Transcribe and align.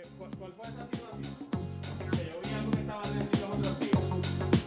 ¿Qué- 0.00 0.08
cuál, 0.18 0.30
fue 0.56 0.66
esa 0.68 0.84
situación? 0.90 1.34
Que 2.10 2.30
yo 2.30 2.40
vi 2.42 2.54
algo 2.58 2.70
que 2.70 2.80
estaba 2.80 3.02
trending 3.02 3.40
los 3.40 3.50
otros. 3.58 3.76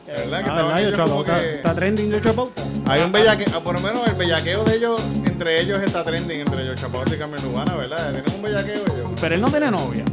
Que- 0.06 0.12
¿Verdad? 0.12 0.30
Que 0.30 0.34
Ah, 0.34 0.38
estaban 0.40 0.66
¿verdad? 0.68 0.80
ellos 0.80 0.92
Yocho 0.92 1.04
como 1.04 1.16
Pauta. 1.24 1.42
que- 1.42 1.56
Está 1.56 1.76
trending 1.76 2.12
Yocho 2.12 2.36
Pauta. 2.36 2.62
Hay 2.86 3.02
un 3.02 3.12
bellaqueo, 3.12 3.64
por 3.64 3.76
lo 3.76 3.82
menos 3.82 4.08
el 4.08 4.14
bellaqueo 4.16 4.64
de 4.64 4.76
ellos, 4.76 5.02
entre 5.26 5.62
ellos 5.62 5.82
está 5.82 6.04
trending, 6.04 6.42
entre 6.42 6.64
ellos 6.64 6.80
Chapados 6.80 7.12
y 7.14 7.18
Carmen 7.18 7.42
Lubana, 7.44 7.76
¿verdad? 7.76 8.12
Tienen 8.12 8.36
un 8.36 8.42
bellaqueo 8.42 8.76
ellos. 8.94 9.10
Pero 9.20 9.36
él 9.36 9.42
no 9.42 9.50
tiene 9.50 9.72
novia. 9.72 10.06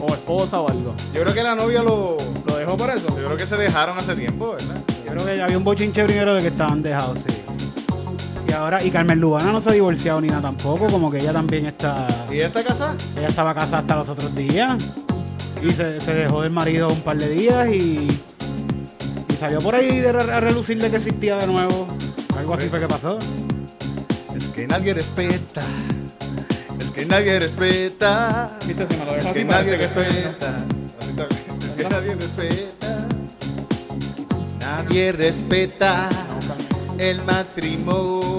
O 0.00 0.12
esposa 0.12 0.60
o 0.60 0.68
algo. 0.68 0.94
Yo 1.14 1.22
creo 1.22 1.32
que 1.34 1.42
la 1.42 1.54
novia 1.54 1.82
lo. 1.82 2.16
¿Lo 2.46 2.56
dejó 2.56 2.76
por 2.76 2.90
eso? 2.90 3.08
Yo 3.08 3.24
creo 3.26 3.36
que 3.36 3.46
se 3.46 3.56
dejaron 3.56 3.96
hace 3.98 4.14
tiempo, 4.14 4.52
¿verdad? 4.52 4.76
Yo 5.06 5.12
creo 5.12 5.24
que 5.24 5.42
había 5.42 5.56
un 5.58 5.64
bochinche 5.64 6.04
primero 6.04 6.34
de 6.34 6.40
que 6.42 6.48
estaban 6.48 6.82
dejados, 6.82 7.18
sí. 7.26 7.34
Y 8.54 8.56
ahora, 8.56 8.80
y 8.84 8.88
Carmen 8.88 9.18
Lubana 9.18 9.50
no 9.50 9.60
se 9.60 9.70
ha 9.70 9.72
divorciado 9.72 10.20
ni 10.20 10.28
nada 10.28 10.42
tampoco, 10.42 10.86
como 10.86 11.10
que 11.10 11.16
ella 11.16 11.32
también 11.32 11.66
está. 11.66 12.06
¿Y 12.30 12.38
esta 12.38 12.62
casa? 12.62 12.94
Ella 13.16 13.26
estaba 13.26 13.52
casada 13.52 13.78
hasta 13.78 13.96
los 13.96 14.08
otros 14.08 14.32
días. 14.32 14.80
Y 15.60 15.72
se, 15.72 16.00
se 16.00 16.14
dejó 16.14 16.40
del 16.42 16.52
marido 16.52 16.86
un 16.86 17.00
par 17.00 17.16
de 17.16 17.30
días 17.30 17.68
y. 17.68 18.06
Y 19.28 19.36
salió 19.40 19.58
por 19.58 19.74
ahí 19.74 19.98
de, 19.98 20.10
a 20.10 20.38
relucir 20.38 20.80
de 20.80 20.88
que 20.88 20.98
existía 20.98 21.36
de 21.38 21.48
nuevo. 21.48 21.88
Algo 22.38 22.54
así 22.54 22.68
fue 22.68 22.78
que 22.78 22.86
pasó. 22.86 23.18
Es 24.36 24.44
que 24.54 24.68
nadie 24.68 24.94
respeta. 24.94 25.62
Es 26.78 26.90
que 26.92 27.06
nadie 27.06 27.40
respeta. 27.40 28.56
Viste, 28.64 28.86
si 28.88 28.96
me 28.96 29.04
lo 29.04 29.16
Es 29.16 29.24
que 29.24 29.44
nadie 29.44 29.76
respeta. 29.78 30.56
Es 31.00 31.70
que 31.76 31.88
nadie 31.88 32.14
respeta. 32.14 33.08
Nadie 34.60 35.10
respeta 35.10 36.08
el 36.98 37.20
matrimonio. 37.22 38.33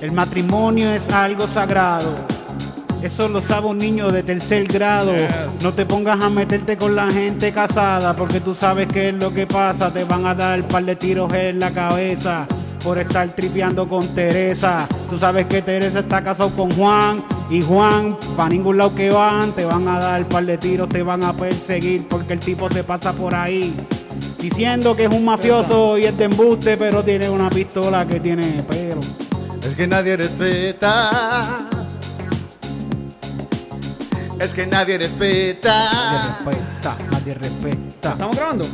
El 0.00 0.12
matrimonio 0.12 0.90
es 0.90 1.08
algo 1.10 1.46
sagrado. 1.46 2.14
Eso 3.02 3.28
lo 3.28 3.40
sabe 3.40 3.66
un 3.66 3.78
niño 3.78 4.10
de 4.10 4.22
tercer 4.22 4.64
grado. 4.66 5.12
Yes. 5.12 5.62
No 5.62 5.72
te 5.72 5.86
pongas 5.86 6.20
a 6.22 6.30
meterte 6.30 6.76
con 6.76 6.94
la 6.94 7.10
gente 7.10 7.52
casada 7.52 8.14
porque 8.14 8.40
tú 8.40 8.54
sabes 8.54 8.86
qué 8.88 9.08
es 9.08 9.14
lo 9.14 9.32
que 9.32 9.46
pasa. 9.46 9.92
Te 9.92 10.04
van 10.04 10.26
a 10.26 10.34
dar 10.34 10.60
un 10.60 10.68
par 10.68 10.84
de 10.84 10.96
tiros 10.96 11.32
en 11.32 11.58
la 11.58 11.70
cabeza 11.70 12.46
por 12.82 12.98
estar 12.98 13.28
tripeando 13.30 13.86
con 13.86 14.06
Teresa. 14.08 14.86
Tú 15.08 15.18
sabes 15.18 15.46
que 15.46 15.62
Teresa 15.62 16.00
está 16.00 16.22
casado 16.22 16.50
con 16.50 16.70
Juan 16.72 17.22
y 17.50 17.60
Juan, 17.60 18.16
para 18.36 18.48
ningún 18.48 18.78
lado 18.78 18.94
que 18.94 19.10
van, 19.10 19.52
te 19.52 19.64
van 19.64 19.86
a 19.86 19.98
dar 19.98 20.22
un 20.22 20.28
par 20.28 20.44
de 20.44 20.58
tiros, 20.58 20.88
te 20.88 21.02
van 21.02 21.22
a 21.22 21.32
perseguir 21.32 22.06
porque 22.08 22.32
el 22.32 22.40
tipo 22.40 22.70
se 22.70 22.82
pasa 22.82 23.12
por 23.12 23.34
ahí. 23.34 23.74
Diciendo 24.42 24.96
que 24.96 25.04
es 25.04 25.10
un 25.14 25.24
mafioso 25.24 25.96
y 25.96 26.04
es 26.04 26.18
de 26.18 26.24
embuste, 26.24 26.76
pero 26.76 27.04
tiene 27.04 27.30
una 27.30 27.48
pistola 27.48 28.04
que 28.04 28.18
tiene 28.18 28.60
pelo. 28.68 28.98
Es 29.62 29.76
que 29.76 29.86
nadie 29.86 30.16
respeta. 30.16 31.68
Es 34.40 34.52
que 34.52 34.66
nadie 34.66 34.98
Nadie 34.98 34.98
respeta. 34.98 36.38
respeta, 36.44 36.96
nadie 37.12 37.34
respeta. 37.34 38.10
¿Estamos 38.10 38.36
grabando? 38.36 38.64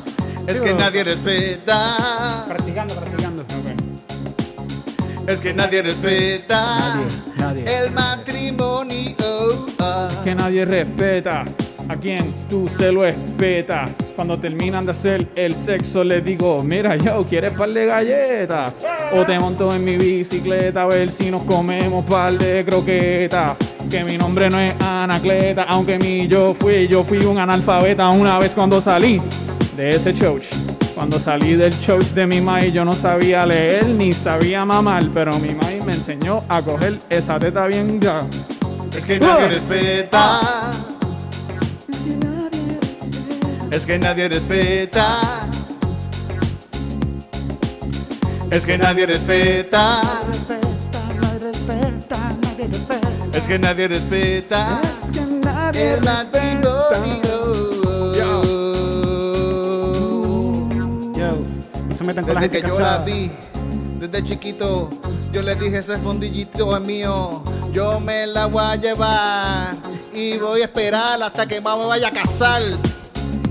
Es 0.47 0.57
Sí, 0.57 0.65
que 0.65 0.73
nadie 0.73 1.05
respeta. 1.05 2.45
Practicando, 2.49 2.95
practicando. 2.95 3.45
Es 5.27 5.39
que 5.41 5.53
nadie 5.53 5.83
respeta. 5.83 6.79
Nadie, 6.79 7.07
nadie. 7.37 7.65
El 7.85 7.91
matrimonio. 7.91 9.67
ah. 9.81 10.09
Que 10.25 10.35
nadie 10.35 10.65
respeta 10.65 11.45
a 11.89 11.97
quien 11.97 12.33
tú 12.49 12.69
se 12.69 12.93
lo 12.93 13.05
espeta. 13.05 13.89
Cuando 14.15 14.39
terminan 14.39 14.85
de 14.85 14.93
hacer 14.93 15.27
el 15.35 15.55
sexo, 15.55 16.05
le 16.05 16.21
digo: 16.21 16.63
Mira, 16.63 16.97
yo, 16.97 17.27
¿quieres 17.27 17.53
par 17.53 17.71
de 17.71 17.87
galletas? 17.87 18.75
O 19.13 19.25
te 19.25 19.39
monto 19.39 19.75
en 19.75 19.85
mi 19.85 19.97
bicicleta 19.97 20.83
a 20.83 20.87
ver 20.87 21.11
si 21.11 21.31
nos 21.31 21.45
comemos 21.45 22.05
par 22.05 22.33
de 22.33 22.65
croquetas. 22.65 23.57
Que 23.91 24.05
mi 24.05 24.19
nombre 24.19 24.51
no 24.51 24.61
es 24.61 24.75
Anacleta, 24.81 25.65
aunque 25.65 25.99
mi 25.99 26.29
yo 26.29 26.55
fui, 26.55 26.87
yo 26.89 27.03
fui 27.05 27.19
un 27.25 27.39
analfabeta 27.39 28.11
una 28.11 28.39
vez 28.39 28.51
cuando 28.51 28.83
salí 28.83 29.21
de 29.77 29.89
ese 29.89 30.13
church. 30.13 30.45
Cuando 30.95 31.19
salí 31.19 31.55
del 31.55 31.79
church 31.81 32.09
de 32.09 32.27
mi 32.27 32.41
mai, 32.41 32.73
yo 32.73 32.85
no 32.85 32.93
sabía 32.93 33.47
leer 33.47 33.87
ni 33.87 34.13
sabía 34.13 34.65
mamar, 34.65 35.09
pero 35.15 35.39
mi 35.39 35.55
mai 35.55 35.81
me 35.87 35.93
enseñó 35.93 36.43
a 36.49 36.61
coger 36.61 36.99
esa 37.09 37.39
teta 37.39 37.67
bien 37.67 38.01
ya. 38.01 38.21
Es 38.95 39.05
que 39.05 39.21
nadie 39.21 39.49
respeta. 39.49 40.41
Es 43.71 43.85
que 43.85 43.99
nadie 43.99 44.29
respeta. 44.29 45.21
Es 48.51 48.65
que 48.65 48.79
nadie 48.79 49.07
respeta. 49.07 50.03
Es 53.33 53.43
que 53.43 53.59
nadie 53.59 53.89
respeta. 53.89 54.81
El 55.75 56.03
matrimonio. 56.03 56.79
Yo, 58.15 58.43
no 61.87 61.95
se 61.95 62.05
metan 62.05 62.25
con 62.25 62.35
la 62.35 62.41
Desde 62.41 62.41
gente 62.41 62.63
que 62.63 62.69
yo 62.69 62.81
la 62.81 62.99
vi, 62.99 63.31
desde 64.01 64.25
chiquito, 64.25 64.89
yo 65.31 65.43
le 65.43 65.55
dije 65.55 65.79
ese 65.79 65.99
fondillito 65.99 66.75
es 66.75 66.87
mío, 66.87 67.43
yo 67.73 68.01
me 68.01 68.27
la 68.27 68.47
voy 68.47 68.65
a 68.65 68.77
llevar 68.77 69.77
y 70.15 70.39
voy 70.39 70.63
a 70.63 70.65
esperar 70.65 71.23
hasta 71.23 71.47
que 71.47 71.61
mamá 71.61 71.83
me 71.83 71.89
vaya 71.89 72.09
a 72.09 72.13
casar. 72.13 72.63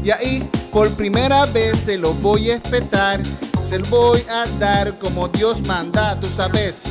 Y 0.08 0.12
ahí, 0.12 0.50
por 0.72 0.90
primera 0.92 1.46
vez, 1.48 1.80
se 1.80 1.98
lo 1.98 2.14
voy 2.14 2.50
a 2.50 2.56
espetar, 2.56 3.20
se 3.68 3.78
lo 3.78 3.86
voy 3.90 4.24
a 4.32 4.46
dar 4.58 4.98
como 5.00 5.28
Dios 5.28 5.68
manda, 5.68 6.18
tú 6.18 6.28
sabes, 6.28 6.84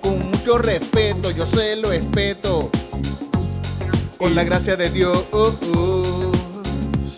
con 0.00 0.18
mucho 0.18 0.58
respeto, 0.58 1.30
yo 1.30 1.46
se 1.46 1.76
lo 1.76 1.90
respeto, 1.90 2.68
con 4.18 4.34
la 4.34 4.42
gracia 4.42 4.74
de 4.74 4.90
Dios. 4.90 5.26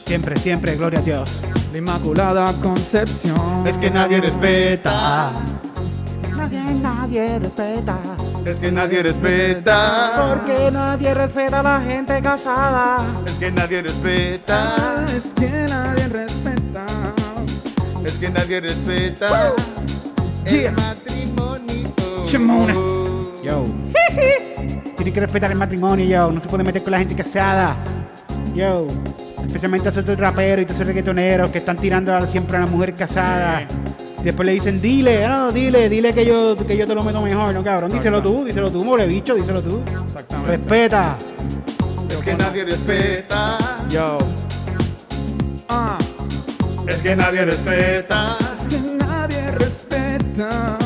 Siempre, 0.04 0.36
siempre, 0.36 0.76
gloria 0.76 0.98
a 0.98 1.02
Dios. 1.02 1.30
La 1.72 1.78
Inmaculada 1.78 2.52
Concepción. 2.60 3.66
Es 3.66 3.78
que 3.78 3.88
nadie 3.88 4.20
respeta. 4.20 5.32
Nadie, 6.36 6.60
nadie 6.74 7.38
respeta. 7.38 7.98
Es 8.48 8.58
que 8.58 8.72
nadie 8.72 9.02
respeta. 9.02 10.12
Porque 10.28 10.70
nadie 10.70 11.12
respeta 11.14 11.60
a 11.60 11.62
la 11.62 11.80
gente 11.80 12.20
casada. 12.22 12.96
Es 13.26 13.32
que 13.32 13.50
nadie 13.50 13.82
respeta. 13.82 14.74
Es 15.14 15.34
que 15.34 15.50
nadie 15.68 16.08
respeta. 16.08 16.86
Es 18.04 18.12
que 18.14 18.30
nadie 18.30 18.60
respeta. 18.60 19.52
El 20.46 20.60
Yeah. 20.62 20.72
matrimonio. 20.72 21.88
Chimona. 22.26 22.74
Yo. 23.42 23.66
Tiene 24.96 25.12
que 25.12 25.20
respetar 25.20 25.50
el 25.52 25.58
matrimonio, 25.58 26.04
yo. 26.06 26.30
No 26.32 26.40
se 26.40 26.48
puede 26.48 26.64
meter 26.64 26.82
con 26.82 26.92
la 26.92 26.98
gente 27.00 27.14
casada. 27.14 27.76
Yo. 28.54 28.86
Especialmente 29.46 29.88
a 29.88 29.92
esos 29.92 30.04
raperos 30.18 30.62
y 30.62 30.64
todos 30.66 30.76
esos 30.76 30.86
reggaetoneros 30.88 31.50
que 31.50 31.58
están 31.58 31.76
tirando 31.76 32.14
a- 32.14 32.26
siempre 32.26 32.56
a 32.56 32.60
la 32.60 32.66
mujer 32.66 32.94
casada. 32.94 33.66
Después 34.22 34.44
le 34.46 34.52
dicen, 34.52 34.80
dile, 34.80 35.26
no, 35.28 35.50
dile, 35.52 35.88
dile 35.88 36.12
que 36.12 36.26
yo, 36.26 36.56
que 36.56 36.76
yo 36.76 36.86
te 36.86 36.94
lo 36.94 37.02
meto 37.04 37.22
mejor, 37.22 37.54
no 37.54 37.62
cabrón. 37.62 37.90
Díselo 37.92 38.20
tú, 38.20 38.44
díselo 38.44 38.70
tú, 38.70 38.84
mole 38.84 39.06
bicho, 39.06 39.34
díselo 39.34 39.62
tú. 39.62 39.80
Exactamente. 40.08 40.50
Respeta. 40.56 41.16
Es 42.10 42.16
que 42.18 42.34
nadie 42.34 42.64
respeta. 42.64 43.58
Yo. 43.88 44.18
Ah. 45.68 45.96
Es 46.88 46.96
que 46.96 47.14
nadie 47.16 47.44
respeta. 47.44 48.36
Es 48.60 48.74
que 48.74 48.94
nadie 48.98 49.50
respeta. 49.52 50.78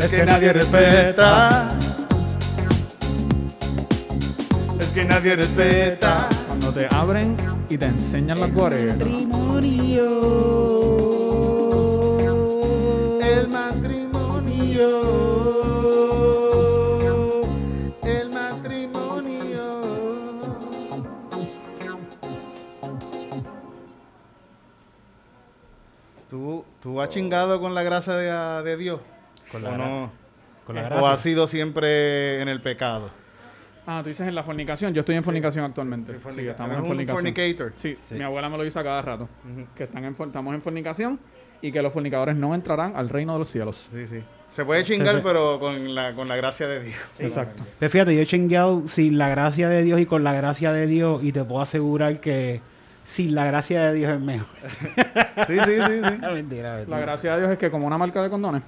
Es 0.00 0.08
que 0.08 0.24
nadie 0.24 0.52
respeta. 0.52 1.70
Es 4.80 4.86
que 4.94 5.04
nadie 5.04 5.36
respeta. 5.36 6.28
Cuando 6.60 6.80
te 6.80 6.92
abren 6.92 7.36
y 7.68 7.78
te 7.78 7.86
enseñan 7.86 8.40
las 8.40 8.52
guareras. 8.52 8.98
El 8.98 9.28
matrimonio. 9.28 10.08
El 18.02 18.32
matrimonio. 18.32 19.80
¿Tú, 26.28 26.64
¿Tú 26.82 27.00
has 27.00 27.10
chingado 27.10 27.60
con 27.60 27.72
la 27.76 27.84
gracia 27.84 28.14
de, 28.14 28.64
de 28.64 28.76
Dios? 28.76 29.00
Con 29.52 29.64
¿O 29.64 29.76
no? 29.76 30.10
Con 30.66 30.74
la 30.74 30.88
¿O 30.88 31.06
has 31.06 31.20
sido 31.20 31.46
siempre 31.46 32.42
en 32.42 32.48
el 32.48 32.60
pecado? 32.60 33.10
Ah, 33.90 34.00
tú 34.02 34.08
dices 34.10 34.28
en 34.28 34.34
la 34.34 34.42
fornicación. 34.42 34.92
Yo 34.92 35.00
estoy 35.00 35.16
en 35.16 35.24
fornicación 35.24 35.64
actualmente. 35.64 36.12
Sí, 36.34 36.46
estamos 36.46 36.76
en 36.76 36.82
un 36.82 36.88
fornicación. 36.88 37.16
fornicator. 37.16 37.72
Sí, 37.76 37.96
Sí. 38.06 38.16
mi 38.16 38.22
abuela 38.22 38.50
me 38.50 38.58
lo 38.58 38.62
dice 38.62 38.78
a 38.78 38.82
cada 38.84 39.00
rato. 39.00 39.28
Que 39.74 39.84
están 39.84 40.04
en, 40.04 40.14
for- 40.14 40.26
estamos 40.26 40.54
en 40.54 40.60
fornicación 40.60 41.18
y 41.62 41.72
que 41.72 41.80
los 41.80 41.90
fornicadores 41.92 42.36
no 42.36 42.54
entrarán 42.54 42.94
al 42.96 43.08
reino 43.08 43.32
de 43.32 43.38
los 43.38 43.48
cielos. 43.48 43.88
Sí, 43.90 44.06
sí. 44.06 44.22
Se 44.48 44.64
puede 44.66 44.84
chingar, 44.84 45.16
sí. 45.16 45.20
pero 45.24 45.58
con 45.58 45.94
la, 45.94 46.12
con 46.14 46.28
la 46.28 46.36
gracia 46.36 46.68
de 46.68 46.82
Dios. 46.84 46.96
Exacto. 47.18 47.64
Pero 47.78 47.90
fíjate, 47.90 48.14
yo 48.14 48.20
he 48.20 48.26
chingueado 48.26 48.86
sin 48.88 49.16
la 49.16 49.30
gracia 49.30 49.70
de 49.70 49.82
Dios 49.82 49.98
y 50.00 50.04
con 50.06 50.22
la 50.22 50.34
gracia 50.34 50.70
de 50.72 50.86
Dios 50.86 51.24
y 51.24 51.32
te 51.32 51.42
puedo 51.44 51.62
asegurar 51.62 52.20
que 52.20 52.60
sin 53.04 53.34
la 53.34 53.46
gracia 53.46 53.84
de 53.84 53.94
Dios 53.94 54.12
es 54.12 54.20
mejor. 54.20 54.46
Sí, 55.46 55.54
sí, 55.54 55.60
sí, 55.64 55.80
sí. 55.80 56.00
mentira, 56.02 56.30
mentira. 56.34 56.84
La 56.88 56.98
gracia 57.00 57.32
de 57.32 57.38
Dios 57.40 57.52
es 57.52 57.58
que 57.58 57.70
como 57.70 57.86
una 57.86 57.96
marca 57.96 58.22
de 58.22 58.28
condones. 58.28 58.62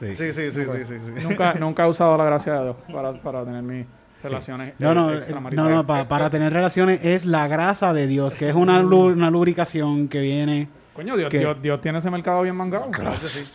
Sí, 0.00 0.14
sí, 0.14 0.32
sí, 0.32 0.50
sí, 0.52 0.62
sí, 0.64 0.84
sí, 0.86 0.94
sí. 1.00 1.12
Nunca, 1.22 1.52
nunca 1.54 1.84
he 1.84 1.88
usado 1.88 2.16
la 2.16 2.24
gracia 2.24 2.54
de 2.54 2.62
Dios 2.64 2.76
para, 2.90 3.12
para 3.12 3.44
tener 3.44 3.62
mi... 3.62 3.84
relaciones 4.30 4.74
No, 4.78 4.92
eh, 4.92 4.94
no, 4.94 5.12
eh, 5.12 5.16
extramaritales. 5.18 5.70
no, 5.70 5.76
no, 5.78 5.86
pa- 5.86 6.08
para 6.08 6.30
tener 6.30 6.52
relaciones 6.52 7.00
es 7.04 7.24
la 7.24 7.46
grasa 7.48 7.92
de 7.92 8.06
Dios, 8.06 8.34
que 8.34 8.48
es 8.48 8.54
una, 8.54 8.80
una 8.80 9.30
lubricación 9.30 10.08
que 10.08 10.20
viene. 10.20 10.68
Coño, 10.94 11.16
Dios. 11.16 11.30
Dios, 11.30 11.60
Dios 11.60 11.80
tiene 11.80 11.98
ese 11.98 12.08
mercado 12.10 12.42
bien 12.42 12.54
mangado. 12.54 12.88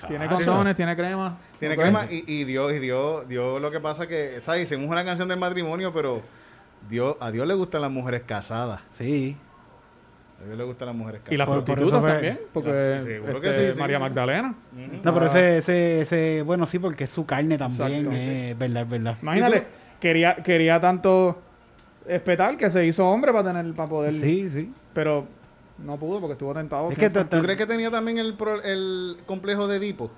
Tiene 0.07 0.27
condones, 0.27 0.75
tiene 0.75 0.95
crema. 0.95 1.38
Tiene 1.60 1.75
crema 1.77 2.06
y, 2.10 2.24
y 2.27 2.44
Dios, 2.44 2.74
y 2.74 2.80
Dios, 2.80 3.27
Dios 3.27 3.62
lo 3.62 3.71
que 3.71 3.80
pasa 3.80 4.07
que, 4.07 4.42
¿sabes? 4.42 4.63
Hicimos 4.63 4.89
una 4.89 5.04
canción 5.06 5.27
del 5.27 5.39
matrimonio, 5.39 5.94
pero 5.94 6.21
Dios, 6.89 7.15
a 7.19 7.31
Dios 7.31 7.48
le 7.48 7.54
gustan 7.54 7.81
las 7.81 7.92
mujeres 7.92 8.24
casadas. 8.25 8.81
Sí. 8.92 9.38
A 10.42 10.45
Dios 10.45 10.57
le 10.57 10.63
gustan 10.63 10.88
las 10.88 10.95
mujeres 10.95 11.22
Y 11.30 11.36
las 11.38 11.48
casadas. 11.48 11.65
Por- 11.65 11.75
prostitutas 11.75 12.12
también, 12.13 12.39
porque 12.54 13.00
seguro 13.04 13.42
que 13.42 13.50
este, 13.50 13.68
sí, 13.68 13.74
sí, 13.74 13.80
María 13.80 13.98
sí. 13.98 14.01
Magdalena. 14.04 14.56
No, 15.04 15.13
pero 15.13 15.25
Ah. 15.25 15.27
ese, 15.27 15.57
ese, 15.57 16.01
ese, 16.01 16.42
bueno, 16.44 16.65
sí, 16.65 16.80
porque 16.80 17.04
es 17.06 17.10
su 17.10 17.25
carne 17.25 17.57
también, 17.57 18.06
Exacto, 18.06 18.12
es 18.18 18.57
verdad, 18.57 18.83
es 18.83 18.89
verdad. 18.89 19.18
Imagínate, 19.22 19.68
quería, 20.00 20.36
quería 20.38 20.80
tanto 20.80 21.40
espetar 22.07 22.57
que 22.57 22.69
se 22.72 22.86
hizo 22.86 23.07
hombre 23.07 23.31
para 23.31 23.54
tener, 23.54 23.74
para 23.75 23.90
poder, 23.90 24.13
Sí, 24.13 24.50
sí. 24.50 24.74
pero 24.94 25.28
no 25.78 25.98
pudo 25.98 26.19
porque 26.19 26.34
estuvo 26.34 26.54
tentado. 26.54 26.90
Es 26.90 26.96
que 26.96 27.01
siempre. 27.10 27.24
te- 27.25 27.38
¿Tú 27.38 27.44
crees 27.44 27.57
que 27.57 27.66
tenía 27.66 27.92
también 27.92 28.18
el, 28.18 28.34
pro- 28.36 28.62
el 28.63 29.18
complejo 29.25 29.68
de 29.68 29.78
Edipo? 29.78 30.10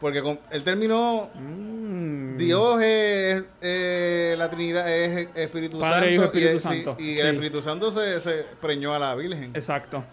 Porque 0.00 0.20
con- 0.22 0.38
él 0.50 0.62
terminó, 0.62 1.30
Mm. 1.34 2.36
Dios 2.36 2.82
es 2.82 3.44
eh, 3.62 4.34
la 4.36 4.50
Trinidad, 4.50 4.92
es 4.92 5.28
Espíritu 5.34 5.78
Padre, 5.80 5.94
Santo. 6.00 6.12
Hijo, 6.12 6.22
y, 6.22 6.26
Espíritu 6.26 6.58
sí, 6.58 6.64
Santo. 6.84 6.96
y 6.98 7.04
Sí. 7.14 7.18
el 7.20 7.26
Espíritu 7.28 7.62
Santo 7.62 7.90
se, 7.92 8.20
se 8.20 8.44
preñó 8.60 8.92
a 8.92 8.98
la 8.98 9.14
Virgen. 9.14 9.52
Exacto. 9.54 10.04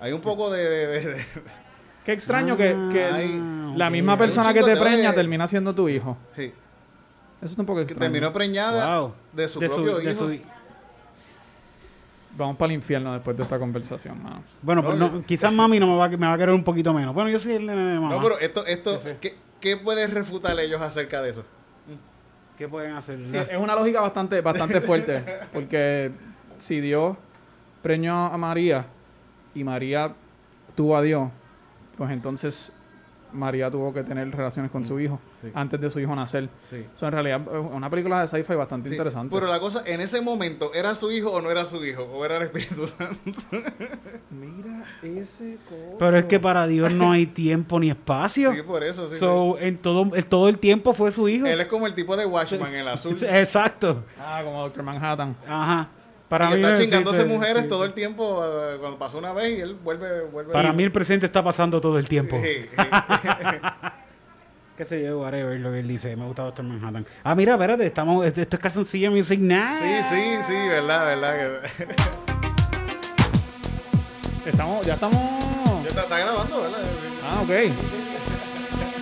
Hay 0.00 0.12
un 0.12 0.22
poco 0.22 0.50
de... 0.50 0.64
de- 0.66 0.86
de- 0.86 1.14
de- 1.14 1.24
Qué 2.06 2.12
extraño 2.12 2.56
que, 2.56 2.74
que 2.90 3.04
Ah, 3.04 3.74
la 3.76 3.90
misma 3.90 4.16
persona 4.16 4.54
que 4.54 4.62
te 4.62 4.74
preña 4.74 5.12
termina 5.12 5.46
siendo 5.46 5.74
tu 5.74 5.86
hijo. 5.90 6.16
sí, 6.34 6.50
Eso 7.42 7.52
es 7.52 7.58
un 7.58 7.66
poco 7.66 7.78
que 7.78 7.82
extraño. 7.84 8.00
terminó 8.12 8.32
preñada 8.32 8.98
Wow. 9.00 9.14
de 9.32 9.48
su 9.48 9.60
De 9.60 9.68
propio 9.68 9.96
de 9.98 10.10
hijo. 10.12 10.28
su- 10.28 10.38
Vamos 12.36 12.56
para 12.56 12.72
el 12.72 12.76
infierno 12.78 13.12
después 13.12 13.36
de 13.36 13.42
esta 13.42 13.58
conversación, 13.58 14.22
mano. 14.22 14.42
Bueno, 14.62 14.84
pues 14.84 14.96
No, 14.96 15.22
quizás 15.24 15.52
mami 15.52 15.80
no 15.80 15.86
me 15.88 15.96
va, 15.96 16.04
a- 16.04 16.08
me 16.08 16.26
va 16.26 16.34
a 16.34 16.38
querer 16.38 16.54
un 16.54 16.62
poquito 16.62 16.92
menos. 16.94 17.12
Bueno, 17.14 17.28
yo 17.28 17.38
soy 17.38 17.52
el 17.54 17.66
nene 17.66 17.82
de 17.82 17.98
mamá. 17.98 18.14
No, 18.14 18.22
pero 18.22 18.38
esto, 18.38 18.64
esto. 18.66 19.00
¿qué, 19.20 19.34
qué 19.60 19.76
puedes 19.76 20.12
refutar 20.14 20.58
ellos 20.60 20.80
acerca 20.80 21.20
de 21.22 21.30
eso? 21.30 21.44
¿Qué 22.56 22.68
pueden 22.68 22.92
hacer? 22.94 23.18
Sí, 23.28 23.36
es 23.36 23.58
una 23.58 23.74
lógica 23.74 24.00
bastante, 24.00 24.40
bastante 24.42 24.80
fuerte. 24.80 25.24
Porque 25.52 26.12
si 26.58 26.80
Dios 26.80 27.16
preñó 27.82 28.26
a 28.26 28.36
María 28.36 28.84
y 29.54 29.64
María 29.64 30.12
tuvo 30.76 30.96
a 30.96 31.02
Dios, 31.02 31.30
pues 31.96 32.10
entonces 32.10 32.70
María 33.32 33.70
tuvo 33.70 33.92
que 33.92 34.02
tener 34.02 34.30
relaciones 34.30 34.70
con 34.70 34.84
su 34.84 34.98
hijo 35.00 35.18
Sí. 35.40 35.48
antes 35.54 35.80
de 35.80 35.90
su 35.90 36.00
hijo 36.00 36.14
nacer. 36.14 36.48
Sí. 36.62 36.84
Eso 36.96 37.06
en 37.06 37.12
realidad 37.12 37.40
es 37.42 37.72
una 37.72 37.88
película 37.90 38.20
de 38.20 38.28
sci-fi 38.28 38.54
bastante 38.54 38.88
Sí, 38.88 38.94
interesante. 38.94 39.34
Pero 39.34 39.46
la 39.46 39.58
cosa, 39.60 39.82
en 39.86 40.00
ese 40.00 40.20
momento, 40.20 40.72
¿era 40.74 40.94
su 40.94 41.10
hijo 41.10 41.30
o 41.30 41.40
no 41.40 41.50
era 41.50 41.64
su 41.64 41.84
hijo? 41.84 42.02
¿O 42.04 42.24
era 42.24 42.36
el 42.36 42.42
Espíritu 42.44 42.86
Santo? 42.86 43.16
Mira 44.30 44.82
ese 45.02 45.58
coso. 45.68 45.96
Pero 45.98 46.16
es 46.18 46.24
que 46.26 46.38
para 46.40 46.66
Dios 46.66 46.92
no 46.92 47.12
hay 47.12 47.26
tiempo 47.26 47.80
ni 47.80 47.90
espacio. 47.90 48.52
Sí, 48.54 48.62
por 48.62 48.84
eso, 48.84 49.10
sí. 49.10 49.16
so, 49.18 49.58
en 49.58 49.78
todo, 49.78 50.14
en 50.14 50.24
todo 50.24 50.48
el 50.48 50.58
tiempo 50.58 50.92
fue 50.92 51.10
su 51.12 51.28
hijo. 51.28 51.46
Él 51.46 51.60
es 51.60 51.66
como 51.66 51.86
el 51.86 51.94
tipo 51.94 52.16
de 52.16 52.26
Watchman, 52.26 52.74
el 52.74 52.88
azul. 52.88 53.16
Exacto. 53.22 54.04
Ah, 54.18 54.40
como 54.44 54.60
Doctor 54.62 54.82
Manhattan. 54.82 55.36
Ajá. 55.46 55.88
Y 56.30 56.38
Para 56.38 56.48
mí 56.48 56.54
está 56.56 56.70
no 56.70 56.78
chingándose 56.78 57.24
mujeres 57.24 57.64
sí. 57.64 57.68
todo 57.68 57.84
el 57.84 57.92
tiempo 57.92 58.40
eh, 58.44 58.76
cuando 58.78 58.98
pasó 58.98 59.18
una 59.18 59.32
vez 59.32 59.58
y 59.58 59.60
él 59.62 59.74
vuelve... 59.82 60.22
vuelve 60.26 60.52
Para 60.52 60.72
mí 60.72 60.84
el 60.84 60.92
presente 60.92 61.26
está 61.26 61.42
pasando 61.42 61.80
todo 61.80 61.98
el 61.98 62.08
tiempo. 62.08 62.36
Sí, 62.40 62.66
sí. 62.70 63.56
Qué 64.76 64.84
sé 64.84 65.02
yo, 65.04 65.18
whatever, 65.20 65.58
lo 65.58 65.72
que 65.72 65.80
él 65.80 65.88
dice. 65.88 66.14
Me 66.16 66.24
gusta 66.24 66.44
Doctor 66.44 66.64
Manhattan. 66.64 67.04
Ah, 67.24 67.34
mira, 67.34 67.54
espérate, 67.54 67.84
estamos, 67.84 68.24
esto 68.24 68.40
es 68.42 68.60
calzoncillo 68.60 69.10
Music 69.10 69.40
Night. 69.40 69.76
sí, 70.08 70.14
sí, 70.16 70.42
sí, 70.46 70.52
verdad, 70.54 71.04
verdad. 71.06 71.60
Estamos, 74.46 74.86
ya 74.86 74.94
estamos. 74.94 75.16
Ya 75.82 75.88
está, 75.88 76.02
está 76.02 76.18
grabando, 76.18 76.62
¿verdad? 76.62 76.78
Ah, 77.24 77.42
ok. 77.42 77.50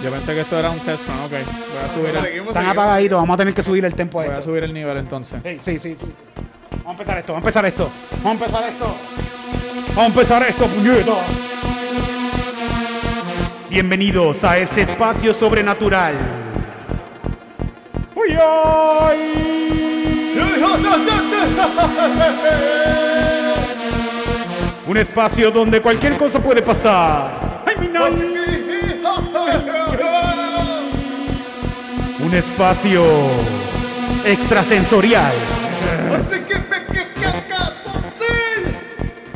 Yo 0.03 0.11
pensé 0.11 0.35
que 0.35 0.41
esto 0.41 0.59
era 0.59 0.71
un 0.71 0.79
test 0.81 1.07
run, 1.09 1.19
ok. 1.21 1.31
Voy 1.31 1.39
a 1.39 1.95
subir 1.95 2.07
Seguimos, 2.07 2.17
el, 2.17 2.23
seguimos, 2.25 2.49
Están 2.49 2.63
seguimos. 2.65 2.73
apagaditos, 2.73 3.19
vamos 3.21 3.35
a 3.35 3.37
tener 3.37 3.55
que 3.55 3.63
subir 3.63 3.85
el 3.85 3.95
tempo 3.95 4.21
a 4.21 4.25
voy 4.25 4.31
a 4.33 4.39
esto. 4.39 4.51
subir 4.51 4.65
el 4.65 4.75
nivel 4.75 4.97
entonces. 4.97 5.41
Hey, 5.45 5.61
sí, 5.63 5.79
sí, 5.79 5.97
sí. 5.99 6.07
Vamos 6.89 7.01
a 7.01 7.03
empezar 7.03 7.19
esto, 7.19 7.33
vamos 7.35 7.45
a 7.45 7.49
empezar 7.49 7.67
esto. 7.67 7.91
Vamos 8.23 8.41
a 8.41 8.45
empezar 8.47 8.69
esto. 8.71 8.95
Vamos 9.89 9.99
a 9.99 10.07
empezar 10.07 10.43
esto, 10.49 10.67
puñeta. 10.69 11.13
Bienvenidos 13.69 14.43
a 14.43 14.57
este 14.57 14.81
espacio 14.81 15.35
sobrenatural. 15.35 16.15
Uy, 18.15 18.39
ay. 18.41 19.19
Un 24.87 24.97
espacio 24.97 25.51
donde 25.51 25.83
cualquier 25.83 26.17
cosa 26.17 26.43
puede 26.43 26.63
pasar. 26.63 27.65
Ay, 27.67 27.77
mi. 27.81 27.89
Un 32.25 32.35
espacio 32.35 33.05
extrasensorial 34.25 35.33
Así 36.15 36.41
que 36.43 36.68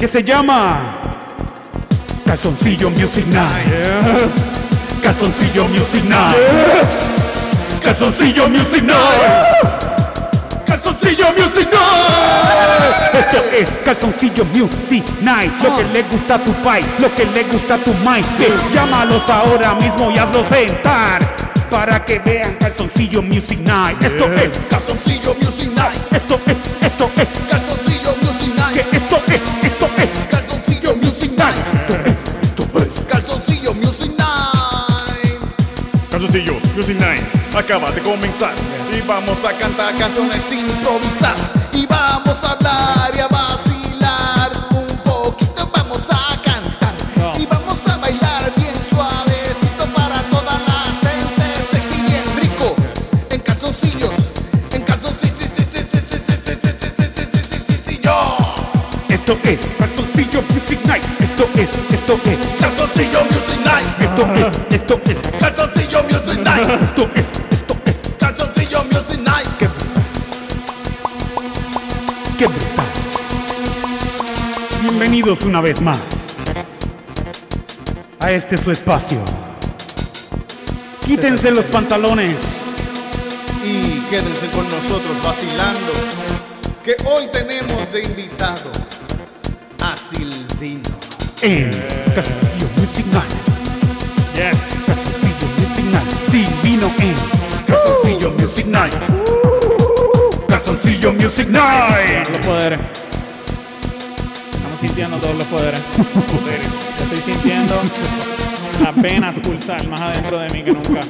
que 0.03 0.09
se 0.09 0.25
llama 0.25 0.99
Calzoncillo 2.27 2.91
Music 2.91 3.25
Night. 3.29 4.29
Calzoncillo 5.01 5.69
Music 5.69 6.03
Night. 6.03 6.37
Calzoncillo 7.81 8.49
Music 8.49 8.83
Night. 8.83 9.69
Calzoncillo 10.67 11.27
Music 11.39 11.69
Night. 11.71 13.15
Esto 13.15 13.45
es 13.53 13.71
Calzoncillo 13.85 14.45
Music 14.47 15.05
Night. 15.21 15.53
Lo 15.63 15.77
que 15.77 15.85
le 15.85 16.03
gusta 16.03 16.35
a 16.35 16.39
tu 16.39 16.53
pai, 16.65 16.83
lo 16.99 17.15
que 17.15 17.25
le 17.25 17.45
gusta 17.45 17.75
a 17.75 17.79
tu 17.79 17.95
mind. 17.95 18.27
Llámalos 18.75 19.31
ahora 19.31 19.77
mismo 19.77 20.11
y 20.11 20.19
hazlos 20.19 20.49
sentar. 20.49 21.21
Para 21.71 22.05
que 22.05 22.19
vean 22.19 22.57
Calzoncillo 22.59 23.23
Music 23.23 23.61
Night. 23.61 24.03
Esto 24.03 24.33
es, 24.33 24.51
Calzoncillo 24.69 25.37
Music 25.41 25.71
Night. 25.77 25.97
esto 26.11 26.41
es, 26.45 26.57
esto 26.87 27.09
es. 27.17 27.29
Calzoncillo 27.49 28.11
Music 28.17 28.23
Night. 28.23 28.32
Music 36.75 36.99
Night 36.99 37.23
acaba 37.55 37.91
de 37.91 38.01
comenzar. 38.01 38.55
Y 38.91 39.01
vamos 39.07 39.39
a 39.45 39.53
cantar 39.59 39.95
canciones 39.97 40.41
improvisadas. 40.51 41.51
Y 41.73 41.87
vamos 41.87 42.43
a 42.45 42.53
hablar 42.53 43.13
y 43.15 43.21
a 43.21 43.29
vacilar. 43.29 44.51
Un 44.71 44.87
poquito 45.05 45.71
vamos 45.75 46.01
a 46.09 46.41
cantar. 46.43 46.95
No. 47.17 47.33
Y 47.39 47.47
vamos 47.47 47.79
a 47.87 47.97
bailar 47.99 48.53
bien 48.57 48.75
suavecito 48.89 49.87
para 49.95 50.23
toda 50.25 50.59
la 50.67 50.85
gente. 51.03 51.45
Sexy 51.73 52.01
bien 52.03 52.25
rico. 52.41 52.75
En 53.31 53.41
calzoncillos. 53.41 54.15
En 54.73 54.83
calzoncillos. 54.83 55.33
Esto 59.09 59.39
es 59.45 59.59
Calzoncillo 59.79 60.43
Music 60.53 60.81
Night. 60.85 61.05
Esto 61.21 61.49
es, 61.55 61.69
esto 61.93 62.19
es, 62.25 62.72
Calzoncillo 62.93 63.25
Music 63.25 63.65
Night. 63.65 64.01
esto 64.01 64.35
es, 64.35 64.75
esto 64.75 65.01
es, 65.07 65.17
Calzoncillo 65.41 66.03
Music 66.05 66.41
Night. 66.41 66.69
esto 66.83 67.11
es, 67.15 67.27
esto 67.51 67.77
es. 67.87 67.97
Calzoncillo 68.19 68.85
Music 68.85 69.19
Night. 69.21 69.49
Qué, 69.59 69.69
qué 72.39 72.47
brutal. 72.47 72.87
Bienvenidos 74.83 75.41
una 75.43 75.63
vez 75.63 75.81
más 75.81 75.99
a 78.21 78.31
este 78.31 78.59
su 78.59 78.71
espacio. 78.71 79.25
Quítense 81.07 81.51
los 81.51 81.65
pantalones. 81.67 82.37
Y 83.65 84.01
quédense 84.11 84.51
con 84.51 84.69
nosotros 84.69 85.17
vacilando. 85.25 85.93
Que 86.85 86.97
hoy 87.07 87.27
tenemos 87.33 87.91
de 87.91 88.03
invitado 88.03 88.71
a 89.81 89.97
Silvino. 89.97 90.91
en 91.41 91.71
Music 92.83 93.07
Night. 93.13 93.33
Yes. 94.35 94.59
Calzoncillo 94.85 95.47
Music 95.57 95.85
Night. 95.93 96.11
Sí, 96.33 96.45
vino 96.65 96.91
en 96.99 97.15
Calzoncillo 97.65 98.31
Music 98.33 98.67
Night. 98.67 98.95
Calzoncillo 100.49 101.13
Music 101.13 101.49
Night. 101.49 102.29
Los 102.29 102.39
poderes. 102.39 102.81
Estamos 104.51 104.81
sintiendo 104.81 105.17
todos 105.19 105.37
los 105.37 105.47
poderes. 105.47 105.81
Estoy 106.99 107.35
sintiendo 107.35 107.75
las 108.83 109.01
venas 109.01 109.39
pulsar 109.39 109.87
más 109.87 110.01
adentro 110.01 110.41
de 110.41 110.49
mí 110.51 110.65
que 110.65 110.73
nunca. 110.73 111.01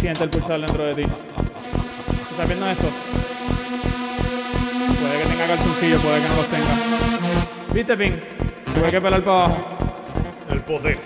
Siente 0.00 0.24
el 0.24 0.28
pulsar 0.28 0.60
dentro 0.60 0.84
de 0.84 0.94
ti. 0.96 1.02
¿Estás 2.30 2.46
viendo 2.46 2.68
esto? 2.68 2.88
Puede 5.00 5.22
que 5.22 5.28
tenga 5.30 5.46
calzoncillo, 5.46 5.98
puede 6.00 6.20
que 6.20 6.28
no 6.28 6.36
los 6.36 6.48
tenga. 6.48 7.72
¿Viste, 7.72 7.96
Ping? 7.96 8.16
Tuve 8.74 8.90
que 8.90 9.00
pelar 9.00 9.24
para 9.24 9.44
abajo. 9.46 9.79
El 10.70 10.76
poder. 10.78 10.98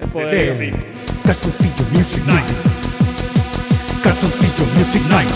El 0.00 0.08
poder. 0.08 0.58
de 0.58 0.74
Calzoncillo 1.22 1.84
Music 1.92 2.24
Night. 2.26 2.50
Calzoncillo 4.02 4.66
Music 4.76 5.02
Night. 5.08 5.30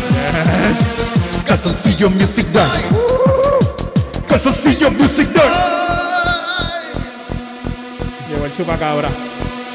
Calzoncillo 1.46 2.10
Music 2.10 2.46
Night. 2.52 2.84
Calzoncillo 4.26 4.90
Music 4.90 5.28
Night. 5.32 5.52
Llegó 8.28 8.46
el 8.46 8.56
chupacabra. 8.56 9.10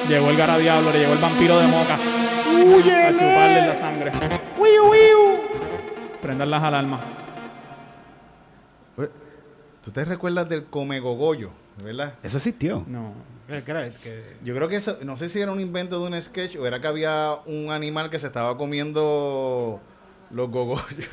Llegó 0.10 0.30
el 0.32 0.36
garadiablo, 0.36 0.92
le 0.92 1.00
llegó 1.00 1.14
el 1.14 1.20
vampiro 1.20 1.58
de 1.58 1.68
moca. 1.68 1.94
A 1.94 3.12
chuparle 3.14 3.68
la 3.68 3.76
sangre. 3.80 4.12
Prendan 6.22 6.52
las 6.52 6.62
alarmas. 6.62 7.00
¿Tú 9.82 9.92
te 9.92 10.04
recuerdas 10.04 10.50
del 10.50 10.66
comegogollo, 10.66 11.52
verdad? 11.82 12.16
Eso 12.22 12.36
existió. 12.36 12.84
No. 12.86 13.14
Yo 14.44 14.56
creo 14.56 14.68
que 14.68 14.76
eso, 14.78 14.98
no 15.04 15.18
sé 15.18 15.30
si 15.30 15.40
era 15.40 15.52
un 15.52 15.60
invento 15.60 16.00
de 16.02 16.08
un 16.16 16.22
sketch 16.22 16.56
o 16.58 16.66
era 16.66 16.80
que 16.82 16.88
había 16.88 17.36
un 17.46 17.72
animal 17.72 18.10
que 18.10 18.20
se 18.20 18.28
estaba 18.28 18.58
comiendo 18.58 19.80
los 20.32 20.50
gogollos. 20.50 21.10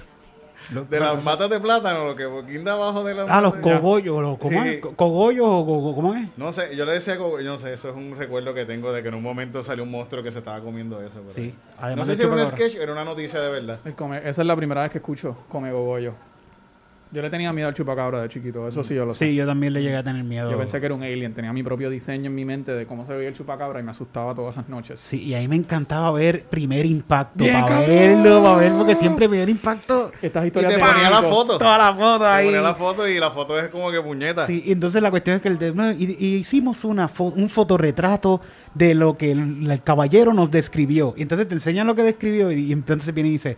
De 0.91 1.01
las 1.01 1.25
matas 1.25 1.49
de 1.49 1.61
plátano, 1.61 2.05
lo 2.09 2.15
que 2.15 2.27
guinda 2.53 2.75
abajo 2.75 3.03
de 3.03 3.15
la 3.15 3.23
Ah, 3.27 3.41
los 3.41 3.55
cogollos. 3.55 4.21
los- 4.21 4.39
¿Cómo 4.39 4.63
Sí. 4.63 4.69
es? 4.69 4.81
Co- 4.81 4.95
¿Cogollos 4.95 5.47
o 5.49 5.63
go- 5.65 5.95
cómo 5.95 6.15
es? 6.15 6.29
No 6.37 6.53
sé, 6.53 6.77
yo 6.77 6.85
le 6.85 6.93
decía, 6.93 7.17
cogo- 7.17 7.41
yo 7.41 7.53
no 7.53 7.57
sé, 7.59 7.73
eso 7.73 7.89
es 7.89 7.97
un 7.97 8.15
recuerdo 8.19 8.53
que 8.53 8.67
tengo 8.67 8.93
de 8.93 9.03
que 9.03 9.09
en 9.09 9.15
un 9.15 9.23
momento 9.23 9.63
salió 9.63 9.85
un 9.85 9.91
monstruo 9.91 10.23
que 10.23 10.31
se 10.31 10.41
estaba 10.41 10.61
comiendo 10.61 11.01
eso. 11.01 11.23
Sí, 11.35 11.55
además 11.79 12.07
no 12.07 12.13
sé 12.13 12.17
si 12.21 12.23
era 12.29 12.33
un 12.33 12.47
sketch 12.47 12.77
o 12.77 12.83
era 12.83 12.93
una 12.93 13.05
noticia 13.05 13.41
de 13.41 13.51
verdad. 13.51 13.81
El 13.87 13.95
come- 13.95 14.19
esa 14.19 14.43
es 14.43 14.47
la 14.47 14.57
primera 14.57 14.83
vez 14.83 14.91
que 14.93 14.99
escucho 14.99 15.39
come 15.49 15.73
gogollo. 15.73 16.13
Yo 17.11 17.23
le 17.23 17.31
tenía 17.31 17.53
miedo 17.55 17.69
al 17.69 17.75
chupacabra 17.75 18.21
de 18.21 18.29
chiquito, 18.29 18.69
eso 18.69 18.85
sí 18.85 18.95
yo 18.95 19.07
lo 19.07 19.13
sé. 19.15 19.29
Sí, 19.31 19.35
yo 19.35 19.47
también 19.47 19.73
le 19.73 19.83
llegué 19.83 19.97
a 19.97 20.03
tener 20.03 20.23
miedo. 20.25 20.51
Yo 20.51 20.59
pensé 20.59 20.79
que 20.79 20.87
era 20.87 20.95
un 20.95 21.03
alien, 21.03 21.33
tenía 21.33 21.53
mi 21.55 21.63
propio 21.63 21.89
diseño 21.89 22.27
en 22.27 22.35
mi 22.35 22.45
mente 22.45 22.73
de 22.73 22.85
cómo 22.87 23.07
se 23.07 23.15
veía 23.15 23.29
el 23.29 23.35
chupacabra 23.35 23.81
y 23.81 23.83
me 23.83 23.93
asustaba 23.93 24.35
todas 24.35 24.57
las 24.57 24.69
noches. 24.69 25.01
Sí, 25.01 25.23
y 25.23 25.33
ahí 25.35 25.49
me 25.49 25.57
encantaba 25.57 26.11
ver 26.13 26.43
primer 26.45 26.85
impacto. 26.85 27.45
Bien, 27.45 27.55
para 27.63 27.67
cabrón. 27.67 27.87
verlo, 27.89 28.43
para 28.43 28.57
ver, 28.57 28.73
porque 28.73 28.95
siempre 28.95 29.27
primer 29.29 29.49
impacto. 29.49 30.13
Estas 30.21 30.45
Y 30.45 30.47
historias 30.49 30.75
te 30.75 30.79
de 30.81 30.85
ponía 30.87 31.09
la 31.09 31.23
foto. 31.23 31.57
Toda 31.59 31.79
la 31.79 31.95
foto 31.95 32.19
Te 32.19 32.25
ahí. 32.27 32.45
ponía 32.47 32.61
la 32.61 32.75
foto 32.75 33.09
y 33.09 33.19
la 33.19 33.31
foto 33.31 33.59
es 33.59 33.69
como 33.69 33.91
que 33.91 34.01
puñeta. 34.03 34.45
Sí, 34.47 34.63
y 34.67 34.73
entonces 34.73 35.01
la 35.01 35.11
cuestión 35.11 35.37
es 35.37 35.43
que 35.43 35.49
el 35.49 35.59
de- 35.59 35.73
no, 35.75 35.91
y, 35.91 36.17
y 36.19 36.35
hicimos 36.37 36.85
una 36.85 37.09
fo- 37.09 37.33
un 37.35 37.49
fotorretrato 37.49 38.41
de 38.75 38.95
lo 38.95 39.17
que 39.17 39.33
el, 39.33 39.71
el 39.71 39.83
caballero 39.83 40.35
nos 40.35 40.51
describió. 40.51 41.15
Y 41.17 41.23
entonces 41.23 41.49
te 41.49 41.55
enseñan 41.55 41.87
lo 41.87 41.95
que 41.95 42.03
describió 42.03 42.53
y, 42.53 42.67
y 42.67 42.73
entonces 42.73 43.15
viene 43.15 43.31
y 43.31 43.33
dice, 43.33 43.57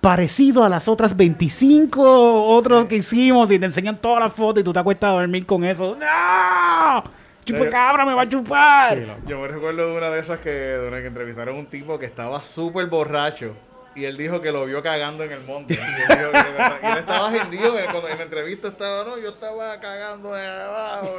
parecido 0.00 0.64
a 0.64 0.68
las 0.68 0.88
otras 0.88 1.16
25 1.16 2.44
otros 2.56 2.86
que 2.86 2.96
hicimos 2.96 3.50
y 3.50 3.58
te 3.58 3.66
enseñan 3.66 3.96
todas 3.98 4.20
las 4.24 4.32
fotos 4.32 4.60
y 4.62 4.64
tú 4.64 4.72
te 4.72 4.78
acuestas 4.78 5.10
a 5.10 5.14
dormir 5.14 5.44
con 5.46 5.64
eso. 5.64 5.96
¡No! 5.96 7.04
¡Chupacabra 7.44 8.04
me 8.04 8.14
va 8.14 8.22
a 8.22 8.28
chupar! 8.28 8.98
Sí, 8.98 9.04
Yo 9.26 9.40
me 9.40 9.48
recuerdo 9.48 9.86
de 9.90 9.96
una 9.96 10.10
de 10.10 10.20
esas 10.20 10.38
que, 10.40 10.50
de 10.50 10.88
una 10.88 11.00
que 11.00 11.06
entrevistaron 11.06 11.56
a 11.56 11.58
un 11.58 11.66
tipo 11.66 11.98
que 11.98 12.06
estaba 12.06 12.40
súper 12.42 12.86
borracho. 12.86 13.54
Y 13.94 14.04
él 14.04 14.16
dijo 14.16 14.40
que 14.40 14.52
lo 14.52 14.64
vio 14.66 14.82
cagando 14.82 15.24
en 15.24 15.32
el 15.32 15.40
monte. 15.44 15.74
Y 15.74 15.76
él, 15.76 16.18
dijo 16.18 16.30
que- 16.30 16.86
y 16.86 16.90
él 16.92 16.98
estaba 16.98 17.36
hendido. 17.36 17.72
Cuando 17.90 18.08
en 18.08 18.18
la 18.18 18.24
entrevista 18.24 18.68
estaba, 18.68 19.04
no, 19.04 19.18
yo 19.18 19.30
estaba 19.30 19.80
cagando 19.80 20.32
de 20.32 20.46
abajo. 20.46 21.10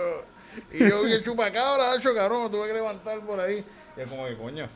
Y 0.71 0.79
yo 0.79 1.03
vi 1.03 1.11
el 1.13 1.23
chupacabra, 1.23 1.95
hecho 1.95 2.13
cabrón, 2.15 2.43
me 2.43 2.49
tuve 2.49 2.67
que 2.67 2.73
levantar 2.73 3.19
por 3.21 3.39
ahí. 3.41 3.63
Y 3.97 4.01
es 4.01 4.09
como 4.09 4.25
que 4.25 4.35
coño. 4.37 4.67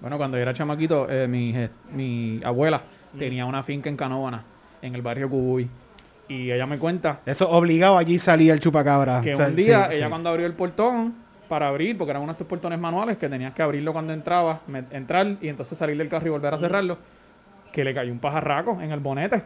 Bueno, 0.00 0.16
cuando 0.18 0.36
yo 0.38 0.42
era 0.42 0.54
chamaquito, 0.54 1.06
eh, 1.08 1.28
mi, 1.28 1.54
mi 1.92 2.40
abuela 2.44 2.82
tenía 3.18 3.44
una 3.46 3.62
finca 3.62 3.88
en 3.88 3.96
Canóvana, 3.96 4.42
en 4.82 4.94
el 4.94 5.02
barrio 5.02 5.28
Cubuy. 5.28 5.68
Y 6.28 6.50
ella 6.52 6.64
me 6.66 6.78
cuenta 6.78 7.20
Eso 7.26 7.48
obligado 7.50 7.98
allí 7.98 8.18
salía 8.18 8.52
el 8.52 8.60
chupacabra. 8.60 9.20
que 9.20 9.34
O 9.34 9.36
sea, 9.36 9.48
un 9.48 9.56
día 9.56 9.88
sí, 9.90 9.96
ella 9.96 10.06
sí. 10.06 10.10
cuando 10.10 10.28
abrió 10.30 10.46
el 10.46 10.52
portón 10.52 11.14
para 11.48 11.66
abrir, 11.66 11.98
porque 11.98 12.10
eran 12.12 12.22
unos 12.22 12.34
de 12.34 12.42
estos 12.42 12.46
portones 12.46 12.78
manuales 12.78 13.18
que 13.18 13.28
tenías 13.28 13.52
que 13.52 13.62
abrirlo 13.62 13.92
cuando 13.92 14.12
entrabas, 14.12 14.60
entrar 14.92 15.26
y 15.40 15.48
entonces 15.48 15.76
salir 15.76 15.96
del 15.98 16.08
carro 16.08 16.28
y 16.28 16.30
volver 16.30 16.54
a 16.54 16.58
cerrarlo, 16.58 16.98
que 17.72 17.82
le 17.84 17.92
cayó 17.92 18.12
un 18.12 18.20
pajarraco 18.20 18.78
en 18.80 18.92
el 18.92 19.00
bonete, 19.00 19.42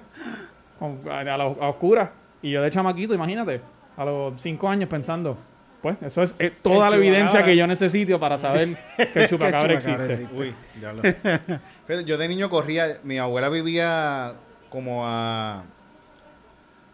a 1.11 1.25
la- 1.25 1.35
a 1.45 1.69
oscuras. 1.69 2.11
Y 2.43 2.51
yo 2.51 2.61
de 2.61 2.71
chamaquito, 2.71 3.15
imagínate, 3.15 3.63
a 3.97 4.05
los 4.05 4.39
cinco 4.43 4.69
años 4.69 4.89
pensando, 4.91 5.39
pues 5.85 5.99
eso 6.01 6.23
es 6.23 6.35
eh, 6.39 6.51
toda 6.63 6.89
la 6.89 6.97
evidencia 6.97 7.45
que 7.45 7.55
yo 7.55 7.67
necesito 7.67 8.19
para 8.19 8.39
saber 8.39 8.71
que 8.97 9.03
el 9.03 9.29
chupacabra 9.29 9.29
chupacabra 9.29 9.75
existe. 9.75 10.13
existe. 10.15 10.35
Uy, 10.35 10.55
diablo. 10.81 11.03
Fíjate, 11.87 12.05
yo 12.07 12.17
de 12.17 12.27
niño 12.27 12.49
corría, 12.49 13.01
mi 13.03 13.19
abuela 13.19 13.51
vivía 13.51 14.33
como 14.71 15.07
a 15.07 15.65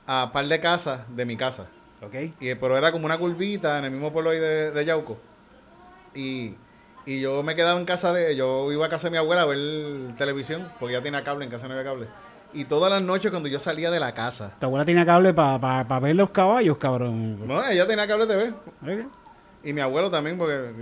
a 0.09 0.33
par 0.33 0.45
de 0.47 0.59
casas 0.59 1.03
de 1.09 1.25
mi 1.25 1.37
casa. 1.37 1.69
Ok. 2.03 2.15
Y, 2.41 2.53
pero 2.57 2.77
era 2.77 2.91
como 2.91 3.07
una 3.07 3.17
curvita 3.17 3.79
en 3.79 3.85
el 3.85 3.93
mismo 3.93 4.13
pueblo 4.13 4.31
ahí 4.31 4.41
de, 4.41 4.73
de 4.73 4.85
Yauco. 4.85 5.21
Y, 6.13 6.57
y 7.07 7.21
yo 7.21 7.45
me 7.45 7.55
quedaba 7.55 7.79
en 7.79 7.87
casa 7.87 8.13
de... 8.13 8.35
Yo 8.35 8.73
iba 8.73 8.87
a 8.87 8.89
casa 8.89 9.07
de 9.07 9.13
mi 9.13 9.19
abuela 9.19 9.43
a 9.43 9.47
ver 9.47 9.59
televisión, 10.19 10.69
porque 10.81 10.95
ya 10.95 11.01
tenía 11.01 11.23
cable, 11.23 11.45
en 11.45 11.53
casa 11.53 11.69
no 11.69 11.75
había 11.75 11.85
cable. 11.85 12.09
Y 12.53 12.65
todas 12.65 12.91
las 12.91 13.03
noches 13.03 13.31
cuando 13.31 13.49
yo 13.49 13.59
salía 13.59 13.91
de 13.91 14.01
la 14.01 14.13
casa... 14.13 14.55
Tu 14.59 14.67
abuela 14.67 14.85
tenía 14.85 15.07
cable 15.07 15.33
para 15.33 16.01
ver 16.01 16.17
los 16.17 16.31
caballos, 16.31 16.79
cabrón. 16.79 17.39
Bueno, 17.47 17.63
ella 17.69 17.87
tenía 17.87 18.07
cable 18.07 18.27
TV. 18.27 18.49
Ok. 18.83 19.07
Y 19.63 19.73
mi 19.73 19.81
abuelo 19.81 20.11
también, 20.11 20.37
porque... 20.37 20.73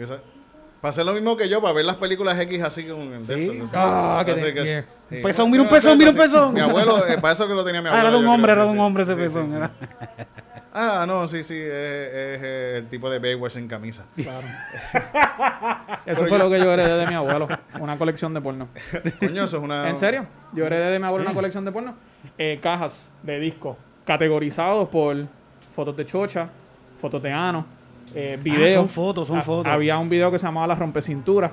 Para 0.80 0.90
hacer 0.90 1.04
lo 1.04 1.12
mismo 1.12 1.37
que 1.37 1.49
yo, 1.49 1.61
para 1.61 1.75
ver 1.75 1.85
las 1.85 1.97
películas 1.97 2.38
X 2.38 2.62
así 2.62 2.85
con 2.87 3.00
el 3.12 3.20
Sí. 3.25 3.62
Ah, 3.75 4.23
que 4.25 4.35
te 4.35 4.54
que- 4.54 4.85
sí. 5.11 5.16
Un 5.16 5.23
pezón, 5.23 5.50
mira 5.50 5.62
un 5.64 5.68
pezón, 5.68 5.99
mira 5.99 6.11
un 6.11 6.16
pezón. 6.16 6.54
Mi 6.54 6.61
abuelo, 6.61 7.04
eh, 7.06 7.18
para 7.18 7.32
eso 7.32 7.49
que 7.49 7.54
lo 7.54 7.64
tenía 7.64 7.80
mi 7.82 7.88
Ah, 7.88 7.92
abuelo. 7.92 8.08
era 8.08 8.16
de 8.18 8.25
un 8.25 8.32
hombre, 8.32 8.52
era 8.52 8.64
un 8.64 8.78
hombre 8.78 9.02
ese 9.02 9.14
Sí, 9.14 9.20
pezón. 9.20 9.52
era. 9.56 9.70
Ah, 10.73 11.04
no, 11.08 11.26
sí, 11.26 11.42
sí, 11.42 11.54
es, 11.54 11.62
es, 11.64 12.40
eh, 12.42 12.75
el 12.78 12.88
tipo 12.88 13.11
de 13.11 13.18
Baywatch 13.18 13.56
en 13.56 13.66
camisa. 13.66 14.04
Eso 16.06 16.26
fue 16.26 16.38
lo 16.38 16.49
que 16.50 16.58
yo 16.58 16.73
heredé 16.73 16.97
de 16.99 17.06
mi 17.06 17.14
abuelo, 17.14 17.49
una 17.80 17.99
colección 17.99 18.32
de 18.35 18.40
porno. 18.40 18.68
Coño, 19.20 19.44
eso 19.44 19.56
es 19.58 19.62
una... 19.62 19.88
¿En 19.88 19.97
serio? 19.97 20.26
Yo 20.52 20.64
heredé 20.66 20.90
de 20.92 20.99
mi 20.99 21.06
abuelo 21.06 21.25
una 21.25 21.35
colección 21.35 21.64
de 21.64 21.73
porno. 21.73 21.94
Eh, 22.37 22.58
cajas 22.62 23.11
de 23.23 23.38
discos 23.40 23.76
categorizados 24.06 24.88
por 24.88 25.16
fotos 25.75 25.97
de 25.97 26.06
chocha, 26.06 26.49
fotos 27.00 27.23
de 27.23 27.32
ano, 27.32 27.66
eh, 28.14 28.38
videos. 28.42 28.72
Ah, 28.72 28.74
son 28.80 28.88
fotos, 28.88 29.28
son 29.28 29.38
Ha- 29.38 29.42
fotos. 29.42 29.72
Había 29.72 29.98
un 29.98 30.08
video 30.08 30.30
que 30.30 30.38
se 30.38 30.46
llamaba 30.46 30.66
La 30.66 30.74
Rompecintura, 30.74 31.50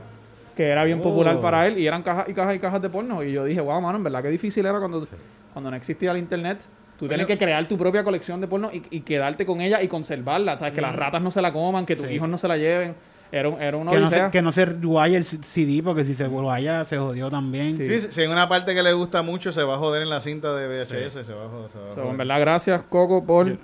que 0.55 0.67
era 0.67 0.83
bien 0.83 1.00
Oh. 1.00 1.03
popular 1.03 1.39
para 1.41 1.67
él, 1.67 1.77
y 1.77 1.88
eran 1.88 2.01
cajas 2.03 2.29
y 2.29 2.33
cajas 2.33 2.55
y 2.55 2.59
cajas 2.59 2.81
de 2.81 2.89
porno. 2.89 3.24
Y 3.24 3.31
yo 3.31 3.43
dije, 3.45 3.62
wow, 3.62 3.81
mano, 3.81 3.97
en 3.97 4.03
verdad 4.03 4.21
que 4.21 4.29
difícil 4.29 4.65
era 4.65 4.79
cuando, 4.79 5.07
cuando 5.53 5.69
no 5.71 5.77
existía 5.77 6.12
el 6.12 6.17
internet. 6.17 6.59
Tú 6.97 7.07
tienes 7.09 7.25
que 7.27 7.38
crear 7.38 7.67
tu 7.67 7.77
propia 7.77 8.05
colección 8.05 8.39
de 8.39 8.47
porno 8.47 8.69
y, 8.71 8.81
y 8.89 9.01
quedarte 9.01 9.45
con 9.45 9.59
ella 9.59 9.81
y 9.81 9.88
conservarla. 9.89 10.57
¿Sabes? 10.57 10.74
Que 10.74 10.79
las 10.81 10.95
ratas 10.95 11.21
no 11.21 11.29
se 11.29 11.41
la 11.41 11.51
coman, 11.51 11.85
que 11.85 11.95
tus 11.97 12.07
Sí. 12.07 12.13
hijos 12.13 12.29
no 12.29 12.38
se 12.38 12.47
la 12.47 12.55
lleven. 12.55 12.95
Era, 13.31 13.50
era 13.59 13.75
una 13.75 13.91
Que 13.91 14.00
no, 14.00 14.07
se, 14.07 14.29
que 14.31 14.41
no 14.41 14.51
se 14.53 14.65
guaya 14.65 15.17
el 15.17 15.25
CD, 15.25 15.81
porque 15.83 16.05
si 16.05 16.13
se 16.13 16.25
guaya 16.27 16.85
se 16.85 16.97
jodió 16.97 17.29
también. 17.29 17.74
Sí. 17.74 17.85
Sí, 17.85 18.00
si 18.12 18.21
hay 18.21 18.27
una 18.27 18.47
parte 18.47 18.74
que 18.74 18.81
le 18.81 18.93
gusta 18.93 19.24
mucho, 19.24 19.51
se 19.51 19.62
va 19.63 19.74
a 19.74 19.77
joder 19.77 20.03
en 20.03 20.09
la 20.09 20.21
cinta 20.21 20.55
de 20.55 20.67
VHS, 20.67 21.25
se 21.25 21.33
va 21.33 21.45
a 21.45 21.50
joder. 21.50 21.69
se 21.71 21.77
va 21.79 21.85
a 21.85 21.89
So, 21.89 21.95
joder. 21.95 22.12
en 22.12 22.17
verdad, 22.17 22.39
gracias, 22.39 22.81
Coco, 22.83 23.25
por 23.25 23.57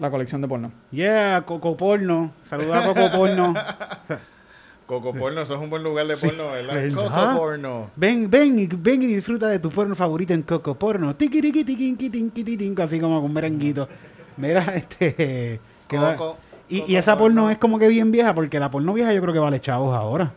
la 0.00 0.10
colección 0.10 0.40
de 0.40 0.48
porno. 0.48 0.72
Yeah, 0.90 1.42
Coco 1.46 1.76
Porno. 1.76 2.32
Saluda 2.42 2.80
a 2.80 2.86
Coco 2.86 3.10
Porno. 3.10 3.54
Coco 4.86 5.14
porno, 5.14 5.42
eso 5.42 5.54
es 5.54 5.60
un 5.60 5.70
buen 5.70 5.84
lugar 5.84 6.04
de 6.08 6.16
porno, 6.16 6.50
¿verdad? 6.50 6.74
¿verdad? 6.74 6.96
Coco 6.96 7.38
porno. 7.38 7.90
ven, 7.94 8.28
ven, 8.28 8.58
y, 8.58 8.66
ven 8.66 9.02
y 9.02 9.06
disfruta 9.06 9.46
de 9.48 9.60
tu 9.60 9.70
porno 9.70 9.94
favorito 9.94 10.32
en 10.32 10.42
Coco 10.42 10.74
Porno. 10.74 11.14
Tiquiriqui, 11.14 11.62
tiquinqui, 11.62 12.10
tinqui, 12.10 12.42
tiquinqui, 12.42 12.82
así 12.82 12.98
como 12.98 13.22
con 13.22 13.32
merenguito. 13.32 13.88
Mira, 14.36 14.74
este... 14.74 15.60
Coco, 15.88 16.38
y, 16.68 16.92
y 16.92 16.96
esa 16.96 17.16
porno 17.16 17.42
porno. 17.42 17.50
es 17.50 17.58
como 17.58 17.78
que 17.78 17.86
bien 17.86 18.10
vieja, 18.10 18.34
porque 18.34 18.58
la 18.58 18.68
porno 18.68 18.92
vieja 18.92 19.12
yo 19.12 19.20
creo 19.20 19.32
que 19.32 19.38
vale 19.38 19.60
chavos 19.60 19.94
ahora. 19.94 20.32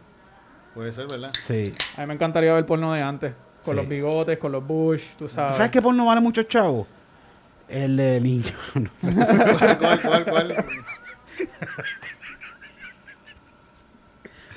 Puede 0.76 0.92
ser, 0.92 1.08
¿verdad? 1.08 1.32
Sí. 1.42 1.72
A 1.98 2.02
mí 2.02 2.08
me 2.08 2.14
encantaría 2.14 2.54
ver 2.54 2.66
porno 2.68 2.94
de 2.94 3.02
antes. 3.02 3.34
Con 3.66 3.74
Sí. 3.74 3.78
los 3.80 3.88
bigotes, 3.88 4.38
con 4.38 4.52
los 4.52 4.66
bush, 4.68 5.04
tú 5.18 5.28
sabes. 5.28 5.54
¿Tú 5.54 5.58
sabes 5.58 5.72
qué 5.72 5.82
porno 5.82 6.06
vale 6.06 6.22
muchos 6.22 6.48
chavos? 6.48 6.86
El 7.68 7.98
de 7.98 8.22
niño. 8.22 8.52
¿Cuál, 9.02 9.78
cuál, 9.80 10.02
cuál, 10.02 10.26
cuál? 10.26 10.66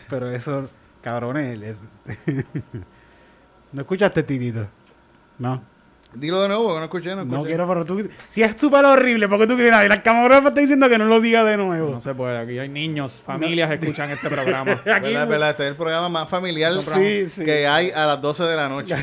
Pero 0.08 0.30
eso, 0.30 0.68
cabrones. 1.02 1.60
es- 1.62 1.78
¿No 3.72 3.82
escuchaste, 3.82 4.22
Titito? 4.22 4.66
No. 5.38 5.62
Dilo 6.14 6.40
de 6.40 6.48
nuevo, 6.48 6.64
porque 6.68 6.78
no 6.78 6.84
escuché, 6.84 7.14
no 7.14 7.22
escuché. 7.22 7.36
No 7.36 7.44
quiero, 7.44 7.68
pero 7.68 7.84
tú. 7.84 8.08
Si 8.30 8.42
es 8.42 8.58
súper 8.58 8.84
horrible, 8.84 9.28
porque 9.28 9.46
tú 9.46 9.54
quieres 9.54 9.72
nada. 9.72 9.84
Y 9.84 9.88
la 9.88 10.02
camarógrafa 10.02 10.48
está 10.48 10.60
diciendo 10.60 10.88
que 10.88 10.96
no 10.96 11.04
lo 11.06 11.20
diga 11.20 11.44
de 11.44 11.56
nuevo. 11.58 11.90
No 11.90 12.00
se 12.00 12.14
puede. 12.14 12.38
Aquí 12.38 12.58
hay 12.58 12.68
niños, 12.68 13.22
familias 13.26 13.68
que 13.68 13.74
escuchan 13.74 14.10
este 14.10 14.30
programa. 14.30 14.72
Aquí- 14.86 15.08
¿Verdad, 15.08 15.28
verdad? 15.28 15.50
Este 15.50 15.64
es 15.64 15.70
el 15.70 15.76
programa 15.76 16.08
más 16.08 16.28
familiar 16.28 16.72
Sí, 16.94 17.28
sí. 17.28 17.44
que 17.44 17.66
hay 17.66 17.90
a 17.90 18.06
las 18.06 18.22
12 18.22 18.44
de 18.44 18.56
la 18.56 18.68
noche. 18.68 18.94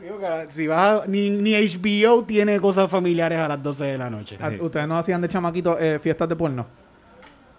Digo 0.00 0.18
que 0.18 0.46
si 0.52 0.66
vas 0.66 1.02
a- 1.02 1.06
ni, 1.06 1.30
ni 1.30 1.52
HBO 1.54 2.24
tiene 2.24 2.58
cosas 2.60 2.90
familiares 2.90 3.38
a 3.38 3.48
las 3.48 3.62
12 3.62 3.84
de 3.84 3.98
la 3.98 4.08
noche. 4.10 4.36
Ah, 4.40 4.50
¿Ustedes 4.60 4.88
no 4.88 4.98
hacían 4.98 5.20
de 5.20 5.28
chamaquitos 5.28 5.76
eh, 5.80 5.98
fiestas 6.02 6.28
de 6.28 6.36
porno? 6.36 6.66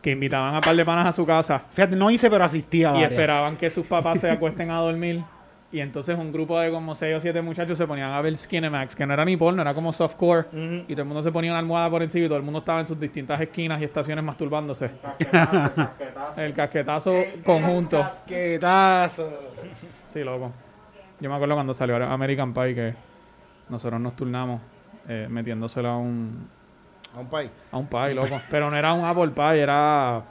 Que 0.02 0.12
invitaban 0.12 0.56
a 0.56 0.62
par 0.62 0.76
de 0.76 0.84
panas 0.84 1.06
a 1.06 1.12
su 1.12 1.24
casa 1.28 1.62
Fíjate, 1.74 1.96
no 1.96 2.10
hice, 2.10 2.28
pero 2.30 2.44
así 2.44 2.66
a 2.72 2.76
y 2.76 2.84
varias. 2.84 3.12
esperaban 3.12 3.56
que 3.58 3.70
sus 3.70 3.86
papás 3.86 4.20
se 4.20 4.30
acuesten 4.32 4.72
a 4.72 4.78
dormir. 4.80 5.24
Y 5.74 5.80
entonces 5.80 6.18
un 6.18 6.34
grupo 6.34 6.60
de 6.60 6.70
como 6.70 6.96
6 6.96 7.16
o 7.16 7.20
7 7.22 7.42
muchachos 7.42 7.78
se 7.78 7.88
ponían 7.88 8.12
a 8.12 8.20
ver 8.22 8.36
Skinemax, 8.38 8.94
que 8.94 9.06
no 9.06 9.14
era 9.14 9.24
ni 9.24 9.38
porno, 9.38 9.62
era 9.62 9.74
como 9.74 9.94
softcore. 9.94 10.48
Y 10.88 10.92
todo 10.94 11.04
el 11.04 11.06
mundo 11.08 11.24
se 11.24 11.32
ponía 11.32 11.52
una 11.52 11.60
almohada 11.60 11.90
por 11.90 12.02
encima 12.04 12.26
y 12.26 12.28
todo 12.28 12.38
el 12.40 12.44
mundo 12.44 12.60
estaba 12.60 12.82
en 12.82 12.88
sus 12.88 13.00
distintas 13.00 13.40
esquinas 13.40 13.80
y 13.80 13.86
estaciones 13.86 14.22
masturbándose. 14.26 14.90
el 16.36 16.54
casquetazo 16.54 17.14
conjunto. 17.46 18.00
Casquetazo. 18.02 19.30
Sí, 20.08 20.24
loco. 20.24 20.52
Yo 21.22 21.30
me 21.30 21.36
acuerdo 21.36 21.56
cuando 21.56 21.74
salió 21.74 21.96
American 22.04 22.54
Pie 22.54 22.76
que 22.76 22.94
nosotros 23.70 24.02
nos 24.02 24.16
turnamos 24.16 24.60
eh, 25.08 25.28
metiéndoselo 25.30 25.88
a 25.88 25.98
un, 25.98 26.48
A 27.16 27.20
un 27.20 27.28
país. 27.28 27.50
a 27.72 27.78
un 27.78 27.88
pie, 27.88 28.14
loco. 28.14 28.42
Pero 28.50 28.70
no 28.70 28.76
era 28.76 28.92
un 28.94 29.06
apple 29.06 29.30
pie, 29.30 29.62
era... 29.62 30.22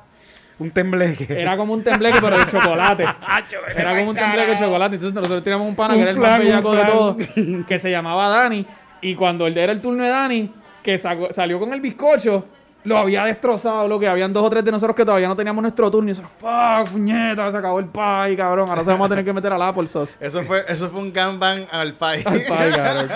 Un 0.58 0.70
tembleque. 0.72 1.26
Era 1.40 1.56
como 1.56 1.72
un 1.72 1.82
tembleque, 1.82 2.18
pero 2.20 2.36
de 2.38 2.46
chocolate. 2.46 3.04
Era 3.76 3.96
como 3.96 4.10
un 4.10 4.14
tembleque 4.14 4.50
de 4.50 4.58
chocolate. 4.58 4.96
Entonces 4.96 5.14
nosotros 5.14 5.42
teníamos 5.42 5.66
un 5.66 5.74
pana 5.74 5.94
Un 5.94 6.00
que 6.00 6.02
era 6.02 6.10
el 6.10 6.16
flan, 6.18 6.30
más 6.32 6.38
bellaco 6.40 6.72
de 6.74 6.84
todos, 6.84 7.16
que 7.66 7.78
se 7.78 7.90
llamaba 7.90 8.28
Dani. 8.28 8.66
Y 9.00 9.14
cuando 9.14 9.46
el 9.46 9.56
era 9.56 9.72
el 9.72 9.80
turno 9.80 10.02
de 10.02 10.10
Dani, 10.10 10.52
que 10.82 10.98
sacó- 10.98 11.32
salió 11.32 11.58
con 11.58 11.72
el 11.72 11.80
bizcocho, 11.80 12.44
lo 12.84 12.96
había 12.98 13.24
destrozado, 13.24 13.86
lo 13.88 13.98
que 13.98 14.08
habían 14.08 14.32
dos 14.32 14.42
o 14.44 14.50
tres 14.50 14.64
de 14.64 14.70
nosotros 14.72 14.96
que 14.96 15.04
todavía 15.04 15.28
no 15.28 15.36
teníamos 15.36 15.62
nuestro 15.62 15.90
turno. 15.90 16.08
Y 16.10 16.12
nosotros, 16.12 16.32
fuck, 16.38 16.90
puñeta, 16.92 17.50
se 17.50 17.56
acabó 17.56 17.78
el 17.80 17.86
pie, 17.86 18.36
cabrón. 18.36 18.68
Ahora 18.68 18.82
se 18.84 18.90
vamos 18.90 19.06
a 19.06 19.08
tener 19.10 19.24
que 19.24 19.32
meter 19.32 19.52
al 19.52 19.62
Apple 19.62 19.86
Sauce. 19.86 20.16
Eso 20.20 20.42
fue, 20.42 20.64
eso 20.68 20.88
fue 20.88 21.00
un 21.00 21.12
gangbang 21.12 21.66
al 21.70 21.94
país. 21.94 22.26
Al 22.26 22.38
pie, 22.40 22.46
cabrón. 22.74 23.08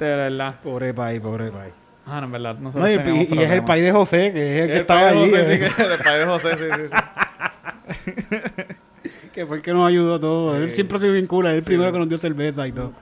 De 0.00 0.06
verdad. 0.06 0.54
Pobre 0.62 0.92
país, 0.94 1.20
pobre 1.20 1.50
país. 1.50 1.72
Ah, 2.06 2.20
no, 2.20 2.26
en 2.26 2.32
verdad. 2.32 2.56
No, 2.56 2.88
y, 2.90 2.94
y- 2.94 3.28
y 3.34 3.42
es 3.42 3.50
el 3.52 3.64
país 3.64 3.84
de 3.84 3.92
José, 3.92 4.32
que 4.32 4.56
es 4.56 4.62
el 4.62 4.66
que 4.68 4.74
El 4.74 4.80
estaba 4.80 5.08
allí. 5.08 5.30
José, 5.30 5.44
sí, 5.44 5.52
eh, 5.52 5.58
que, 5.76 5.82
el 5.82 5.98
país 6.00 6.18
de 6.18 6.26
José, 6.26 6.56
sí, 6.56 6.64
sí, 6.74 6.88
sí. 6.90 8.62
Que 9.32 9.46
fue 9.46 9.56
el 9.56 9.62
que 9.62 9.72
nos 9.72 9.88
ayudó 9.88 10.20
todo. 10.20 10.56
Él 10.56 10.74
siempre 10.74 10.98
bien 11.10 11.26
cool. 11.26 11.46
Él 11.46 11.52
es 11.52 11.58
el 11.58 11.64
primero 11.64 11.90
que 11.90 11.98
nos 11.98 12.08
dio 12.08 12.18
cerveza 12.18 12.66
y 12.68 12.72
todo. 12.72 12.92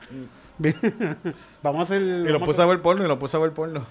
Bien. 0.59 0.77
vamos 1.63 1.81
a 1.81 1.83
hacer. 1.83 2.03
Y 2.03 2.29
lo 2.31 2.39
puse 2.41 2.63
a 2.63 2.67
ver 2.67 2.81
porno, 2.81 3.05
y 3.05 3.09
lo 3.09 3.19
puse 3.19 3.37
a 3.37 3.41
ver 3.41 3.51
porno. 3.51 3.85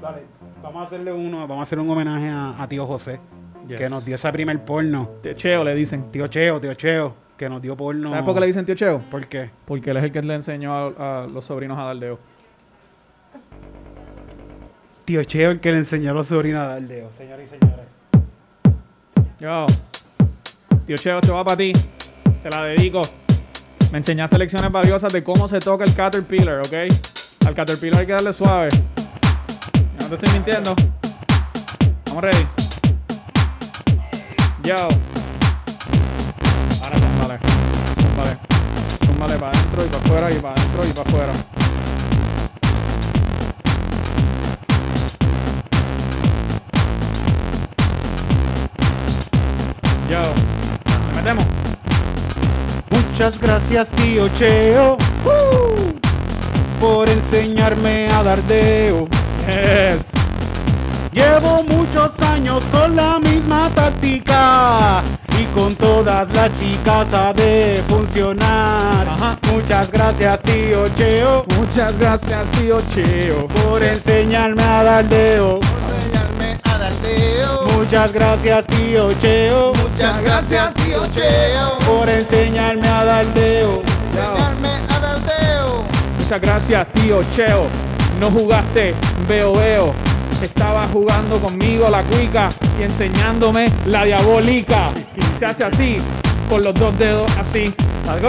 Vale, 0.00 0.22
vamos 0.62 0.82
a 0.82 0.86
hacerle 0.86 1.12
uno, 1.12 1.40
vamos 1.46 1.58
a 1.58 1.62
hacer 1.62 1.78
un 1.78 1.90
homenaje 1.90 2.28
a, 2.28 2.62
a 2.62 2.68
tío 2.68 2.86
José, 2.86 3.20
Yes. 3.68 3.78
que 3.78 3.88
nos 3.90 4.04
dio 4.04 4.14
ese 4.14 4.32
primer 4.32 4.58
porno. 4.64 5.08
Tío 5.22 5.34
Cheo 5.34 5.62
le 5.62 5.74
dicen. 5.74 6.10
Tío 6.10 6.26
Cheo, 6.28 6.60
tío 6.60 6.74
Cheo, 6.74 7.14
que 7.36 7.48
nos 7.48 7.60
dio 7.62 7.76
porno. 7.76 8.10
¿Sabes 8.10 8.24
por 8.24 8.34
qué 8.34 8.40
le 8.40 8.46
dicen 8.46 8.64
tío 8.64 8.74
Cheo? 8.74 8.98
¿Por 9.10 9.26
qué? 9.26 9.50
Porque 9.66 9.90
él 9.90 9.96
es 9.98 10.04
el 10.04 10.12
que 10.12 10.22
le 10.22 10.34
enseñó 10.34 10.72
a, 10.74 11.22
a 11.22 11.26
los 11.26 11.44
sobrinos 11.44 11.78
a 11.78 11.82
dar 11.84 11.96
dedo. 11.98 12.18
Tío 15.04 15.22
Cheo, 15.24 15.50
el 15.50 15.60
que 15.60 15.72
le 15.72 15.78
enseñó 15.78 16.10
a 16.12 16.14
los 16.14 16.26
sobrinos 16.28 16.62
a 16.62 16.68
dar 16.68 16.82
dedo, 16.82 17.12
señores 17.12 17.48
y 17.52 17.58
señores. 17.58 17.86
Yo, 19.38 19.66
tío 20.86 20.96
Cheo, 20.96 21.18
esto 21.18 21.34
va 21.34 21.44
para 21.44 21.56
ti. 21.58 21.72
Te 22.42 22.50
la 22.50 22.64
dedico. 22.64 23.02
Me 23.92 23.98
enseñaste 23.98 24.38
lecciones 24.38 24.70
valiosas 24.72 25.12
de 25.12 25.22
cómo 25.22 25.46
se 25.48 25.58
toca 25.58 25.84
el 25.84 25.94
Caterpillar, 25.94 26.60
¿ok? 26.60 27.46
Al 27.46 27.54
Caterpillar 27.54 28.00
hay 28.00 28.06
que 28.06 28.12
darle 28.12 28.32
suave. 28.32 28.68
No 30.10 30.16
estoy 30.16 30.32
mintiendo. 30.32 30.74
Vamos 32.06 32.24
ready. 32.24 32.44
Yo. 34.64 34.74
Ahora 36.82 36.98
zúmbale. 36.98 37.38
Zúmbale. 37.94 38.36
Zúmbale 39.06 39.38
para 39.38 39.56
adentro 39.56 39.84
y 39.84 39.88
para 39.88 40.04
afuera 40.04 40.30
y 40.32 40.40
para 40.40 40.54
adentro 40.54 40.84
y 40.84 40.92
para 40.92 41.08
afuera. 41.08 41.32
Yo. 50.10 50.22
¿Le 51.06 51.14
metemos? 51.14 51.46
Muchas 52.90 53.40
gracias, 53.40 53.88
tío 53.90 54.28
Cheo, 54.30 54.94
¡uh! 55.24 56.80
por 56.80 57.08
enseñarme 57.08 58.10
a 58.10 58.24
dar 58.24 58.42
dedo. 58.42 59.19
Yes. 59.50 60.06
Llevo 61.12 61.62
muchos 61.64 62.12
años 62.22 62.62
con 62.70 62.94
la 62.94 63.18
misma 63.18 63.68
táctica 63.74 65.02
y 65.38 65.44
con 65.46 65.74
todas 65.74 66.32
las 66.32 66.50
chicas 66.60 67.06
ha 67.12 67.32
de 67.32 67.82
funcionar. 67.88 69.08
Ajá. 69.08 69.38
Muchas 69.52 69.90
gracias, 69.90 70.40
tío 70.42 70.86
Cheo, 70.96 71.44
Muchas 71.58 71.98
gracias, 71.98 72.44
tío 72.52 72.78
Cheo. 72.94 73.48
por 73.48 73.82
enseñarme 73.82 74.62
a 74.62 74.82
dar 74.84 75.04
dedo. 75.08 75.58
Enseñarme 75.96 76.60
a 76.62 76.78
dar 76.78 76.94
dedo. 77.02 77.66
Muchas 77.76 78.12
gracias, 78.12 78.66
tío 78.68 79.12
Cheo, 79.20 79.72
Muchas 79.74 80.22
gracias, 80.22 80.74
tío 80.74 81.02
Cheo. 81.14 81.78
por 81.86 82.08
enseñarme 82.08 82.88
a 82.88 83.04
dar 83.04 83.26
dedo. 83.34 83.82
Enseñarme 84.16 84.68
a 84.88 84.98
dar 85.00 85.18
dedo. 85.20 85.82
Muchas 86.20 86.40
gracias, 86.40 86.86
tío 86.94 87.20
Cheo. 87.34 87.66
No 88.20 88.30
jugaste, 88.30 88.94
veo, 89.26 89.54
veo. 89.54 89.94
Estaba 90.42 90.86
jugando 90.88 91.40
conmigo 91.40 91.88
la 91.88 92.02
cuica 92.02 92.50
y 92.78 92.82
enseñándome 92.82 93.72
la 93.86 94.04
diabólica. 94.04 94.90
Se 95.38 95.46
hace 95.46 95.64
así, 95.64 95.96
con 96.50 96.62
los 96.62 96.74
dos 96.74 96.98
dedos 96.98 97.32
así. 97.38 97.74
Algo. 98.06 98.28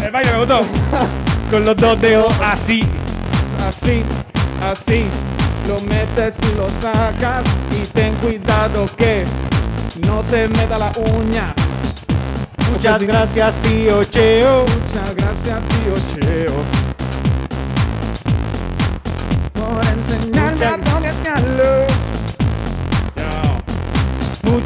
El 0.00 0.12
baile 0.12 0.30
me 0.30 0.38
gustó. 0.38 0.60
Con 1.50 1.64
los 1.64 1.76
dos 1.76 2.00
dedos 2.00 2.32
así. 2.40 2.84
Así, 3.66 4.04
así. 4.62 5.06
Lo 5.66 5.80
metes 5.80 6.34
y 6.42 6.56
lo 6.56 6.68
sacas. 6.80 7.44
Y 7.82 7.84
ten 7.88 8.14
cuidado 8.14 8.86
que 8.96 9.24
no 10.06 10.22
se 10.30 10.46
meta 10.46 10.78
la 10.78 10.92
uña. 11.18 11.52
Muchas 12.70 13.02
gracias, 13.02 13.54
tío 13.62 14.04
Cheo, 14.04 14.60
Muchas 14.60 15.16
gracias, 15.16 15.58
tío 15.68 15.94
Cheo. 16.14 16.89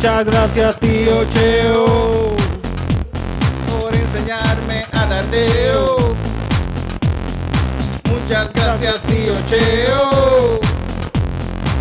Muchas 0.04 0.26
gracias, 0.26 0.80
tío 0.80 1.24
Cheo. 1.32 2.36
Por 3.80 3.94
enseñarme 3.94 4.84
a 4.92 5.06
dar 5.06 5.24
dedo. 5.30 6.14
Muchas 8.10 8.52
gracias, 8.52 9.02
tío 9.04 9.32
Cheo. 9.48 10.60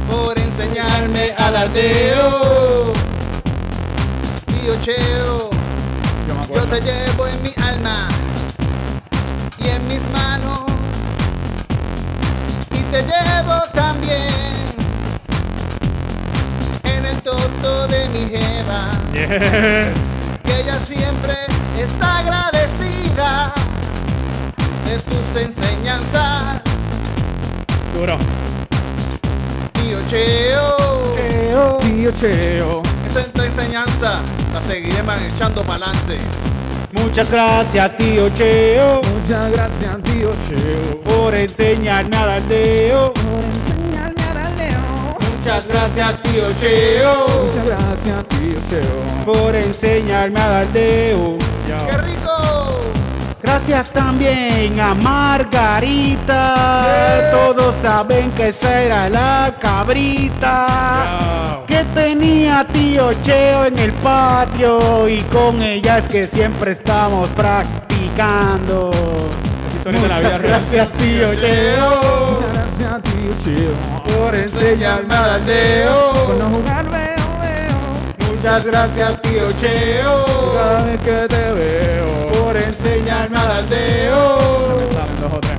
Por 0.09 0.39
enseñarme 0.39 1.33
a 1.37 1.51
dar 1.51 1.69
dedo. 1.71 2.93
Tío 4.45 4.75
Cheo. 4.85 5.49
Yo 6.55 6.61
te 6.67 6.79
llevo 6.79 7.27
en 7.27 7.43
mi 7.43 7.53
alma 7.61 8.07
y 9.57 9.67
en 9.67 9.87
mis 9.89 10.01
manos 10.11 10.62
te 12.93 13.01
llevo 13.01 13.59
también 13.73 14.21
en 16.83 17.05
el 17.05 17.17
toto 17.23 17.87
de 17.87 18.07
mi 18.09 18.29
jeva 18.29 18.81
Yes. 19.13 19.95
que 20.43 20.59
ella 20.61 20.77
siempre 20.85 21.33
está 21.75 22.19
agradecida 22.19 23.51
de 24.85 24.99
tus 24.99 25.41
enseñanzas 25.41 26.61
Duro. 27.95 28.17
tío 29.73 29.97
Cheo 30.11 31.15
Cheo. 31.15 31.77
Tío 31.79 32.11
Cheo. 32.19 32.83
esa 33.09 33.21
es 33.21 33.31
la 33.35 33.45
enseñanza 33.45 34.19
la 34.53 34.61
seguiremos 34.67 35.15
echando 35.33 35.63
para 35.63 35.85
adelante 35.87 36.19
Muchas 36.91 37.31
gracias, 37.31 37.97
tío 37.97 38.29
Cheo, 38.37 39.01
Muchas 39.23 39.51
gracias, 39.51 40.03
tío 40.03 40.31
Cheo. 40.49 40.99
por 41.05 41.33
enseñarme 41.33 42.17
a 42.17 42.25
dar 42.25 42.41
dedo. 42.41 43.13
Por 43.13 43.41
enseñarme 43.41 44.21
a 44.21 44.33
muchas 45.37 45.65
gracias 45.65 46.21
tío 46.23 46.51
Cheo 46.59 47.25
Muchas 47.45 47.67
gracias, 47.67 48.27
tío 48.27 48.59
Cheo. 48.69 48.99
Por 49.23 49.55
enseñarme 49.55 50.41
a. 50.41 50.63
Yo. 50.73 51.37
qué 51.87 51.97
rico 51.99 52.31
Gracias 53.41 53.91
también 53.91 54.77
a 54.77 54.93
Margarita. 54.93 56.41
Todos 57.31 57.75
saben 57.81 58.29
que 58.31 58.49
esa 58.49 58.81
era 58.81 59.09
la 59.09 59.55
cabrita. 59.57 61.61
Que 61.65 61.85
tenía 61.95 62.67
tío 62.67 63.13
Cheo 63.23 63.67
en 63.67 63.79
el 63.79 63.93
patio. 63.93 65.07
Y 65.07 65.21
con 65.21 65.63
ella 65.63 65.99
es 65.99 66.09
que 66.09 66.25
siempre 66.25 66.73
estamos 66.73 67.29
practicando. 67.29 67.93
Historia 68.13 70.01
de 70.01 70.07
la 70.07 70.19
vida 70.19 70.29
Muchas 70.29 70.41
real. 70.41 70.61
gracias, 70.61 70.91
tío 70.91 71.35
Cheo. 71.35 72.39
Gracias, 72.53 73.01
tío 73.03 73.31
Cheo. 73.43 73.73
Por 74.03 74.35
enseñarme 74.35 75.15
a 75.15 75.21
dar 75.21 75.39
Por 76.27 76.35
no 76.37 76.45
jugar, 76.55 76.85
veo, 76.91 77.25
veo. 77.41 78.29
Muchas 78.29 78.65
gracias, 78.65 79.21
tío 79.23 79.51
Cheo, 79.59 80.25
Cada 80.53 80.83
vez 80.83 81.01
que 81.01 81.27
te 81.27 81.51
veo. 81.53 82.27
por 82.43 82.55
enseñarme 82.55 83.37
a 83.39 83.61
dedo. 83.67 84.77
Salen 84.93 85.15
dos 85.19 85.33
o 85.33 85.39
tres. 85.39 85.57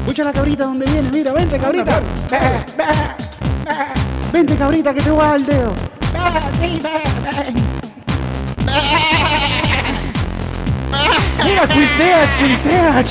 Escucha 0.00 0.24
la 0.24 0.32
cabrita 0.32 0.64
donde 0.64 0.86
viene, 0.86 1.10
mira, 1.12 1.32
vente 1.34 1.58
cabrita. 1.58 2.00
Vente 4.32 4.56
cabrita 4.56 4.94
que 4.94 5.02
te 5.02 5.10
voy 5.10 5.20
a 5.20 5.28
dar 5.28 5.36
el 5.36 5.44
dedo. 5.46 5.72
Mira, 11.44 11.66
cuitea, 11.66 12.26
cuitea. 12.38 13.04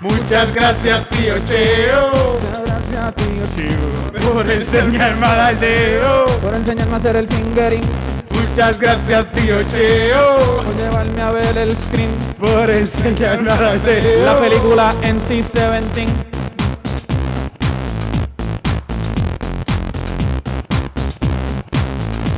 Muchas 0.00 0.54
gracias, 0.54 1.08
tío 1.10 1.34
Cheo. 1.46 2.10
Muchas 2.40 2.64
gracias, 2.64 3.14
tío 3.14 3.44
Cheo. 3.54 4.32
Por 4.32 4.50
enseñarme 4.50 5.26
a 5.26 5.34
dar 5.36 5.56
dedo. 5.58 6.24
Por 6.40 6.54
enseñarme 6.54 6.94
a 6.94 6.96
hacer 6.96 7.16
el 7.16 7.28
fingering. 7.28 7.82
Muchas 8.30 8.80
gracias, 8.80 9.30
tío 9.32 9.62
Cheo. 9.62 10.56
Por 10.64 10.76
llevarme 10.76 11.22
a 11.22 11.30
ver 11.30 11.58
el 11.58 11.76
screen. 11.76 12.10
Por 12.40 12.70
enseñarme 12.70 13.52
a 13.52 13.56
dar 13.56 13.80
dedo. 13.80 14.24
La 14.24 14.40
película 14.40 14.92
NC-17. 15.02 16.06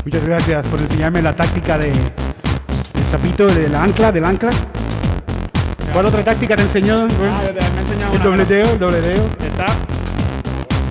Muchas 0.04 0.24
gracias 0.24 0.66
por 0.68 0.80
enseñarme 0.80 1.22
la 1.22 1.32
táctica 1.34 1.78
de 1.78 1.86
del 1.90 3.04
sapito 3.10 3.46
del 3.46 3.74
ancla, 3.74 4.12
del 4.12 4.24
ancla. 4.24 4.50
¿Cuál 5.92 6.06
otra 6.06 6.22
táctica 6.24 6.56
te 6.56 6.62
enseñó? 6.62 6.96
Ah, 6.96 7.42
yo 7.46 7.54
te- 7.54 7.60
me 7.70 7.78
he 7.78 7.80
enseñado 7.80 8.12
el 8.12 8.16
una, 8.20 8.24
dobleteo, 8.24 8.70
el 8.72 8.78
dobleteo. 8.78 9.24
Está 9.40 9.66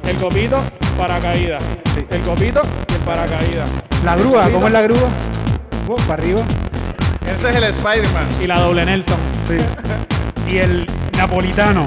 el 0.09 0.15
copito, 0.17 0.61
paracaídas. 0.97 1.63
El 2.09 2.21
copito 2.21 2.61
y 2.89 2.93
el 2.93 2.99
paracaídas. 3.01 3.69
La 4.03 4.15
grúa, 4.15 4.49
¿cómo 4.49 4.67
es 4.67 4.73
la 4.73 4.81
grúa? 4.81 5.09
Oh, 5.87 5.95
para 5.95 6.21
arriba. 6.21 6.41
Ese 7.25 7.49
es 7.49 7.55
el 7.55 7.63
Spider-Man. 7.63 8.25
Y 8.41 8.47
la 8.47 8.59
doble 8.59 8.85
Nelson. 8.85 9.17
Sí. 9.47 9.57
Y 10.45 10.57
el 10.57 10.85
napolitano. 11.17 11.85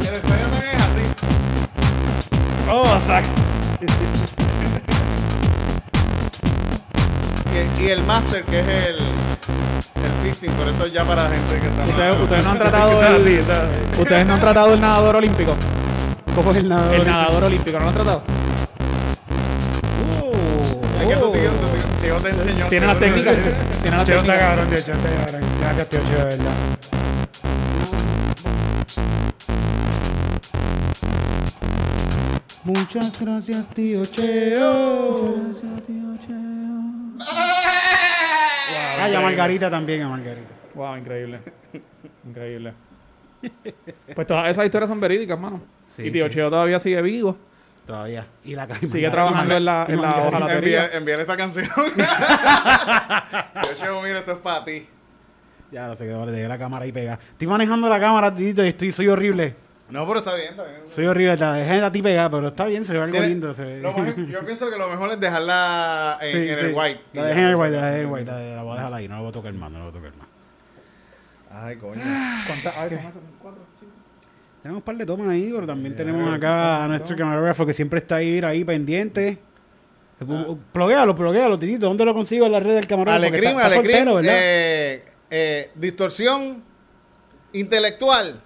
El 0.00 0.06
Spider-Man 0.06 0.62
es 0.74 0.82
así. 0.82 2.68
Oh, 2.70 2.98
sac. 3.06 3.24
Y, 7.52 7.82
y 7.82 7.86
el 7.90 8.02
Master, 8.04 8.42
que 8.44 8.60
es 8.60 8.66
el, 8.66 8.96
el 8.96 10.12
fisting, 10.24 10.50
por 10.52 10.68
eso 10.68 10.86
ya 10.86 11.04
para 11.04 11.28
gente 11.28 11.58
que 11.60 11.66
está 11.66 11.84
Ustedes, 11.84 12.12
más- 12.14 12.22
ustedes 12.22 12.44
no 12.44 12.50
han 12.50 12.58
tratado 12.58 13.02
el, 13.02 13.22
así, 13.22 13.34
está- 13.34 13.66
ustedes 14.00 14.26
no 14.26 14.34
han 14.34 14.40
tratado 14.40 14.74
el 14.74 14.80
nadador 14.80 15.16
olímpico. 15.16 15.54
¿Cómo 16.34 16.50
es 16.50 16.56
el 16.56 16.68
nadador? 16.68 16.94
El 16.94 17.06
nadador 17.06 17.44
olímpico, 17.44 17.78
¿no 17.78 17.84
lo 17.84 17.88
han 17.90 17.94
tratado? 17.94 18.22
Es 21.00 21.08
que 21.08 21.14
tu 21.16 21.32
tío, 21.32 21.50
tu 21.50 21.66
tío, 21.66 21.82
tío 22.02 22.16
te 22.16 22.28
enseñó. 22.30 22.66
Tiene 22.68 22.86
las 22.86 22.98
técnicas. 22.98 23.36
Tiene 23.82 23.96
las 23.96 24.06
técnicas. 24.06 24.38
cabrón, 24.38 24.68
tío, 24.70 24.80
Cheo 24.80 24.94
está 24.94 25.08
cabrón. 25.26 25.40
Gracias, 25.60 25.88
tío, 25.88 26.00
Cheo, 26.08 26.18
de 26.18 26.24
verdad. 26.24 26.52
Muchas 32.64 33.20
gracias, 33.20 33.66
tío 33.74 34.04
Cheo. 34.04 35.34
Ah, 39.02 39.10
y 39.10 39.14
a 39.14 39.20
Margarita 39.20 39.68
también, 39.68 40.02
a 40.02 40.08
Margarita. 40.08 40.48
Wow, 40.74 40.96
increíble. 40.96 41.40
Increíble. 42.24 42.72
Pues 44.14 44.26
todas 44.26 44.48
esas 44.48 44.64
historias 44.64 44.88
son 44.88 45.00
verídicas, 45.00 45.38
mano. 45.38 45.60
Sí, 45.88 46.04
y 46.04 46.12
tío 46.12 46.26
sí. 46.26 46.34
Cheo 46.34 46.50
todavía 46.50 46.78
sigue 46.78 47.02
vivo. 47.02 47.36
Todavía. 47.86 48.26
Y 48.44 48.54
la 48.54 48.68
Sigue 48.74 49.10
trabajando 49.10 49.56
en 49.56 49.64
la, 49.64 49.86
en 49.88 50.00
la 50.00 50.10
hojalatería. 50.10 50.84
Enviar, 50.84 50.96
enviar 50.96 51.20
esta 51.20 51.36
canción. 51.36 51.66
Cheo, 53.80 54.02
mira, 54.02 54.20
esto 54.20 54.32
es 54.32 54.38
para 54.38 54.64
ti. 54.64 54.86
Ya, 55.72 55.88
no 55.88 55.96
sé 55.96 56.06
qué, 56.06 56.12
le 56.12 56.32
dejé 56.32 56.48
la 56.48 56.58
cámara 56.58 56.84
ahí 56.84 56.92
pegada. 56.92 57.18
Estoy 57.32 57.48
manejando 57.48 57.88
la 57.88 57.98
cámara, 57.98 58.34
Tito, 58.34 58.64
y 58.64 58.68
estoy, 58.68 58.92
soy 58.92 59.08
horrible. 59.08 59.56
No, 59.92 60.06
pero 60.06 60.18
está 60.20 60.34
bien, 60.34 60.48
está 60.50 60.64
bien. 60.64 60.80
Soy 60.88 61.06
horrible, 61.06 61.36
la 61.36 61.52
dejé 61.54 61.80
a 61.82 61.92
ti 61.92 62.00
pegada, 62.02 62.30
pero 62.30 62.48
está 62.48 62.64
bien, 62.64 62.84
se 62.84 62.92
ve 62.94 62.98
algo 63.00 63.12
Tiene- 63.12 63.28
lindo. 63.28 63.54
Se 63.54 63.62
ve. 63.64 63.80
lo 63.80 63.92
más- 63.92 64.16
yo 64.16 64.44
pienso 64.44 64.70
que 64.70 64.78
lo 64.78 64.88
mejor 64.88 65.10
es 65.12 65.20
dejarla 65.20 66.18
en, 66.22 66.32
Sí, 66.32 66.38
en 66.50 66.58
sí. 66.58 66.64
el 66.66 66.74
white. 66.74 67.00
La 67.12 67.24
dejé 67.26 67.40
en 67.40 67.46
el 67.48 67.56
white, 67.56 67.70
la 67.76 67.86
dejé 67.86 67.94
en 67.96 68.00
el 68.00 68.06
white. 68.12 68.24
La, 68.30 68.38
la 68.56 68.62
voy 68.62 68.72
a 68.72 68.76
dejar 68.76 68.94
ahí, 68.94 69.08
no 69.08 69.14
la 69.16 69.20
voy 69.20 69.28
a 69.28 69.32
tocar 69.32 69.52
más, 69.52 69.70
no 69.70 69.78
la 69.78 69.84
voy 69.84 69.90
a 69.90 69.96
tocar 69.98 70.12
más. 70.16 70.28
Ay, 71.50 71.76
coño. 71.76 72.02
¿Cuántas? 72.46 72.74
Tenemos 74.62 74.78
un 74.80 74.82
par 74.84 74.96
de 74.96 75.04
tomas 75.06 75.28
ahí, 75.28 75.50
pero 75.52 75.66
también 75.66 75.96
tenemos 75.96 76.32
acá 76.34 76.84
a 76.84 76.88
nuestro 76.88 77.16
camarógrafo 77.16 77.66
que 77.66 77.74
siempre 77.74 77.98
está 77.98 78.16
ahí, 78.16 78.40
ahí 78.44 78.64
pendiente. 78.64 79.38
Uh, 80.20 80.56
Ploguealo, 80.72 81.16
ploguealo, 81.16 81.58
Titito. 81.58 81.86
¿Dónde 81.86 82.04
lo 82.04 82.14
consigo 82.14 82.46
en 82.46 82.52
la 82.52 82.60
red 82.60 82.74
del 82.76 82.86
camarógrafo? 82.86 83.24
Porque 83.24 83.36
Alecrim, 83.38 83.50
está- 83.58 83.62
está 83.68 83.80
Alecrim, 83.80 83.96
soltero, 83.96 84.14
¿verdad? 84.14 84.32
eh, 84.36 85.04
eh, 85.30 85.70
distorsión 85.74 86.62
intelectual. 87.52 88.40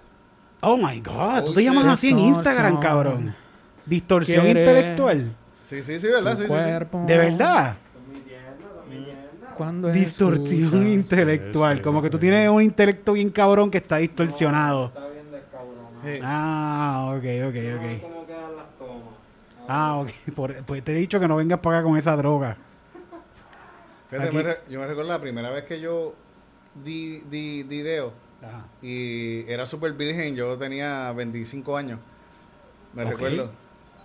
Oh 0.61 0.75
my 0.77 0.99
God, 1.01 1.45
tú 1.45 1.53
te 1.53 1.63
llamas 1.63 1.83
sí. 1.83 1.89
así 1.89 2.09
en 2.09 2.19
Instagram, 2.19 2.79
cabrón. 2.79 3.35
Distorsión 3.85 4.43
Quiere- 4.45 4.61
intelectual. 4.61 5.31
Sí, 5.61 5.83
sí, 5.83 5.99
sí, 5.99 6.07
¿verdad? 6.07 6.35
Sí, 6.37 6.43
sí, 6.43 6.49
sí. 6.49 6.97
De 7.07 7.17
verdad. 7.17 7.75
¿Cuándo 9.55 9.89
Distorsión 9.89 10.63
escuchas 10.65 10.85
intelectual. 10.87 11.73
ese 11.75 11.81
Como 11.81 12.01
que 12.01 12.09
tú 12.09 12.19
tienes 12.19 12.47
un 12.49 12.61
intelecto 12.61 13.13
bien 13.13 13.29
cabrón 13.31 13.71
que 13.71 13.79
está 13.79 13.97
distorsionado. 13.97 14.91
Sí. 16.03 16.19
Ah, 16.23 17.11
ok, 17.17 17.23
ok, 17.49 17.55
ok. 17.75 18.11
Ah, 19.67 19.97
ok. 19.97 20.09
Por- 20.35 20.55
pues 20.63 20.83
te 20.83 20.91
he 20.91 20.95
dicho 20.95 21.19
que 21.19 21.27
no 21.27 21.35
vengas 21.37 21.59
para 21.59 21.79
acá 21.79 21.87
con 21.87 21.97
esa 21.97 22.15
droga. 22.15 22.55
Fíjate, 24.09 24.27
Aquí- 24.29 24.37
me 24.37 24.43
re- 24.43 24.59
yo 24.69 24.79
me 24.79 24.87
recuerdo 24.87 25.11
la 25.11 25.19
primera 25.19 25.49
vez 25.49 25.63
que 25.65 25.81
yo 25.81 26.13
di, 26.85 27.21
di, 27.29 27.63
di 27.63 27.81
deo 27.81 28.13
Ajá. 28.41 28.65
y 28.81 29.49
era 29.51 29.65
súper 29.65 29.93
virgen, 29.93 30.35
yo 30.35 30.57
tenía 30.57 31.11
25 31.13 31.75
años, 31.77 31.99
me 32.93 33.03
recuerdo. 33.03 33.51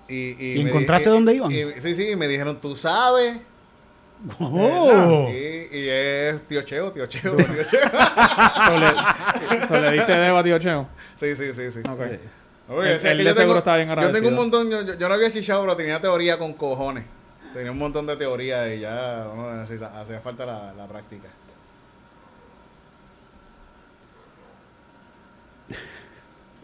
Y, 0.08 0.14
y, 0.14 0.52
¿Y 0.54 0.58
me 0.58 0.64
di- 0.64 0.70
encontraste 0.70 1.08
y- 1.08 1.12
dónde 1.12 1.34
iban? 1.34 1.50
y- 1.52 1.80
sí, 1.80 1.94
sí, 1.94 2.08
y 2.10 2.16
me 2.16 2.26
dijeron, 2.28 2.60
tú 2.60 2.74
sabes. 2.76 3.40
Oh. 4.38 5.28
Y, 5.30 5.76
y 5.76 5.88
es 5.88 6.46
tío 6.46 6.62
Cheo, 6.62 6.92
tío 6.92 7.06
Cheo, 7.06 7.34
tío 7.36 7.46
Cheo. 7.68 7.90
So 9.68 9.80
le, 9.80 9.92
diste 9.92 10.12
dedo 10.12 10.38
a 10.38 10.44
tío 10.44 10.58
Cheo. 10.58 10.86
sí, 11.16 11.34
sí, 11.36 11.52
sí, 11.52 11.70
sí. 11.72 11.80
Él- 11.84 12.20
o 12.68 12.98
sea, 12.98 13.16
que 13.16 13.24
yo 13.24 13.34
seguro 13.34 13.34
tengo- 13.34 13.58
está 13.58 13.76
bien 13.76 13.88
Yo 13.88 14.12
tengo 14.12 14.28
un 14.28 14.34
montón, 14.36 14.70
yo, 14.70 14.82
yo- 14.96 15.08
no 15.08 15.14
había 15.14 15.30
chichado, 15.30 15.62
pero 15.62 15.76
tenía 15.76 16.00
teoría 16.00 16.38
con 16.38 16.52
cojones. 16.54 17.04
Tenía 17.52 17.70
un 17.70 17.78
montón 17.78 18.06
de 18.06 18.16
teoría 18.16 18.72
y 18.74 18.80
ya 18.80 19.26
bueno, 19.34 19.60
hacía 19.62 19.86
hacía 20.00 20.20
falta 20.20 20.46
la, 20.46 20.72
la 20.72 20.86
práctica. 20.86 21.28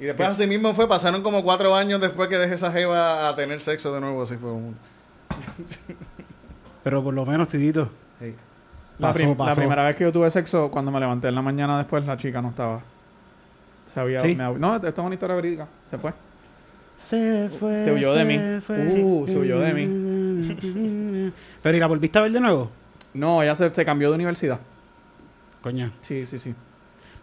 Y 0.01 0.05
después 0.05 0.29
así 0.29 0.47
mismo 0.47 0.75
fue, 0.75 0.89
pasaron 0.89 1.23
como 1.23 1.43
cuatro 1.43 1.75
años 1.75 2.01
después 2.01 2.29
que 2.29 2.37
dejé 2.39 2.55
esa 2.55 2.71
jeva 2.73 3.29
a 3.29 3.35
tener 3.37 3.61
sexo 3.61 3.93
de 3.93 4.01
nuevo, 4.01 4.23
así 4.23 4.37
fue 4.37 4.53
un... 4.53 4.77
Pero 6.85 7.03
por 7.03 7.13
lo 7.15 7.27
menos, 7.27 7.49
Titito. 7.49 7.89
Sí. 8.21 8.35
La, 8.99 9.09
Pasó, 9.09 9.19
prim- 9.19 9.31
la 9.31 9.37
pasó. 9.37 9.57
primera 9.57 9.85
vez 9.85 9.97
que 9.97 10.05
yo 10.05 10.13
tuve 10.13 10.31
sexo, 10.31 10.71
cuando 10.71 10.91
me 10.91 11.01
levanté 11.01 11.29
en 11.29 11.35
la 11.35 11.43
mañana 11.43 11.79
después, 11.79 12.05
la 12.07 12.17
chica 12.17 12.41
no 12.41 12.51
estaba. 12.51 12.81
Se 13.93 14.01
había, 14.01 14.21
¿Sí? 14.21 14.35
me 14.35 14.45
hab- 14.45 14.57
no, 14.59 14.77
esto 14.77 14.89
es 14.89 14.99
una 14.99 15.15
historia 15.15 15.37
verídica. 15.37 15.67
Se 15.91 15.99
fue. 15.99 16.13
Se 16.97 17.49
fue. 17.61 17.85
Se 17.85 17.93
huyó 17.93 18.13
de 18.15 18.25
mí. 18.25 18.39
Uh, 18.39 19.27
se 19.27 19.39
huyó 19.39 19.61
de 19.61 19.73
mí. 19.75 21.33
Pero 21.63 21.77
¿y 21.77 21.81
la 21.81 21.87
volviste 21.87 22.19
a 22.19 22.23
ver 22.23 22.33
de 22.33 22.41
nuevo? 22.41 22.71
No, 23.15 23.43
ella 23.43 23.55
se, 23.57 23.73
se 23.75 23.85
cambió 23.85 24.09
de 24.11 24.15
universidad. 24.17 24.59
Coño. 25.63 25.93
Sí, 26.03 26.27
sí, 26.27 26.39
sí. 26.39 26.55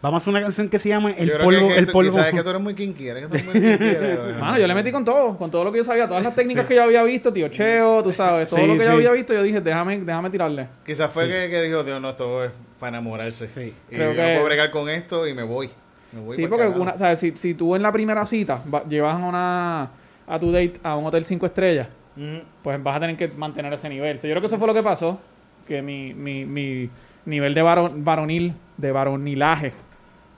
Vamos 0.01 0.21
a 0.21 0.23
hacer 0.23 0.31
una 0.31 0.41
canción 0.41 0.69
que 0.69 0.77
se 0.77 0.89
llama 0.89 1.11
El 1.11 1.29
Yo 1.29 1.39
polvo. 1.39 1.67
que, 1.69 1.77
el 1.77 1.87
polvo. 1.87 2.11
Sabes 2.11 2.33
que 2.33 2.43
tú 2.43 2.49
eres 2.49 2.61
muy 2.61 2.75
kinky, 2.75 3.07
eres 3.07 3.27
que 3.27 3.29
tú 3.29 3.35
eres 3.35 3.45
muy 3.47 3.77
kinky. 3.77 3.95
Mano, 4.39 4.59
yo 4.59 4.67
le 4.67 4.75
metí 4.75 4.91
con 4.91 5.03
todo, 5.03 5.37
con 5.37 5.49
todo 5.49 5.63
lo 5.63 5.71
que 5.71 5.79
yo 5.79 5.83
sabía, 5.83 6.07
todas 6.07 6.23
las 6.23 6.35
técnicas 6.35 6.65
que 6.67 6.75
yo 6.75 6.83
había 6.83 7.01
visto, 7.03 7.33
tío 7.33 7.47
Cheo, 7.47 8.03
tú 8.03 8.11
sabes, 8.11 8.49
todo 8.49 8.59
Sí, 8.59 8.67
lo 8.67 8.73
que 8.73 8.79
sí. 8.81 8.85
yo 8.85 8.91
había 8.93 9.11
visto, 9.11 9.33
yo 9.33 9.41
dije, 9.41 9.61
déjame, 9.61 9.99
déjame 10.01 10.29
tirarle. 10.29 10.67
Quizás 10.85 11.11
fue 11.11 11.27
que, 11.27 11.49
que 11.49 11.61
dijo, 11.63 11.83
Dios, 11.83 11.99
no, 12.01 12.09
esto 12.09 12.43
es 12.43 12.51
para 12.79 12.89
enamorarse. 12.89 13.47
Sí. 13.49 13.73
Y 13.89 13.95
Creo 13.95 14.11
yo 14.11 14.15
que- 14.15 14.21
no 14.21 14.33
puedo 14.35 14.45
bregar 14.45 14.69
con 14.71 14.89
esto 14.89 15.27
y 15.27 15.33
me 15.33 15.43
voy. 15.43 15.69
Me 16.11 16.21
voy 16.21 16.35
Sí, 16.35 16.45
porque 16.47 16.67
una, 16.67 16.97
¿sabes? 16.97 17.19
Si, 17.19 17.31
si 17.35 17.53
tú 17.55 17.75
en 17.75 17.81
la 17.81 17.91
primera 17.91 18.25
cita 18.25 18.61
va- 18.71 18.83
llevas 18.85 19.15
a, 19.15 19.25
una, 19.25 19.89
a 20.27 20.39
tu 20.39 20.51
date 20.51 20.73
a 20.83 20.95
un 20.95 21.05
hotel 21.07 21.25
5 21.25 21.45
estrellas, 21.47 21.87
pues 22.61 22.81
vas 22.83 22.95
a 22.97 22.99
tener 22.99 23.17
que 23.17 23.27
mantener 23.29 23.73
ese 23.73 23.89
nivel. 23.89 24.19
So, 24.19 24.27
yo 24.27 24.33
creo 24.33 24.41
que 24.41 24.47
eso 24.47 24.57
fue 24.57 24.67
lo 24.67 24.73
que 24.73 24.83
pasó, 24.83 25.19
que 25.67 25.81
mi, 25.81 26.13
mi, 26.13 26.45
mi 26.45 26.89
nivel 27.25 27.53
de 27.53 27.63
varon- 27.63 27.91
varonil, 28.03 28.53
de 28.77 28.91
varonilaje, 28.91 29.73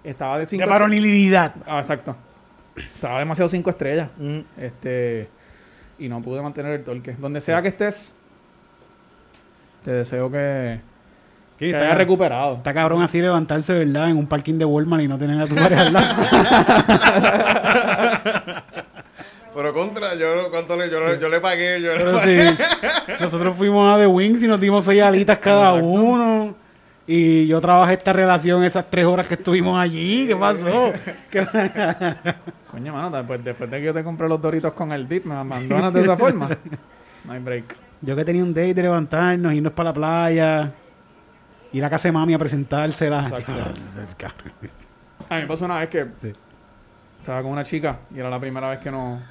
estaba 0.10 0.38
de 0.39 0.46
5 0.46 0.63
De 0.63 0.70
varonilidad. 0.70 1.54
Ah, 1.65 1.80
exacto. 1.80 2.15
Estaba 2.76 3.20
demasiado 3.20 3.50
5 3.50 3.70
estrellas. 3.70 4.10
Mm. 4.17 4.39
Este. 4.58 5.30
Y 6.00 6.10
no 6.10 6.22
pude 6.22 6.41
mantener 6.41 6.74
el 6.74 6.84
torque. 6.84 7.15
Donde 7.17 7.41
sea 7.41 7.62
que 7.62 7.70
estés, 7.70 8.13
te 9.84 9.91
deseo 9.91 10.32
que, 10.32 10.80
Sí, 11.58 11.65
que 11.65 11.70
está, 11.72 11.96
recuperado. 11.96 12.58
está 12.58 12.74
cabrón 12.74 13.02
así 13.02 13.20
levantarse, 13.20 13.74
¿verdad? 13.74 14.10
En 14.10 14.17
un 14.17 14.28
parking 14.28 14.60
de 14.60 14.65
Walmart 14.65 15.02
y 15.04 15.08
no 15.08 15.17
tener 15.17 15.41
a 15.41 15.48
tu 15.48 15.56
pareja 15.56 15.82
al 15.82 15.93
lado. 15.93 16.15
Pero 19.56 19.74
contra, 19.74 20.13
yo, 20.15 20.52
¿cuánto 20.52 20.78
le, 20.78 20.88
yo, 20.91 21.04
le- 21.04 21.20
yo 21.20 21.30
le 21.30 21.39
pagué, 21.39 21.82
yo 21.82 21.96
le 21.96 22.06
pagué. 22.06 22.50
sí, 22.56 22.63
nosotros 23.20 23.58
fuimos 23.58 23.91
a 23.91 23.98
The 23.98 24.06
Wings 24.06 24.43
y 24.43 24.48
nos 24.48 24.62
dimos 24.62 24.86
seis 24.86 25.02
alitas 25.02 25.39
cada 25.39 25.74
uno. 25.74 26.54
Y 27.10 27.48
yo 27.48 27.62
trabajé 27.62 27.93
esta 27.93 28.12
relación 28.12 28.63
esas 28.65 28.86
tres 28.89 29.06
horas 29.06 29.28
que 29.28 29.36
estuvimos 29.36 29.80
allí. 29.80 30.28
¿Qué 30.28 30.36
pasó? 30.36 30.91
¿Qué- 31.32 31.48
Coño, 32.72 32.93
mano, 32.93 33.10
después, 33.10 33.41
después 33.43 33.72
de 33.72 33.80
que 33.80 33.86
yo 33.86 33.93
te 33.93 34.04
compré 34.04 34.28
los 34.28 34.41
doritos 34.41 34.74
con 34.74 34.91
el 34.91 35.08
dip, 35.08 35.24
me 35.26 35.36
abandonas 35.36 35.93
de 35.93 36.02
esa 36.02 36.17
forma. 36.17 36.50
No 37.24 37.32
hay 37.34 37.39
break. 37.39 37.76
Yo 38.02 38.15
que 38.15 38.26
tenía 38.26 38.43
un 38.43 38.54
date 38.54 38.74
de 38.74 38.82
levantarnos, 38.84 39.54
irnos 39.54 39.72
para 39.74 39.89
la 39.89 39.93
playa, 39.93 40.72
ir 41.72 41.84
a 41.86 41.89
casa 41.89 42.10
de 42.10 42.12
mami 42.12 42.34
a 42.34 42.38
presentársela. 42.39 43.24
Exacto. 43.28 43.52
A 45.30 45.36
mí 45.36 45.41
me 45.41 45.48
pasó 45.48 45.65
una 45.65 45.80
vez 45.80 45.89
que 45.89 46.08
Sí. 46.22 46.34
estaba 47.20 47.41
con 47.41 47.52
una 47.52 47.63
chica 47.63 48.00
y 48.15 48.20
era 48.20 48.30
la 48.30 48.39
primera 48.39 48.70
vez 48.70 48.80
que 48.80 48.91
nos, 48.91 49.22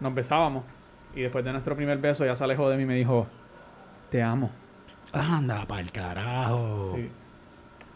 nos 0.00 0.14
besábamos. 0.14 0.64
Y 1.14 1.22
después 1.22 1.44
de 1.44 1.52
nuestro 1.52 1.76
primer 1.76 1.98
beso, 1.98 2.24
ella 2.24 2.34
se 2.36 2.42
alejó 2.44 2.68
de 2.70 2.76
mí 2.76 2.84
y 2.84 2.86
me 2.86 2.94
dijo, 2.94 3.26
te 4.10 4.22
amo. 4.22 4.50
Anda, 5.12 5.64
pa'l 5.66 5.90
carajo. 5.92 6.94
Sí. 6.96 7.10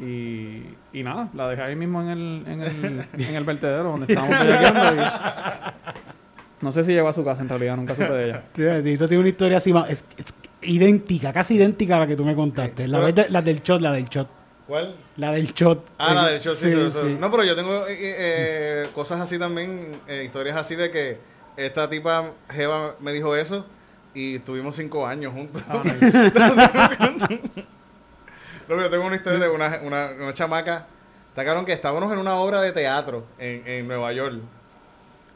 Y, 0.05 0.98
y 0.98 1.03
nada, 1.03 1.29
la 1.35 1.48
dejé 1.48 1.62
ahí 1.62 1.77
mismo 1.77 2.03
en 2.03 2.09
el, 2.09 2.44
en 2.46 2.61
el, 2.62 3.07
en 3.12 3.35
el 3.37 3.44
vertedero 3.44 3.85
donde 3.85 4.12
estábamos 4.12 4.38
bellaqueando 4.40 5.03
y 5.03 6.64
No 6.64 6.72
sé 6.72 6.83
si 6.85 6.92
llegó 6.92 7.09
a 7.09 7.12
su 7.12 7.25
casa 7.25 7.42
en 7.42 7.48
realidad, 7.48 7.77
nunca 7.77 7.94
supe 7.94 8.11
de 8.12 8.25
ella. 8.25 8.42
Tito 8.83 9.07
tiene 9.07 9.20
una 9.20 9.29
historia 9.29 9.59
así, 9.59 9.72
es- 9.88 10.05
es 10.16 10.27
idéntica, 10.62 11.33
casi 11.33 11.57
idéntica 11.57 11.96
a 11.96 12.01
la 12.01 12.07
que 12.07 12.16
tú 12.16 12.25
me 12.25 12.35
contaste. 12.35 12.88
La, 12.88 13.01
de- 13.12 13.29
la 13.29 13.42
del 13.42 13.62
shot, 13.62 13.81
la 13.81 13.92
del 13.92 14.09
shot. 14.09 14.29
¿Cuál? 14.66 14.94
La 15.16 15.33
del 15.33 15.53
shot. 15.53 15.85
Ah, 15.98 16.14
la 16.14 16.27
del 16.29 16.40
show, 16.40 16.55
sí, 16.55 16.70
sí, 16.70 16.90
sí. 16.90 17.16
No, 17.20 17.31
pero 17.31 17.44
yo 17.44 17.55
tengo 17.55 17.87
eh, 17.87 17.92
eh, 17.92 18.14
eh, 18.18 18.88
cosas 18.94 19.20
así 19.20 19.38
también, 19.38 20.01
eh, 20.09 20.22
historias 20.25 20.57
así 20.57 20.75
de 20.77 20.90
que 20.90 21.18
esta 21.57 21.88
tipa, 21.90 22.31
Jeva, 22.51 22.94
me 23.01 23.12
dijo 23.12 23.37
eso 23.37 23.66
y 24.14 24.37
estuvimos 24.37 24.77
cinco 24.77 25.07
años 25.07 25.33
juntos. 25.33 25.62
Ah, 25.68 25.83
no. 27.18 27.29
No, 27.29 28.68
pero 28.68 28.83
yo 28.83 28.90
tengo 28.90 29.07
una 29.07 29.16
historia 29.16 29.38
de 29.40 29.48
una, 29.48 29.81
una, 29.83 30.11
una 30.18 30.33
chamaca. 30.35 30.87
Está 31.31 31.44
cabrón 31.44 31.64
que 31.64 31.72
estábamos 31.72 32.12
en 32.12 32.18
una 32.18 32.35
obra 32.37 32.61
de 32.61 32.72
teatro 32.72 33.25
en, 33.38 33.62
en 33.66 33.88
Nueva 33.88 34.12
York. 34.12 34.37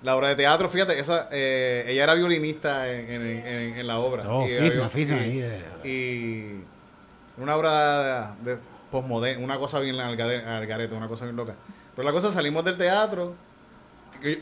La 0.03 0.15
obra 0.15 0.29
de 0.29 0.37
teatro, 0.37 0.69
fíjate, 0.69 0.99
esa, 1.01 1.29
eh, 1.33 1.85
ella 1.89 2.05
era 2.05 2.15
violinista 2.15 2.93
en, 2.93 3.11
en, 3.11 3.23
en- 3.79 3.87
la 3.87 3.99
obra. 3.99 4.25
Oh, 4.29 4.47
Y 4.47 4.53
y- 5.89 6.65
una 7.39 7.57
obra 7.57 8.35
de, 8.43 8.55
de 8.55 8.61
postmoderna, 8.91 9.43
una 9.45 9.59
cosa 9.59 9.81
bien 9.81 9.99
al 9.99 10.17
gade- 10.17 10.45
al 10.45 10.67
garete, 10.67 10.95
una 10.95 11.09
cosa 11.09 11.25
bien 11.25 11.37
loca. 11.37 11.55
Pero 11.97 12.07
la 12.07 12.13
cosa, 12.13 12.31
salimos 12.31 12.65
del 12.65 12.77
teatro. 12.77 13.35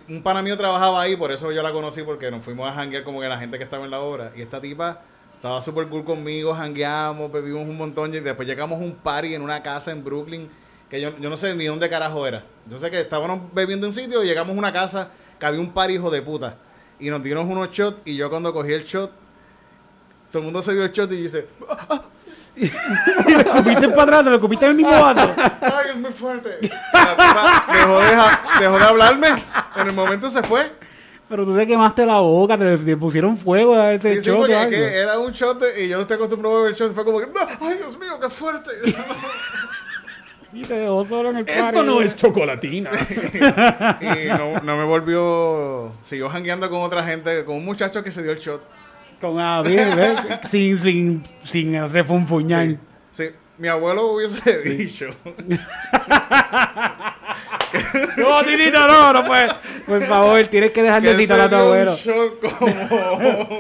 Un 0.09 0.23
pana 0.23 0.43
mío 0.43 0.57
trabajaba 0.57 1.01
ahí, 1.01 1.17
por 1.17 1.33
eso 1.33 1.51
yo 1.53 1.63
la 1.63 1.73
conocí, 1.73 2.03
porque 2.03 2.31
nos 2.31 2.45
fuimos 2.45 2.69
a 2.69 2.73
janguear 2.73 3.05
como 3.05 3.21
que 3.21 3.29
la 3.29 3.39
gente 3.39 3.59
que 3.59 3.65
estaba 3.65 3.85
en 3.85 3.91
la 3.91 4.01
obra. 4.01 4.33
Y 4.37 4.43
esta 4.43 4.61
tipa 4.61 5.03
estaba 5.37 5.61
súper 5.61 5.89
cool 5.89 6.05
conmigo, 6.05 6.55
jangueamos, 6.55 7.31
bebimos 7.31 7.63
un 7.63 7.77
montón. 7.77 8.15
Y 8.15 8.21
después 8.21 8.49
llegamos 8.49 8.81
a 8.81 8.85
un 8.85 8.95
party 8.95 9.35
en 9.35 9.43
una 9.43 9.63
casa 9.63 9.91
en 9.91 10.05
Brooklyn, 10.05 10.49
que 10.89 11.01
yo, 11.01 11.17
yo 11.19 11.31
no 11.31 11.37
sé 11.37 11.55
ni 11.55 11.67
dónde 11.67 11.89
carajo 11.89 12.27
era. 12.27 12.45
Yo 12.67 12.79
sé 12.79 12.91
que 12.91 13.01
estábamos 13.01 13.53
bebiendo 13.53 13.87
en 13.87 13.91
un 13.91 13.95
sitio 13.95 14.23
y 14.23 14.27
llegamos 14.27 14.55
a 14.55 14.59
una 14.59 14.73
casa 14.73 15.11
que 15.39 15.47
había 15.47 15.61
un 15.61 15.73
party 15.73 15.95
hijo 15.95 16.11
de 16.11 16.23
puta. 16.23 16.57
Y 16.99 17.11
nos 17.11 17.23
dieron 17.23 17.51
unos 17.51 17.71
shots 17.71 17.99
y 18.05 18.17
yo 18.17 18.31
cuando 18.31 18.53
cogí 18.53 18.73
el 18.73 18.85
shot, 18.85 19.11
todo 20.31 20.39
el 20.39 20.45
mundo 20.45 20.63
se 20.63 20.73
dio 20.73 20.85
el 20.85 20.93
shot 20.93 21.11
y 21.13 21.17
dice, 21.17 21.47
¿Le 23.27 23.41
escupiste 23.43 23.89
para 23.89 24.03
atrás? 24.03 24.25
¿Te 24.25 24.31
lo 24.31 24.37
escupiste 24.37 24.65
en 24.67 24.71
el 24.73 24.77
mismo 24.77 24.93
vaso? 24.93 25.35
¡Ay, 25.61 25.91
es 25.91 25.97
muy 25.97 26.13
fuerte! 26.13 26.51
La 26.93 27.11
tipa 27.11 27.67
dejó 27.73 28.01
de, 28.01 28.07
ja- 28.17 28.43
dejó 28.61 28.79
de 28.79 28.85
hablarme. 28.85 29.29
En 29.77 29.87
el 29.89 29.93
momento 29.93 30.31
se 30.31 30.43
fue. 30.43 30.71
Pero 31.29 31.45
tú 31.47 31.57
te 31.57 31.67
quemaste 31.67 32.05
la 32.07 32.21
boca, 32.21 32.57
te, 32.57 32.77
te 32.79 32.97
pusieron 32.97 33.37
fuego 33.39 33.75
a 33.75 33.93
ese 33.95 34.17
Sí, 34.17 34.23
sí, 34.23 34.31
porque 34.31 34.53
es 34.53 34.59
algo. 34.59 34.71
que 34.71 34.97
era 34.99 35.19
un 35.19 35.33
shot 35.33 35.59
de- 35.59 35.85
y 35.85 35.89
yo 35.89 35.97
no 35.97 36.03
estoy 36.03 36.17
acostumbrado 36.17 36.57
a 36.57 36.61
beber 36.61 36.75
shot. 36.77 36.95
Fue 36.95 37.05
como 37.05 37.19
que, 37.19 37.27
¡No! 37.27 37.41
¡ay, 37.67 37.77
Dios 37.79 37.99
mío, 37.99 38.19
qué 38.21 38.29
fuerte! 38.29 38.71
Y 40.57 40.63
te 40.63 40.75
dejó 40.75 41.05
solo 41.05 41.31
en 41.31 41.39
el 41.39 41.49
Esto 41.49 41.61
party. 41.73 41.81
no 41.85 42.01
es 42.01 42.15
chocolatina. 42.15 42.89
y 44.01 44.29
no, 44.29 44.61
no 44.63 44.77
me 44.77 44.85
volvió. 44.85 45.91
Siguió 46.05 46.31
jangueando 46.31 46.71
con 46.71 46.81
otra 46.83 47.03
gente, 47.03 47.45
con 47.45 47.57
un 47.57 47.65
muchacho 47.65 48.05
que 48.05 48.13
se 48.13 48.23
dio 48.23 48.31
el 48.31 48.39
shot. 48.39 48.63
Con 49.21 49.37
¿ves? 49.65 50.19
sin, 50.51 50.79
sin, 50.79 51.25
sin 51.45 51.89
refunfuñar. 51.93 52.67
Sí, 52.67 52.79
sí. 53.13 53.25
mi 53.59 53.69
abuelo 53.69 54.13
hubiese 54.13 54.59
dicho. 54.63 55.07
No, 58.17 58.45
Titito, 58.45 58.87
no, 58.87 59.13
no 59.13 59.25
puedes. 59.25 59.53
Por 59.87 60.05
favor, 60.07 60.47
tienes 60.47 60.71
que 60.71 60.83
dejar 60.83 61.03
de 61.03 61.15
citar 61.17 61.41
a 61.41 61.49
tu 61.49 61.57
abuelo. 61.57 61.97
como. 62.41 62.75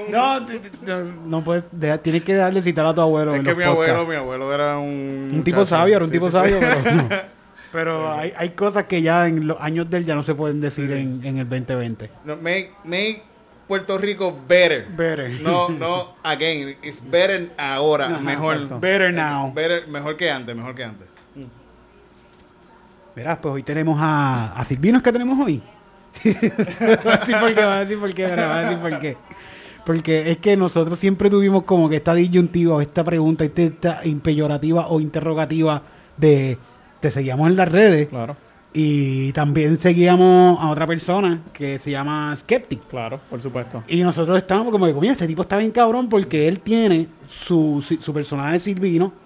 No, 0.08 0.40
no, 0.40 1.04
no 1.26 1.44
puedes, 1.44 1.64
dejar- 1.72 1.98
tienes 1.98 2.22
que 2.22 2.34
darle 2.34 2.62
citar 2.62 2.86
a 2.86 2.94
tu 2.94 3.00
abuelo. 3.00 3.34
es 3.34 3.42
que 3.42 3.54
mi 3.54 3.64
abuelo, 3.64 4.06
mi 4.06 4.14
abuelo 4.14 4.52
era 4.54 4.78
un. 4.78 5.30
Un 5.32 5.42
tipo 5.44 5.64
sabio, 5.64 5.96
era 5.96 6.04
un 6.04 6.10
Sí, 6.10 6.14
tipo 6.18 6.30
sí, 6.30 6.36
sí. 6.36 6.38
sabio, 6.38 6.60
pero, 6.60 7.08
pero 7.72 8.12
hay, 8.12 8.32
hay 8.36 8.50
cosas 8.50 8.84
que 8.84 9.02
ya 9.02 9.26
en 9.26 9.46
los 9.48 9.60
años 9.60 9.90
de 9.90 9.98
él 9.98 10.04
ya 10.06 10.14
no 10.14 10.22
se 10.22 10.34
pueden 10.34 10.60
decir 10.60 10.90
en, 10.92 11.20
en 11.24 11.38
el 11.38 11.48
2020. 11.48 12.10
No, 12.24 12.36
make, 12.36 12.72
make 12.84 13.22
Puerto 13.66 13.96
Rico 13.98 14.37
better. 14.46 14.87
Better. 14.90 15.40
No, 15.40 15.68
no, 15.70 16.14
again. 16.22 16.77
It's 16.83 17.03
better 17.03 17.50
ahora. 17.57 18.07
Ajá, 18.07 18.18
mejor. 18.20 18.55
exacto. 18.55 18.81
Better 18.81 19.12
now. 19.12 19.53
Better- 19.53 19.87
mejor 19.88 20.16
que 20.16 20.31
antes, 20.31 20.55
mejor 20.55 20.74
que 20.74 20.85
antes. 20.85 21.09
Verás, 23.14 23.38
pues 23.40 23.55
hoy 23.55 23.62
tenemos 23.62 23.96
a, 24.00 24.53
a 24.59 24.64
Silvinos 24.64 25.03
que 25.03 25.12
tenemos 25.12 25.38
hoy. 25.38 25.62
va 27.07 27.14
a 27.14 27.18
decir 27.18 27.37
por 27.38 27.55
qué, 27.55 27.64
va 27.64 27.74
a 27.77 27.81
decir 27.81 27.98
por 28.00 28.14
qué, 28.14 28.24
a 28.27 28.62
decir 28.62 28.79
por 28.79 29.00
qué. 29.00 29.16
Porque 29.87 30.31
es 30.31 30.38
que 30.38 30.57
nosotros 30.57 30.98
siempre 30.98 31.31
tuvimos 31.31 31.64
como 31.64 31.88
que 31.88 31.96
esta 31.96 32.14
disyuntiva 32.14 32.74
o 32.77 32.81
esta 32.81 33.05
pregunta, 33.05 33.44
esta, 33.44 33.62
esta 33.62 34.00
impeyorativa 34.07 34.88
o 34.88 35.00
interrogativa 35.00 35.83
de 36.16 36.59
te 37.00 37.11
seguíamos 37.11 37.48
en 37.50 37.57
las 37.57 37.70
redes 37.70 38.09
claro, 38.09 38.37
y 38.76 39.32
también 39.32 39.78
seguíamos 39.78 40.58
a 40.60 40.68
otra 40.68 40.84
persona 40.87 41.40
que 41.52 41.78
se 41.78 41.92
llama 41.92 42.34
Skeptic. 42.34 42.87
claro, 42.88 43.20
por 43.30 43.40
supuesto. 43.40 43.84
Y 43.87 44.02
nosotros 44.02 44.37
estábamos 44.37 44.72
como 44.72 44.84
que, 44.87 44.92
coño, 44.92 45.12
este 45.12 45.28
tipo 45.28 45.42
está 45.42 45.56
bien 45.56 45.70
cabrón 45.70 46.08
porque 46.08 46.48
él 46.48 46.58
tiene 46.58 47.06
su, 47.28 47.82
su, 47.87 48.02
su 48.02 48.12
personaje 48.12 48.58
Silvino 48.58 49.23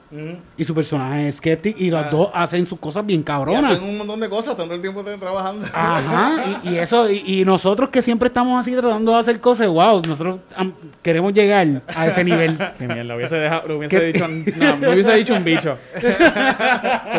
y 0.56 0.64
su 0.64 0.74
personaje 0.74 1.30
Skeptic 1.32 1.78
y 1.78 1.90
los 1.90 2.06
Ah. 2.06 2.08
dos 2.10 2.30
hacen 2.32 2.66
sus 2.66 2.78
cosas 2.78 3.04
bien 3.04 3.20
Y 3.20 3.24
cabronas. 3.24 3.72
hacen 3.72 3.84
un 3.84 3.98
montón 3.98 4.18
de 4.20 4.28
cosas, 4.30 4.56
tanto 4.56 4.74
el 4.74 4.80
tiempo 4.80 5.00
están 5.00 5.20
trabajando. 5.20 5.66
Ajá, 5.72 6.60
y, 6.64 6.70
y 6.70 6.78
eso, 6.78 7.10
y, 7.10 7.22
y 7.40 7.44
nosotros 7.44 7.90
que 7.90 8.00
siempre 8.00 8.28
estamos 8.28 8.58
así 8.58 8.72
tratando 8.72 9.12
de 9.12 9.18
hacer 9.18 9.38
cosas, 9.40 9.68
wow, 9.68 9.96
nosotros 10.06 10.40
am, 10.56 10.72
queremos 11.02 11.34
llegar 11.34 11.82
a 11.94 12.06
ese 12.06 12.24
nivel. 12.24 12.56
Qué 12.78 12.86
mierda, 12.88 13.16
hubiese, 13.16 13.36
dejado, 13.36 13.76
hubiese 13.76 13.98
¿Qué? 14.00 14.06
dicho, 14.06 14.26
no, 14.28 14.76
no 14.78 14.90
hubiese 14.92 15.14
dicho 15.14 15.34
un 15.34 15.44
bicho. 15.44 15.76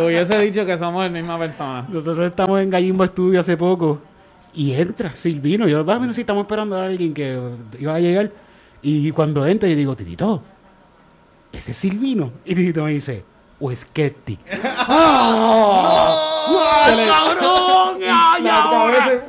hubiese 0.03 0.39
dicho 0.39 0.65
que 0.65 0.77
somos 0.77 1.03
la 1.03 1.09
misma 1.09 1.37
persona. 1.37 1.85
Nosotros 1.89 2.19
estamos 2.27 2.59
en 2.61 2.69
Gallimbo 2.69 3.05
Studio 3.05 3.39
hace 3.39 3.55
poco 3.57 3.99
y 4.53 4.73
entra 4.73 5.15
Silvino. 5.15 5.67
Yo, 5.67 5.85
"Ah, 5.87 5.99
mira, 5.99 6.13
si 6.13 6.21
estamos 6.21 6.41
esperando 6.41 6.75
a 6.75 6.85
alguien 6.85 7.13
que 7.13 7.39
iba 7.79 7.95
a 7.95 7.99
llegar. 7.99 8.31
Y 8.81 9.11
cuando 9.11 9.45
entra, 9.45 9.67
yo 9.69 9.75
digo, 9.75 9.95
Titito, 9.95 10.41
ese 11.51 11.71
es 11.71 11.77
Silvino. 11.77 12.31
Y 12.45 12.55
Titito 12.55 12.83
me 12.83 12.91
dice, 12.91 13.23
o 13.59 13.73
Skeptic. 13.75 14.39
¡Ay, 15.71 17.07
cabrón! 17.07 17.99
¡Ay, 18.11 18.47
ahora! 18.47 19.21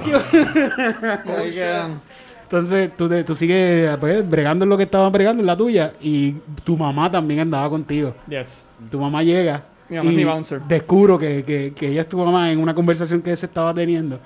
Ahí 1.38 1.50
quedan. 1.50 2.00
Entonces 2.42 2.90
tú, 2.96 3.08
te- 3.08 3.22
tú 3.24 3.34
sigues 3.36 3.96
pues, 3.98 4.28
bregando 4.28 4.64
en 4.64 4.68
lo 4.70 4.76
que 4.76 4.82
estaban 4.84 5.12
bregando 5.12 5.40
en 5.40 5.46
la 5.46 5.56
tuya 5.56 5.92
y 6.00 6.32
tu 6.64 6.76
mamá 6.76 7.10
también 7.10 7.40
andaba 7.40 7.68
contigo. 7.70 8.14
Yes. 8.28 8.64
Tu 8.90 8.98
mamá 8.98 9.22
llega 9.22 9.62
Mi 9.88 9.96
mamá 9.98 10.08
es 10.10 10.14
y 10.14 10.16
mi 10.16 10.24
bouncer. 10.24 10.60
descubro 10.62 11.16
que, 11.18 11.44
que, 11.44 11.72
que 11.76 11.88
ella 11.88 12.02
es 12.02 12.08
tu 12.08 12.18
mamá 12.18 12.50
en 12.50 12.58
una 12.58 12.74
conversación 12.74 13.22
que 13.22 13.36
se 13.36 13.46
estaba 13.46 13.72
teniendo. 13.72 14.18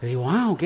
Le 0.00 0.08
digo, 0.08 0.28
ah, 0.28 0.48
ok. 0.50 0.62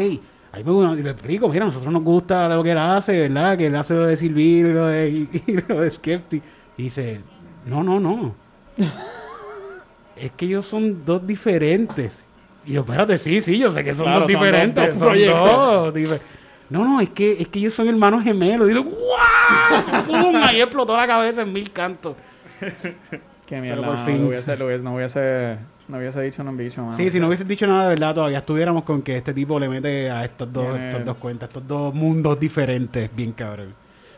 Ahí 0.54 0.62
me, 0.62 1.02
le 1.02 1.10
explico, 1.10 1.48
mira, 1.48 1.64
a 1.64 1.66
nosotros 1.66 1.92
nos 1.92 2.02
gusta 2.04 2.48
lo 2.48 2.62
que 2.62 2.70
él 2.70 2.78
hace, 2.78 3.28
¿verdad? 3.28 3.58
Que 3.58 3.66
él 3.66 3.74
hace 3.74 3.92
lo 3.94 4.06
de 4.06 4.16
Silvino 4.16 4.68
y 4.68 4.72
lo 4.72 4.86
de, 4.86 5.08
y, 5.10 5.28
y 5.48 5.52
lo 5.68 5.80
de 5.80 5.90
Skeptic. 5.90 6.42
Y 6.76 6.84
dice, 6.84 7.20
no, 7.66 7.82
no, 7.82 7.98
no. 7.98 8.34
es 10.16 10.30
que 10.32 10.44
ellos 10.46 10.64
son 10.66 11.04
dos 11.04 11.26
diferentes. 11.26 12.22
Y 12.64 12.72
yo, 12.74 12.80
espérate, 12.82 13.18
sí, 13.18 13.40
sí, 13.40 13.58
yo 13.58 13.70
sé 13.70 13.82
que 13.84 13.94
son 13.94 14.04
Claro, 14.06 14.20
dos 14.20 14.30
son 14.32 14.40
diferentes. 14.42 14.98
dos 14.98 15.08
proyectos. 15.08 15.94
dos 15.94 16.20
No, 16.70 16.84
no, 16.84 17.00
es 17.00 17.10
que, 17.10 17.42
es 17.42 17.48
que 17.48 17.58
ellos 17.58 17.74
son 17.74 17.88
hermanos 17.88 18.22
gemelos. 18.22 18.70
Y 18.70 18.74
yo, 18.74 18.84
¡guau! 18.84 20.04
¡Pum! 20.06 20.36
Ahí 20.42 20.60
explotó 20.60 20.96
la 20.96 21.06
cabeza 21.06 21.42
en 21.42 21.52
mil 21.52 21.70
cantos. 21.72 22.14
Qué 23.46 23.60
mierda. 23.60 23.84
por 23.86 23.98
fin. 24.06 24.22
No 24.22 24.28
hubiese, 24.28 24.56
lo 24.56 24.66
hubiese- 24.68 24.82
no 24.82 24.94
hubiese, 24.94 25.58
no 25.88 25.98
hubiese 25.98 26.20
dicho 26.22 26.42
un 26.42 26.56
bicho, 26.56 26.82
mano. 26.82 26.96
Sí, 26.96 27.10
si 27.10 27.20
no 27.20 27.26
hubieses 27.28 27.46
dicho 27.46 27.66
nada 27.66 27.84
de 27.84 27.88
verdad, 27.90 28.14
todavía 28.14 28.38
estuviéramos 28.38 28.84
con 28.84 29.02
que 29.02 29.18
este 29.18 29.34
tipo 29.34 29.58
le 29.60 29.68
mete 29.68 30.10
a 30.10 30.24
estos 30.24 30.52
dos, 30.52 30.66
Tiene- 30.72 30.88
estas 30.88 31.04
dos 31.04 31.16
cuentas, 31.18 31.48
estos 31.48 31.66
dos 31.66 31.94
mundos 31.94 32.38
diferentes, 32.40 33.10
bien 33.14 33.32
cabrón. 33.32 33.74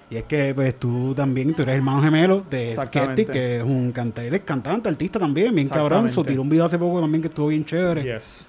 Y 0.08 0.16
es 0.16 0.24
que, 0.24 0.54
pues, 0.54 0.78
tú 0.78 1.12
también, 1.16 1.52
tú 1.54 1.62
eres 1.64 1.74
hermano 1.76 2.00
gemelo 2.00 2.44
de 2.48 2.70
Exactamente. 2.70 3.22
Skeptic, 3.24 3.32
que 3.32 3.56
es 3.58 3.64
un 3.64 3.90
cantante, 3.90 4.28
él 4.28 4.34
es 4.34 4.42
cantante, 4.42 4.88
artista 4.88 5.18
también, 5.18 5.52
bien 5.52 5.68
cabrón. 5.68 6.06
Exactamente. 6.06 6.14
So, 6.14 6.24
tiró 6.24 6.42
un 6.42 6.48
video 6.48 6.64
hace 6.66 6.78
poco 6.78 7.00
también 7.00 7.22
que 7.22 7.28
estuvo 7.28 7.48
bien 7.48 7.64
chévere. 7.64 8.04
Yes. 8.04 8.46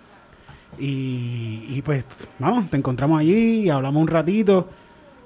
Y, 0.77 1.65
y, 1.69 1.81
pues, 1.83 2.03
vamos, 2.37 2.69
te 2.69 2.77
encontramos 2.77 3.19
allí 3.19 3.61
y 3.61 3.69
hablamos 3.69 3.99
un 4.01 4.07
ratito. 4.07 4.67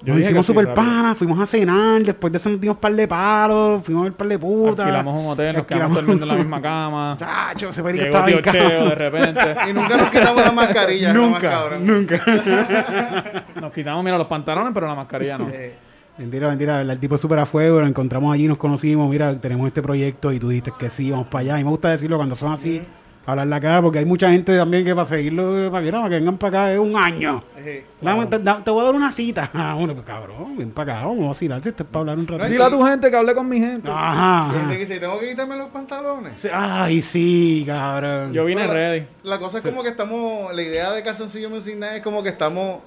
Yo 0.04 0.14
Nos 0.14 0.22
hicimos 0.22 0.38
que 0.40 0.42
sí, 0.42 0.46
super 0.48 0.66
rápido. 0.66 0.86
panas, 0.86 1.16
fuimos 1.16 1.38
a 1.38 1.46
cenar, 1.46 2.02
después 2.02 2.32
de 2.32 2.36
eso 2.38 2.50
nos 2.50 2.60
dimos 2.60 2.76
par 2.78 2.92
de 2.92 3.06
palos, 3.06 3.84
fuimos 3.84 4.00
a 4.00 4.04
ver 4.04 4.12
par 4.14 4.26
de 4.28 4.38
putas. 4.38 4.86
Alquilamos 4.86 5.20
un 5.22 5.30
hotel, 5.30 5.56
nos 5.56 5.66
quedamos 5.66 5.94
durmiendo 5.94 6.24
en 6.24 6.28
la 6.28 6.34
misma 6.34 6.60
cama. 6.62 7.16
Chacho, 7.20 7.70
perico 7.84 8.04
Llegó 8.04 8.16
estaba 8.18 8.26
bien 8.26 8.88
de 8.88 8.94
repente. 8.94 9.54
Y 9.70 9.72
nunca 9.72 9.96
nos 9.96 10.10
quitamos 10.10 10.44
la 10.44 10.52
mascarilla. 10.52 11.12
Nunca, 11.12 11.60
nunca. 11.80 12.22
Nos 13.60 13.72
quitamos, 13.72 14.02
mira, 14.04 14.18
los 14.18 14.26
pantalones, 14.26 14.72
pero 14.74 14.86
la 14.88 14.94
mascarilla 14.94 15.38
no. 15.38 15.48
Eh, 15.50 15.74
Mentira, 16.18 16.48
mentira, 16.48 16.82
el 16.82 16.98
tipo 16.98 17.14
es 17.14 17.20
súper 17.20 17.38
a 17.38 17.46
fuego, 17.46 17.80
lo 17.80 17.86
encontramos 17.86 18.34
allí, 18.34 18.46
nos 18.46 18.58
conocimos, 18.58 19.08
mira, 19.08 19.34
tenemos 19.40 19.66
este 19.66 19.80
proyecto 19.80 20.30
y 20.30 20.38
tú 20.38 20.50
dijiste 20.50 20.72
que 20.78 20.90
sí, 20.90 21.10
vamos 21.10 21.28
para 21.28 21.40
allá. 21.40 21.60
Y 21.60 21.64
me 21.64 21.70
gusta 21.70 21.88
decirlo 21.88 22.16
cuando 22.16 22.36
son 22.36 22.52
así, 22.52 22.82
hablar 23.24 23.46
la 23.46 23.60
cara, 23.60 23.80
porque 23.80 23.98
hay 24.00 24.04
mucha 24.04 24.30
gente 24.30 24.56
también 24.56 24.84
que 24.84 24.94
para 24.94 25.06
seguirlo, 25.06 25.70
para 25.70 25.84
que, 25.84 25.92
no, 25.92 26.02
que 26.04 26.16
vengan 26.16 26.38
para 26.38 26.62
acá 26.62 26.72
es 26.72 26.78
un 26.78 26.96
año. 26.96 27.42
Eh, 27.56 27.84
Dame- 28.00 28.26
te, 28.26 28.38
te 28.38 28.70
voy 28.70 28.80
a 28.80 28.84
dar 28.84 28.94
una 28.94 29.12
cita. 29.12 29.48
Ah, 29.54 29.74
bueno, 29.78 29.94
pues 29.94 30.04
cabrón, 30.06 30.56
ven 30.56 30.70
para 30.72 30.96
acá, 30.96 31.06
vamos 31.06 31.24
a 31.24 31.28
vacilar 31.28 31.62
si 31.62 31.68
esto 31.68 31.82
es 31.84 31.88
para 31.88 32.00
hablar 32.00 32.18
un 32.18 32.26
rato. 32.26 32.44
Dile 32.46 32.64
a 32.64 32.68
tu 32.70 32.84
gente 32.84 33.10
que 33.10 33.16
hable 33.16 33.34
con 33.34 33.48
mi 33.48 33.58
gente. 33.60 33.88
Ajá. 33.90 34.50
y 34.52 34.56
ajá. 34.58 34.68
te 34.70 34.76
dice, 34.78 34.98
tengo 34.98 35.20
que 35.20 35.28
quitarme 35.30 35.56
los 35.56 35.68
pantalones. 35.68 36.36
Sí, 36.36 36.48
Ay, 36.52 37.00
sí, 37.02 37.62
cabrón. 37.66 38.32
Yo 38.32 38.44
vine 38.44 38.66
Bueno, 38.66 38.74
la- 38.74 38.90
ready. 38.90 39.06
La 39.22 39.38
cosa 39.38 39.58
es 39.58 39.64
como 39.64 39.82
que 39.82 39.90
estamos, 39.90 40.52
la 40.54 40.62
idea 40.62 40.90
de 40.92 41.02
Calzoncillo 41.04 41.48
Music 41.48 41.76
Night 41.76 41.96
es 41.98 42.02
como 42.02 42.22
que 42.22 42.28
estamos 42.30 42.80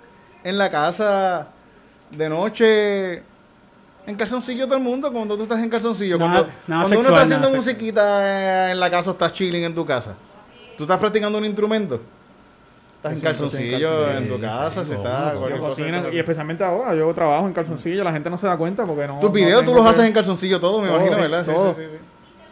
en 0.43 0.57
la 0.57 0.69
casa 0.69 1.47
de 2.11 2.29
noche, 2.29 3.23
en 4.07 4.15
calzoncillo 4.15 4.65
todo 4.65 4.77
el 4.77 4.83
mundo, 4.83 5.11
cuando 5.11 5.35
tú 5.37 5.43
estás 5.43 5.59
en 5.63 5.69
calzoncillo. 5.69 6.17
Nada- 6.17 6.31
cuando 6.43 6.51
nada 6.67 6.81
cuando 6.83 6.99
uno 6.99 7.09
está 7.09 7.21
haciendo 7.23 7.49
musiquita 7.51 8.71
en 8.71 8.79
la 8.79 8.89
casa 8.91 9.09
o 9.09 9.13
estás 9.13 9.33
chilling 9.33 9.63
en 9.63 9.73
tu 9.75 9.85
casa, 9.85 10.15
tú 10.77 10.83
estás 10.83 10.97
practicando 10.99 11.37
un 11.37 11.45
instrumento. 11.45 11.99
Estás 12.97 13.13
en 13.13 13.19
calzoncillo 13.19 14.11
en 14.17 14.27
tu 14.29 14.39
casa, 14.41 14.83
si 14.83 14.91
estás... 14.93 15.33
Yo 15.33 15.59
cosa, 15.59 15.81
y 16.11 16.17
especialmente 16.17 16.63
ahora, 16.63 16.95
yo 16.95 17.13
trabajo 17.13 17.45
en 17.45 17.53
calzoncillo, 17.53 18.03
la 18.03 18.11
gente 18.11 18.29
no 18.31 18.37
se 18.37 18.47
da 18.47 18.57
cuenta 18.57 18.83
porque 18.85 19.05
no. 19.05 19.19
Tus 19.19 19.29
no 19.29 19.31
videos 19.31 19.59
tú 19.61 19.65
tengo 19.67 19.75
los 19.77 19.85
que- 19.85 19.89
haces 19.91 20.05
en 20.07 20.13
calzoncillo 20.13 20.59
todo, 20.59 20.81
me 20.81 20.87
Todo, 20.87 20.97
imagino, 20.97 21.15
sí, 21.15 21.21
¿verdad? 21.21 21.45
Todo. 21.45 21.73
sí, 21.73 21.81
sí, 21.83 21.87
sí. 21.91 21.97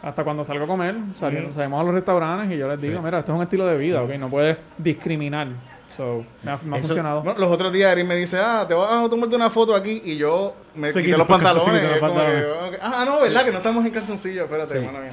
Hasta 0.02 0.22
cuando 0.22 0.44
salgo 0.44 0.64
a 0.64 0.66
comer, 0.68 0.94
salimos, 1.18 1.54
salimos 1.54 1.80
a 1.80 1.84
los 1.84 1.94
restaurantes 1.94 2.52
y 2.54 2.58
yo 2.58 2.68
les 2.68 2.80
digo, 2.80 3.00
mira, 3.02 3.20
esto 3.20 3.32
es 3.32 3.36
un 3.36 3.42
estilo 3.42 3.66
de 3.66 3.78
vida, 3.78 4.02
¿ok? 4.02 4.10
No 4.18 4.28
puedes 4.28 4.58
discriminar. 4.78 5.48
So, 5.96 6.24
me 6.42 6.50
ha, 6.50 6.58
me 6.64 6.76
ha 6.76 6.78
Eso- 6.80 6.88
funcionado. 6.88 7.22
Bueno, 7.22 7.38
los 7.40 7.50
otros 7.50 7.72
días 7.72 7.92
Erin 7.92 8.06
me 8.06 8.16
dice, 8.16 8.38
ah, 8.38 8.64
te 8.66 8.74
vas 8.74 8.90
a 9.04 9.08
tomarte 9.08 9.36
una 9.36 9.50
foto 9.50 9.74
aquí 9.74 10.02
y 10.04 10.16
yo 10.16 10.54
me 10.74 10.92
Se 10.92 11.00
quité 11.02 11.16
los 11.16 11.26
pantalones. 11.26 12.00
los 12.00 12.70
que. 12.70 12.78
Ah, 12.80 13.04
no, 13.06 13.20
¿verdad? 13.20 13.44
Que 13.44 13.50
no 13.52 13.58
estamos 13.58 13.84
en 13.84 13.90
calzoncillo. 13.92 14.44
Espérate, 14.44 14.72
Sí. 14.72 14.78
hermano 14.78 15.00
mío. 15.00 15.12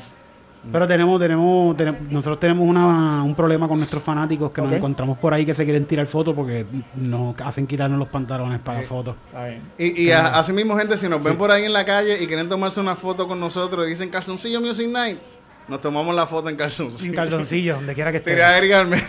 Pero 0.71 0.87
tenemos, 0.87 1.19
tenemos, 1.19 1.75
tenemos- 1.75 2.01
nosotros 2.11 2.39
tenemos 2.39 2.67
una, 2.69 3.23
un 3.23 3.33
problema 3.33 3.67
con 3.67 3.79
nuestros 3.79 4.03
fanáticos 4.03 4.51
que 4.51 4.61
nos 4.61 4.71
encontramos 4.73 5.17
por 5.17 5.33
ahí 5.33 5.43
que 5.43 5.55
se 5.55 5.63
quieren 5.65 5.85
tirar 5.85 6.05
fotos 6.05 6.35
porque 6.35 6.67
nos 6.95 7.35
hacen 7.41 7.65
quitarnos 7.65 7.97
los 7.97 8.07
pantalones 8.09 8.59
para 8.59 8.81
fotos. 8.83 9.15
Está 9.27 9.45
bien. 9.45 9.61
Y, 9.79 10.03
y 10.03 10.11
a- 10.11 10.37
así 10.37 10.53
mismo, 10.53 10.77
gente, 10.77 10.97
si 10.97 11.09
nos 11.09 11.23
ven 11.23 11.35
por 11.35 11.49
ahí 11.49 11.63
en 11.65 11.73
la 11.73 11.83
calle 11.83 12.21
y 12.21 12.27
quieren 12.27 12.47
tomarse 12.47 12.79
una 12.79 12.95
foto 12.95 13.27
con 13.27 13.39
nosotros 13.39 13.87
y 13.87 13.89
dicen 13.89 14.09
calzoncillo 14.09 14.61
Music 14.61 14.87
Nights, 14.87 15.39
nos 15.71 15.81
tomamos 15.81 16.13
la 16.13 16.27
foto 16.27 16.49
en 16.49 16.55
calzoncillo. 16.57 16.99
Sin 16.99 17.13
calzoncillos, 17.13 17.77
donde 17.77 17.93
quiera 17.95 18.11
que 18.11 18.17
esté. 18.17 18.31
Tiré 18.31 18.43
a 18.43 18.57
Eric 18.57 18.73
al 18.73 18.87
medio. 18.87 19.05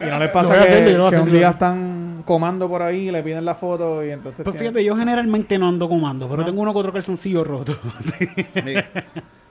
Y 0.00 0.04
no 0.04 0.18
les 0.18 0.30
pasa 0.30 0.54
que, 0.54 0.60
hacer, 0.60 0.88
yo 0.92 0.96
lo 0.98 1.04
voy 1.04 1.14
a 1.14 1.16
que 1.18 1.22
un 1.24 1.32
día 1.32 1.50
están 1.50 2.22
comando 2.24 2.68
por 2.68 2.82
ahí 2.82 3.08
y 3.08 3.10
le 3.10 3.22
piden 3.22 3.44
la 3.44 3.54
foto 3.54 4.04
y 4.04 4.10
entonces... 4.10 4.42
Pues 4.44 4.56
tienen- 4.56 4.72
fíjate, 4.72 4.84
yo 4.84 4.96
generalmente 4.96 5.58
no 5.58 5.68
ando 5.68 5.88
comando, 5.88 6.28
pero 6.28 6.44
tengo 6.44 6.60
uno 6.62 6.72
que 6.72 6.78
otro 6.78 6.92
calzoncillo 6.92 7.44
roto. 7.44 7.76
Mira, 8.64 8.86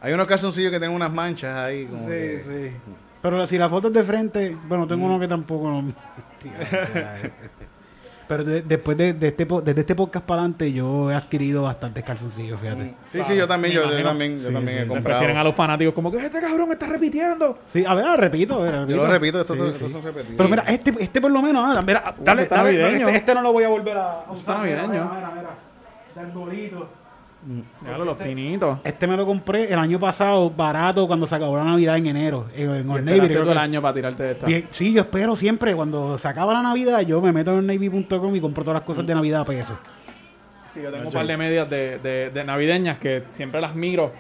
Hay 0.02 0.14
unos 0.14 0.26
calzoncillos 0.26 0.72
que 0.72 0.80
tienen 0.80 0.96
unas 0.96 1.12
manchas 1.12 1.56
ahí. 1.58 1.86
Como 1.86 2.08
que- 2.08 2.42
sí. 2.74 2.92
Pero 3.22 3.46
si 3.48 3.58
la 3.58 3.68
foto 3.70 3.88
es 3.88 3.94
de 3.94 4.04
frente, 4.04 4.56
bueno, 4.68 4.88
tengo 4.88 5.06
uno 5.06 5.20
que 5.20 5.28
tampoco 5.28 5.70
no. 5.70 5.94
Pero 8.28 8.44
de- 8.44 8.62
después 8.64 8.98
de, 8.98 9.14
de 9.14 9.28
este, 9.28 9.46
po- 9.46 9.62
desde 9.62 9.82
este 9.82 9.94
podcast 9.96 10.26
para 10.26 10.42
adelante, 10.42 10.72
yo 10.74 11.12
he 11.12 11.16
adquirido 11.16 11.64
bastantes 11.64 12.04
calzoncillos, 12.04 12.60
fíjate. 12.60 12.94
Sí, 13.06 13.22
sí, 13.24 13.36
yo 13.36 13.48
también, 13.48 13.74
yo, 13.74 13.84
también, 14.04 14.40
yo 14.40 14.48
Sí, 14.48 14.54
también 14.54 14.66
sí, 14.68 14.74
he 14.74 14.76
sí. 14.76 14.80
Se 14.82 14.88
comprado. 14.88 15.04
prefieren 15.04 15.38
a 15.38 15.44
los 15.44 15.56
fanáticos 15.56 15.94
como 15.94 16.12
que 16.12 16.18
este 16.26 16.42
cabrón 16.42 16.72
está 16.72 16.88
repitiendo. 16.88 17.60
Sí, 17.66 17.86
a 17.86 17.94
ver, 17.94 18.06
repito, 18.20 18.56
a 18.56 18.64
ver, 18.64 18.72
repito. 18.74 18.90
Yo 18.98 19.04
lo 19.04 19.08
repito, 19.12 19.42
estos, 19.42 19.58
Sí, 19.58 19.64
estos 19.68 19.88
sí. 19.88 19.94
son 19.94 20.04
repetidos. 20.04 20.36
Pero 20.38 20.50
mira, 20.50 20.64
este, 20.68 20.94
este 21.00 21.22
por 21.22 21.32
lo 21.32 21.42
menos, 21.42 21.64
ah, 21.78 21.82
mira, 21.86 22.16
dale, 22.20 22.44
está 22.44 22.56
dale, 22.64 22.78
navideño. 22.80 23.06
este, 23.08 23.18
este 23.20 23.36
no 23.36 23.42
lo 23.44 23.54
voy 23.54 23.64
a 23.64 23.68
volver 23.70 23.98
a 23.98 24.20
Está 24.22 24.32
usar. 24.32 24.64
Mira, 24.66 24.78
navideño. 24.84 25.04
Mira, 25.14 25.16
mira, 25.16 25.32
mira. 26.16 26.26
Del 26.26 26.32
bolito. 26.34 26.90
Los 28.06 28.18
pinitos. 28.18 28.80
Este 28.84 29.06
me 29.08 29.16
lo 29.16 29.26
compré 29.26 29.72
el 29.72 29.78
año 29.80 30.00
pasado, 30.00 30.50
barato, 30.50 31.06
cuando 31.08 31.28
se 31.28 31.36
acabó 31.36 31.58
la 31.58 31.64
Navidad 31.64 31.98
en 31.98 32.08
enero. 32.08 32.46
En, 32.56 32.70
en 32.70 32.88
Y 32.88 32.92
Old 32.92 33.06
Navy. 33.06 33.34
todo 33.34 33.52
el 33.52 33.58
año 33.58 33.82
para 33.82 33.94
tirarte 33.94 34.24
de 34.24 34.32
esta. 34.32 34.46
Bien, 34.48 34.68
sí, 34.72 34.92
yo 34.94 35.02
espero 35.02 35.36
siempre, 35.36 35.76
cuando 35.76 36.18
se 36.18 36.28
acaba 36.28 36.54
la 36.54 36.62
Navidad, 36.64 37.02
yo 37.02 37.22
me 37.22 37.32
meto 37.32 37.58
en 37.58 37.68
navy.com 37.68 38.36
y 38.36 38.42
compro 38.42 38.64
todas 38.64 38.80
las 38.80 38.84
cosas 38.84 39.06
de 39.06 39.14
Navidad 39.14 39.42
a 39.42 39.46
peso. 39.46 39.78
Sí, 40.74 40.82
yo 40.82 40.92
tengo 40.92 41.08
un 41.08 41.14
par 41.14 41.26
de 41.26 41.38
medias 41.38 41.70
de, 41.70 42.00
de, 42.00 42.30
de 42.32 42.44
navideñas 42.44 42.98
que 42.98 43.24
siempre 43.32 43.62
las 43.62 43.76
miro 43.76 44.12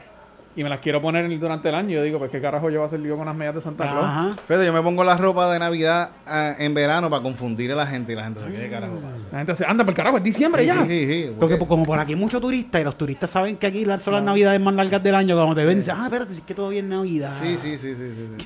y 0.58 0.63
me 0.63 0.70
las 0.70 0.80
quiero 0.80 1.02
poner 1.02 1.28
durante 1.38 1.68
el 1.70 1.76
año. 1.76 1.89
Yo 1.91 2.04
digo, 2.04 2.18
pues 2.18 2.32
qué 2.32 2.39
carajo 2.39 2.70
yo 2.70 2.80
voy 2.80 2.86
a 2.86 2.88
hacer 2.88 3.02
yo 3.02 3.18
con 3.18 3.26
las 3.26 3.36
medias 3.36 3.56
de 3.56 3.62
Santa 3.62 3.84
Claus. 3.91 4.06
Ajá. 4.06 4.36
Fede, 4.48 4.65
yo 4.65 4.72
me 4.74 4.82
pongo 4.82 5.04
la 5.04 5.18
ropa 5.18 5.52
de 5.52 5.60
Navidad 5.60 6.12
ah, 6.26 6.54
en 6.58 6.74
verano 6.74 7.10
para 7.10 7.22
confundir 7.22 7.72
a 7.74 7.76
la 7.76 7.86
gente 7.86 8.13
y 8.13 8.15
la 8.15 8.24
gente 8.24 8.39
se 8.39 8.52
quede 8.52 8.70
carajo 8.70 8.96
pasa?" 8.96 9.18
La 9.32 9.38
gente 9.39 9.56
se 9.56 9.65
anda 9.65 9.84
por 9.84 9.94
carajo, 9.94 10.18
es 10.18 10.24
diciembre 10.24 10.62
Sí, 10.62 10.68
ya. 10.68 10.82
sí, 10.84 10.88
sí, 10.88 11.06
sí, 11.26 11.32
Porque 11.39 11.58
pues, 11.58 11.68
como 11.68 11.84
por 11.84 12.00
aquí 12.00 12.13
hay 12.13 12.20
muchos 12.20 12.39
turistas 12.41 12.80
y 12.80 12.84
los 12.86 12.98
turistas 12.98 13.30
saben 13.30 13.58
que 13.58 13.68
aquí 13.68 13.84
las- 13.86 14.02
son 14.02 14.13
las 14.13 14.24
navidades 14.24 14.62
más 14.62 14.74
largas 14.76 15.04
del 15.04 15.15
año, 15.15 15.36
cuando 15.36 15.56
te 15.56 15.65
ven, 15.65 15.78
dicen, 15.78 15.96
ah, 15.98 16.06
espérate, 16.06 16.32
si 16.32 16.38
es 16.39 16.46
que 16.46 16.56
todavía 16.56 16.80
es 16.80 16.86
Navidad. 16.86 17.34
Sí, 17.41 17.58
sí, 17.60 17.78
sí, 17.78 17.94
sí, 17.96 18.12
sí, 18.15 18.46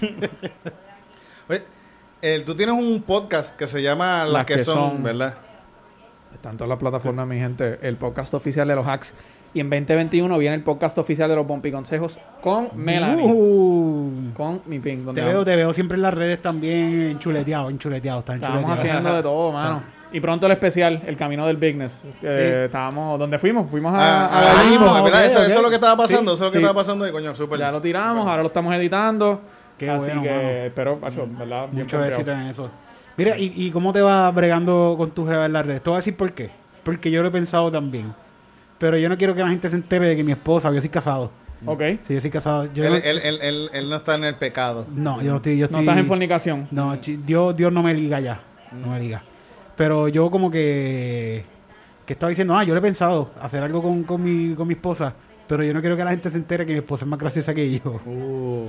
sí. 0.00 0.16
Oye, 1.48 1.62
eh, 2.22 2.42
tú 2.44 2.54
tienes 2.56 2.74
un 2.74 3.02
podcast 3.02 3.54
que 3.56 3.68
se 3.68 3.80
llama 3.82 4.24
Las, 4.24 4.44
que, 4.46 4.58
son, 4.58 5.02
¿verdad? 5.02 5.34
Están 6.34 6.56
todas 6.56 6.68
las 6.68 6.78
plataformas, 6.78 7.26
mi 7.26 7.38
gente. 7.38 7.78
El 7.82 7.96
podcast 7.96 8.34
oficial 8.34 8.66
de 8.68 8.74
los 8.74 8.86
hacks. 8.86 9.14
Y 9.56 9.60
en 9.60 9.70
2021 9.70 10.36
viene 10.36 10.54
el 10.54 10.62
podcast 10.62 10.98
oficial 10.98 11.30
de 11.30 11.36
los 11.36 11.46
Bumpy 11.46 11.72
Consejos 11.72 12.18
con 12.42 12.68
Melanie. 12.74 13.24
Uh, 13.24 14.34
Con 14.34 14.60
mi 14.66 14.80
ping. 14.80 15.14
Te, 15.14 15.22
veo, 15.22 15.46
te 15.46 15.56
veo 15.56 15.72
siempre 15.72 15.96
en 15.96 16.02
las 16.02 16.12
redes 16.12 16.42
también 16.42 17.12
enchuleteado, 17.12 17.70
enchuleteado, 17.70 18.18
está 18.18 18.34
enchuleteado. 18.34 18.72
haciendo 18.74 19.14
de 19.16 19.22
todo, 19.22 19.52
mano. 19.54 19.82
Y 20.12 20.20
pronto 20.20 20.44
el 20.44 20.52
especial, 20.52 21.00
El 21.06 21.16
Camino 21.16 21.46
del 21.46 21.56
Bigness. 21.56 22.02
que 22.20 22.66
Estábamos, 22.66 23.18
¿dónde 23.18 23.38
fuimos? 23.38 23.70
Fuimos 23.70 23.94
a, 23.94 23.98
Ah, 23.98 24.26
a 24.26 24.26
ah, 24.26 24.54
Gallimbo. 24.56 24.94
ahí 24.94 25.02
mismo. 25.04 25.18
Eso, 25.20 25.42
es 25.46 25.62
lo 25.62 25.70
que 25.70 25.76
estaba 25.76 25.96
pasando, 25.96 26.32
Sí, 26.32 26.34
eso 26.34 26.44
es 26.44 26.48
lo 26.48 26.50
que 26.50 26.58
sí. 26.58 26.62
estaba 26.62 26.78
pasando 26.78 27.08
y 27.08 27.12
coño, 27.12 27.34
súper. 27.34 27.58
Ya 27.58 27.72
lo 27.72 27.80
tiramos, 27.80 28.26
ahora 28.26 28.42
lo 28.42 28.48
estamos 28.48 28.74
editando. 28.74 29.40
Qué 29.78 29.88
así 29.88 30.08
bueno, 30.08 30.22
que, 30.22 30.70
pero, 30.74 30.98
macho, 30.98 31.26
¿verdad? 31.30 31.68
Mucho 31.72 32.04
éxito 32.04 32.30
en 32.30 32.40
eso. 32.40 32.68
Mira, 33.16 33.38
¿y, 33.38 33.54
y 33.56 33.70
cómo 33.70 33.94
te 33.94 34.02
va 34.02 34.30
bregando 34.32 34.96
con 34.98 35.12
tu 35.12 35.26
jeva 35.26 35.46
en 35.46 35.54
las 35.54 35.64
redes? 35.64 35.82
Te 35.82 35.88
voy 35.88 35.96
a 35.96 36.00
decir 36.00 36.14
por 36.14 36.30
qué. 36.34 36.50
Porque 36.84 37.10
yo 37.10 37.22
lo 37.22 37.28
he 37.28 37.32
pensado 37.32 37.72
también. 37.72 38.12
Pero 38.78 38.98
yo 38.98 39.08
no 39.08 39.16
quiero 39.16 39.34
que 39.34 39.42
la 39.42 39.48
gente 39.48 39.68
se 39.68 39.76
entere 39.76 40.08
de 40.08 40.16
que 40.16 40.24
mi 40.24 40.32
esposa, 40.32 40.72
yo 40.72 40.80
soy 40.80 40.90
casado. 40.90 41.30
Ok. 41.64 41.82
Sí, 42.02 42.14
yo 42.14 42.20
soy 42.20 42.30
casado. 42.30 42.72
Yo 42.72 42.84
Él, 42.84 42.90
no, 42.90 42.96
él, 42.96 43.20
él, 43.22 43.38
él, 43.40 43.70
él 43.72 43.90
no 43.90 43.96
está 43.96 44.16
en 44.16 44.24
el 44.24 44.34
pecado. 44.34 44.86
no, 44.94 45.22
yo 45.22 45.30
no 45.30 45.36
estoy... 45.36 45.56
Yo 45.56 45.68
No 45.70 45.80
estás 45.80 45.98
en 45.98 46.06
fornicación. 46.06 46.68
No, 46.70 46.96
Dios, 46.96 47.56
Dios 47.56 47.72
no 47.72 47.82
me 47.82 47.94
liga 47.94 48.20
ya. 48.20 48.40
No 48.72 48.88
me 48.88 49.00
liga. 49.00 49.22
Pero 49.76 50.08
yo 50.08 50.30
como 50.30 50.50
que... 50.50 51.44
Que 52.04 52.12
estaba 52.12 52.30
diciendo, 52.30 52.56
ah, 52.56 52.62
yo 52.62 52.72
le 52.72 52.78
he 52.78 52.82
pensado 52.82 53.32
hacer 53.40 53.62
algo 53.62 53.82
con, 53.82 54.04
con, 54.04 54.22
mi, 54.22 54.54
con 54.54 54.68
mi 54.68 54.74
esposa. 54.74 55.12
Pero 55.48 55.64
yo 55.64 55.72
no 55.72 55.80
quiero 55.80 55.96
que 55.96 56.04
la 56.04 56.10
gente 56.10 56.30
se 56.30 56.36
entere 56.36 56.66
que 56.66 56.72
mi 56.72 56.78
esposa 56.78 57.04
es 57.04 57.08
más 57.08 57.18
graciosa 57.18 57.54
que 57.54 57.70
yo. 57.78 58.00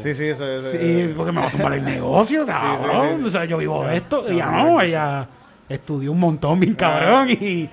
Sí, 0.01 0.13
sí, 0.15 0.25
eso 0.25 0.47
es. 0.47 0.71
Sí, 0.71 1.13
porque 1.15 1.31
me 1.31 1.41
va 1.41 1.47
a 1.47 1.51
tumbar 1.51 1.73
el 1.73 1.83
negocio, 1.83 2.45
cabrón. 2.45 3.07
sí, 3.15 3.17
sí. 3.19 3.23
O 3.25 3.29
sea, 3.29 3.45
yo 3.45 3.57
vivo 3.57 3.83
de 3.85 3.97
esto. 3.97 4.27
Ella 4.27 4.51
no, 4.51 4.81
ella 4.81 5.27
estudió 5.69 6.11
un 6.11 6.19
montón, 6.19 6.59
bien 6.59 6.73
cabrón. 6.75 7.29
Y 7.29 7.69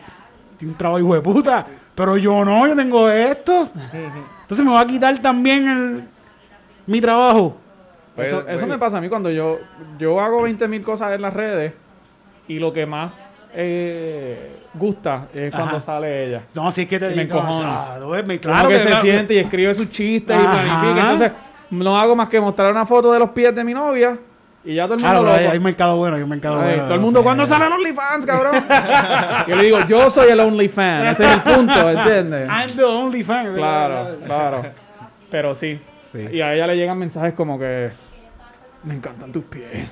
tiene 0.59 0.73
un 0.73 0.75
trabajo 0.75 1.01
hijo 1.01 1.15
de 1.15 1.21
puta. 1.21 1.67
Pero 1.95 2.17
yo 2.17 2.45
no, 2.45 2.67
yo 2.67 2.75
tengo 2.75 3.09
esto. 3.09 3.69
Entonces 4.43 4.67
me 4.67 4.73
va 4.73 4.81
a 4.81 4.87
quitar 4.87 5.17
también 5.21 5.69
el, 5.69 6.05
mi 6.87 7.01
trabajo. 7.01 7.57
Pues, 8.17 8.29
Eso, 8.29 8.43
pues, 8.45 8.57
eso 8.57 8.67
me 8.67 8.79
pasa 8.79 8.99
a 8.99 9.01
mí 9.01 9.09
cuando 9.09 9.31
yo, 9.31 9.59
yo 9.99 10.21
hago 10.21 10.43
20 10.43 10.69
mil 10.69 10.83
cosas 10.83 11.13
en 11.13 11.23
las 11.23 11.33
redes 11.35 11.73
y 12.47 12.59
lo 12.59 12.73
que 12.73 12.87
más 12.87 13.13
eh, 13.55 14.57
gusta 14.75 15.27
es 15.33 15.53
cuando 15.53 15.77
Ajá. 15.77 15.87
sale 15.87 16.27
ella. 16.27 16.43
No, 16.55 16.71
si 16.73 16.83
es 16.83 16.89
que 16.89 16.99
te 16.99 17.13
Y 17.13 17.17
me 17.17 17.25
digo, 17.25 17.41
ah, 17.43 17.97
duerme, 18.01 18.39
Claro 18.39 18.69
que, 18.69 18.81
se 18.81 18.87
claro. 18.89 19.03
siente 19.03 19.35
y 19.35 19.39
escribe 19.39 19.75
sus 19.75 19.89
chistes 19.91 20.37
y 20.37 20.39
Ajá. 20.45 20.53
planifica. 20.53 21.01
Entonces, 21.01 21.33
no 21.71 21.99
hago 21.99 22.15
más 22.17 22.29
que 22.29 22.41
mostrar 22.41 22.71
una 22.73 22.87
foto 22.87 23.13
de 23.13 23.19
los 23.19 23.31
pies 23.31 23.55
de 23.55 23.65
mi 23.65 23.75
novia 23.75 24.19
y 24.65 24.75
ya 24.75 24.85
todo 24.85 24.95
el 24.95 25.01
mundo 25.01 25.23
Claro, 25.23 25.35
hay, 25.37 25.47
hay 25.47 25.61
mercado 25.61 25.97
bueno, 25.97 26.17
hay 26.17 26.23
un 26.23 26.29
mercado 26.29 26.61
Ay, 26.61 26.67
bueno. 26.67 26.83
todo 26.85 26.95
el 26.95 27.01
mundo, 27.01 27.23
¿cuándo 27.23 27.47
sale 27.47 27.67
el 27.67 27.73
OnlyFans, 27.73 28.27
cabrón? 28.27 28.65
yo 29.49 29.57
le 29.57 29.65
digo, 29.65 29.81
yo 29.87 30.11
soy 30.11 30.31
el 30.31 30.41
OnlyFans. 30.41 31.13
Ese 31.13 31.25
es 31.25 31.33
el 31.35 31.43
punto, 31.43 31.91
¿entiendes? 31.91 32.49
I'm 32.49 32.77
the 32.77 32.85
only 32.85 33.23
fan. 33.23 33.55
Claro, 33.55 34.17
claro. 34.25 34.63
Pero 35.31 35.55
sí. 35.55 35.81
Sí. 36.11 36.29
Y 36.33 36.41
a 36.41 36.55
ella 36.55 36.67
le 36.69 36.77
llegan 36.77 36.99
mensajes 36.99 37.35
como 37.35 37.59
que 37.59 37.91
me 38.85 38.95
encantan 38.95 39.33
tus 39.33 39.45
pies. 39.45 39.89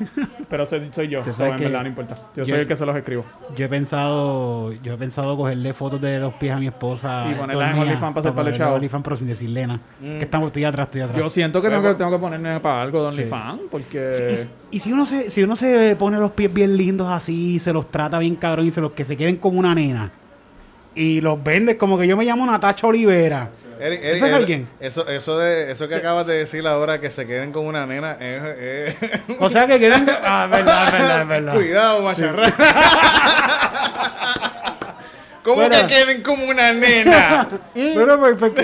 Pero 0.48 0.66
soy, 0.66 0.88
soy 0.92 1.08
yo, 1.08 1.22
so, 1.32 1.44
en 1.46 1.56
verdad 1.58 1.82
no 1.82 1.88
importa. 1.88 2.14
Yo, 2.36 2.44
yo- 2.44 2.46
soy 2.46 2.58
el 2.60 2.66
que 2.66 2.76
se 2.76 2.84
los 2.86 2.96
escribo. 2.96 3.24
Yo 3.56 3.66
he 3.66 3.68
pensado, 3.68 4.72
yo 4.72 4.94
he 4.94 4.96
pensado 4.96 5.36
cogerle 5.36 5.72
fotos 5.74 6.00
de 6.00 6.18
los 6.18 6.34
pies 6.34 6.52
a 6.52 6.58
mi 6.58 6.66
esposa. 6.66 7.26
Y 7.30 7.34
ponerlas 7.34 7.74
en 7.74 7.80
OnlyFans 7.82 8.00
para 8.14 8.20
hacer 8.20 8.32
ponerle 8.32 8.58
chavo. 8.58 8.74
OnlyFans, 8.76 9.04
pero 9.04 9.16
sin 9.16 9.26
decirle 9.28 9.66
nada. 9.66 9.80
Que 10.00 10.22
estamos, 10.24 10.46
estoy 10.48 10.64
atrás, 10.64 10.86
estoy 10.86 11.00
atrás. 11.02 11.18
Yo 11.18 11.28
siento 11.30 11.60
que 11.62 11.68
tengo, 11.68 11.82
Bueno. 11.82 11.96
que 11.96 11.98
tengo 12.04 12.10
que 12.16 12.18
ponerme 12.20 12.60
para 12.60 12.82
algo 12.82 13.04
de 13.06 13.12
Sí. 13.12 13.18
OnlyFans 13.22 13.60
porque... 13.70 14.10
Y, 14.32 14.36
si- 14.36 14.48
y 14.72 14.78
si 14.80 14.92
uno 14.92 15.06
se, 15.06 15.30
si 15.30 15.42
uno 15.42 15.56
se 15.56 15.96
pone 15.96 16.18
los 16.18 16.32
pies 16.32 16.52
bien 16.52 16.76
lindos 16.76 17.08
así, 17.10 17.58
se 17.58 17.72
los 17.72 17.90
trata 17.90 18.18
bien 18.18 18.36
cabrón 18.36 18.66
y 18.66 18.70
se 18.70 18.80
los 18.80 18.92
que 18.92 19.04
se 19.04 19.16
queden 19.16 19.36
como 19.36 19.58
una 19.58 19.74
nena. 19.74 20.10
Y 20.94 21.20
los 21.20 21.42
vendes 21.42 21.76
como 21.76 21.96
que 21.98 22.06
yo 22.06 22.16
me 22.16 22.24
llamo 22.24 22.44
Natacha 22.46 22.86
Olivera. 22.86 23.50
Eric, 23.80 24.00
Eric, 24.02 24.16
¿Eso 24.16 24.26
es 24.26 24.32
alguien? 24.32 24.68
Eso, 24.80 25.08
eso, 25.08 25.38
de, 25.38 25.72
eso 25.72 25.88
que 25.88 25.94
acabas 25.96 26.26
de 26.26 26.34
decir 26.38 26.66
ahora, 26.66 27.00
que 27.00 27.10
se 27.10 27.26
queden 27.26 27.52
con 27.52 27.66
una 27.66 27.86
nena, 27.86 28.16
es... 28.20 28.42
es- 28.58 29.20
O 29.38 29.48
sea 29.48 29.66
que 29.66 29.78
queden. 29.78 30.06
Ah, 30.24 30.44
es 30.44 30.50
verdad, 30.50 30.84
es 30.86 30.92
verdad, 30.92 31.22
es 31.22 31.28
verdad. 31.28 31.54
Cuidado, 31.60 32.02
macharra. 32.02 32.52
¿Cómo 35.42 35.56
Bueno. 35.56 35.74
que 35.74 35.86
queden 35.86 36.22
como 36.22 36.44
una 36.46 36.70
nena? 36.72 37.48
Pero, 37.74 38.18
pues, 38.20 38.36
pues, 38.38 38.52
ok, 38.52 38.58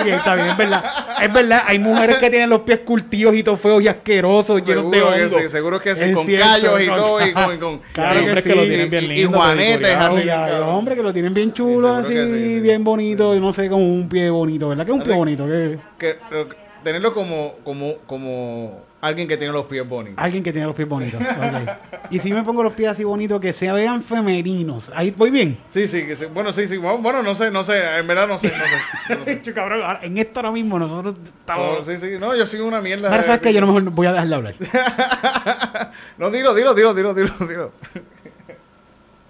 ok, 0.00 0.06
está 0.08 0.34
bien, 0.34 0.48
es 0.48 0.56
verdad. 0.58 0.84
Es 1.22 1.32
verdad, 1.32 1.62
hay 1.66 1.78
mujeres 1.78 2.16
que 2.18 2.28
tienen 2.28 2.50
los 2.50 2.60
pies 2.60 2.80
curtidos 2.84 3.34
y 3.34 3.42
todos 3.42 3.58
feos 3.60 3.82
y 3.82 3.88
asquerosos, 3.88 4.64
llenos 4.66 4.90
de 4.90 4.98
seguro 5.00 5.10
que 5.30 5.42
sí, 5.42 5.48
seguro 5.48 5.80
que 5.80 5.96
sí, 5.96 6.04
Es 6.04 6.14
con 6.14 6.26
cierto, 6.26 6.46
callos 6.46 6.80
y 6.82 6.86
con- 6.88 6.96
todo, 6.96 7.26
y 7.26 7.32
con... 7.32 7.54
y 7.54 7.58
con- 7.58 7.80
Claro 7.92 8.14
y- 8.20 8.24
hombres 8.24 8.44
que 8.44 8.50
que 8.50 8.56
lo 8.56 8.62
tienen 8.64 8.90
bien 8.90 9.04
y- 9.04 9.06
y 9.06 9.08
lindo. 9.22 9.38
juanetes 9.38 9.94
así. 9.94 10.16
Ay, 10.16 10.28
ay, 10.28 10.50
cabrón. 10.50 10.68
hombre, 10.68 10.94
que 10.96 11.02
lo 11.02 11.12
tienen 11.12 11.32
bien 11.34 11.52
chulo, 11.54 12.04
seguro 12.04 12.22
así, 12.24 12.60
bien 12.60 12.84
bonito, 12.84 13.34
y 13.34 13.40
no 13.40 13.52
sé, 13.52 13.68
como 13.70 13.84
un 13.84 14.08
pie 14.08 14.28
bonito, 14.28 14.68
¿verdad? 14.68 14.84
Que 14.84 14.92
es 14.92 14.98
un 14.98 15.02
pie 15.04 15.14
bonito, 15.16 15.46
que 15.46 15.78
que, 15.98 16.16
lo- 16.30 16.48
tenerlo 16.84 17.14
como, 17.14 17.54
como, 17.64 17.94
como 18.06 18.82
alguien 19.00 19.28
que 19.28 19.36
tiene 19.36 19.52
los 19.52 19.66
pies 19.66 19.88
bonitos. 19.88 20.18
alguien 20.18 20.42
que 20.42 20.52
tiene 20.52 20.66
los 20.66 20.74
pies 20.74 20.88
bonitos. 20.88 21.20
Y 22.10 22.18
si 22.18 22.32
me 22.32 22.42
pongo 22.42 22.62
los 22.62 22.72
pies 22.72 22.88
así 22.90 23.04
bonitos, 23.04 23.40
que 23.40 23.52
se 23.52 23.70
vean 23.70 24.02
femeninos. 24.02 24.90
Ahí 24.94 25.10
voy 25.12 25.30
bien. 25.30 25.56
Sí, 25.68 25.86
sí, 25.86 26.04
que. 26.06 26.14
Bueno, 26.26 26.52
sí, 26.52 26.66
sí. 26.66 26.76
Bueno, 26.78 27.22
no 27.22 27.34
sé, 27.34 27.50
no 27.50 27.62
sé. 27.64 27.98
En 27.98 28.06
verdad 28.06 28.26
no 28.26 28.38
sé, 28.38 28.48
no 28.48 28.54
sé. 28.54 29.14
No 29.16 29.24
sé. 29.44 29.52
Cabrón, 29.54 29.82
ahora, 29.82 30.00
en 30.02 30.18
esto 30.18 30.40
ahora 30.40 30.52
mismo 30.52 30.78
nosotros 30.78 31.14
estamos... 31.40 31.86
So, 31.86 31.92
sí, 31.92 31.98
sí. 31.98 32.16
No, 32.18 32.34
yo 32.34 32.44
soy 32.46 32.60
una 32.60 32.80
mierda. 32.80 33.08
Ahora 33.08 33.20
de- 33.20 33.26
sabes 33.26 33.40
que 33.40 33.52
yo 33.52 33.60
no 33.60 33.66
mejor 33.68 33.82
voy 33.90 34.06
a 34.06 34.12
dejar 34.12 34.28
de 34.28 34.34
hablar. 34.34 34.54
No, 36.18 36.30
dilo, 36.30 36.54
dilo, 36.54 36.74
dilo, 36.74 36.94
dilo, 36.94 37.14
dilo, 37.14 37.32
dilo. 37.46 37.72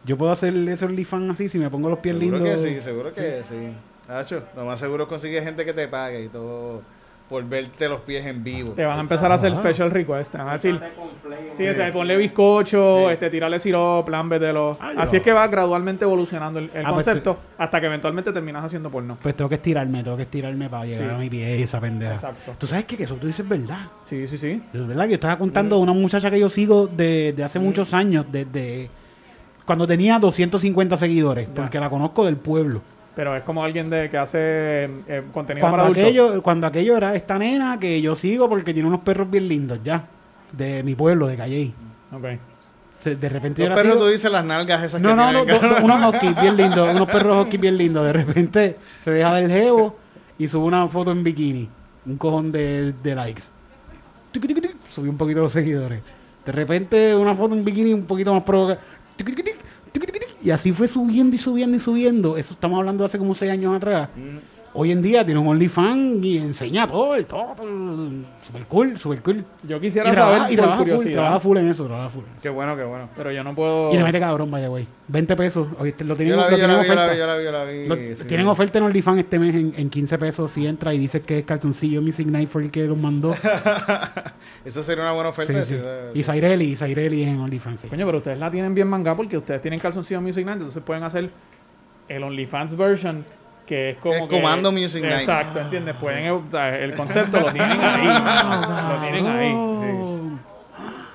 Yo 0.05 0.17
puedo 0.17 0.33
hacer 0.33 0.55
ese 0.57 0.85
OnlyFans 0.87 1.31
así 1.33 1.49
si 1.49 1.59
me 1.59 1.69
pongo 1.71 1.89
los 1.91 1.99
pies 1.99 2.17
Seguro 2.19 2.39
lindos. 2.39 2.63
que 2.63 2.69
sí, 2.75 2.81
seguro 2.81 3.13
que 3.13 3.43
sí. 3.47 3.73
Hacho, 4.09 4.43
lo 4.57 4.65
más 4.65 4.81
seguro 4.81 5.03
es 5.05 5.09
conseguir 5.09 5.43
gente 5.43 5.65
que 5.67 5.75
te 5.75 5.87
pague 5.87 6.25
y 6.25 6.29
todo 6.29 6.81
por 7.29 7.45
verte 7.45 7.89
los 7.89 8.01
pies 8.01 8.25
en 8.25 8.43
vivo. 8.43 8.73
Te 8.73 8.85
van 8.87 8.97
a 8.97 9.01
empezar 9.03 9.31
a 9.31 9.35
hacer 9.35 9.55
special 9.55 9.91
request. 9.91 10.33
Te 10.33 10.39
van 10.39 10.49
a 10.49 10.53
decir, 10.55 10.81
sí, 11.55 11.69
o 11.69 11.75
sea, 11.75 11.93
ponle 11.93 12.17
bizcocho, 12.17 13.11
este, 13.11 13.29
tirarle 13.29 13.61
sirope, 13.61 14.11
lámbetelo. 14.11 14.79
Ay, 14.81 14.97
Así 14.99 15.17
es 15.17 15.23
que 15.23 15.33
va 15.33 15.47
gradualmente 15.47 16.05
evolucionando 16.05 16.59
el, 16.59 16.71
el 16.73 16.87
Ah, 16.87 16.95
pues 16.95 17.05
concepto 17.05 17.37
hasta 17.59 17.81
que 17.81 17.87
eventualmente 17.87 18.33
terminas 18.33 18.65
haciendo 18.65 18.89
porno. 18.91 19.19
Pues 19.23 19.37
tengo 19.37 19.49
que 19.49 19.57
estirarme, 19.57 20.03
tengo 20.03 20.17
que 20.17 20.23
estirarme 20.23 20.69
para 20.71 20.87
llegar 20.87 21.09
Sí. 21.11 21.15
a 21.15 21.19
mi 21.19 21.29
pie 21.29 21.59
y 21.59 21.63
esa 21.65 21.81
pendeja. 21.81 22.15
Exacto. 22.15 22.55
Tú 22.57 22.67
sabes 22.67 22.87
que, 22.87 22.97
que 22.97 23.05
eso 23.05 23.17
tú 23.17 23.27
dices 23.27 23.47
verdad. 23.47 23.89
Sí, 24.09 24.27
sí, 24.27 24.39
sí. 24.39 24.63
Es 24.73 24.87
verdad 24.89 25.05
que 25.05 25.11
yo 25.11 25.15
estaba 25.17 25.37
contando 25.37 25.77
de 25.77 25.83
una 25.83 25.93
muchacha 25.93 26.31
que 26.31 26.41
yo 26.41 26.49
sigo 26.49 26.87
de, 26.87 27.35
de 27.37 27.45
hace 27.45 27.59
muchos 27.59 27.93
años, 27.93 28.25
desde 28.33 28.89
cuando 29.67 29.87
tenía 29.87 30.19
250 30.19 30.97
seguidores, 30.97 31.47
Ya. 31.49 31.55
porque 31.55 31.79
la 31.79 31.91
conozco 31.91 32.25
del 32.25 32.37
pueblo. 32.37 32.81
Pero 33.19 33.35
es 33.35 33.43
como 33.43 33.65
alguien 33.65 33.91
de 33.91 34.09
que 34.09 34.17
hace 34.17 34.39
eh, 35.09 35.25
contenido 35.33 35.63
Cuando 35.65 35.77
para 35.79 35.83
adultos. 35.87 36.05
aquello, 36.05 36.41
cuando 36.41 36.69
aquello 36.69 36.97
era 36.97 37.17
esta 37.17 37.37
nena 37.37 37.77
que 37.81 38.01
yo 38.01 38.15
sigo 38.15 38.49
porque 38.49 38.73
tiene 38.73 38.89
unos 38.89 39.01
perros 39.01 39.29
bien 39.29 39.49
lindos 39.49 39.81
ya, 39.83 40.05
de 40.53 40.85
mi 40.85 40.95
pueblo, 40.95 41.27
de 41.27 41.37
Calley. 41.37 41.75
Ok. 42.13 42.25
Se- 42.97 43.17
De 43.17 43.29
repente 43.29 43.63
Los 43.63 43.71
la 43.71 43.75
perros, 43.75 43.95
sigo- 43.97 44.05
tú 44.05 44.11
dices 44.13 44.31
las 44.31 44.45
nalgas 44.45 44.85
esas 44.85 45.01
No, 45.01 45.09
que 45.09 45.15
no, 45.17 45.33
no, 45.33 45.45
tienen, 45.45 45.47
do- 45.49 45.61
cabrón. 45.69 45.81
do- 45.81 45.85
unos 45.97 46.15
huskies 46.15 46.41
bien 46.41 46.57
lindos, 46.59 46.95
unos 46.95 47.09
perros 47.09 47.43
huskies 47.45 47.61
bien 47.61 47.77
lindos. 47.77 48.05
De 48.07 48.13
repente 48.13 48.77
se 49.01 49.11
deja 49.11 49.35
del 49.35 49.51
jevo 49.51 49.97
y 50.39 50.47
sube 50.47 50.65
una 50.67 50.87
foto 50.87 51.11
en 51.11 51.25
bikini. 51.25 51.69
Un 52.07 52.19
cojón 52.19 52.53
de, 52.53 52.95
de 53.03 53.15
likes. 53.17 53.43
Tiqui, 54.31 54.47
tiqui, 54.47 54.61
tiqui, 54.61 54.75
Subió 54.95 55.11
un 55.11 55.19
poquito 55.19 55.41
los 55.41 55.53
seguidores. 55.53 56.01
De 56.47 56.53
repente 56.53 57.17
una 57.17 57.35
foto 57.35 57.53
en 57.57 57.65
bikini 57.65 57.93
un 57.93 58.05
poquito 58.05 58.33
más 58.33 58.45
provocada. 58.45 58.79
Y 60.43 60.51
así 60.51 60.73
fue 60.73 60.89
subiendo 60.89 61.35
y 61.37 61.39
subiendo 61.39 61.77
y 61.77 61.81
subiendo. 61.81 62.37
Eso 62.37 62.55
estamos 62.55 62.79
hablando 62.79 63.03
de 63.03 63.07
hace 63.07 63.19
como 63.19 63.35
seis 63.35 63.53
años 63.53 63.75
atrás. 63.75 64.09
Hoy 64.81 64.93
en 64.93 65.03
día 65.03 65.25
tiene 65.25 65.41
un 65.41 65.49
OnlyFans 65.49 66.25
y 66.25 66.39
enseña 66.39 66.87
todo, 66.87 67.17
el 67.17 67.27
todo, 67.27 67.53
todo. 67.57 67.67
Super 68.41 68.63
cool, 68.69 68.97
super 68.97 69.21
cool. 69.23 69.45
Yo 69.65 69.79
Y 69.79 69.81
quisiera 69.81 70.13
trabaja, 70.13 70.37
saber 70.39 70.53
y 70.53 70.57
por 70.57 70.65
trabaja 70.67 70.85
full, 70.97 71.13
trabaja 71.13 71.41
full 71.41 71.57
en 71.57 71.69
eso, 71.69 71.85
trabaja 71.87 72.09
full. 72.11 72.23
Qué 72.41 72.49
bueno, 72.49 72.77
qué 72.77 72.85
bueno. 72.85 73.09
Pero 73.17 73.33
yo 73.33 73.43
no 73.43 73.57
puedo. 73.57 73.93
Y 73.93 73.97
le 73.97 74.05
mete 74.05 74.21
cabrón, 74.21 74.49
vaya, 74.53 74.69
güey. 74.69 74.87
20 75.09 75.35
pesos. 75.35 75.67
Oye, 75.81 75.91
te- 75.93 76.05
lo 76.05 76.15
Yo 76.15 76.19
tienen, 76.19 76.37
la 76.37 76.43
lo 76.45 76.49
vi, 76.51 76.53
yo 76.53 76.59
tienen 76.69 76.77
la 76.77 76.83
vi, 76.83 76.89
yo 76.89 76.95
la 76.95 77.01
oferta. 77.03 77.13
vi, 77.13 77.19
yo 77.19 77.27
la 77.27 77.37
vi, 77.37 77.45
yo 77.45 77.53
la 77.53 77.65
vi. 77.65 77.89
Lo- 78.13 78.17
sí. 78.17 78.25
Tienen 78.29 78.47
oferta 78.47 78.79
en 78.79 78.85
OnlyFans 78.85 79.19
este 79.19 79.39
mes 79.41 79.55
en, 79.57 79.75
en 79.77 79.91
15 79.91 80.17
pesos 80.19 80.51
si 80.53 80.65
entra 80.65 80.95
y 80.95 80.99
dices 80.99 81.23
que 81.23 81.41
es 81.41 81.45
calzoncillo 81.45 82.01
Music 82.01 82.29
Night 82.29 82.49
fue 82.49 82.63
el 82.63 82.71
que 82.71 82.87
los 82.87 82.97
mandó. 82.97 83.35
Eso 84.65 84.83
sería 84.85 85.03
una 85.03 85.13
buena 85.13 85.31
oferta. 85.31 85.61
Sí. 85.63 85.77
Y 86.15 86.23
Zaireli, 86.23 86.77
Zaireli 86.77 87.25
en 87.25 87.41
OnlyFans. 87.41 87.81
sí. 87.81 87.89
Coño, 87.89 88.07
pero 88.07 88.19
ustedes 88.19 88.39
la 88.39 88.49
tienen 88.51 88.75
bien 88.75 88.87
manga 88.89 89.17
porque 89.17 89.37
ustedes 89.39 89.61
tienen 89.61 89.81
calzoncillo 89.81 90.21
Music 90.21 90.45
Night, 90.45 90.59
entonces 90.59 90.83
pueden 90.83 91.03
hacer 91.03 91.31
el 92.09 92.23
OnlyFans 92.23 92.77
version, 92.77 93.25
que 93.69 93.91
es 93.91 93.97
como. 93.99 94.15
Es 94.15 94.23
que- 94.23 94.29
Comando 94.29 94.73
Music 94.73 95.03
Night. 95.03 95.21
Exacto, 95.21 95.61
¿entiendes? 95.61 95.95
Pueden, 96.01 96.31
o 96.31 96.43
sea, 96.51 96.77
el 96.79 96.95
concepto 96.95 97.39
lo 97.41 97.53
tienen 97.53 97.79
ahí. 97.81 98.07
lo 98.89 99.01
tienen 99.03 99.27
ahí. 99.27 99.55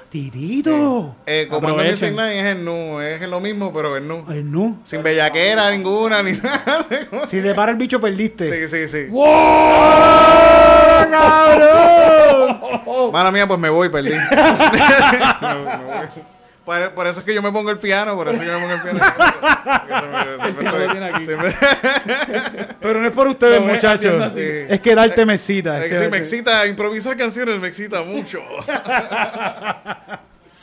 Titito. 0.10 1.16
Eh, 1.26 1.48
Comando 1.50 1.70
Aprovechen. 1.80 2.14
Music 2.14 2.16
Night 2.16 2.38
es 2.38 2.46
el 2.56 2.64
nu, 2.64 3.00
es 3.02 3.20
lo 3.22 3.40
mismo, 3.40 3.74
pero 3.74 3.98
el 3.98 4.08
nu. 4.08 4.24
El 4.30 4.52
nu. 4.52 4.78
Sin 4.84 5.02
bellaquera 5.02 5.72
ninguna, 5.72 6.22
ni 6.22 6.34
nada. 6.34 6.86
Si 7.32 7.42
te 7.42 7.56
para 7.56 7.72
el 7.72 7.78
bicho, 7.78 8.00
perdiste. 8.00 8.68
Sí, 8.68 8.68
sí, 8.68 8.88
sí. 8.88 9.10
¡Wow! 9.10 9.26
¡Cabrón! 11.12 13.12
Mala 13.12 13.32
mía, 13.32 13.48
pues 13.48 13.60
me 13.60 13.70
voy, 13.70 13.90
perdí. 13.90 14.12
Me- 14.12 14.18
me 14.28 15.84
voy. 15.84 16.24
Por, 16.66 16.92
por 16.92 17.08
eso 17.08 17.20
es 17.20 17.26
que 17.26 17.34
yo 17.34 17.42
me 17.42 17.52
pongo 17.52 17.72
el 17.72 17.78
piano, 17.78 18.16
por 18.16 18.30
eso 18.30 18.42
es 18.42 18.46
que 18.48 18.52
yo 18.52 18.58
me 18.58 18.62
pongo 18.62 18.76
el 18.76 18.82
piano. 18.82 19.00
Pero 22.80 23.02
no 23.02 23.08
es 23.08 23.14
por 23.14 23.28
ustedes, 23.28 23.62
muchachos. 23.62 24.36
Es 24.38 24.80
que 24.80 24.96
darte 24.96 25.26
me 25.26 25.36
excita. 25.36 25.80
Es 25.80 25.86
es 25.86 25.90
que 25.92 25.98
que- 25.98 26.04
sí, 26.06 26.12
me 26.12 26.18
excita, 26.20 26.66
improvisar 26.68 27.18
canciones 27.18 27.60
me 27.60 27.68
excita 27.68 28.02
mucho. 28.04 28.40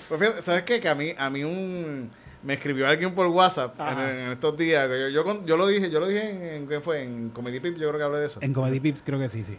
pues 0.09 0.21
fíjate, 0.21 0.43
¿sabes 0.43 0.63
qué? 0.63 0.81
Que 0.81 0.89
a 0.89 0.95
mí, 0.95 1.15
a 1.17 1.29
mí 1.31 1.45
un... 1.45 2.11
Me 2.43 2.55
escribió 2.55 2.89
alguien 2.89 3.15
por 3.15 3.27
WhatsApp 3.27 3.79
en, 3.79 4.31
estos 4.31 4.57
días. 4.57 4.89
Yo, 4.89 5.09
yo, 5.11 5.45
yo 5.45 5.57
lo 5.59 5.67
dije, 5.67 5.91
yo 5.91 6.01
lo 6.01 6.07
dije 6.07 6.31
en, 6.31 6.43
en- 6.43 6.67
¿qué 6.67 6.81
fue? 6.81 7.03
En 7.03 7.29
Comedy 7.29 7.61
Pip, 7.61 7.77
yo 7.77 7.89
creo 7.89 7.99
que 7.99 8.05
hablé 8.05 8.21
de 8.21 8.27
eso. 8.27 8.41
En 8.43 8.55
Comedy 8.55 8.81
Pips 8.81 9.03
creo 9.05 9.19
que 9.19 9.29
sí, 9.29 9.45
sí. 9.45 9.59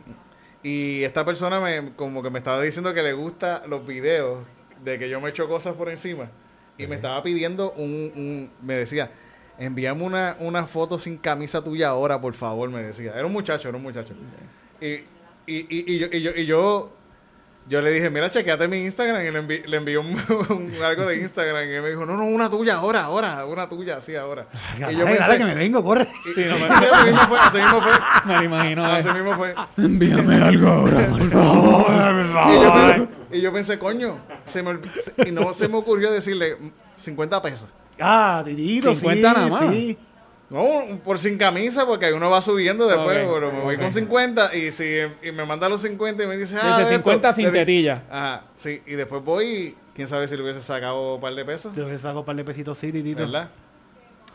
Y 0.64 1.04
esta 1.04 1.24
persona 1.24 1.60
me, 1.60 1.92
como 1.96 2.24
que 2.24 2.32
me 2.32 2.40
estaba 2.40 2.60
diciendo 2.60 2.92
que 2.96 3.04
le 3.04 3.14
gusta 3.14 3.62
los 3.68 3.86
videos 3.86 4.40
de 4.84 4.98
que 5.00 5.10
yo 5.10 5.20
me 5.22 5.30
echo 5.30 5.48
cosas 5.48 5.74
por 5.76 5.90
encima. 5.90 6.30
Y 6.78 6.88
me 6.88 6.96
estaba 6.96 7.22
pidiendo 7.22 7.72
un, 7.74 8.12
un- 8.16 8.52
me 8.62 8.74
decía, 8.76 9.12
envíame 9.60 10.04
una, 10.04 10.36
una 10.40 10.66
foto 10.66 10.98
sin 10.98 11.18
camisa 11.18 11.64
tuya 11.64 11.90
ahora, 11.90 12.20
por 12.20 12.34
favor, 12.34 12.70
me 12.70 12.82
decía. 12.82 13.12
Era 13.16 13.26
un 13.28 13.34
muchacho, 13.34 13.68
era 13.70 13.78
un 13.78 13.84
muchacho. 13.84 14.14
Y, 14.80 14.88
y, 14.94 15.06
y, 15.48 15.68
y 15.96 16.00
yo, 16.00 16.08
y, 16.12 16.22
yo, 16.22 16.32
y 16.36 16.46
yo, 16.48 16.92
yo 17.68 17.82
le 17.84 17.92
dije, 17.92 18.10
mira, 18.10 18.32
chequeate 18.32 18.68
mi 18.68 18.78
Instagram. 18.86 19.22
Y 19.24 19.30
le, 19.30 19.44
envi- 19.44 19.66
le 19.66 19.78
envié 19.78 19.98
un, 20.00 20.08
un- 20.50 20.84
algo 20.84 21.06
de 21.06 21.18
Instagram. 21.22 21.70
Y 21.70 21.74
él 21.74 21.84
me 21.84 21.90
dijo, 21.90 22.04
no, 22.08 22.18
no, 22.18 22.26
una 22.26 22.50
tuya 22.50 22.76
ahora, 22.78 23.02
ahora, 23.02 23.46
una 23.46 23.70
tuya, 23.70 23.98
así, 23.98 24.16
ahora. 24.16 24.48
y 24.90 24.96
yo 24.96 25.06
dale, 25.06 25.38
que 25.38 25.44
me 25.46 25.54
vengo, 25.54 25.84
corre. 25.84 26.08
Sí, 26.34 26.44
no 26.50 26.56
sí, 26.58 26.64
me- 26.64 26.68
así 26.88 27.06
mismo 27.12 27.28
fue, 27.28 27.40
así 27.40 27.58
mismo 27.58 27.82
fue. 27.82 27.92
Me 28.26 28.38
lo 28.38 28.44
imagino. 28.44 28.86
Así 28.86 29.08
eh. 29.08 29.14
mismo 29.14 29.36
fue. 29.36 29.54
Envíame 29.78 30.36
algo 30.38 30.68
ahora, 30.68 31.08
por 31.08 31.30
favor. 31.32 33.21
Y 33.32 33.42
yo 33.42 33.52
pensé, 33.54 33.78
coño, 33.80 34.20
se 34.46 34.64
me, 34.64 34.80
y 35.26 35.32
no 35.32 35.54
se 35.54 35.68
me 35.68 35.78
ocurrió 35.78 36.12
decirle 36.12 36.56
mm, 36.56 36.72
50 36.98 37.42
pesos. 37.42 37.70
Ah, 38.00 38.42
Titito, 38.46 38.94
50 38.94 39.16
sí, 39.16 39.22
nada 39.22 39.48
más. 39.48 39.74
sí. 39.74 39.98
No, 40.50 41.00
por 41.06 41.18
sin 41.18 41.38
camisa, 41.38 41.86
porque 41.86 42.08
ahí 42.08 42.12
uno 42.12 42.30
va 42.30 42.42
subiendo 42.42 42.86
después, 42.86 43.20
pero 43.20 43.54
me 43.54 43.62
voy 43.62 43.78
con 43.78 43.90
50 43.90 44.54
y 44.54 44.74
si 44.74 44.98
y 45.24 45.32
me 45.32 45.46
manda 45.46 45.70
los 45.70 45.82
50 45.82 46.24
y 46.24 46.28
me 46.28 46.36
dice, 46.36 46.58
ah, 46.62 46.78
Dice 46.80 46.90
de 46.90 46.96
50 46.98 47.30
esto, 47.30 47.42
sin 47.42 47.52
tetilla. 47.54 48.04
Ajá, 48.10 48.44
sí, 48.58 48.82
y 48.86 48.96
después 48.96 49.24
voy 49.24 49.46
y 49.46 49.76
quién 49.96 50.10
sabe 50.10 50.28
si 50.28 50.36
le 50.36 50.44
hubiese 50.44 50.62
sacado 50.62 51.16
un 51.16 51.22
par 51.22 51.34
de 51.36 51.46
pesos, 51.46 51.74
Yo 51.74 51.88
le 51.88 51.98
saco 51.98 52.20
un 52.20 52.26
par 52.26 52.36
de 52.36 52.44
pesitos, 52.44 52.78
sí, 52.78 52.92
Titito. 52.92 53.22
¿verdad? 53.22 53.50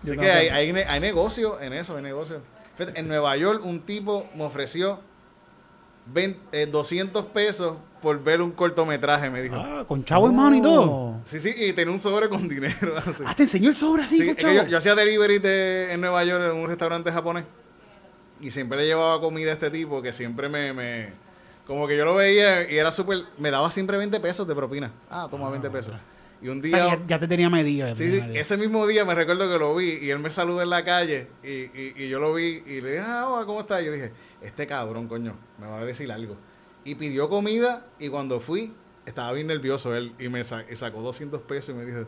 Así 0.03 0.17
que 0.17 0.31
hay, 0.31 0.49
hay, 0.49 0.71
hay 0.71 1.01
negocio 1.01 1.61
en 1.61 1.75
eso, 1.75 1.97
hay 1.97 2.03
negocio. 2.03 2.41
En 2.79 3.09
Nueva 3.09 3.37
York 3.37 3.63
un 3.63 3.81
tipo 3.81 4.27
me 4.35 4.45
ofreció 4.45 5.01
20, 6.07 6.41
eh, 6.53 6.67
200 6.67 7.25
pesos 7.27 7.77
por 8.03 8.23
ver 8.23 8.41
un 8.43 8.53
cortometraje, 8.53 9.29
me 9.31 9.43
dijo. 9.43 9.57
Ah, 9.57 9.85
con 9.89 10.05
chavo 10.05 10.27
hermano 10.27 10.57
y 10.57 10.63
todo. 10.63 10.83
Oh. 10.83 11.21
Sí, 11.25 11.41
sí, 11.41 11.53
y 11.57 11.73
tenía 11.73 11.93
un 11.93 11.99
sobre 11.99 12.29
con 12.29 12.49
dinero. 12.49 12.97
así. 12.99 13.25
Ah, 13.27 13.35
te 13.35 13.43
enseñó 13.45 13.71
el 13.71 13.77
sobre 13.77 14.05
así, 14.05 14.19
Sí, 14.19 14.27
con 14.27 14.37
chavo. 14.37 14.55
yo, 14.55 14.67
yo 14.67 14.79
hacía 14.79 14.95
delivery 14.95 15.39
de, 15.39 15.93
en 15.93 16.01
Nueva 16.01 16.23
York 16.25 16.45
en 16.51 16.57
un 16.57 16.69
restaurante 16.69 17.11
japonés 17.11 17.45
y 18.41 18.51
siempre 18.51 18.79
le 18.79 18.87
llevaba 18.87 19.21
comida 19.21 19.51
a 19.51 19.55
este 19.55 19.71
tipo 19.71 20.03
que 20.03 20.13
siempre 20.13 20.49
me, 20.49 20.73
me- 20.73 21.13
como 21.67 21.89
que 21.89 21.97
yo 21.97 22.05
lo 22.05 22.15
veía 22.15 22.71
y 22.71 22.77
era 22.77 22.93
súper, 22.93 23.25
me 23.39 23.51
daba 23.51 23.71
siempre 23.73 23.97
20 23.97 24.21
pesos 24.21 24.47
de 24.47 24.55
propina. 24.55 24.93
Ah, 25.11 25.27
toma 25.31 25.51
20 25.51 25.69
pesos. 25.71 25.93
Y 26.43 26.49
un 26.49 26.59
O 26.59 26.63
sea, 26.63 26.85
día, 26.87 26.97
ya, 26.99 27.07
ya 27.07 27.19
te 27.21 27.29
tenía 27.29 27.49
sí, 27.95 28.05
tenía 28.05 28.21
sí, 28.21 28.21
medida. 28.27 28.41
ese 28.41 28.57
mismo 28.57 28.87
día 28.87 29.05
me 29.05 29.15
recuerdo 29.15 29.51
que 29.51 29.59
lo 29.59 29.75
vi 29.75 29.99
y 30.03 30.11
él 30.11 30.19
me 30.19 30.31
saludó 30.31 30.61
en 30.63 30.71
la 30.71 30.85
calle 30.85 31.29
y, 31.43 31.49
y- 31.49 31.95
y 31.97 32.09
yo 32.09 32.21
lo 32.21 32.35
vi 32.35 32.63
y 32.67 32.81
le 32.83 32.91
dije, 32.93 33.03
ah, 33.07 33.27
hola, 33.29 33.47
¿cómo 33.47 33.61
estás? 33.61 33.83
Y 33.83 33.87
yo 33.87 33.93
dije, 33.93 34.13
este 34.43 34.67
cabrón, 34.67 35.09
coño, 35.09 35.35
me 35.59 35.67
va 35.67 35.79
a 35.81 35.85
decir 35.85 36.11
algo. 36.13 36.37
Y 36.85 36.95
pidió 36.97 37.29
comida 37.29 37.87
y 37.99 38.09
cuando 38.11 38.39
fui, 38.41 38.75
estaba 39.07 39.33
bien 39.33 39.47
nervioso 39.47 39.95
él 39.97 40.15
y 40.19 40.29
me 40.29 40.45
sa- 40.45 40.65
y 40.71 40.77
sacó 40.77 41.01
200 41.01 41.41
pesos 41.43 41.71
y 41.75 41.79
me 41.79 41.85
dijo, 41.87 42.07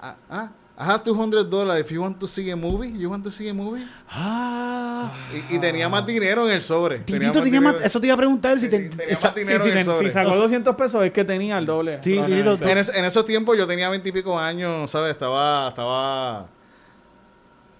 ah, 0.00 0.16
ah, 0.28 0.50
I 0.82 0.84
have 0.84 1.04
200 1.04 1.48
dollars 1.48 1.80
if 1.80 1.92
you 1.92 2.00
want 2.02 2.18
to 2.18 2.26
see 2.26 2.50
a 2.50 2.56
movie. 2.56 2.90
You 2.90 3.08
want 3.08 3.22
to 3.22 3.30
see 3.30 3.48
a 3.48 3.54
movie? 3.54 3.86
Ah. 4.10 5.12
Y, 5.32 5.54
y 5.54 5.58
tenía 5.60 5.88
más 5.88 6.04
dinero 6.04 6.48
en 6.48 6.54
el 6.56 6.62
sobre. 6.62 6.98
Titito 7.00 7.40
tenía 7.40 7.60
más, 7.60 7.74
dinero. 7.74 7.86
eso 7.86 8.00
te 8.00 8.06
iba 8.08 8.14
a 8.14 8.16
preguntar 8.16 8.58
si 8.58 8.66
sí, 8.66 8.70
te... 8.70 8.80
tenía 8.88 9.06
esa- 9.14 9.28
más 9.28 9.34
dinero 9.36 9.62
en 9.64 9.68
el 9.70 9.74
ten- 9.74 9.84
si 9.84 9.90
sobre. 9.92 10.10
sacó 10.10 10.36
200 10.36 10.74
pesos 10.74 11.04
es 11.04 11.12
que 11.12 11.24
tenía 11.24 11.58
el 11.58 11.66
doble. 11.66 12.00
Sí, 12.02 12.14
probablemente. 12.14 12.72
En, 12.72 12.78
es- 12.78 12.88
en 12.94 13.04
esos 13.04 13.24
tiempos 13.24 13.56
yo 13.56 13.66
tenía 13.66 13.88
20 13.90 14.08
y 14.08 14.12
pico 14.12 14.36
años, 14.36 14.90
¿sabes? 14.90 15.12
Estaba, 15.12 15.68
estaba... 15.68 16.46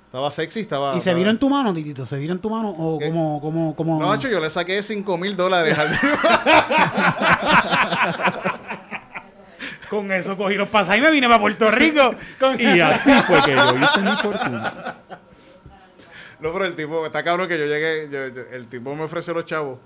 Estaba 0.07 0.31
sexy, 0.31 0.61
estaba... 0.61 0.91
¿Y 0.91 0.93
se 0.95 0.99
estaba- 0.99 1.17
vino 1.17 1.31
en 1.31 1.39
tu 1.39 1.49
mano, 1.49 1.73
Titito? 1.75 2.05
¿Se 2.07 2.17
vino 2.19 2.35
en 2.35 2.39
tu 2.39 2.51
mano? 2.51 2.69
¿O 2.71 2.99
¿Qué? 2.99 3.09
como, 3.09 3.41
como, 3.41 3.75
como? 3.75 3.99
No, 3.99 4.15
hecho, 4.15 4.29
yo 4.29 4.41
le 4.41 4.51
saqué 4.51 4.81
5 4.83 5.17
mil 5.19 5.37
dólares 5.37 5.77
al 5.77 5.89
Con 9.93 10.11
eso 10.11 10.37
cogí 10.39 10.55
los 10.55 10.71
pasajes 10.71 11.01
y 11.01 11.03
me 11.03 11.11
vine 11.11 11.29
para 11.29 11.39
Puerto 11.39 11.71
Rico. 11.71 12.15
Con- 12.41 12.59
Y 12.59 12.81
así 12.81 13.13
fue 13.27 13.43
que 13.43 13.53
yo 13.55 13.77
hice 13.77 14.01
mi 14.01 14.17
fortuna. 14.17 14.97
No, 16.41 16.51
pero 16.53 16.65
el 16.65 16.75
tipo, 16.75 17.05
está 17.05 17.23
cabrón 17.23 17.47
que 17.47 17.59
yo 17.59 17.67
llegué, 17.67 18.09
yo- 18.11 18.29
yo- 18.29 18.49
el 18.53 18.69
tipo 18.69 18.95
me 18.95 19.03
ofreció 19.05 19.35
los 19.35 19.45
chavos. 19.45 19.79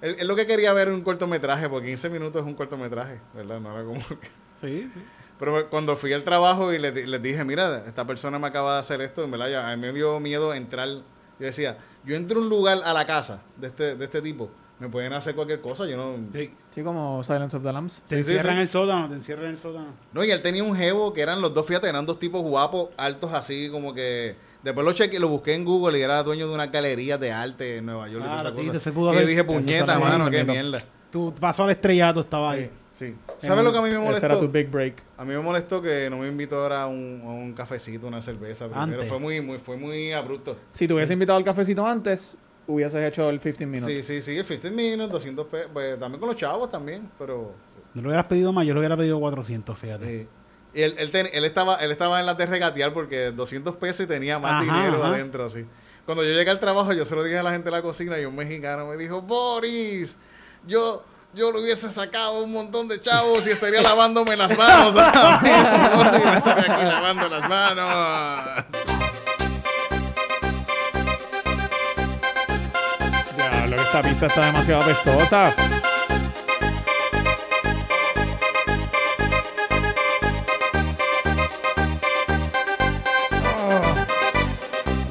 Él, 0.00 0.16
él 0.20 0.26
lo 0.28 0.36
que 0.36 0.46
quería 0.46 0.72
ver 0.72 0.86
era 0.88 0.96
un 0.96 1.02
cortometraje, 1.02 1.68
porque 1.68 1.88
15 1.88 2.08
minutos 2.10 2.40
es 2.42 2.46
un 2.46 2.54
cortometraje, 2.54 3.20
¿verdad? 3.34 3.58
No 3.60 3.72
era 3.74 3.84
como 3.84 3.98
que- 3.98 4.28
Sí, 4.60 4.88
sí. 4.94 5.04
Pero 5.38 5.68
cuando 5.68 5.96
fui 5.96 6.12
al 6.12 6.22
trabajo 6.22 6.72
y 6.72 6.78
les 6.78 7.20
dije, 7.22 7.42
mira, 7.44 7.82
esta 7.86 8.06
persona 8.06 8.38
me 8.38 8.46
acaba 8.46 8.74
de 8.74 8.80
hacer 8.80 9.00
esto, 9.00 9.24
en 9.24 9.32
verdad, 9.32 9.48
ya, 9.48 9.68
a 9.68 9.76
mí 9.76 9.82
me 9.82 9.92
dio 9.92 10.20
miedo 10.20 10.54
entrar. 10.54 10.86
Yo 10.88 11.02
decía, 11.46 11.76
yo 12.04 12.14
entro 12.14 12.38
a 12.38 12.42
un 12.42 12.48
lugar 12.48 12.78
a 12.84 12.92
la 12.92 13.04
casa 13.04 13.42
de 13.56 13.66
este, 13.66 13.96
de 13.96 14.04
este 14.04 14.22
tipo, 14.22 14.50
me 14.80 14.88
pueden 14.88 15.12
hacer 15.12 15.34
cualquier 15.34 15.60
cosa, 15.60 15.86
yo 15.86 15.96
no... 15.96 16.16
Sí. 16.32 16.50
Sí, 16.74 16.82
como 16.82 17.22
Silence 17.22 17.56
of 17.56 17.62
the 17.62 17.72
Lambs. 17.72 18.02
Te 18.06 18.08
Sí, 18.08 18.14
encierran 18.16 18.46
sí. 18.46 18.56
en 18.56 18.58
el 18.62 18.68
sótano, 18.68 19.08
te 19.08 19.14
encierran 19.14 19.44
en 19.46 19.50
el 19.52 19.58
sótano. 19.58 19.86
No, 20.12 20.24
y 20.24 20.30
él 20.30 20.42
tenía 20.42 20.64
un 20.64 20.74
jevo 20.76 21.12
que 21.12 21.20
eran 21.22 21.40
los 21.40 21.54
dos, 21.54 21.66
fíjate, 21.66 21.88
eran 21.88 22.04
dos 22.06 22.18
tipos 22.18 22.42
guapos, 22.42 22.88
altos 22.96 23.32
así, 23.32 23.68
como 23.70 23.94
que... 23.94 24.36
Después 24.64 24.84
lo 24.86 24.92
chequeé, 24.94 25.20
lo 25.20 25.28
busqué 25.28 25.54
en 25.54 25.64
Google 25.64 25.98
y 25.98 26.02
era 26.02 26.22
dueño 26.22 26.48
de 26.48 26.54
una 26.54 26.68
galería 26.68 27.18
de 27.18 27.30
arte 27.30 27.76
en 27.76 27.86
Nueva 27.86 28.08
York. 28.08 28.24
y 28.26 28.28
Ah, 28.28 28.38
toda 28.42 28.50
esa 28.62 28.66
cosa. 28.72 28.80
se 28.80 28.92
pudo 28.92 29.12
Y 29.12 29.20
yo 29.20 29.26
dije, 29.26 29.44
puñeta, 29.44 29.98
mano, 29.98 30.30
qué 30.30 30.42
mierda. 30.42 30.80
Tu 31.12 31.32
paso 31.34 31.64
al 31.64 31.70
estrellato 31.70 32.20
estaba 32.22 32.52
ahí. 32.52 32.70
Sí. 32.94 33.14
¿Sabes 33.38 33.62
lo 33.64 33.72
que 33.72 33.78
a 33.78 33.82
mí 33.82 33.90
me 33.90 33.96
Ese 34.12 34.24
era 34.24 34.34
tu 34.36 34.46
molestó? 34.46 34.48
big 34.48 34.70
break. 34.70 35.02
A 35.18 35.24
mí 35.24 35.34
me 35.34 35.40
molestó 35.40 35.82
que 35.82 36.08
no 36.08 36.16
me 36.18 36.28
invitó 36.28 36.62
ahora 36.62 36.84
a 36.84 36.86
un, 36.86 37.20
a 37.24 37.28
un 37.30 37.52
cafecito, 37.52 38.06
una 38.06 38.22
cerveza. 38.22 38.64
Primero. 38.66 38.82
Antes. 38.84 39.08
Fue 39.08 39.18
muy, 39.18 39.40
muy, 39.40 39.58
fue 39.58 39.76
muy 39.76 40.12
abrupto. 40.12 40.56
Si 40.72 40.86
te 40.88 40.94
hubiese 40.94 41.12
invitado 41.12 41.36
al 41.36 41.44
cafecito 41.44 41.84
antes, 41.86 42.38
hubieses 42.66 43.02
hecho 43.04 43.28
el 43.30 43.40
15 43.40 43.66
minutes. 43.66 44.06
Sí, 44.06 44.20
sí, 44.20 44.36
sí, 44.36 44.42
15 44.44 44.70
minutos, 44.70 45.12
200 45.12 45.46
pesos. 45.46 45.70
Pues, 45.72 45.98
también 45.98 46.20
con 46.20 46.28
los 46.28 46.36
chavos 46.38 46.70
también, 46.70 47.10
pero... 47.18 47.52
No 47.94 48.02
lo 48.02 48.08
hubieras 48.08 48.26
pedido 48.26 48.52
más, 48.52 48.66
yo 48.66 48.74
lo 48.74 48.80
hubiera 48.80 48.96
pedido 48.96 49.18
400, 49.20 49.78
fíjate. 49.78 50.06
sí. 50.06 50.28
Y 50.76 50.82
él, 50.82 50.96
él, 50.98 51.12
ten- 51.12 51.28
él 51.32 51.44
estaba, 51.44 51.76
él 51.76 51.92
estaba 51.92 52.18
en 52.18 52.26
la 52.26 52.34
de 52.34 52.46
regatear 52.46 52.92
porque 52.92 53.30
200 53.30 53.76
pesos 53.76 54.06
y 54.06 54.08
tenía 54.08 54.40
más 54.40 54.64
Ajá, 54.64 54.74
dinero 54.74 55.04
ajá. 55.04 55.14
adentro, 55.14 55.44
así. 55.44 55.64
Cuando 56.04 56.24
yo 56.24 56.30
llegué 56.30 56.50
al 56.50 56.58
trabajo, 56.58 56.92
yo 56.92 57.04
se 57.06 57.14
lo 57.14 57.22
dije 57.22 57.38
a 57.38 57.44
la 57.44 57.52
gente 57.52 57.66
de 57.66 57.70
la 57.76 57.80
cocina 57.82 58.18
y 58.18 58.24
un 58.24 58.34
mexicano 58.34 58.86
me 58.88 58.96
dijo, 58.96 59.22
Boris, 59.22 60.16
yo... 60.66 61.04
Yo 61.36 61.50
le 61.50 61.58
hubiese 61.60 61.90
sacado 61.90 62.44
un 62.44 62.52
montón 62.52 62.86
de 62.86 63.00
chavos 63.00 63.44
y 63.48 63.50
estaría 63.50 63.82
lavándome 63.82 64.36
las 64.36 64.56
manos. 64.56 64.94
Boris, 65.96 66.24
me 66.24 66.36
estaría 66.38 66.72
aquí 66.76 66.84
lavando 66.84 67.28
las 67.28 67.48
manos. 67.48 68.64
Esta 73.94 74.08
pista 74.08 74.26
está 74.26 74.46
demasiado 74.46 74.82
apestosa. 74.82 75.54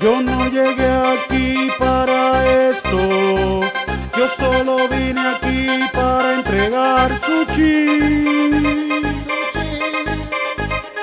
Yo 0.01 0.21
no 0.21 0.47
llegué 0.49 0.91
aquí 1.13 1.69
para 1.79 2.69
esto. 2.69 3.61
Yo 4.17 4.27
solo 4.38 4.89
vine 4.89 5.21
aquí 5.29 5.79
para 5.93 6.34
entregar 6.34 7.09
sushi. 7.25 8.25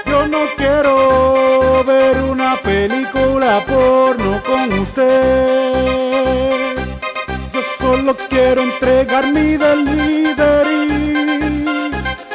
Yo 0.05 0.28
no 0.28 0.41
quiero 0.59 1.83
ver 1.85 2.22
una 2.24 2.57
película 2.57 3.64
porno 3.66 4.43
con 4.43 4.81
usted. 4.81 5.70
Solo 8.11 8.27
quiero 8.29 8.63
entregar 8.63 9.25
mi 9.29 9.57
delivery. 9.57 10.89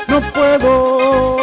No 0.08 0.22
puedo. 0.22 1.36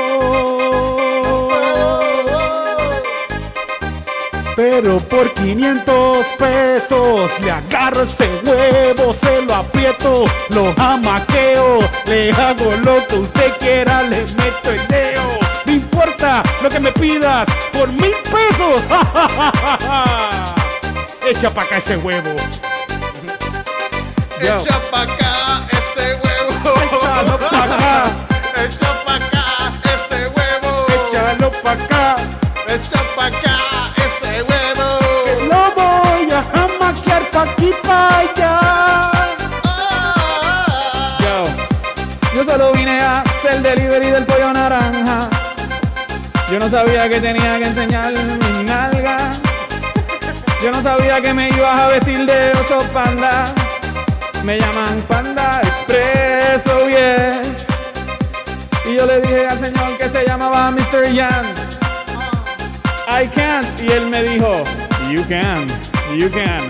Pero 4.57 4.99
por 5.01 5.30
500 5.35 6.26
pesos 6.39 7.30
le 7.43 7.51
agarro 7.51 8.05
ese 8.05 8.26
huevo, 8.47 9.12
se 9.12 9.43
lo 9.43 9.55
aprieto, 9.55 10.24
lo 10.49 10.72
jamaqueo, 10.76 11.80
le 12.07 12.33
hago 12.33 12.72
lo 12.85 13.07
que 13.07 13.16
usted 13.16 13.53
quiera, 13.61 14.03
le 14.03 14.22
meto 14.22 14.70
el 14.70 14.87
dedo. 14.87 15.28
No 15.66 15.72
importa 15.72 16.43
lo 16.62 16.70
que 16.70 16.80
me 16.80 16.91
pidas, 16.93 17.47
por 17.70 17.93
mil 17.93 18.14
pesos. 18.30 18.80
Echa 21.28 21.51
pa' 21.51 21.64
acá 21.64 21.76
ese 21.76 21.99
huevo. 21.99 22.35
Yo. 24.43 24.59
Echa 24.59 24.78
pa' 24.90 25.03
acá 25.03 25.32
ese 25.70 26.14
huevo. 26.14 26.51
Échalo 26.82 27.38
pa' 27.38 27.64
acá. 27.64 28.05
Echa 28.64 28.90
pa' 29.05 29.14
acá 29.14 29.45
ese 29.95 30.26
huevo. 30.34 30.70
Échalo 30.97 31.49
pa' 31.62 31.72
acá. 31.72 32.16
Echa 32.66 33.01
pa' 33.14 33.26
acá 33.26 33.57
ese 34.05 34.43
huevo. 34.43 34.86
Lo 35.49 35.62
voy 35.76 36.28
a 36.32 36.43
jamaquear 36.53 37.22
pa' 37.30 37.43
aquí 37.43 37.70
pa' 37.86 38.18
allá. 38.18 38.55
Ah. 39.64 41.18
Yo, 41.20 41.36
yo 42.34 42.45
solo 42.45 42.72
vine 42.72 43.01
a 43.01 43.20
hacer 43.20 43.62
delivery 43.62 44.09
del 44.11 44.26
pollo 44.26 44.53
naranja. 44.53 45.28
Yo 46.51 46.59
no 46.59 46.68
sabía 46.68 47.09
que 47.09 47.20
tenía 47.20 47.59
que 47.59 47.66
enseñar 47.66 48.12
mis 48.12 48.64
nalgas. 48.64 49.40
Yo 50.62 50.72
no 50.72 50.82
sabía 50.82 51.20
que 51.20 51.32
me 51.32 51.49
ibas 51.49 51.78
a 51.78 51.86
vestir 51.88 52.26
de 52.26 52.53
oso 52.53 52.78
panda. 52.93 53.55
Me 54.45 54.59
llaman 54.59 55.01
Panda 55.09 55.61
Expreso, 55.62 56.88
yes. 56.88 57.66
Y 58.84 58.97
yo 58.97 59.07
le 59.07 59.20
dije 59.20 59.47
al 59.47 59.59
señor 59.59 59.97
que 59.99 60.09
se 60.09 60.24
llamaba 60.26 60.70
Mr. 60.70 61.12
Yan. 61.12 61.47
I 63.09 63.26
can't. 63.28 63.66
Y 63.80 63.90
él 63.93 64.07
me 64.07 64.22
dijo, 64.24 64.62
You 65.11 65.22
can, 65.28 65.66
you 66.16 66.28
can, 66.30 66.62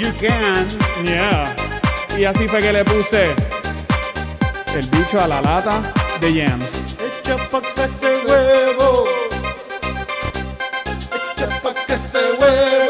You 0.00 0.10
can. 0.20 0.66
yeah. 1.04 1.54
Y 2.18 2.24
así 2.24 2.48
fue 2.48 2.58
que 2.60 2.72
le 2.72 2.84
puse 2.84 3.30
el 4.74 4.86
bicho 4.90 5.20
a 5.20 5.26
la 5.28 5.40
lata 5.40 5.80
de 6.20 6.32
yams. 6.34 6.64
Echa 7.22 7.36
pa' 7.50 7.58
acá 7.58 7.84
ese 7.84 8.26
huevo. 8.26 9.04
Echa 11.36 11.48
pa' 11.62 11.70
acá 11.70 11.94
ese 11.94 12.18
huevo. 12.40 12.81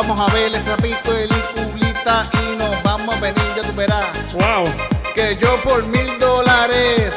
Vamos 0.00 0.20
a 0.20 0.32
ver 0.32 0.54
esa 0.54 0.76
pico 0.76 1.10
y 1.12 1.26
cublita 1.60 2.24
y 2.32 2.56
nos 2.56 2.80
vamos 2.84 3.16
a 3.16 3.20
venir, 3.20 3.42
ya 3.56 3.62
tú 3.62 3.74
verás. 3.74 4.32
Wow. 4.32 4.64
Que 5.12 5.36
yo 5.40 5.56
por 5.64 5.84
mil 5.86 6.16
dólares, 6.20 7.12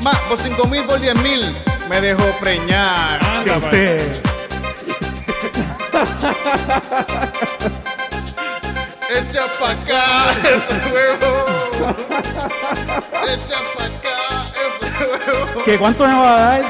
más 0.00 0.16
por 0.28 0.38
cinco 0.38 0.68
mil, 0.68 0.84
por 0.84 1.00
diez 1.00 1.16
mil, 1.16 1.52
me 1.90 2.00
dejo 2.00 2.22
preñar. 2.38 3.18
Que 3.42 3.50
usted. 3.50 4.00
Echa 9.10 9.46
pa' 9.58 9.72
acá 9.72 10.30
ese 10.38 10.76
huevo. 10.94 11.44
Echa 13.24 13.58
pa' 13.74 13.84
acá 13.84 14.18
ese 14.54 14.86
huevo. 15.04 15.64
¿Qué 15.64 15.76
cuánto 15.76 16.06
me 16.06 16.14
va 16.14 16.36
a 16.36 16.38
dar? 16.38 16.62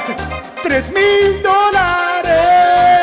¡Tres 0.63 0.89
mil 0.93 1.43
dólares! 1.43 2.98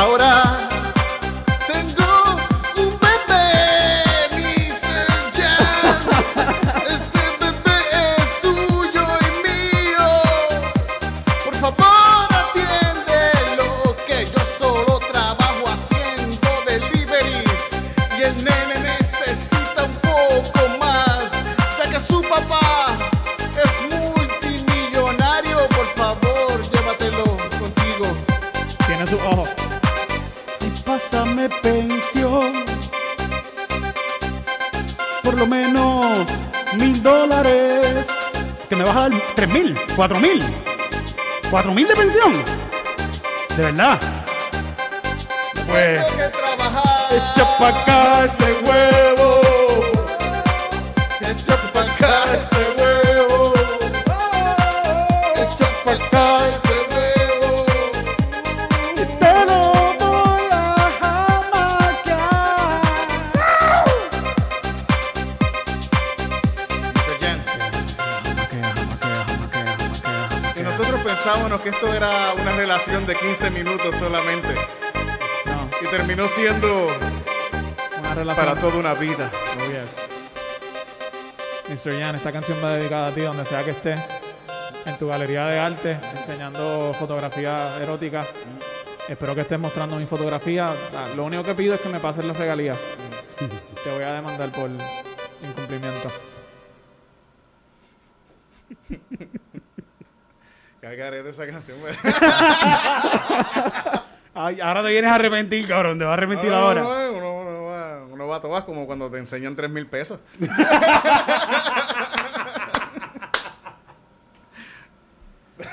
Ahora 0.00 0.69
cuatro 39.96 40.18
mil. 40.20 40.42
Cuatro 41.50 41.72
mil 41.74 41.86
de 41.86 41.94
pensión. 41.94 42.32
¿De 43.56 43.62
verdad? 43.62 44.00
Pues. 45.66 46.00
Echa 47.12 47.58
pa' 47.58 47.68
acá 47.68 48.24
ese. 48.24 49.09
Nosotros 71.02 71.24
pensábamos 71.24 71.60
que 71.62 71.68
esto 71.70 71.92
era 71.94 72.10
una 72.34 72.52
relación 72.56 73.06
de 73.06 73.14
15 73.14 73.50
minutos 73.50 73.94
solamente. 73.96 74.48
No, 75.46 75.68
Y 75.80 75.86
terminó 75.86 76.28
siendo 76.28 76.88
una 77.98 78.14
relación. 78.14 78.46
para 78.46 78.60
toda 78.60 78.76
una 78.78 78.94
vida. 78.94 79.30
Oh, 79.58 79.66
yes. 79.70 79.90
Mr. 81.84 81.98
Jan, 81.98 82.16
esta 82.16 82.32
canción 82.32 82.58
va 82.62 82.72
dedicada 82.72 83.06
a 83.06 83.12
ti 83.12 83.20
donde 83.22 83.44
sea 83.46 83.64
que 83.64 83.70
estés. 83.70 84.00
En 84.86 84.98
tu 84.98 85.08
galería 85.08 85.46
de 85.46 85.58
arte, 85.58 85.98
enseñando 86.16 86.94
fotografía 86.98 87.78
erótica. 87.80 88.22
Espero 89.08 89.34
que 89.34 89.42
estés 89.42 89.58
mostrando 89.58 89.96
mi 89.96 90.06
fotografía. 90.06 90.66
Lo 91.16 91.24
único 91.24 91.42
que 91.42 91.54
pido 91.54 91.74
es 91.74 91.80
que 91.80 91.88
me 91.88 92.00
pasen 92.00 92.28
las 92.28 92.36
regalías. 92.36 92.78
Te 93.84 93.90
voy 93.94 94.02
a 94.02 94.12
demandar 94.12 94.50
por 94.52 94.68
incumplimiento. 95.42 96.10
Cagaré 100.80 101.22
de 101.22 101.30
esa 101.30 101.46
canción. 101.46 101.78
güey. 101.80 101.94
Ay, 104.34 104.60
ahora 104.60 104.82
te 104.82 104.88
vienes 104.90 105.10
a 105.10 105.16
arrepentir, 105.16 105.66
cabrón. 105.68 105.98
Te 105.98 106.04
vas 106.04 106.12
a 106.12 106.14
arrepentir 106.14 106.50
No, 106.50 106.56
ahora. 106.56 106.82
no, 106.82 106.88
no, 106.94 107.10
Uno, 107.18 107.40
uno 107.40 107.64
va, 107.64 108.04
uno 108.10 108.26
va 108.28 108.36
a 108.36 108.40
todas 108.40 108.64
como 108.64 108.86
cuando 108.86 109.10
te 109.10 109.18
enseñan 109.18 109.54
3 109.56 109.68
mil 109.70 109.86
pesos. 109.86 110.20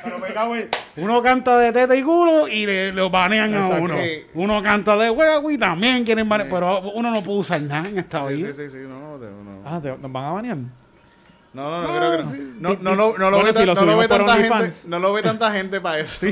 Pero 0.03 0.19
me 0.19 0.33
cago 0.33 0.55
en- 0.55 0.69
Uno 0.97 1.21
canta 1.23 1.57
de 1.59 1.71
teta 1.71 1.95
y 1.95 2.03
culo 2.03 2.47
y 2.47 2.65
le, 2.65 2.91
lo 2.91 3.09
banean 3.09 3.55
a 3.55 3.67
uno. 3.69 3.95
Uno 4.33 4.61
canta 4.61 4.97
de 4.97 5.09
huevo 5.09 5.49
y 5.49 5.57
también 5.57 6.03
quieren 6.03 6.27
banear. 6.27 6.49
Pero 6.49 6.81
uno 6.91 7.09
no 7.11 7.21
puede 7.21 7.39
usar 7.39 7.61
nada 7.61 7.87
en 7.87 7.97
esta 7.97 8.25
vida. 8.25 8.47
sí, 8.49 8.53
sí, 8.53 8.69
sí, 8.69 8.77
no, 8.87 9.17
no, 9.17 9.17
no. 9.17 9.61
Ah, 9.65 9.79
¿te- 9.81 9.95
¿nos 9.97 10.11
van 10.11 10.25
a 10.25 10.31
banear? 10.31 10.57
No, 11.53 11.71
no, 11.71 11.81
no, 11.87 11.97
creo 11.97 12.11
que 12.17 12.23
no. 12.23 12.29
sí. 12.31 12.53
No, 12.59 12.69
no, 12.81 12.95
no, 12.95 13.17
no 13.17 13.31
lo 13.31 13.37
Bueno, 13.37 13.43
ve, 13.43 13.47
si 13.49 13.53
tan- 13.55 13.67
lo 13.67 13.75
no 13.75 13.85
lo 13.85 13.97
ve 13.97 14.07
tanta 14.07 14.35
gente. 14.37 14.73
No 14.87 14.99
lo 14.99 15.13
ve 15.13 15.21
tanta 15.23 15.51
gente 15.51 15.81
para 15.81 15.99
eso. 15.99 16.27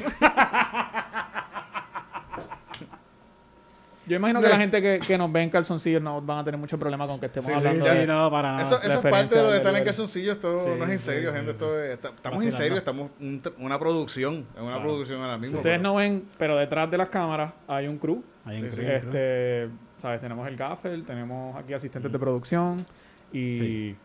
Yo 4.08 4.18
imagino 4.18 4.40
que 4.40 4.50
la 4.50 4.58
gente 4.58 4.80
que, 4.84 5.00
que 5.00 5.18
nos 5.18 5.32
ve 5.32 5.42
en 5.42 5.50
calzoncillos 5.50 6.00
no 6.00 6.22
van 6.22 6.38
a 6.38 6.44
tener 6.44 6.60
mucho 6.60 6.78
problema 6.78 7.08
con 7.08 7.20
que 7.20 7.26
estemos 7.26 7.48
Sí, 7.48 7.54
sí, 7.54 7.58
hablando 7.58 7.86
ya, 7.86 7.94
de... 7.96 8.02
Sí, 8.02 8.08
no, 8.08 8.30
para 8.30 8.52
nada. 8.52 8.62
Eso, 8.62 8.78
eso 8.84 8.94
es 8.94 9.00
parte 9.00 9.36
de 9.36 9.42
lo 9.42 9.50
de 9.50 9.58
estar 9.58 9.70
en 9.72 9.80
lugar. 9.80 9.86
calzoncillo. 9.86 10.32
Esto 10.34 10.60
Sí, 10.64 10.70
no 10.78 10.86
es 10.86 10.92
en 10.92 11.00
serio, 11.00 11.30
sí, 11.32 11.36
gente. 11.38 11.52
sí. 11.52 11.58
Esto 11.58 11.80
es- 11.82 11.90
está- 11.92 12.10
estamos 12.10 12.44
en 12.44 12.52
serio. 12.52 12.78
Estamos 12.78 13.10
un 13.20 13.42
tr- 13.42 13.54
una 13.58 13.80
producción. 13.80 14.46
Es 14.54 14.62
una 14.62 14.74
Claro. 14.74 14.84
producción 14.84 15.22
ahora 15.24 15.40
mismo. 15.40 15.58
Ustedes 15.58 15.80
pero- 15.80 15.90
no 15.90 15.96
ven, 15.96 16.24
pero 16.38 16.56
detrás 16.56 16.92
de 16.92 16.98
las 17.00 17.10
cámaras 17.10 17.54
hay 17.68 17.88
un 17.88 17.98
crew. 17.98 18.24
En 18.46 18.72
sí. 18.72 18.80
Creo. 18.82 18.98
Este, 18.98 19.70
¿sabes? 20.00 20.22
Tenemos 20.22 20.48
el 20.48 20.56
gaffer, 20.56 21.04
tenemos 21.04 21.56
aquí 21.58 21.74
asistentes 21.74 22.12
de 22.12 22.20
producción 22.20 22.86
y 23.34 23.58
Sí. 23.58 23.96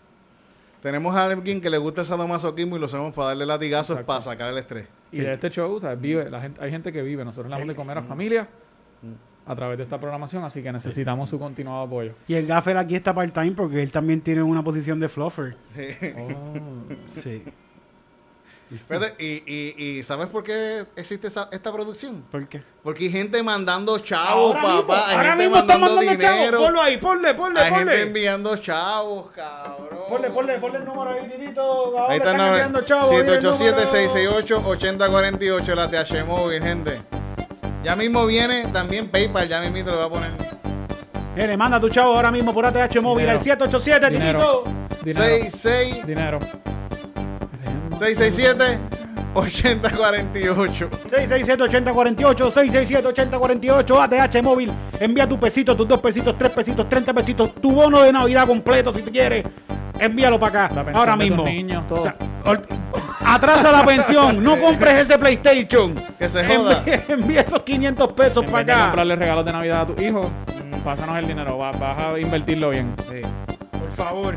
Tenemos 0.82 1.14
a 1.14 1.26
alguien 1.26 1.60
que 1.60 1.68
le 1.68 1.78
gusta 1.78 2.00
el 2.00 2.06
sadomasoquismo 2.06 2.76
y 2.76 2.80
lo 2.80 2.86
hacemos 2.86 3.12
para 3.12 3.28
darle 3.28 3.46
latigazos 3.46 3.98
Exacto. 3.98 4.06
para 4.06 4.20
sacar 4.20 4.50
el 4.50 4.58
estrés. 4.58 4.86
Y 5.12 5.18
de 5.18 5.34
este 5.34 5.50
show, 5.50 5.78
¿sabes? 5.80 6.00
Vive, 6.00 6.30
la 6.30 6.40
gente, 6.40 6.62
hay 6.62 6.70
gente 6.70 6.92
que 6.92 7.02
vive. 7.02 7.24
Nosotros 7.24 7.48
le 7.48 7.54
damos 7.54 7.68
de 7.68 7.74
comer 7.74 7.98
a 7.98 8.02
familia 8.02 8.48
a 9.46 9.56
través 9.56 9.78
de 9.78 9.84
esta 9.84 9.98
programación, 9.98 10.44
así 10.44 10.62
que 10.62 10.72
necesitamos 10.72 11.28
su 11.28 11.38
continuado 11.38 11.82
apoyo. 11.82 12.12
Y 12.28 12.34
el 12.34 12.46
gaffer 12.46 12.76
aquí 12.76 12.94
está 12.94 13.12
part-time 13.14 13.52
porque 13.52 13.82
él 13.82 13.90
también 13.90 14.20
tiene 14.20 14.42
una 14.42 14.62
posición 14.62 15.00
de 15.00 15.08
fluffer. 15.08 15.56
Sí. 17.08 17.42
Y, 19.18 19.42
y, 19.46 19.74
y 19.98 20.02
¿sabes 20.04 20.28
por 20.28 20.44
qué 20.44 20.86
existe 20.94 21.26
esa- 21.26 21.48
esta 21.50 21.72
producción? 21.72 22.22
¿Por 22.30 22.46
qué? 22.48 22.62
Porque 22.84 23.06
hay 23.06 23.10
gente 23.10 23.42
mandando 23.42 23.98
chavos, 23.98 24.54
Ahora 24.54 24.68
mismo, 24.68 24.86
papá. 24.86 25.08
Hay 25.08 25.16
ahora 25.16 25.28
gente 25.30 25.42
mismo 25.44 25.56
está 25.58 25.72
mandando 25.78 25.96
mandando 25.96 26.20
chavos. 26.22 26.38
dinero. 26.38 26.58
Ponlo 26.60 26.80
ahí, 26.82 26.96
ponle, 26.98 27.34
ponle, 27.34 27.60
hay 27.60 27.70
gente 27.70 27.84
ponle. 27.84 28.02
enviando 28.02 28.56
chavos, 28.58 29.30
cabrón. 29.34 29.98
Ponle, 30.08 30.30
ponle, 30.30 30.58
ponle 30.58 30.78
el 30.78 30.84
número 30.84 31.10
ahí, 31.10 31.28
Titito. 31.28 31.60
Ahora 31.62 32.12
Ahí 32.12 32.18
están 32.18 32.34
están 32.36 32.48
enviando 32.48 32.80
chavos. 32.82 33.10
787-668-8048, 33.12 35.74
la 35.74 35.88
TH 35.90 36.24
Móvil, 36.26 36.62
gente. 36.62 37.02
Ya 37.82 37.96
mismo 37.96 38.26
viene 38.26 38.66
también 38.72 39.08
PayPal, 39.08 39.48
ya 39.48 39.60
mismo 39.62 39.78
te 39.84 39.90
lo 39.90 39.96
va 39.98 40.04
a 40.04 40.08
poner. 40.10 40.30
Le 41.36 41.56
manda 41.56 41.80
tu 41.80 41.88
chavo 41.88 42.14
ahora 42.14 42.30
mismo 42.30 42.52
por 42.52 42.66
ATH 42.66 43.00
móvil 43.00 43.22
Dinero. 43.26 43.38
al 43.38 43.44
787, 43.44 44.10
Dinero. 44.10 44.62
Titito. 44.64 45.04
Dinero. 45.04 45.24
66 45.24 46.06
Dinero. 46.06 46.38
667 48.00 48.78
8048. 49.34 50.88
667-8048, 51.10 52.50
667-8048, 52.50 54.00
ATH 54.02 54.42
móvil. 54.42 54.72
Envía 54.98 55.28
tu 55.28 55.38
pesito, 55.38 55.76
tus 55.76 55.86
dos 55.86 56.00
pesitos, 56.00 56.36
tres 56.38 56.50
pesitos, 56.50 56.88
30 56.88 57.12
pesitos, 57.14 57.54
tu 57.56 57.72
bono 57.72 58.00
de 58.02 58.12
Navidad 58.12 58.46
completo 58.46 58.92
si 58.92 59.02
te 59.02 59.10
quieres. 59.10 59.44
Envíalo 59.98 60.40
para 60.40 60.64
acá, 60.66 60.82
ahora 60.94 61.14
mismo. 61.14 61.44
niños, 61.44 61.86
todo. 61.86 62.00
O 62.00 62.02
sea, 62.04 62.16
ol- 62.46 62.62
atrasa 63.24 63.70
la 63.70 63.84
pensión, 63.84 64.42
no 64.42 64.58
compres 64.62 65.02
ese 65.02 65.18
PlayStation. 65.18 65.94
Que 66.18 66.26
se 66.28 66.42
joda. 66.46 66.78
Envía, 66.78 67.02
envía 67.08 67.40
esos 67.42 67.60
500 67.62 68.12
pesos 68.14 68.44
En 68.44 68.50
para 68.50 68.62
acá. 68.74 68.84
comprarle 68.86 69.16
regalos 69.16 69.44
de 69.44 69.52
Navidad 69.52 69.80
a 69.82 69.86
tu 69.94 70.02
hijo, 70.02 70.30
pásanos 70.82 71.18
el 71.18 71.26
dinero. 71.28 71.58
va- 71.58 71.72
Vas 71.72 71.98
a 72.00 72.18
invertirlo 72.18 72.70
bien. 72.70 72.94
Sí. 73.10 73.20
Por 73.78 73.90
favor. 73.92 74.36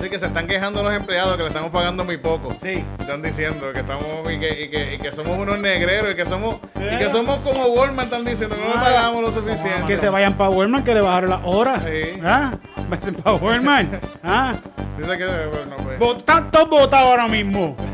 Sí, 0.00 0.08
que 0.08 0.18
se 0.18 0.26
están 0.26 0.46
quejando 0.46 0.82
los 0.82 0.94
empleados 0.94 1.36
que 1.36 1.42
le 1.42 1.48
estamos 1.48 1.70
pagando 1.70 2.04
muy 2.04 2.16
poco. 2.16 2.56
Sí. 2.62 2.82
Están 2.98 3.20
diciendo 3.20 3.70
que 3.72 3.80
estamos 3.80 4.04
y 4.32 4.38
que, 4.40 4.62
y 4.62 4.68
que, 4.70 4.94
y 4.94 4.98
que 4.98 5.12
somos 5.12 5.36
unos 5.36 5.58
negreros 5.60 6.12
y 6.12 6.14
que 6.14 6.24
somos 6.24 6.56
y 6.76 6.96
que 6.96 7.10
somos 7.10 7.38
como 7.40 7.66
Walmart 7.66 8.06
están 8.06 8.24
diciendo 8.24 8.56
que 8.56 8.62
no 8.62 8.68
le 8.68 8.74
pagamos 8.80 9.22
lo 9.22 9.32
suficiente. 9.32 9.86
Que 9.86 9.98
se 9.98 10.08
vayan 10.08 10.34
para 10.34 10.50
Walmart, 10.50 10.84
que 10.84 10.94
le 10.94 11.02
bajaron 11.02 11.30
las 11.30 11.40
horas. 11.44 11.82
Sí. 11.82 12.18
¿Ah? 12.24 12.52
Vayan 12.88 13.14
para 13.16 13.36
Walmart. 13.36 14.04
¿Ah? 14.22 14.54
Dice 14.98 15.18
que 15.18 15.26
bueno, 15.26 15.76
pues. 15.98 16.16
Están 16.18 16.50
todos 16.50 16.70
votados 16.70 17.08
ahora 17.10 17.28
mismo. 17.28 17.76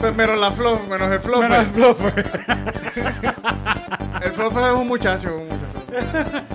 Pues 0.00 0.16
menos 0.16 0.38
la 0.38 0.50
fluff, 0.50 0.88
menos 0.88 1.12
el 1.12 1.20
fluffer. 1.20 1.50
Menos 1.50 1.66
el 1.66 1.70
fluffer. 1.72 2.24
El 4.22 4.30
fluffer 4.32 4.64
es 4.64 4.72
un 4.72 4.88
muchacho, 4.88 5.36
un 5.36 5.44
muchacho. 5.44 5.69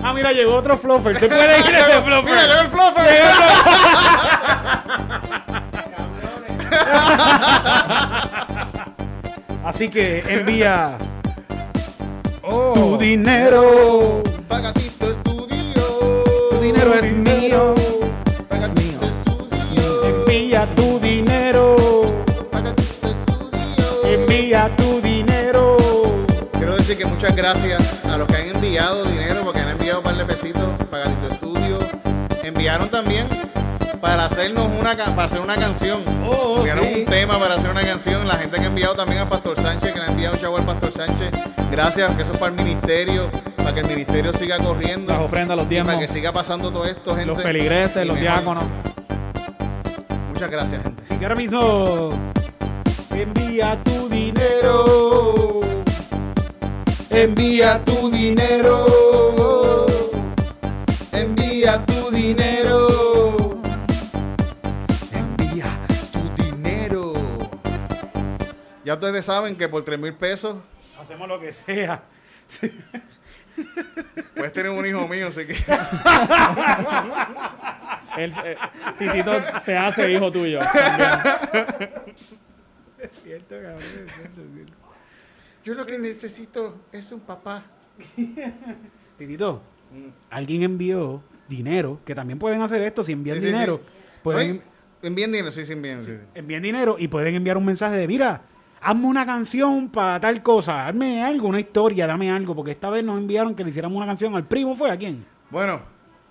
Ah, 0.02 0.12
mira, 0.12 0.32
llegó 0.32 0.54
otro 0.54 0.76
fluffer. 0.76 1.18
¿Te 1.18 1.28
puede 1.28 1.60
ir 1.60 1.66
ese 1.74 2.02
fluffer? 2.02 2.24
Mira, 2.24 2.46
llegó 2.46 2.60
el 2.60 2.68
fluffer. 2.68 3.04
Llegó 3.06 3.26
el 3.28 4.66
Así 9.64 9.88
que 9.88 10.22
envía 10.28 10.96
tu 12.74 12.96
dinero. 12.98 14.22
Pagatito 14.48 15.10
estudio. 15.10 15.82
Tu 16.50 16.58
dinero 16.60 16.94
es 16.94 17.12
mío. 17.12 17.74
Pagatito 18.48 19.06
estudio. 19.06 20.04
Envía 20.04 20.66
tu 20.74 20.98
dinero. 21.00 21.76
Pagatito 22.50 23.08
estudio. 23.08 24.04
Envía 24.04 24.70
tu 24.76 25.00
dinero. 25.00 25.35
Decir 26.86 27.04
que 27.04 27.12
muchas 27.12 27.34
gracias 27.34 28.04
a 28.04 28.16
los 28.16 28.28
que 28.28 28.36
han 28.36 28.46
enviado 28.54 29.02
dinero, 29.06 29.40
porque 29.42 29.58
han 29.58 29.70
enviado 29.70 29.98
un 29.98 30.04
par 30.04 30.16
de 30.16 30.24
pesitos, 30.24 30.62
Pagatito 30.88 31.26
Estudio. 31.26 31.80
Enviaron 32.44 32.88
también 32.88 33.26
para 34.00 34.26
hacernos 34.26 34.68
una 34.78 34.94
para 34.96 35.24
hacer 35.24 35.40
una 35.40 35.56
canción. 35.56 36.04
Oh, 36.24 36.58
enviaron 36.58 36.84
sí. 36.84 36.94
un 37.00 37.04
tema 37.06 37.40
para 37.40 37.56
hacer 37.56 37.70
una 37.72 37.80
canción. 37.82 38.28
La 38.28 38.36
gente 38.36 38.58
que 38.58 38.62
ha 38.62 38.66
enviado 38.66 38.94
también 38.94 39.18
a 39.18 39.28
Pastor 39.28 39.60
Sánchez, 39.60 39.94
que 39.94 39.98
le 39.98 40.04
ha 40.04 40.08
enviado 40.12 40.36
chavo 40.36 40.58
al 40.58 40.64
Pastor 40.64 40.92
Sánchez. 40.92 41.32
Gracias, 41.72 42.14
que 42.14 42.22
eso 42.22 42.32
es 42.34 42.38
para 42.38 42.52
el 42.54 42.56
ministerio, 42.62 43.32
para 43.56 43.74
que 43.74 43.80
el 43.80 43.88
ministerio 43.88 44.32
siga 44.32 44.58
corriendo. 44.58 45.12
Las 45.12 45.22
ofrendas, 45.22 45.56
los 45.56 45.68
diezmos, 45.68 45.92
para 45.92 46.06
que 46.06 46.12
siga 46.12 46.30
pasando 46.30 46.70
todo 46.70 46.84
esto, 46.84 47.16
gente. 47.16 47.26
los 47.26 47.42
feligreses, 47.42 48.04
Y 48.04 48.06
los 48.06 48.16
mejor. 48.16 48.32
diáconos. 48.32 48.64
Muchas 50.28 50.48
gracias, 50.48 50.84
gente. 50.84 51.02
Así 51.04 51.16
que 51.18 51.24
ahora 51.24 51.34
mismo 51.34 52.10
envía 53.10 53.76
tu 53.82 54.08
dinero. 54.08 55.65
Envía 57.16 57.82
tu 57.82 58.10
dinero. 58.10 59.86
Envía 61.12 61.82
tu 61.86 62.10
dinero. 62.10 63.58
Envía 65.12 65.64
tu 66.12 66.42
dinero. 66.44 67.14
Ya 68.84 68.92
ustedes 68.92 69.24
saben 69.24 69.56
que 69.56 69.66
por 69.66 69.82
3 69.82 69.98
mil 69.98 70.12
pesos 70.12 70.58
Hacemos 71.00 71.26
lo 71.26 71.40
que 71.40 71.54
sea. 71.54 72.02
puedes 74.34 74.52
tener 74.52 74.70
un 74.72 74.84
hijo 74.84 75.08
mío, 75.08 75.28
así 75.28 75.46
que. 75.46 75.54
El, 78.18 78.32
eh, 78.44 78.58
Titito 78.98 79.32
se 79.64 79.78
hace 79.78 80.12
hijo 80.12 80.30
tuyo. 80.30 80.58
también. 80.58 81.90
Yo 85.66 85.74
lo 85.74 85.84
que 85.84 85.98
necesito 85.98 86.76
es 86.92 87.10
un 87.10 87.18
papá. 87.18 87.64
Titito, 89.18 89.60
alguien 90.30 90.62
envió 90.62 91.20
dinero, 91.48 91.98
que 92.04 92.14
también 92.14 92.38
pueden 92.38 92.62
hacer 92.62 92.82
esto 92.82 93.02
si 93.02 93.10
envían 93.10 93.40
Sí, 93.40 93.46
dinero. 93.46 93.80
sí. 93.84 93.90
Pueden, 94.22 94.62
envíen 95.02 95.32
dinero, 95.32 95.50
sí, 95.50 95.66
sí, 95.66 95.72
envíen. 95.72 95.98
envían 96.36 96.62
dinero 96.62 96.94
y 97.00 97.08
pueden 97.08 97.34
enviar 97.34 97.56
un 97.56 97.64
mensaje 97.64 97.96
de, 97.96 98.06
mira, 98.06 98.42
hazme 98.80 99.06
una 99.06 99.26
canción 99.26 99.88
para 99.88 100.20
tal 100.20 100.40
cosa, 100.40 100.86
hazme 100.86 101.24
algo, 101.24 101.48
una 101.48 101.58
historia, 101.58 102.06
dame 102.06 102.30
algo, 102.30 102.54
porque 102.54 102.70
esta 102.70 102.88
vez 102.88 103.02
nos 103.02 103.18
enviaron 103.18 103.56
que 103.56 103.64
le 103.64 103.70
hiciéramos 103.70 103.96
una 103.96 104.06
canción 104.06 104.36
al 104.36 104.46
primo, 104.46 104.76
¿fue 104.76 104.88
a 104.92 104.96
quién? 104.96 105.24
Bueno, 105.50 105.80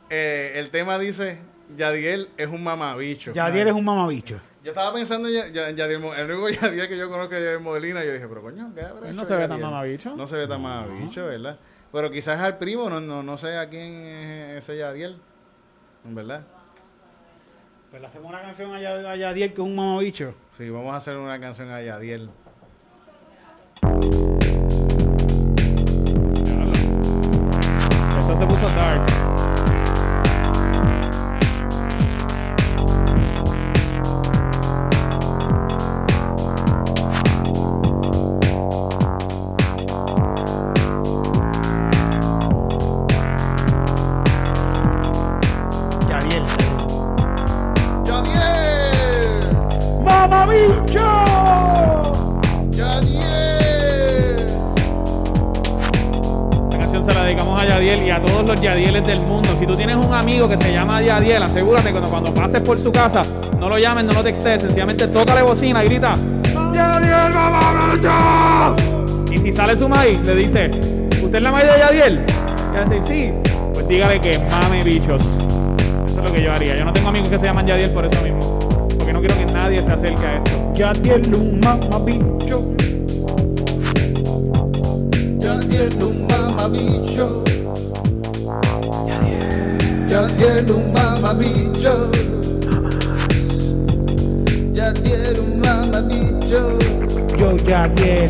eh, 0.10 0.54
el 0.56 0.70
tema 0.70 0.98
dice, 0.98 1.40
Yadiel 1.76 2.30
es 2.38 2.48
un 2.48 2.64
mamabicho. 2.64 3.34
Yadier 3.34 3.68
es 3.68 3.74
un 3.74 3.84
mamabicho. 3.84 4.40
Yo 4.66 4.72
estaba 4.72 4.92
pensando 4.94 5.28
en 5.28 5.36
Ya- 5.36 5.48
Ya- 5.50 5.70
Yadiel 5.70 6.00
Mo- 6.00 6.16
el 6.16 6.30
único 6.32 6.50
Yadiel 6.62 6.90
que 6.90 6.98
yo 6.98 7.08
conozco 7.08 7.36
es 7.36 7.42
Yadiel 7.44 7.60
Modelina. 7.60 8.04
Y 8.04 8.08
yo 8.08 8.14
dije, 8.14 8.28
pero 8.28 8.42
coño, 8.42 8.72
¿qué 8.74 8.82
habrá 8.82 9.10
Él 9.10 9.16
no 9.16 9.24
se 9.24 9.36
ve 9.36 9.42
tan 9.42 9.50
Yadiel? 9.52 9.66
mamabicho. 9.66 10.16
No 10.16 10.26
se 10.26 10.36
ve 10.38 10.48
tan 10.48 10.60
mamabicho, 10.62 11.24
¿verdad? 11.28 11.60
Pero 11.92 12.10
quizás 12.10 12.40
al 12.40 12.58
primo, 12.58 12.90
no, 12.90 13.00
no, 13.00 13.22
no 13.22 13.38
sé 13.38 13.56
a 13.58 13.70
quién 13.70 13.94
es 14.08 14.64
ese 14.64 14.78
Yadiel. 14.78 15.22
En 16.04 16.16
verdad. 16.16 16.42
Pues 17.92 18.02
le 18.02 18.08
hacemos 18.08 18.28
una 18.30 18.42
canción 18.42 18.74
a, 18.74 18.82
Ya- 18.82 19.12
a 19.12 19.16
Yadier 19.16 19.50
que 19.54 19.62
es 19.62 19.68
un 19.68 19.76
mamabicho. 19.76 20.34
Sí, 20.58 20.68
vamos 20.72 20.94
a 20.94 20.98
hacer 20.98 21.16
una 21.16 21.40
canción 21.40 21.70
a 21.70 21.82
Yadiel. 21.84 22.32
Esto 28.18 28.38
se 28.40 28.46
puso 28.48 28.68
dark. 28.70 29.05
Yadieles 58.66 59.04
del 59.04 59.20
mundo. 59.20 59.50
Si 59.60 59.68
tú 59.68 59.76
tienes 59.76 59.96
un 59.96 60.12
amigo 60.12 60.50
que 60.50 60.58
se 60.58 60.74
llama 60.74 61.00
Yadiel, 61.00 61.44
asegúrate 61.44 61.90
que 61.90 61.92
cuando, 61.92 62.10
cuando 62.10 62.34
pases 62.34 62.62
por 62.62 62.80
su 62.80 62.92
casa, 62.92 63.22
no 63.60 63.70
lo 63.70 63.78
llames, 63.78 64.06
no 64.06 64.14
lo 64.14 64.24
textes, 64.24 64.64
sencillamente 64.64 65.08
tócale 65.08 65.44
bocina 65.44 65.84
y 65.84 65.88
grita 65.88 66.16
¡Yadiel, 66.74 67.32
mamabicho! 67.32 68.76
Y 69.32 69.38
si 69.38 69.54
sale 69.54 69.76
su 69.76 69.88
maíz, 69.88 70.20
le 70.26 70.36
dice, 70.38 70.72
¿usted 71.22 71.36
es 71.36 71.44
la 71.44 71.52
maíz 71.52 71.68
de 71.72 71.78
Yadiel? 71.78 72.26
Y 72.26 72.76
va 72.76 72.82
a 72.82 72.86
decir, 72.86 73.04
sí. 73.04 73.34
Pues 73.72 73.88
dígale 73.88 74.20
que 74.20 74.40
mame 74.50 74.84
bichos. 74.84 75.22
Eso 76.08 76.18
es 76.18 76.24
lo 76.24 76.34
que 76.34 76.42
yo 76.42 76.52
haría. 76.52 76.76
Yo 76.76 76.86
no 76.86 76.92
tengo 76.94 77.10
amigos 77.10 77.30
que 77.30 77.38
se 77.38 77.46
llaman 77.46 77.68
Yadiel 77.68 77.92
por 77.92 78.04
eso 78.04 78.20
mismo. 78.24 78.58
Porque 78.98 79.14
no 79.14 79.20
quiero 79.20 79.38
que 79.38 79.46
nadie 79.54 79.80
se 79.84 79.92
acerque 79.92 80.26
a 80.26 80.38
esto. 80.38 80.74
Yadier 80.74 81.22
un 81.38 81.60
mamabicho. 81.60 82.64
Yadiel 85.40 86.04
un 86.04 86.26
mamabicho. 90.16 90.32
Yadiel 90.34 90.60
un 90.60 90.82
mamabicho. 90.82 92.10
Yadiel 94.74 95.40
un 95.40 95.60
mamabicho. 95.60 96.78
Yo 97.38 97.58
Yadier, 97.58 98.30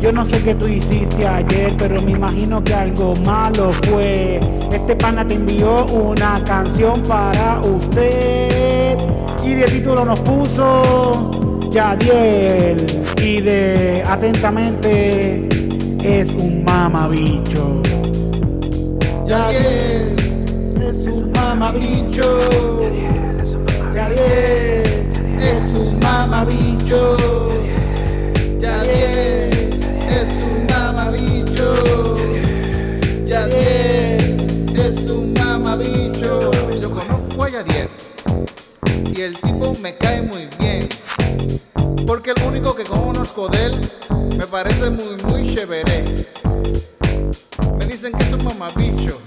yo 0.00 0.12
no 0.12 0.24
sé 0.24 0.40
qué 0.42 0.54
tú 0.54 0.68
hiciste 0.68 1.26
ayer, 1.26 1.72
pero 1.76 2.00
me 2.02 2.12
imagino 2.12 2.62
que 2.62 2.74
algo 2.74 3.14
malo 3.24 3.72
fue. 3.82 4.38
Este 4.72 4.94
pana 4.96 5.26
te 5.26 5.34
envió 5.34 5.86
una 5.86 6.42
canción 6.44 7.02
para 7.02 7.60
usted 7.60 8.96
y 9.44 9.54
de 9.54 9.64
título 9.64 10.04
nos 10.04 10.20
puso 10.20 11.30
Yadiel 11.70 12.86
y 13.20 13.40
de 13.40 14.04
atentamente 14.06 15.48
es 16.04 16.32
un 16.34 16.64
mamabicho. 16.64 17.82
Yadiel 19.26 20.13
es 20.88 21.06
un 21.06 21.32
mamabicho. 21.32 22.38
Yadiel 23.94 24.82
es 25.40 25.74
un 25.74 25.98
mamabicho. 26.00 27.16
Yadiel 28.58 29.50
es 30.08 30.30
un 30.44 30.66
mamabicho. 30.68 32.14
Yadiel 33.24 34.76
es 34.76 35.10
un 35.10 35.32
mamabicho. 35.32 36.50
Yo 36.80 36.90
conozco 36.90 37.44
a 37.44 37.48
Yadiel 37.48 37.88
y 39.16 39.20
el 39.22 39.38
tipo 39.40 39.72
me 39.80 39.96
cae 39.96 40.22
muy 40.22 40.48
bien. 40.58 40.88
Porque 42.06 42.32
el 42.32 42.42
único 42.42 42.74
que 42.74 42.84
conozco 42.84 43.48
de 43.48 43.66
él 43.66 43.72
me 44.36 44.46
parece 44.46 44.90
muy, 44.90 45.16
muy 45.24 45.54
chévere. 45.54 46.04
Me 47.78 47.86
dicen 47.86 48.12
que 48.12 48.24
es 48.24 48.32
un 48.32 48.44
mamabicho. 48.44 49.18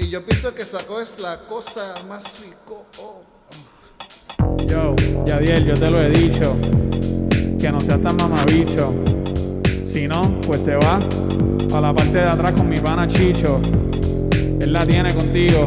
Y 0.00 0.10
yo 0.10 0.24
pienso 0.24 0.54
que 0.54 0.64
sacó 0.64 1.00
es 1.00 1.20
la 1.20 1.38
cosa 1.48 1.94
más 2.08 2.24
rico. 2.40 2.86
oh. 3.00 3.22
Yo, 4.66 4.94
Yadiel, 5.26 5.64
yo 5.66 5.74
te 5.74 5.90
lo 5.90 6.00
he 6.02 6.10
dicho. 6.10 6.56
Que 7.58 7.70
no 7.70 7.80
seas 7.80 8.00
tan 8.00 8.16
mamabicho. 8.16 8.94
Si 9.86 10.08
no, 10.08 10.40
pues 10.40 10.64
te 10.64 10.74
vas 10.76 11.06
a 11.72 11.80
la 11.80 11.94
parte 11.94 12.18
de 12.18 12.24
atrás 12.24 12.52
con 12.52 12.68
mi 12.68 12.78
pana 12.78 13.06
Chicho. 13.08 13.60
Él 14.60 14.72
la 14.72 14.84
tiene 14.86 15.14
contigo. 15.14 15.66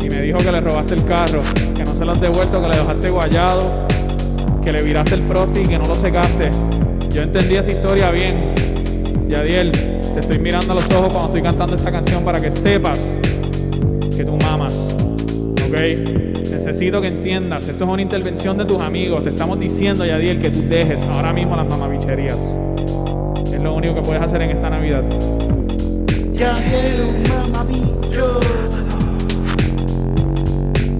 Y 0.00 0.08
me 0.08 0.22
dijo 0.22 0.38
que 0.38 0.52
le 0.52 0.60
robaste 0.60 0.94
el 0.94 1.04
carro. 1.04 1.42
Que 1.74 1.84
no 1.84 1.94
se 1.94 2.04
lo 2.04 2.12
has 2.12 2.20
devuelto, 2.20 2.60
que 2.60 2.68
le 2.68 2.76
dejaste 2.76 3.10
guayado. 3.10 3.86
Que 4.64 4.72
le 4.72 4.82
viraste 4.82 5.14
el 5.14 5.22
frosty 5.22 5.60
y 5.60 5.66
que 5.66 5.78
no 5.78 5.84
lo 5.84 5.94
secaste. 5.94 6.50
Yo 7.10 7.22
entendí 7.22 7.56
esa 7.56 7.70
historia 7.70 8.10
bien. 8.10 8.57
Yadiel, 9.28 9.72
te 9.72 10.20
estoy 10.20 10.38
mirando 10.38 10.72
a 10.72 10.76
los 10.76 10.90
ojos 10.90 11.12
cuando 11.12 11.26
estoy 11.26 11.42
cantando 11.42 11.76
esta 11.76 11.92
canción 11.92 12.24
para 12.24 12.40
que 12.40 12.50
sepas 12.50 12.98
que 14.16 14.24
tú 14.24 14.36
mamas. 14.42 14.74
¿Ok? 15.68 15.78
Necesito 16.50 17.00
que 17.02 17.08
entiendas, 17.08 17.68
esto 17.68 17.84
es 17.84 17.90
una 17.90 18.02
intervención 18.02 18.56
de 18.56 18.64
tus 18.64 18.80
amigos. 18.80 19.24
Te 19.24 19.30
estamos 19.30 19.60
diciendo, 19.60 20.06
Yadiel, 20.06 20.40
que 20.40 20.50
tú 20.50 20.62
dejes 20.62 21.06
ahora 21.08 21.32
mismo 21.34 21.56
las 21.56 21.68
mamabicherías. 21.68 22.38
Es 23.52 23.60
lo 23.62 23.74
único 23.74 23.96
que 23.96 24.02
puedes 24.02 24.22
hacer 24.22 24.40
en 24.42 24.50
esta 24.50 24.70
Navidad. 24.70 25.04
Yadiel 26.32 27.00
un 27.00 27.22
mamabicho. 27.28 28.40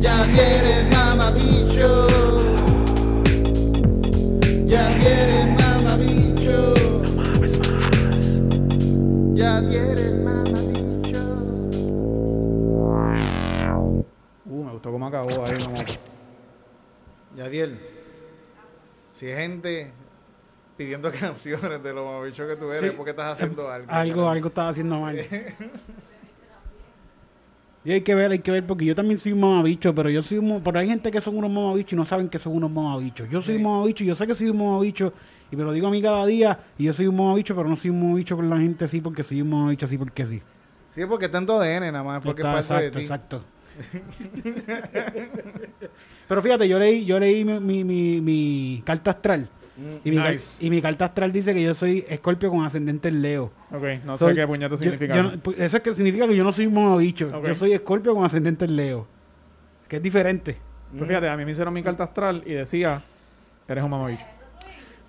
Yadiel 0.00 0.66
el 0.66 0.88
mamabicho. 0.90 2.06
Yadiel 4.66 5.30
el 5.30 5.46
mamabicho. 5.46 5.67
Yadiel 9.38 9.98
el 9.98 10.18
mamabicho. 10.22 11.20
Uh, 14.46 14.64
me 14.64 14.72
gustó 14.72 14.90
cómo 14.92 15.06
acabó 15.06 15.28
ahí. 15.44 15.62
Como... 15.64 15.76
Yadiel, 17.36 17.78
si 19.12 19.26
hay 19.26 19.36
gente 19.42 19.92
pidiendo 20.76 21.10
canciones 21.20 21.82
de 21.82 21.92
lo 21.92 22.04
mamabicho 22.04 22.46
que 22.48 22.56
tú 22.56 22.70
eres, 22.72 22.90
Sí. 22.90 22.96
¿por 22.96 23.04
qué 23.04 23.10
estás 23.12 23.34
haciendo 23.34 23.70
algo? 23.70 23.90
Algo, 23.92 24.28
algo 24.28 24.48
estaba 24.48 24.68
haciendo 24.70 25.00
mal. 25.00 25.16
Y 27.84 27.92
hay 27.92 28.00
que 28.02 28.14
ver, 28.14 28.30
hay 28.32 28.40
que 28.40 28.50
ver, 28.50 28.66
porque 28.66 28.84
yo 28.84 28.94
también 28.94 29.18
soy 29.18 29.32
un 29.32 29.40
mamabicho, 29.40 29.94
pero 29.94 30.10
yo 30.10 30.20
soy 30.20 30.36
un, 30.38 30.48
mo- 30.48 30.60
pero 30.62 30.78
hay 30.80 30.88
gente 30.88 31.10
que 31.10 31.20
son 31.22 31.38
unos 31.38 31.50
mamabichos 31.50 31.92
y 31.92 31.96
no 31.96 32.04
saben 32.04 32.28
que 32.28 32.38
son 32.38 32.54
unos 32.54 32.70
mamabichos. 32.70 33.30
Yo 33.30 33.40
soy 33.40 33.54
un 33.56 33.62
mamabicho, 33.62 34.04
yo 34.04 34.14
sé 34.14 34.26
que 34.26 34.34
soy 34.34 34.50
un 34.50 34.58
mamabicho, 34.58 35.12
y 35.50 35.56
me 35.56 35.64
lo 35.64 35.72
digo 35.72 35.86
a 35.88 35.90
mí 35.90 36.00
cada 36.02 36.24
día, 36.26 36.58
y 36.78 36.84
yo 36.84 36.92
soy 36.92 37.06
un 37.06 37.16
mamabicho, 37.16 37.54
pero 37.56 37.68
no 37.68 37.76
soy 37.76 37.90
un 37.90 38.02
mamabicho 38.02 38.36
con 38.36 38.48
la 38.50 38.58
gente 38.58 38.84
así 38.84 39.00
porque 39.00 39.22
soy 39.22 39.42
un 39.42 39.50
mamabicho 39.50 39.86
así 39.86 39.96
porque 39.98 40.26
sí. 40.26 40.42
Sí, 40.90 41.02
porque 41.08 41.26
está 41.26 41.38
en 41.38 41.46
tu 41.46 41.52
ADN 41.52 41.92
nada 41.92 42.02
más, 42.02 42.22
porque 42.24 42.42
Está- 42.42 42.54
de 42.80 42.86
exacto, 42.86 42.98
ti. 42.98 43.02
exacto. 43.02 43.44
pero 46.28 46.42
fíjate, 46.42 46.68
yo 46.68 46.78
leí, 46.78 47.04
yo 47.04 47.18
leí 47.18 47.44
mi, 47.44 47.60
mi, 47.60 47.84
mi, 47.84 48.20
mi 48.20 48.82
carta 48.84 49.12
astral. 49.12 49.48
Y 50.04 50.10
mi, 50.10 50.18
y 50.58 50.70
mi 50.70 50.82
carta 50.82 51.04
astral 51.04 51.30
dice 51.30 51.54
que 51.54 51.62
yo 51.62 51.72
soy 51.72 52.04
escorpio 52.08 52.50
con 52.50 52.64
ascendente 52.64 53.06
en 53.08 53.22
Leo. 53.22 53.52
Ok, 53.70 53.84
no 54.04 54.16
sé 54.16 54.34
qué 54.34 54.44
puñeto 54.44 54.76
significa. 54.76 55.14
yo 55.14 55.38
pues, 55.40 55.56
eso 55.60 55.76
es 55.76 55.82
que 55.84 55.94
significa 55.94 56.26
que 56.26 56.34
yo 56.34 56.42
no 56.42 56.50
soy 56.52 56.66
un 56.66 56.74
mamabicho. 56.74 57.28
Ok. 57.32 57.46
Yo 57.46 57.54
soy 57.54 57.72
escorpio 57.74 58.12
con 58.12 58.24
ascendente 58.24 58.64
en 58.64 58.74
Leo. 58.74 59.06
Que 59.86 59.96
es 59.98 60.02
diferente. 60.02 60.56
Pues 60.96 61.06
fíjate, 61.06 61.28
a 61.28 61.36
mí 61.36 61.44
me 61.44 61.52
hicieron 61.52 61.72
mi 61.72 61.82
carta 61.84 62.02
astral 62.04 62.42
y 62.44 62.54
decía, 62.54 63.02
eres 63.68 63.84
un 63.84 63.90
mamabicho. 63.90 64.24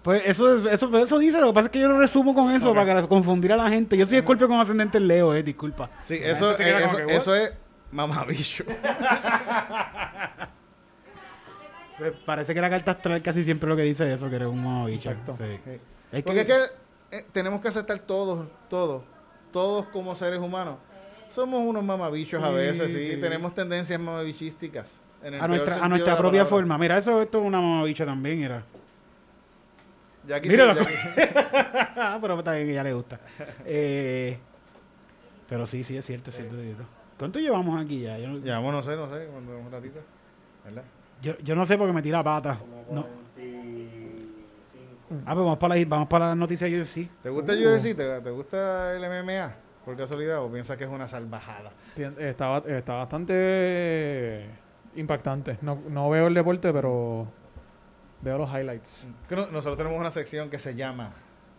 Pues 0.04 0.24
eso, 0.26 0.56
es- 0.56 0.66
eso, 0.74 0.98
eso 0.98 1.20
dice, 1.20 1.40
lo 1.42 1.48
que 1.48 1.54
pasa 1.54 1.66
es 1.68 1.72
que 1.72 1.80
yo 1.80 1.90
lo 1.90 2.00
resumo 2.00 2.34
con 2.34 2.52
eso 2.52 2.74
para 2.74 3.06
confundir 3.08 3.52
a 3.54 3.58
la 3.58 3.70
gente. 3.70 3.98
Yo 3.98 4.06
soy 4.06 4.18
escorpio 4.20 4.48
con 4.48 4.60
ascendente 4.60 4.98
en 4.98 5.08
Leo, 5.08 5.34
eh, 5.36 5.44
disculpa. 5.44 5.90
Sí, 6.04 6.20
eso, 6.22 6.52
eh, 6.60 6.84
eso, 6.86 6.98
que, 6.98 7.16
eso 7.16 7.36
es 7.36 7.52
mamabicho. 7.92 8.64
Pues 11.98 12.14
parece 12.26 12.54
que 12.54 12.62
la 12.62 12.70
carta 12.70 12.92
astral 12.92 13.22
casi 13.22 13.44
siempre 13.44 13.68
lo 13.68 13.76
que 13.76 13.82
dice 13.82 14.12
eso, 14.14 14.30
que 14.30 14.38
eres 14.38 14.48
un 14.48 14.64
mamabicho. 14.64 15.10
Exacto. 15.10 15.36
Sí. 15.36 15.60
Sí. 15.66 15.72
Es 16.14 16.24
Porque 16.24 16.46
que- 16.46 16.54
es 16.54 16.72
que 17.12 17.18
eh, 17.18 17.26
tenemos 17.34 17.60
que 17.62 17.68
aceptar 17.68 18.00
todos, 18.00 18.48
todos, 18.70 19.04
todos 19.52 19.86
como 19.88 20.16
seres 20.16 20.40
humanos. 20.40 20.78
Somos 21.28 21.62
unos 21.62 21.84
mamabichos 21.84 22.42
a 22.42 22.50
veces, 22.52 22.92
sí, 22.94 23.16
sí. 23.16 23.22
tenemos 23.22 23.54
tendencias 23.54 24.00
mamabichísticas. 24.00 24.92
en 25.22 25.34
el 25.34 25.42
a 25.42 25.48
nuestra, 25.50 25.84
a 25.84 25.90
nuestra 25.90 26.14
propia 26.18 26.44
palabra. 26.44 26.50
forma. 26.50 26.78
Mira, 26.78 26.98
eso 26.98 27.22
esto 27.22 27.42
es 27.42 27.46
una 27.46 27.60
mamabicha 27.60 28.06
también, 28.06 28.44
era. 28.44 28.64
Ya 30.30 30.40
Míralo. 30.40 30.76
ya- 30.76 32.18
pero 32.22 32.38
está 32.40 32.54
bien, 32.54 32.68
que 32.68 32.74
ya 32.74 32.84
le 32.84 32.94
gusta. 32.94 33.20
Eh, 33.66 34.38
pero 35.50 35.66
sí, 35.66 35.84
sí, 35.84 35.98
es 35.98 36.06
cierto, 36.06 36.30
es 36.30 36.36
cierto. 36.36 36.56
es 36.58 36.64
cierto. 36.64 36.84
¿Cuánto 37.18 37.40
llevamos 37.40 37.84
aquí 37.84 38.02
ya? 38.02 38.18
Yo, 38.20 38.28
no- 38.30 38.38
Llevamos, 38.38 38.72
no 38.74 38.84
sé, 38.84 38.96
no 38.96 39.10
sé, 39.10 39.26
cuando 39.32 39.58
un 39.58 39.72
ratito. 39.72 40.00
¿Verdad? 40.64 40.84
yo, 41.22 41.38
yo 41.40 41.56
no 41.56 41.66
sé 41.66 41.78
porque 41.78 41.92
me 41.94 42.02
tira 42.02 42.24
pata. 42.24 42.60
No. 42.92 43.06
Ah, 45.26 45.34
pues 45.34 45.38
vamos 45.38 45.58
para 45.58 45.76
la, 45.76 45.86
vamos 45.88 46.08
para 46.08 46.28
la 46.30 46.36
noticia 46.36 46.68
de 46.68 46.82
UFC. 46.82 47.10
¿Te 47.24 47.30
gusta 47.30 47.54
el 47.54 47.66
UFC? 47.66 47.96
¿Te, 47.98 48.22
te 48.22 48.30
gusta 48.30 48.96
el 48.96 49.02
MMA? 49.04 49.52
¿Por 49.84 49.98
casualidad? 49.98 50.44
¿O 50.44 50.52
piensas 50.52 50.78
que 50.78 50.84
es 50.84 50.90
una 50.90 51.08
salvajada? 51.08 51.72
Tien- 51.96 52.20
Está, 52.20 52.48
ba- 52.48 52.64
está 52.68 52.94
bastante 52.94 54.46
impactante. 54.96 55.58
No, 55.64 55.80
no 55.90 56.10
veo 56.12 56.28
el 56.28 56.34
deporte, 56.36 56.72
pero 56.72 57.28
veo 58.22 58.38
los 58.38 58.50
highlights. 58.50 59.06
Que 59.28 59.36
no- 59.36 59.48
Nosotros 59.48 59.78
tenemos 59.78 60.00
una 60.00 60.12
sección 60.12 60.50
que 60.50 60.60
se 60.60 60.76
llama 60.76 61.14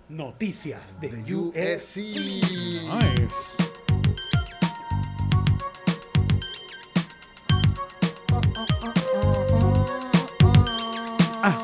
Noticias 0.09 1.01
de 1.01 1.09
The 1.09 1.35
UFC. 1.35 1.57
UFC. 1.57 1.97
Nice. 2.93 3.35
Ah, 11.43 11.59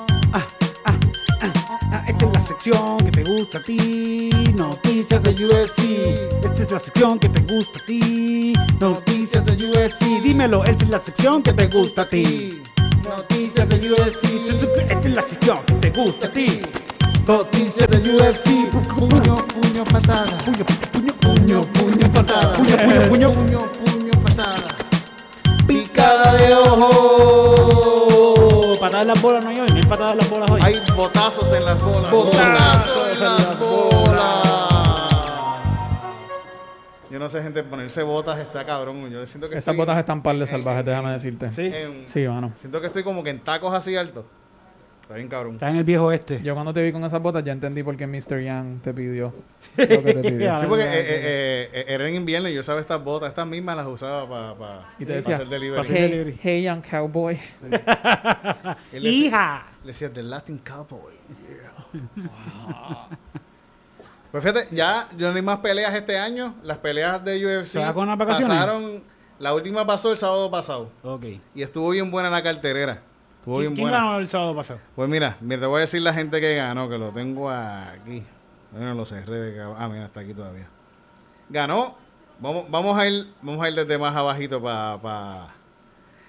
esta 2.08 2.26
es 2.26 2.32
la 2.32 2.46
sección 2.46 2.98
que 2.98 3.10
te 3.10 3.24
gusta 3.24 3.58
a 3.58 3.62
ti. 3.62 4.30
Noticias 4.54 5.22
de 5.22 5.30
UFC. 5.30 5.82
Esta 6.44 6.62
es 6.62 6.70
la 6.70 6.80
sección 6.80 7.18
que 7.18 7.28
te 7.28 7.40
gusta 7.54 7.78
a 7.78 7.86
ti. 7.86 8.54
Noticias 8.80 9.44
de 9.44 9.52
UFC. 9.52 10.22
Dímelo, 10.22 10.64
esta 10.64 10.84
es 10.84 10.90
la 10.90 11.00
sección 11.00 11.42
que 11.42 11.52
te 11.52 11.66
gusta 11.68 12.02
a 12.02 12.08
ti. 12.08 12.62
Noticias 13.08 13.68
de 13.68 13.92
UFC. 13.92 14.24
Esta 14.90 15.00
es 15.00 15.14
la 15.14 15.22
sección 15.22 15.58
que 15.66 15.72
te 15.74 15.90
gusta 15.90 16.26
a 16.26 16.32
ti. 16.32 16.60
Noticias 17.26 17.88
de 17.88 17.98
UFC. 17.98 18.68
Puño, 18.70 19.36
puño, 19.46 19.84
patada. 19.84 20.38
Puño, 20.44 20.64
puño, 20.64 21.14
Puño, 21.20 21.60
puño, 21.62 22.12
patada. 22.12 22.52
Puño, 22.52 22.76
puño, 22.76 23.02
puño. 23.08 23.30
Puño, 23.32 23.60
puño, 23.84 24.12
patada. 24.22 24.56
Picada 25.66 26.34
de 26.34 26.54
ojo. 26.54 27.66
Patada 28.80 29.02
en 29.02 29.08
las 29.08 29.22
bolas 29.22 29.44
no 29.44 29.50
hay 29.50 29.60
hoy, 29.60 29.68
no 29.68 29.76
hay 29.76 29.84
patada 29.84 30.12
en 30.12 30.18
las 30.18 30.30
bolas 30.30 30.50
hoy. 30.50 30.60
Hay 30.62 30.82
botazos 30.96 31.52
en 31.52 31.64
las 31.64 31.82
bolas. 31.82 32.10
Botazos 32.10 33.12
en 33.12 33.20
las 33.20 33.58
bolas. 33.58 34.65
Yo 37.10 37.18
no 37.18 37.28
sé, 37.28 37.42
gente, 37.42 37.62
ponerse 37.62 38.02
botas 38.02 38.38
está 38.38 38.64
cabrón. 38.66 39.08
Yo 39.10 39.24
siento 39.26 39.48
que 39.48 39.54
Esas 39.56 39.68
estoy 39.68 39.76
botas 39.76 39.98
están 39.98 40.22
par 40.22 40.36
de 40.36 40.46
salvajes, 40.46 40.84
déjame 40.84 41.12
decirte. 41.12 41.50
Sí. 41.52 41.70
en- 41.72 42.08
Sí, 42.08 42.26
mano. 42.26 42.52
Siento 42.56 42.80
que 42.80 42.88
estoy 42.88 43.02
como 43.04 43.22
que 43.22 43.30
en 43.30 43.40
tacos 43.40 43.72
así 43.74 43.94
altos. 43.96 44.24
Está 45.02 45.14
bien 45.14 45.28
cabrón. 45.28 45.52
Está 45.54 45.70
en 45.70 45.76
el 45.76 45.84
viejo 45.84 46.10
este. 46.10 46.42
Yo 46.42 46.54
cuando 46.54 46.74
te 46.74 46.82
vi 46.82 46.90
con 46.90 47.04
esas 47.04 47.22
botas 47.22 47.44
ya 47.44 47.52
entendí 47.52 47.84
por 47.84 47.96
qué 47.96 48.08
Mr. 48.08 48.40
Young 48.40 48.80
te 48.82 48.92
pidió 48.92 49.32
lo 49.76 49.86
que 49.86 50.14
te 50.14 50.14
pidió. 50.32 50.58
Sí, 50.58 50.66
porque 50.68 50.82
eh, 50.82 50.88
eh, 50.98 51.70
eh, 51.72 51.84
era 51.86 52.08
en 52.08 52.16
invierno 52.16 52.48
y 52.48 52.54
yo 52.54 52.60
usaba 52.60 52.80
estas 52.80 53.04
botas. 53.04 53.28
Estas 53.28 53.46
mismas 53.46 53.76
las 53.76 53.86
usaba 53.86 54.28
para 54.58 54.82
Y 54.98 55.04
te 55.04 55.12
decía, 55.12 55.36
hacer 55.36 55.46
delivery. 55.48 55.88
Hey, 55.88 56.38
hey, 56.42 56.62
young 56.64 56.82
cowboy. 56.82 57.38
Y 58.92 58.98
le 58.98 59.08
decía- 59.08 59.26
Hija. 59.26 59.66
Le 59.82 59.86
decía, 59.88 60.12
The 60.12 60.22
Latin 60.24 60.58
Cowboy. 60.58 61.14
pues 64.42 64.52
fíjate, 64.54 64.74
ya 64.76 65.08
yo 65.16 65.30
no 65.30 65.36
hay 65.36 65.40
más 65.40 65.60
peleas 65.60 65.94
este 65.94 66.18
año. 66.18 66.54
Las 66.62 66.76
peleas 66.76 67.24
de 67.24 67.42
UFC 67.42 67.68
¿Se 67.68 67.78
va 67.78 67.94
con 67.94 68.06
las 68.06 68.18
pasaron. 68.18 69.02
La 69.38 69.54
última 69.54 69.86
pasó 69.86 70.12
el 70.12 70.18
sábado 70.18 70.50
pasado. 70.50 70.90
Ok. 71.02 71.24
Y 71.54 71.62
estuvo 71.62 71.88
bien 71.88 72.10
buena 72.10 72.28
la 72.28 72.42
carterera. 72.42 73.00
Estuvo 73.38 73.56
¿Quién, 73.56 73.72
bien 73.72 73.74
quién 73.76 73.88
buena. 73.88 74.04
ganó 74.04 74.18
el 74.18 74.28
sábado 74.28 74.54
pasado? 74.54 74.78
Pues 74.94 75.08
mira, 75.08 75.38
mira, 75.40 75.62
te 75.62 75.66
voy 75.66 75.78
a 75.78 75.80
decir 75.80 76.02
la 76.02 76.12
gente 76.12 76.38
que 76.38 76.54
ganó, 76.54 76.86
que 76.86 76.98
lo 76.98 77.12
tengo 77.12 77.48
aquí. 77.50 78.22
Bueno, 78.72 78.94
lo 78.94 79.06
cerré 79.06 79.38
de 79.40 79.62
Ah, 79.78 79.88
mira, 79.88 80.04
está 80.04 80.20
aquí 80.20 80.34
todavía. 80.34 80.68
Ganó. 81.48 81.94
Vamos, 82.38 82.66
vamos 82.68 82.98
a 82.98 83.08
ir, 83.08 83.32
vamos 83.40 83.64
a 83.64 83.70
ir 83.70 83.74
desde 83.74 83.96
más 83.96 84.14
abajito 84.14 84.60
para 84.62 85.48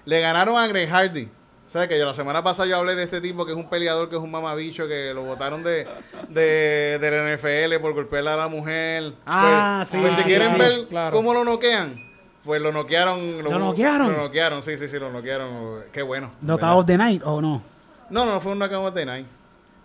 Le 0.06 0.20
ganaron 0.22 0.56
a 0.56 0.66
Greg 0.66 0.88
Hardy. 0.88 1.28
¿Sabes 1.68 1.88
que 1.88 1.98
yo 1.98 2.06
la 2.06 2.14
semana 2.14 2.42
pasada 2.42 2.66
yo 2.68 2.76
hablé 2.78 2.94
de 2.94 3.02
este 3.02 3.20
tipo 3.20 3.44
que 3.44 3.52
es 3.52 3.56
un 3.58 3.68
peleador 3.68 4.08
que 4.08 4.16
es 4.16 4.22
un 4.22 4.30
mamabicho 4.30 4.88
que 4.88 5.12
lo 5.12 5.22
botaron 5.24 5.62
de, 5.62 5.86
de, 6.30 6.98
del 6.98 7.36
NFL 7.36 7.78
por 7.80 7.92
golpear 7.92 8.26
a 8.26 8.36
la 8.36 8.48
mujer? 8.48 9.12
Ah, 9.26 9.80
Pues- 9.82 9.90
sí, 9.90 9.98
Pues 10.00 10.14
si 10.14 10.22
sí, 10.22 10.26
quieren 10.28 10.52
sí, 10.52 10.58
ver 10.58 10.86
claro. 10.88 11.14
cómo 11.14 11.34
lo 11.34 11.44
noquean, 11.44 12.02
pues 12.42 12.62
lo 12.62 12.72
noquearon. 12.72 13.42
¿Lo 13.42 13.58
noquearon? 13.58 14.10
Lo 14.12 14.18
noquearon, 14.22 14.62
sí, 14.62 14.78
sí, 14.78 14.88
sí, 14.88 14.98
lo 14.98 15.10
noquearon. 15.12 15.84
Qué 15.92 16.00
bueno. 16.00 16.32
¿Knockout 16.40 16.86
the 16.86 16.96
night 16.96 17.22
o 17.24 17.42
no? 17.42 17.62
No, 18.08 18.24
no, 18.24 18.40
fue 18.40 18.52
un 18.52 18.58
knockout 18.60 18.94
de 18.94 19.04
night. 19.04 19.26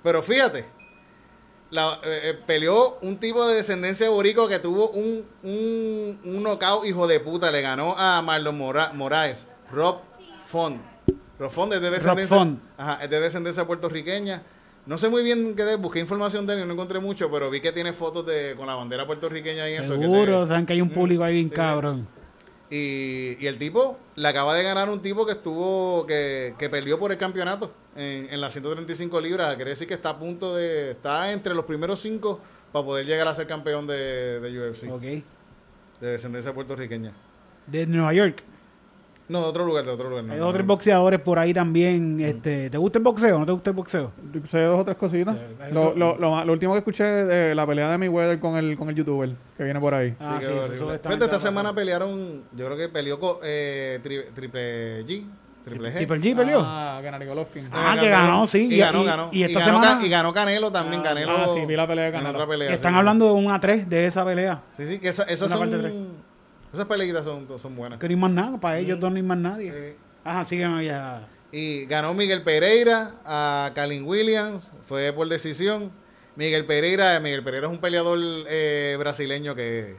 Pero 0.02 0.24
fíjate, 0.24 0.66
la- 1.70 2.00
eh, 2.06 2.22
eh, 2.30 2.34
peleó 2.46 2.98
un 3.02 3.18
tipo 3.18 3.46
de 3.46 3.56
descendencia 3.56 4.10
boricua 4.10 4.48
que 4.48 4.60
tuvo 4.60 4.90
un, 4.92 5.26
un, 5.44 6.22
un 6.24 6.44
knockout 6.44 6.86
hijo 6.86 7.08
de 7.08 7.20
puta. 7.20 7.52
Le 7.52 7.62
ganó 7.62 7.94
a 7.98 8.22
Marlon 8.22 8.58
Mora- 8.58 8.94
Moraes, 8.94 9.48
Rob 9.70 9.98
Font. 10.48 10.93
Rob 11.40 11.52
Font 11.52 11.74
es 11.74 11.82
de 11.82 11.90
descendencia, 11.90 12.38
Font. 12.38 12.60
Ajá, 12.78 13.04
es 13.04 13.10
de 13.10 13.20
descendencia 13.20 13.66
puertorriqueña. 13.66 14.44
No 14.86 14.98
sé 14.98 15.08
muy 15.10 15.24
bien 15.24 15.56
qué 15.56 15.74
es, 15.74 15.80
busqué 15.80 16.00
información 16.00 16.46
de 16.46 16.54
él 16.56 16.60
y 16.64 16.66
no 16.66 16.74
encontré 16.74 17.00
mucho, 17.00 17.32
pero 17.32 17.50
vi 17.50 17.62
que 17.62 17.72
tiene 17.72 17.94
fotos 17.94 18.26
de 18.26 18.54
con 18.58 18.68
la 18.68 18.76
bandera 18.76 19.06
puertorriqueña 19.08 19.70
y 19.70 19.74
eso. 19.74 19.94
que 19.96 20.02
Seguro, 20.02 20.42
te- 20.44 20.48
saben 20.50 20.66
que 20.66 20.74
hay 20.74 20.82
un 20.82 20.90
público 20.90 21.24
ahí 21.24 21.36
bien 21.36 21.50
Sí. 21.50 21.56
cabrón. 21.56 22.08
y, 22.70 23.38
y 23.40 23.48
el 23.48 23.58
tipo 23.58 23.98
le 24.16 24.28
acaba 24.28 24.54
de 24.56 24.64
ganar 24.64 24.90
un 24.90 25.02
tipo 25.02 25.26
que 25.26 25.34
estuvo, 25.34 26.06
que, 26.08 26.56
que 26.58 26.70
peleó 26.70 27.00
por 27.00 27.12
el 27.12 27.18
campeonato 27.18 27.72
en, 27.96 28.28
en 28.32 28.42
las 28.42 28.52
135 28.54 29.22
libras. 29.22 29.56
Quiere 29.56 29.72
decir 29.72 29.88
que 29.88 29.94
está 29.94 30.10
a 30.10 30.20
punto 30.20 30.56
de, 30.56 30.92
está 30.92 31.32
entre 31.32 31.54
los 31.54 31.66
primeros 31.66 32.02
cinco 32.02 32.40
para 32.72 32.84
poder 32.86 33.06
llegar 33.06 33.28
a 33.28 33.36
ser 33.36 33.48
campeón 33.48 33.86
de, 33.88 34.40
de 34.40 34.70
UFC, 34.70 34.92
Ok. 34.92 35.02
de 35.02 35.24
descendencia 36.02 36.54
puertorriqueña. 36.54 37.14
De 37.68 37.86
Nueva 37.88 38.14
York. 38.14 38.44
No, 39.34 39.42
de 39.42 39.48
otro 39.48 39.66
lugar, 39.66 39.84
de 39.84 39.92
otro 39.92 40.10
lugar. 40.10 40.24
no, 40.26 40.34
Hay 40.34 40.40
no, 40.40 40.48
otros 40.48 40.64
no. 40.64 40.68
boxeadores 40.68 41.20
por 41.20 41.40
ahí 41.40 41.54
también. 41.56 42.22
Este, 42.22 42.70
¿Te 42.70 42.78
gusta 42.78 43.00
el 43.00 43.04
boxeo 43.04 43.36
o 43.36 43.40
no 43.40 43.46
te 43.48 43.52
gusta 43.52 43.72
el 43.72 43.76
boxeo? 43.76 44.12
Sé 44.52 44.62
dos 44.62 44.80
o 44.82 44.86
tres 44.86 44.96
cositas. 44.96 45.36
Sí, 45.36 45.42
hay 45.64 45.74
Lo, 45.74 45.88
otro- 45.90 45.98
lo, 45.98 46.18
lo, 46.20 46.46
lo 46.46 46.54
último 46.54 46.74
que 46.74 46.78
escuché 46.80 47.04
de 47.04 47.56
la 47.56 47.66
pelea 47.66 47.90
de 47.90 47.98
Mayweather 47.98 48.40
con 48.40 48.56
el, 48.58 48.78
con 48.78 48.90
el 48.90 48.96
youtuber 48.96 49.32
que 49.58 49.64
viene 49.64 49.80
por 49.80 49.96
ahí. 49.96 50.14
Ah, 50.20 50.38
Sí, 50.40 50.46
sí, 50.46 50.52
qué 50.52 50.54
eso 50.54 50.62
horrible. 50.62 50.78
supuestamente 50.78 51.26
Fíjate, 51.26 51.36
esta 51.36 51.40
semana 51.50 51.74
pelearon, 51.74 52.44
yo 52.56 52.66
creo 52.68 52.78
que 52.78 52.90
peleó 52.90 53.20
con 53.20 53.38
eh, 53.44 54.00
tri- 54.04 54.26
Triple 54.36 55.04
G, 55.06 55.26
Triple 55.66 55.90
G. 55.92 55.94
Triple 55.96 56.20
G 56.20 56.36
peleó. 56.36 56.60
Ah, 56.64 57.00
Gennady 57.02 57.26
Golovkin. 57.26 57.70
Ah, 57.72 57.96
que 58.00 58.10
ganó, 58.10 58.46
sí. 58.48 58.68
Y, 58.70 58.76
Y- 58.76 58.78
ganó, 58.78 59.02
y- 59.02 59.06
ganó. 59.06 59.30
y 59.32 59.44
esta 59.44 59.60
ganó, 59.62 59.72
semana- 59.82 60.00
Ca- 60.00 60.06
y 60.06 60.10
ganó 60.10 60.34
Canelo 60.34 60.72
también, 60.72 61.02
Ah, 61.02 61.06
Canelo. 61.06 61.32
ah, 61.32 61.48
sí, 61.48 61.66
vi 61.66 61.76
la 61.76 61.88
pelea 61.88 62.04
de 62.04 62.10
en 62.10 62.16
Canelo. 62.18 62.34
otra 62.38 62.48
pelea, 62.48 62.72
Están 62.74 62.92
sí. 62.94 63.00
hablando 63.00 63.26
de 63.26 63.32
un 63.32 63.46
A3 63.46 63.88
de 63.88 64.06
esa 64.06 64.24
pelea. 64.24 64.62
Sí, 64.78 64.86
sí, 64.86 65.00
que 65.00 65.08
esa- 65.10 65.24
esas 65.24 65.48
Una 65.48 65.58
son. 65.58 65.60
parte 65.72 65.78
tres. 65.82 65.94
Esas 66.74 66.86
peleitas 66.86 67.24
son, 67.24 67.48
son 67.62 67.76
buenas. 67.76 68.00
Que 68.00 68.10
no 68.10 68.18
más 68.18 68.32
nada. 68.32 68.58
Para 68.60 68.80
ellos 68.80 69.00
no 69.00 69.08
hay 69.08 69.22
más 69.22 69.38
nadie. 69.38 69.72
Sí. 69.72 69.98
Ajá, 70.24 70.46
siguen 70.46 70.74
allá. 70.74 71.28
Y 71.52 71.86
ganó 71.86 72.14
Miguel 72.14 72.42
Pereira 72.42 73.14
a 73.26 73.72
Calin 73.76 74.06
Williams, 74.06 74.72
fue 74.88 75.14
por 75.14 75.28
decisión. 75.28 75.92
Miguel 76.36 76.66
Pereira, 76.66 77.20
Miguel 77.20 77.44
Pereira 77.44 77.68
es 77.68 77.72
un 77.74 77.80
peleador 77.80 78.18
eh, 78.48 78.96
brasileño 78.98 79.54
que, 79.54 79.98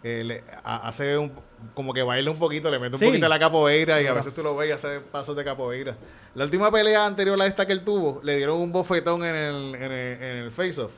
que 0.00 0.22
le- 0.22 0.44
a- 0.62 0.86
hace 0.86 1.18
un, 1.18 1.32
como 1.74 1.92
que 1.92 2.02
baila 2.04 2.30
un 2.30 2.38
poquito, 2.38 2.70
le 2.70 2.78
mete 2.78 2.94
un 2.94 3.00
Sí. 3.00 3.06
poquito 3.06 3.26
a 3.26 3.28
la 3.28 3.40
capoeira 3.40 4.00
y 4.00 4.06
a 4.06 4.12
veces 4.12 4.32
tú 4.32 4.44
lo 4.44 4.54
ves 4.54 4.68
y 4.68 4.72
hace 4.72 5.00
pasos 5.00 5.34
de 5.34 5.42
capoeira. 5.42 5.96
La 6.36 6.44
última 6.44 6.70
pelea 6.70 7.04
anterior 7.04 7.40
a 7.42 7.46
esta 7.46 7.66
que 7.66 7.72
él 7.72 7.82
tuvo, 7.82 8.20
le 8.22 8.36
dieron 8.36 8.60
un 8.60 8.70
bofetón 8.70 9.24
en 9.24 9.34
el, 9.34 9.74
en 9.74 9.82
el, 9.82 10.22
en 10.22 10.36
el 10.44 10.50
face-off. 10.52 10.92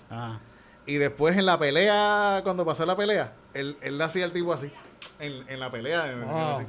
Y 0.87 0.97
después 0.97 1.35
en 1.39 1.47
la 1.47 1.59
pelea, 1.59 2.41
cuando 2.45 2.67
pasó 2.67 2.85
la 2.85 2.95
pelea, 2.95 3.33
él, 3.55 3.79
él 3.81 3.97
le 3.97 4.05
hacía 4.05 4.27
al 4.27 4.33
tipo 4.33 4.53
así. 4.53 4.71
En, 5.19 5.49
en 5.49 5.61
la 5.61 5.71
pelea. 5.71 6.11
en- 6.13 6.23
en-. 6.23 6.67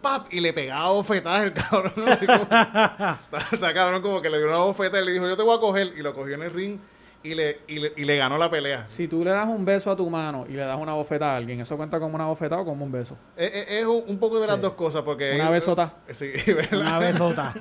¡Pap! 0.00 0.26
Y 0.32 0.40
le 0.40 0.52
pegaba 0.52 0.90
bofetadas 0.90 1.44
el 1.44 1.52
cabrón. 1.54 1.92
así 2.08 2.26
como- 2.26 2.42
está, 2.42 3.18
está 3.52 3.74
cabrón 3.74 4.02
como 4.02 4.20
que 4.20 4.28
le 4.30 4.38
dio 4.38 4.48
una 4.48 4.58
bofeta 4.58 5.00
y 5.00 5.04
le 5.04 5.12
dijo, 5.12 5.28
yo 5.28 5.36
te 5.36 5.42
voy 5.42 5.56
a 5.56 5.60
coger. 5.60 5.92
Y 5.96 6.02
lo 6.02 6.12
cogió 6.14 6.34
en 6.34 6.42
el 6.42 6.50
ring 6.52 6.78
y 7.22 7.34
le, 7.34 7.60
y 7.68 7.78
le, 7.78 7.92
y 7.96 8.04
le 8.04 8.16
ganó 8.16 8.36
la 8.36 8.50
pelea. 8.50 8.84
Si 8.88 9.06
tú 9.06 9.22
le 9.22 9.30
das 9.30 9.46
un 9.46 9.64
beso 9.64 9.92
a 9.92 9.96
tu 9.96 10.10
mano 10.10 10.44
y 10.48 10.54
le 10.54 10.62
das 10.62 10.76
una 10.76 10.94
bofetada 10.94 11.34
a 11.34 11.36
alguien, 11.36 11.60
¿eso 11.60 11.76
cuenta 11.76 12.00
como 12.00 12.16
una 12.16 12.26
bofetada 12.26 12.62
o 12.62 12.64
como 12.64 12.84
un 12.84 12.90
beso? 12.90 13.16
Es, 13.36 13.54
es- 13.54 13.70
es 13.70 13.86
un 13.86 14.02
un 14.08 14.18
poco 14.18 14.40
de 14.40 14.48
las 14.48 14.60
dos 14.60 14.72
cosas 14.72 15.02
porque... 15.02 15.36
Una 15.36 15.50
besota. 15.50 15.94
Sí, 16.10 16.32
¿verdad? 16.48 16.80
Una 16.80 16.98
besota. 16.98 17.54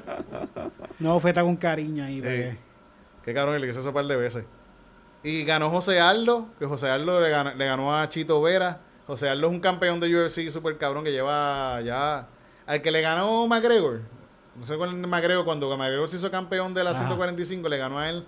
Una 0.99 1.11
bofeta 1.11 1.43
con 1.43 1.55
cariño 1.57 2.03
ahí. 2.05 2.21
Pues. 2.21 2.57
Qué 3.23 3.33
cabrón, 3.35 3.61
le 3.61 3.67
hizo 3.69 3.81
eso 3.81 3.89
un 3.89 3.93
par 3.93 4.05
de 4.05 4.15
veces. 4.15 4.45
Y 5.23 5.43
ganó 5.43 5.69
José 5.69 5.99
Aldo, 5.99 6.47
que 6.57 6.65
José 6.65 6.89
Aldo 6.89 7.21
le 7.21 7.29
ganó, 7.29 7.53
le 7.53 7.65
ganó 7.67 7.95
a 7.95 8.09
Chito 8.09 8.41
Vera. 8.41 8.79
José 9.11 9.27
Aldo 9.27 9.47
es 9.47 9.53
un 9.53 9.59
campeón 9.59 9.99
de 9.99 10.07
UFC 10.07 10.49
súper 10.49 10.77
cabrón 10.77 11.03
que 11.03 11.11
lleva 11.11 11.81
ya... 11.81 12.29
Al 12.65 12.81
que 12.81 12.91
le 12.91 13.01
ganó 13.01 13.45
McGregor. 13.45 13.99
No 14.55 14.65
sé 14.65 14.77
cuál 14.77 14.91
es 14.91 14.95
McGregor, 15.05 15.43
cuando 15.43 15.67
McGregor 15.77 16.07
se 16.07 16.15
hizo 16.15 16.31
campeón 16.31 16.73
de 16.73 16.85
la 16.85 16.91
Ajá. 16.91 16.99
145, 16.99 17.67
le 17.67 17.77
ganó 17.77 17.99
a 17.99 18.09
él. 18.09 18.23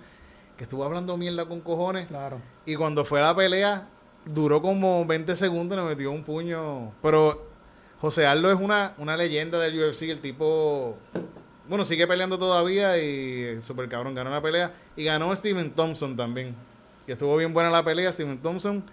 que 0.58 0.64
estuvo 0.64 0.84
hablando 0.84 1.16
mierda 1.16 1.46
con 1.46 1.62
cojones. 1.62 2.06
Claro. 2.08 2.38
Y 2.66 2.74
cuando 2.74 3.06
fue 3.06 3.20
a 3.20 3.22
la 3.22 3.34
pelea, 3.34 3.88
duró 4.26 4.60
como 4.60 5.06
20 5.06 5.34
segundos 5.36 5.78
y 5.78 5.80
le 5.80 5.86
metió 5.86 6.10
un 6.10 6.22
puño. 6.22 6.92
Pero 7.00 7.48
José 8.02 8.26
Aldo 8.26 8.52
es 8.52 8.60
una, 8.60 8.92
una 8.98 9.16
leyenda 9.16 9.58
del 9.58 9.88
UFC. 9.88 10.02
El 10.02 10.20
tipo, 10.20 10.98
bueno, 11.66 11.86
sigue 11.86 12.06
peleando 12.06 12.38
todavía 12.38 12.98
y 12.98 13.62
super 13.62 13.88
cabrón, 13.88 14.14
ganó 14.14 14.28
la 14.28 14.42
pelea. 14.42 14.74
Y 14.96 15.04
ganó 15.04 15.34
Steven 15.34 15.70
Thompson 15.70 16.14
también. 16.14 16.54
Que 17.06 17.12
estuvo 17.12 17.34
bien 17.38 17.54
buena 17.54 17.70
la 17.70 17.82
pelea, 17.82 18.12
Steven 18.12 18.36
Thompson. 18.42 18.84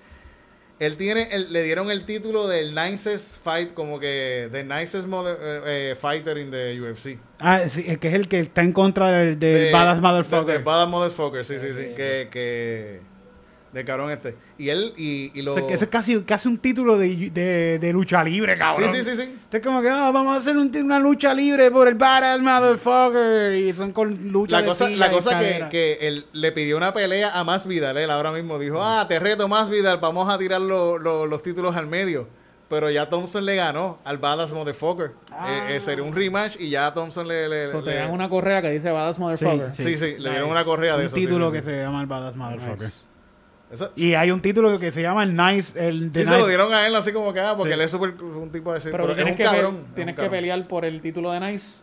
Él 0.81 0.97
tiene, 0.97 1.27
el- 1.31 1.53
le 1.53 1.61
dieron 1.61 1.91
el 1.91 2.05
título 2.05 2.47
del 2.47 2.73
nicest 2.73 3.43
fight, 3.43 3.73
como 3.75 3.99
que 3.99 4.49
the 4.51 4.63
nicest 4.63 5.05
mother- 5.07 5.37
eh, 5.39 5.91
eh, 5.91 5.95
fighter 5.95 6.37
in 6.39 6.49
the 6.49 6.75
UFC. 6.81 7.19
Ah, 7.39 7.61
sí, 7.67 7.83
que 7.97 8.07
es 8.07 8.13
el 8.15 8.27
que 8.27 8.39
está 8.39 8.61
en 8.63 8.71
contra 8.73 9.11
del, 9.11 9.37
del 9.39 9.65
De- 9.65 9.71
Badass 9.71 10.01
Motherfucker. 10.01 10.57
de 10.57 10.63
Badass 10.63 10.89
Motherfucker, 10.89 11.45
sí, 11.45 11.55
sí, 11.61 11.67
sí. 11.75 11.93
Que, 11.95 12.29
que, 12.31 13.01
de 13.73 13.85
cabrón 13.85 14.11
este. 14.11 14.35
Y 14.57 14.69
él, 14.69 14.93
y, 14.97 15.31
y 15.33 15.41
lo... 15.43 15.53
O 15.53 15.55
sea, 15.55 15.65
que 15.67 15.73
eso 15.75 15.85
es 15.85 15.89
casi, 15.91 16.19
casi 16.23 16.47
un 16.49 16.57
título 16.57 16.97
de, 16.97 17.29
de, 17.31 17.79
de 17.79 17.93
lucha 17.93 18.23
libre, 18.23 18.53
sí, 18.53 18.59
cabrón. 18.59 18.91
sí, 18.93 19.03
sí, 19.03 19.15
sí. 19.15 19.21
Esto 19.43 19.57
es 19.57 19.63
como 19.63 19.81
que 19.81 19.89
ah, 19.89 20.11
vamos 20.11 20.35
a 20.35 20.39
hacer 20.39 20.57
un- 20.57 20.75
una 20.75 20.99
lucha 20.99 21.33
libre 21.33 21.71
por 21.71 21.87
el 21.87 21.95
Badass 21.95 22.41
Motherfucker. 22.41 23.55
Y 23.55 23.73
son 23.73 23.91
con 23.93 24.31
lucha 24.31 24.59
La 24.61 24.65
cosa, 24.67 24.89
la 24.89 25.09
cosa 25.11 25.39
que, 25.39 25.67
que 25.71 25.97
él 26.01 26.25
le 26.33 26.51
pidió 26.51 26.77
una 26.77 26.93
pelea 26.93 27.31
a 27.37 27.43
Más 27.43 27.65
Vidal. 27.67 27.97
Él 27.97 28.09
ahora 28.11 28.31
mismo 28.31 28.59
dijo, 28.59 28.81
ah, 28.83 29.05
te 29.07 29.19
reto 29.19 29.47
Más 29.47 29.69
Vidal, 29.69 29.97
vamos 29.99 30.29
a 30.29 30.37
tirar 30.37 30.61
lo- 30.61 30.97
lo- 30.97 31.25
los 31.25 31.41
títulos 31.43 31.75
al 31.75 31.87
medio. 31.87 32.27
Pero 32.69 32.89
ya 32.89 33.09
Thompson 33.09 33.45
le 33.45 33.55
ganó 33.57 33.99
al 34.05 34.17
Badass 34.17 34.53
Motherfucker. 34.53 35.11
Eh, 35.45 35.75
eh, 35.75 35.81
sería 35.81 36.05
un 36.05 36.15
rematch 36.15 36.55
y 36.57 36.69
ya 36.69 36.93
Thompson 36.93 37.27
le... 37.27 37.49
le- 37.49 37.69
So, 37.69 37.83
te 37.83 37.89
le- 37.89 37.95
dan 37.97 38.11
una 38.11 38.29
correa 38.29 38.61
que 38.61 38.69
dice 38.71 38.89
Badass 38.91 39.19
Motherfucker. 39.19 39.73
Sí, 39.73 39.97
sí, 39.97 40.15
le 40.17 40.29
dieron 40.29 40.49
una 40.49 40.63
correa 40.63 40.93
de 40.95 41.01
un 41.01 41.07
eso. 41.07 41.15
sí, 41.17 41.21
título 41.25 41.47
sí, 41.49 41.55
que 41.57 41.61
sí. 41.63 41.65
se 41.69 41.81
llama 41.81 41.99
el 41.99 42.07
Badass 42.07 42.35
Motherfucker. 42.37 42.85
Nice. 42.85 43.10
Eso- 43.71 43.91
Y 43.95 44.13
hay 44.15 44.31
un 44.31 44.41
título 44.41 44.77
que 44.79 44.91
se 44.91 45.01
llama 45.01 45.23
el 45.23 45.35
Nice. 45.35 45.87
El 45.87 46.11
sí, 46.13 46.25
se 46.25 46.37
lo 46.37 46.47
dieron 46.47 46.73
a 46.73 46.85
él 46.87 46.95
así 46.95 47.11
como 47.13 47.31
que, 47.33 47.39
ah, 47.39 47.53
porque 47.55 47.73
Sí. 47.73 47.79
él 47.79 47.81
es 47.85 47.91
súper 47.91 48.13
un 48.21 48.51
tipo 48.51 48.73
de... 48.73 48.79
Pero, 48.81 48.91
pero 48.91 49.05
tú 49.05 49.09
es 49.11 49.15
tienes, 49.15 49.31
un 49.33 49.37
que, 49.37 49.43
cabrón. 49.43 49.75
es 49.83 49.87
un 49.89 49.95
tienes 49.95 50.15
que 50.15 50.21
cabrón. 50.21 50.31
pelear 50.31 50.67
por 50.67 50.85
el 50.85 51.01
título 51.01 51.31
de 51.31 51.39
Nice. 51.39 51.79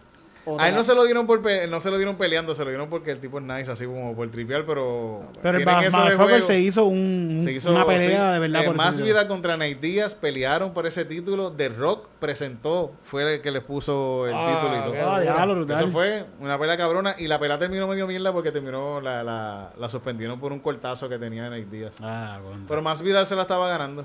A 0.59 0.69
él 0.69 0.75
no 0.75 0.85
se 0.85 0.95
lo 0.95 1.05
dieron 1.05 1.27
por 1.27 1.43
pe- 1.43 1.67
no 1.67 1.81
se 1.81 1.91
lo 1.91 1.97
dieron 1.97 2.17
peleando, 2.17 2.55
se 2.55 2.63
lo 2.65 2.71
dieron 2.71 2.89
porque 2.89 3.11
el 3.11 3.19
tipo 3.21 3.39
es 3.39 3.45
nice, 3.45 3.71
así 3.71 3.85
como 3.85 4.15
por 4.15 4.31
tripear, 4.31 4.65
pero. 4.65 5.25
Pero 5.43 5.59
el 5.59 5.65
Motherfucker 5.67 6.43
se 6.43 6.61
hizo, 6.61 6.85
un, 6.85 7.41
Se 7.45 7.53
hizo, 7.53 7.71
una 7.73 7.85
pelea 7.85 8.29
sí. 8.29 8.33
de 8.35 8.39
verdad. 8.39 8.63
Eh, 8.63 8.67
por 8.67 8.77
más 8.77 9.01
vida 9.01 9.27
contra 9.29 9.57
Nate 9.57 9.75
Díaz 9.75 10.15
pelearon 10.15 10.73
por 10.73 10.87
ese 10.87 11.05
título. 11.05 11.53
The 11.53 11.69
Rock 11.71 12.07
presentó, 12.19 12.93
fue 13.05 13.35
el 13.35 13.41
que 13.41 13.51
les 13.51 13.63
puso 13.63 14.27
el 14.27 14.35
Ah, 14.35 14.47
título 14.55 14.77
y 14.77 14.81
todo. 14.83 15.11
Ah, 15.13 15.21
diablo. 15.21 15.75
Eso 15.75 15.89
fue 15.89 16.25
una 16.41 16.59
pelea 16.59 16.77
cabrona 16.77 17.15
y 17.19 17.27
la 17.27 17.39
pelea 17.39 17.59
terminó 17.59 17.87
medio 17.89 18.07
mierda 18.07 18.33
porque 18.33 18.53
terminó, 18.53 19.01
la, 19.01 19.23
la, 19.25 19.71
la 19.79 19.89
suspendieron 19.89 20.39
por 20.41 20.53
un 20.53 20.61
cortazo 20.61 21.09
que 21.09 21.19
tenía 21.19 21.45
Nate 21.51 21.67
Díaz. 21.67 21.95
Ah, 22.01 22.39
bueno. 22.43 22.65
Pero 22.69 22.83
más 22.83 23.03
Vidal 23.03 23.27
se 23.27 23.35
la 23.37 23.43
estaba 23.43 23.69
ganando. 23.69 24.05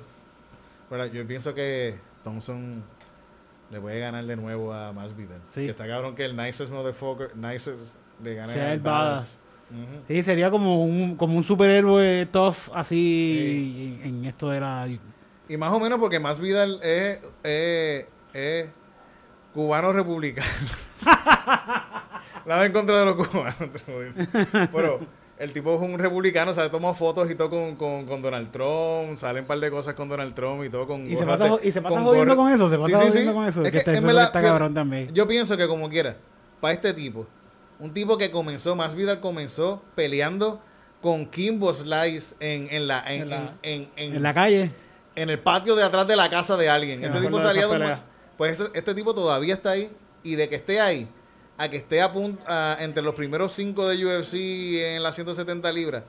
Pero 0.90 1.06
yo 1.08 1.26
pienso 1.26 1.54
que 1.54 1.96
Thompson 2.24 2.84
le 3.74 3.82
puede 3.82 4.00
ganar 4.00 4.24
de 4.24 4.36
nuevo 4.36 4.72
a 4.72 4.94
Más 4.94 5.16
Vidal. 5.18 5.42
Sí. 5.50 5.66
Que 5.66 5.72
está 5.72 5.88
cabrón 5.88 6.16
que 6.16 6.24
el 6.26 6.38
nicest 6.38 6.72
motherfucker, 6.72 7.36
nicest 7.36 7.96
le 8.24 8.36
gane 8.36 8.54
Sea 8.54 8.74
el 8.74 8.80
badass. 8.80 9.38
Ujú. 9.72 10.04
Sí, 10.08 10.24
sería 10.24 10.52
como 10.52 10.84
un, 10.84 11.16
como 11.16 11.36
un 11.36 11.44
superhéroe 11.44 12.28
tough 12.28 12.56
así 12.76 14.00
en, 14.04 14.08
en 14.08 14.26
esto 14.26 14.50
de 14.50 14.60
la... 14.60 14.88
Y 15.50 15.58
más 15.58 15.74
o 15.74 15.80
menos 15.80 16.00
porque 16.00 16.20
Más 16.20 16.40
Vidal 16.40 16.80
es, 16.84 17.20
es, 17.44 18.06
es 18.34 18.70
cubano 19.54 19.92
republicano. 19.92 20.48
la 22.46 22.56
va 22.56 22.66
en 22.66 22.72
contra 22.72 23.00
de 23.00 23.06
los 23.06 23.28
cubanos. 23.28 23.56
Pero 24.72 25.00
el 25.44 25.54
tipo 25.54 25.76
es 25.76 25.82
un 25.82 26.00
republicano, 26.00 26.52
o 26.52 26.54
sea, 26.54 26.72
toma 26.72 26.94
fotos 26.94 27.30
y 27.30 27.36
todo 27.36 27.50
con, 27.50 27.76
con, 27.76 28.06
con 28.06 28.22
Donald 28.22 28.50
Trump, 28.52 29.18
salen 29.18 29.44
un 29.44 29.48
par 29.48 29.60
de 29.60 29.70
cosas 29.70 29.94
con 29.94 30.08
Donald 30.10 30.34
Trump 30.34 30.64
y 30.64 30.70
todo 30.70 30.88
con 30.88 31.06
Y 31.10 31.16
se 31.18 31.26
pasa, 31.26 31.44
de- 31.58 31.68
y 31.68 31.72
se 31.72 31.82
pasa 31.82 31.96
con 31.96 32.06
jodiendo 32.06 32.36
gorra- 32.36 32.44
con 32.46 32.54
eso, 32.54 32.70
se 32.70 32.78
pasa 32.78 32.88
Sí, 32.88 32.94
sí, 32.94 33.08
jodiendo 33.10 33.32
sí. 33.32 33.36
con 33.36 33.48
eso. 33.48 33.62
Es 33.62 33.66
que, 33.68 33.72
que, 33.72 33.78
está, 33.80 33.92
en 33.92 33.98
eso 33.98 34.08
verdad, 34.08 34.24
está 34.26 34.40
fíjate, 34.40 34.52
cabrón 34.54 34.74
también. 34.74 35.14
Yo 35.14 35.28
pienso 35.28 35.58
que 35.58 35.68
como 35.68 35.90
quiera, 35.90 36.16
para 36.62 36.74
este 36.74 36.94
tipo, 36.94 37.28
un 37.80 37.94
tipo 37.94 38.18
que 38.18 38.32
comenzó, 38.32 38.76
más 38.76 38.96
Vidal 38.96 39.20
comenzó 39.20 39.82
peleando 39.96 40.62
con 41.02 41.26
Kimbo 41.26 41.74
Slice 41.74 42.36
en, 42.40 42.68
en 42.72 42.88
la, 42.88 43.04
en, 43.14 43.22
En 43.24 43.30
la- 43.30 43.54
en, 43.64 43.90
en- 43.98 44.24
la 44.24 44.34
calle. 44.34 44.72
en 45.16 45.30
el 45.30 45.40
patio 45.40 45.76
de 45.76 45.84
atrás 45.84 46.08
de 46.08 46.16
la 46.16 46.30
casa 46.30 46.56
de 46.56 46.70
alguien. 46.70 47.04
Este 47.04 47.20
tipo 47.20 47.42
salía 47.42 47.68
Pues 48.38 48.60
ese- 48.60 48.72
este 48.74 48.96
tipo 48.96 49.14
todavía 49.14 49.54
está 49.56 49.72
ahí. 49.72 49.92
Y 50.26 50.36
de 50.36 50.48
que 50.48 50.56
esté 50.56 50.80
ahí, 50.80 51.10
a 51.58 51.70
que 51.70 51.78
esté 51.78 52.02
a 52.02 52.12
punto, 52.12 52.44
a- 52.48 52.78
entre 52.80 53.04
los 53.04 53.16
primeros 53.16 53.52
cinco 53.54 53.88
de 53.88 54.04
UFC 54.06 54.96
en 54.96 55.04
las 55.04 55.16
170 55.16 55.72
libras. 55.72 56.04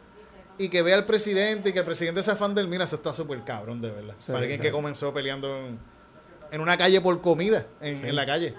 Y 0.56 0.68
que 0.68 0.82
vea 0.82 0.96
al 0.96 1.04
presidente 1.06 1.70
y 1.70 1.72
que 1.72 1.80
el 1.80 1.84
presidente 1.84 2.22
sea 2.22 2.36
fan 2.36 2.54
del 2.54 2.68
Mira, 2.68 2.84
eso 2.84 2.96
está 2.96 3.12
súper 3.12 3.42
cabrón, 3.42 3.80
de 3.82 3.90
verdad. 3.90 4.14
Sí, 4.20 4.26
Para 4.28 4.38
alguien 4.40 4.58
sí. 4.60 4.62
que 4.62 4.70
comenzó 4.72 5.12
peleando 5.12 5.48
en, 5.66 5.78
en 6.52 6.60
una 6.60 6.76
calle 6.78 7.00
por 7.00 7.20
comida, 7.20 7.66
en, 7.80 8.04
en 8.04 8.14
la 8.14 8.24
calle. 8.24 8.54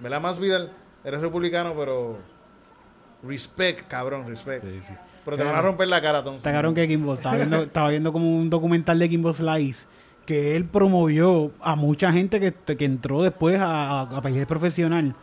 ¿Verdad, 0.00 0.20
Más 0.20 0.38
Vidal? 0.38 0.72
Eres 1.04 1.20
republicano, 1.20 1.74
pero. 1.76 2.18
Respect, 3.22 3.88
cabrón, 3.88 4.26
respect. 4.28 4.64
Pero 5.24 5.36
te 5.36 5.42
van 5.44 5.56
a 5.56 5.60
romper 5.62 5.88
la 5.88 6.00
cara, 6.00 6.18
entonces. 6.18 6.38
Está 6.40 6.52
cabrón 6.52 6.74
que 6.74 6.86
Kimbo 6.86 7.14
estaba 7.14 7.36
viendo, 7.36 7.62
estaba 7.64 7.88
viendo 7.90 8.12
como 8.12 8.36
un 8.38 8.48
documental 8.48 8.98
de 8.98 9.08
Kimbo 9.08 9.32
Slice 9.32 9.86
que 10.24 10.54
él 10.56 10.66
promovió 10.66 11.50
a 11.60 11.74
mucha 11.74 12.12
gente 12.12 12.38
que, 12.38 12.52
que 12.76 12.84
entró 12.84 13.22
después 13.22 13.58
a, 13.60 14.02
a 14.02 14.22
pelear 14.22 14.46
profesional. 14.46 15.14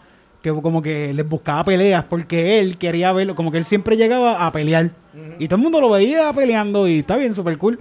Que 0.54 0.62
como 0.62 0.80
que 0.82 1.12
les 1.12 1.28
buscaba 1.28 1.64
peleas 1.64 2.04
porque 2.08 2.60
él 2.60 2.78
quería 2.78 3.12
verlo, 3.12 3.34
como 3.34 3.52
que 3.52 3.58
él 3.58 3.66
siempre 3.66 3.98
llegaba 3.98 4.46
a 4.46 4.52
pelear. 4.52 4.92
Y 5.40 5.48
todo 5.48 5.56
el 5.56 5.64
mundo 5.64 5.82
lo 5.82 5.90
veía 5.90 6.32
peleando 6.34 6.88
y 6.88 7.00
está 7.00 7.16
bien, 7.16 7.34
súper 7.34 7.58
cool. 7.58 7.80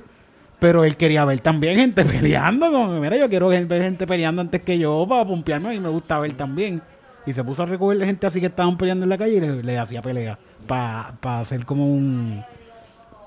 Pero 0.59 0.83
él 0.85 0.97
quería 0.97 1.27
ver 1.27 1.41
también 1.41 1.77
gente 1.77 2.05
peleando. 2.07 2.71
Como, 2.73 2.95
que, 2.95 3.01
mira, 3.01 3.19
yo 3.19 3.29
quiero 3.29 3.49
ver 3.49 3.67
gente 3.69 4.07
peleando 4.07 4.41
antes 4.41 4.63
que 4.63 4.79
yo 4.79 5.05
para 5.07 5.27
pompearme 5.27 5.75
y 5.75 5.81
me 5.81 5.91
gusta 5.91 6.19
ver 6.21 6.33
también. 6.39 6.81
Y 7.27 7.35
se 7.35 7.45
puso 7.45 7.65
a 7.65 7.67
recoger 7.67 8.03
gente 8.03 8.27
así 8.27 8.41
que 8.41 8.47
estaban 8.47 8.79
peleando 8.79 9.05
en 9.05 9.11
la 9.11 9.19
calle 9.19 9.35
y 9.35 9.41
le, 9.41 9.63
le 9.63 9.77
hacía 9.79 10.01
pelea. 10.01 10.39
Para 10.67 11.13
hacer 11.41 11.67
como 11.67 11.87
un. 11.87 12.43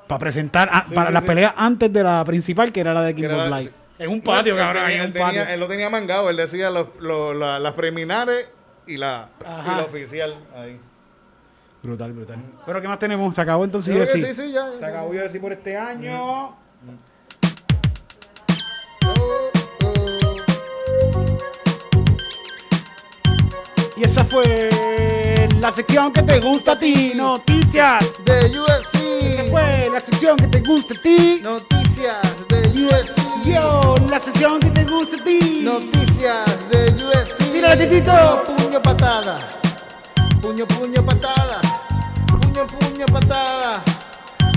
Para 0.08 0.18
presentar. 0.18 0.68
ah, 0.72 0.86
Sí, 0.90 0.96
para 0.96 1.10
sí, 1.10 1.14
las 1.14 1.22
sí. 1.24 1.28
peleas 1.28 1.54
antes 1.58 1.94
de 1.94 2.02
la 2.04 2.26
principal, 2.26 2.72
que 2.72 2.80
era 2.80 2.94
la 2.96 3.04
de 3.04 3.12
era 3.24 3.36
la- 3.48 3.58
Slice. 3.60 3.72
En 4.00 4.10
un 4.10 4.22
patio, 4.22 4.54
No, 4.56 4.60
él 4.62 4.66
cabrón, 4.66 4.84
tenía- 4.88 5.04
él 5.04 5.14
tenía- 5.14 5.28
patio. 5.28 5.54
él 5.54 5.60
lo 5.60 5.68
tenía 5.68 5.90
mangado. 5.92 6.30
Él 6.32 6.38
decía 6.38 6.72
los- 6.72 6.88
las 7.62 7.74
preliminares 7.74 8.48
y 8.88 8.98
la, 8.98 9.30
y 9.42 9.68
la 9.70 9.84
oficial. 9.86 10.36
Ahí. 10.56 10.80
Brutal, 11.84 12.14
brutal. 12.14 12.38
Pero 12.66 12.82
¿qué 12.82 12.88
más 12.88 13.00
tenemos? 13.00 13.36
Se 13.36 13.42
acabó 13.42 13.64
entonces 13.64 13.96
Yo 13.96 14.06
sí, 14.08 14.34
sí, 14.34 14.52
ya. 14.52 14.72
Se 14.80 14.86
acabó 14.86 15.10
UFC 15.10 15.40
por 15.40 15.54
este 15.54 15.78
año. 15.78 16.56
Y 23.96 24.04
esa 24.04 24.24
fue 24.26 24.70
la 25.60 25.72
sección 25.72 26.14
que 26.14 26.22
te 26.22 26.40
gusta 26.40 26.74
a 26.74 26.80
ti. 26.80 27.14
Noticias. 27.16 28.06
De 28.26 28.46
Esa 28.48 28.62
UFC. 28.62 29.50
fue 29.50 29.90
la 29.92 30.00
sección 30.00 30.38
que 30.38 30.48
te 30.48 30.60
gusta 30.62 30.94
a 30.94 31.02
ti. 31.02 31.42
Noticias 31.44 32.48
de 32.48 32.86
UFC. 32.86 33.22
Yo, 33.46 33.96
la 34.10 34.20
sección 34.20 34.60
que 34.60 34.70
te 34.70 34.84
gusta 34.86 35.18
a 35.18 35.24
ti. 35.24 35.62
Noticias 35.64 36.70
de 36.70 36.90
UFC. 37.04 37.47
Tírale, 37.58 37.88
Titito. 37.88 38.14
Puño, 38.46 38.80
patada. 38.84 39.36
Puño, 40.40 40.68
puño, 40.68 41.04
patada. 41.04 41.60
Puño, 42.28 42.68
puño, 42.68 43.06
patada. 43.08 43.82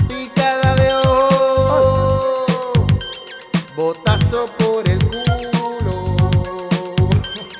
Picada 0.07 0.75
de 0.75 0.93
ojo. 0.93 2.85
Botazo 3.75 4.45
por 4.59 4.87
el 4.87 4.99
culo. 4.99 6.15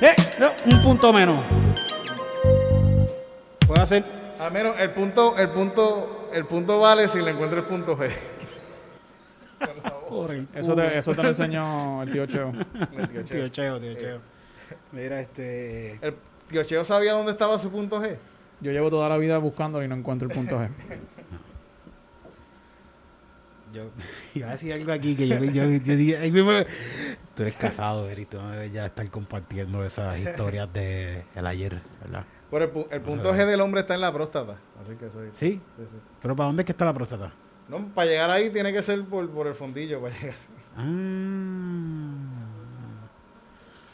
Eh, 0.00 0.14
no, 0.38 0.52
un 0.64 0.82
punto 0.84 1.12
menos. 1.12 1.44
Puedo 3.66 3.82
hacer. 3.82 4.04
Al 4.38 4.52
menos 4.52 4.76
el 4.78 4.90
punto, 4.90 5.36
el 5.36 5.48
punto, 5.48 6.30
el 6.32 6.46
punto 6.46 6.78
vale 6.78 7.08
si 7.08 7.20
le 7.20 7.32
encuentro 7.32 7.58
el 7.58 7.64
punto 7.64 7.98
G. 7.98 8.12
Eso 10.54 10.76
te, 10.76 10.98
eso 10.98 11.14
te 11.14 11.22
lo 11.22 11.28
enseñó 11.30 12.04
el 12.04 12.12
tío 12.12 12.26
Cheo. 12.26 12.52
El 12.96 13.08
tío 13.08 13.24
Tío 13.24 13.48
Cheo. 13.48 13.48
Cheo, 13.48 13.80
tío 13.80 13.94
Cheo. 13.94 14.31
Mira, 14.92 15.20
este. 15.20 15.98
El 16.02 16.84
sabía 16.84 17.12
dónde 17.14 17.32
estaba 17.32 17.58
su 17.58 17.70
punto 17.70 18.00
G. 18.00 18.16
Yo 18.60 18.72
llevo 18.72 18.90
toda 18.90 19.08
la 19.08 19.16
vida 19.16 19.38
buscándolo 19.38 19.84
y 19.84 19.88
no 19.88 19.96
encuentro 19.96 20.28
el 20.28 20.34
punto 20.34 20.58
G. 20.58 20.68
Yo 23.72 23.84
iba 24.34 24.48
a 24.48 24.52
decir 24.52 24.72
algo 24.72 24.92
aquí 24.92 25.16
que 25.16 25.26
yo, 25.26 25.38
yo, 25.44 25.64
yo 25.64 25.96
dije, 25.96 26.18
ahí 26.18 26.30
mismo- 26.30 26.52
Tú 27.34 27.42
eres 27.42 27.54
casado, 27.54 28.08
Eri, 28.10 28.26
tú 28.26 28.36
no 28.36 28.50
debes 28.50 28.70
ya 28.72 28.84
estar 28.86 29.08
compartiendo 29.10 29.84
esas 29.84 30.18
historias 30.18 30.70
de 30.72 31.24
el 31.34 31.46
ayer, 31.46 31.80
¿verdad? 32.02 32.24
Pero 32.50 32.64
el, 32.66 32.86
el 32.90 33.00
punto 33.00 33.32
G 33.32 33.46
del 33.46 33.62
hombre 33.62 33.80
está 33.80 33.94
en 33.94 34.02
la 34.02 34.12
próstata. 34.12 34.58
Así 34.82 34.94
que 34.96 35.08
soy. 35.08 35.28
¿Sí? 35.32 35.60
sí, 35.78 35.84
sí. 35.90 35.96
¿Pero 36.20 36.36
para 36.36 36.48
dónde 36.48 36.62
es 36.62 36.66
que 36.66 36.72
está 36.72 36.84
la 36.84 36.92
próstata? 36.92 37.32
No, 37.70 37.86
para 37.94 38.10
llegar 38.10 38.30
ahí 38.30 38.50
tiene 38.50 38.70
que 38.74 38.82
ser 38.82 39.02
por, 39.06 39.30
por 39.30 39.46
el 39.46 39.54
fondillo. 39.54 40.02
Para 40.02 40.14
llegar. 40.14 40.34
Ah. 40.76 42.11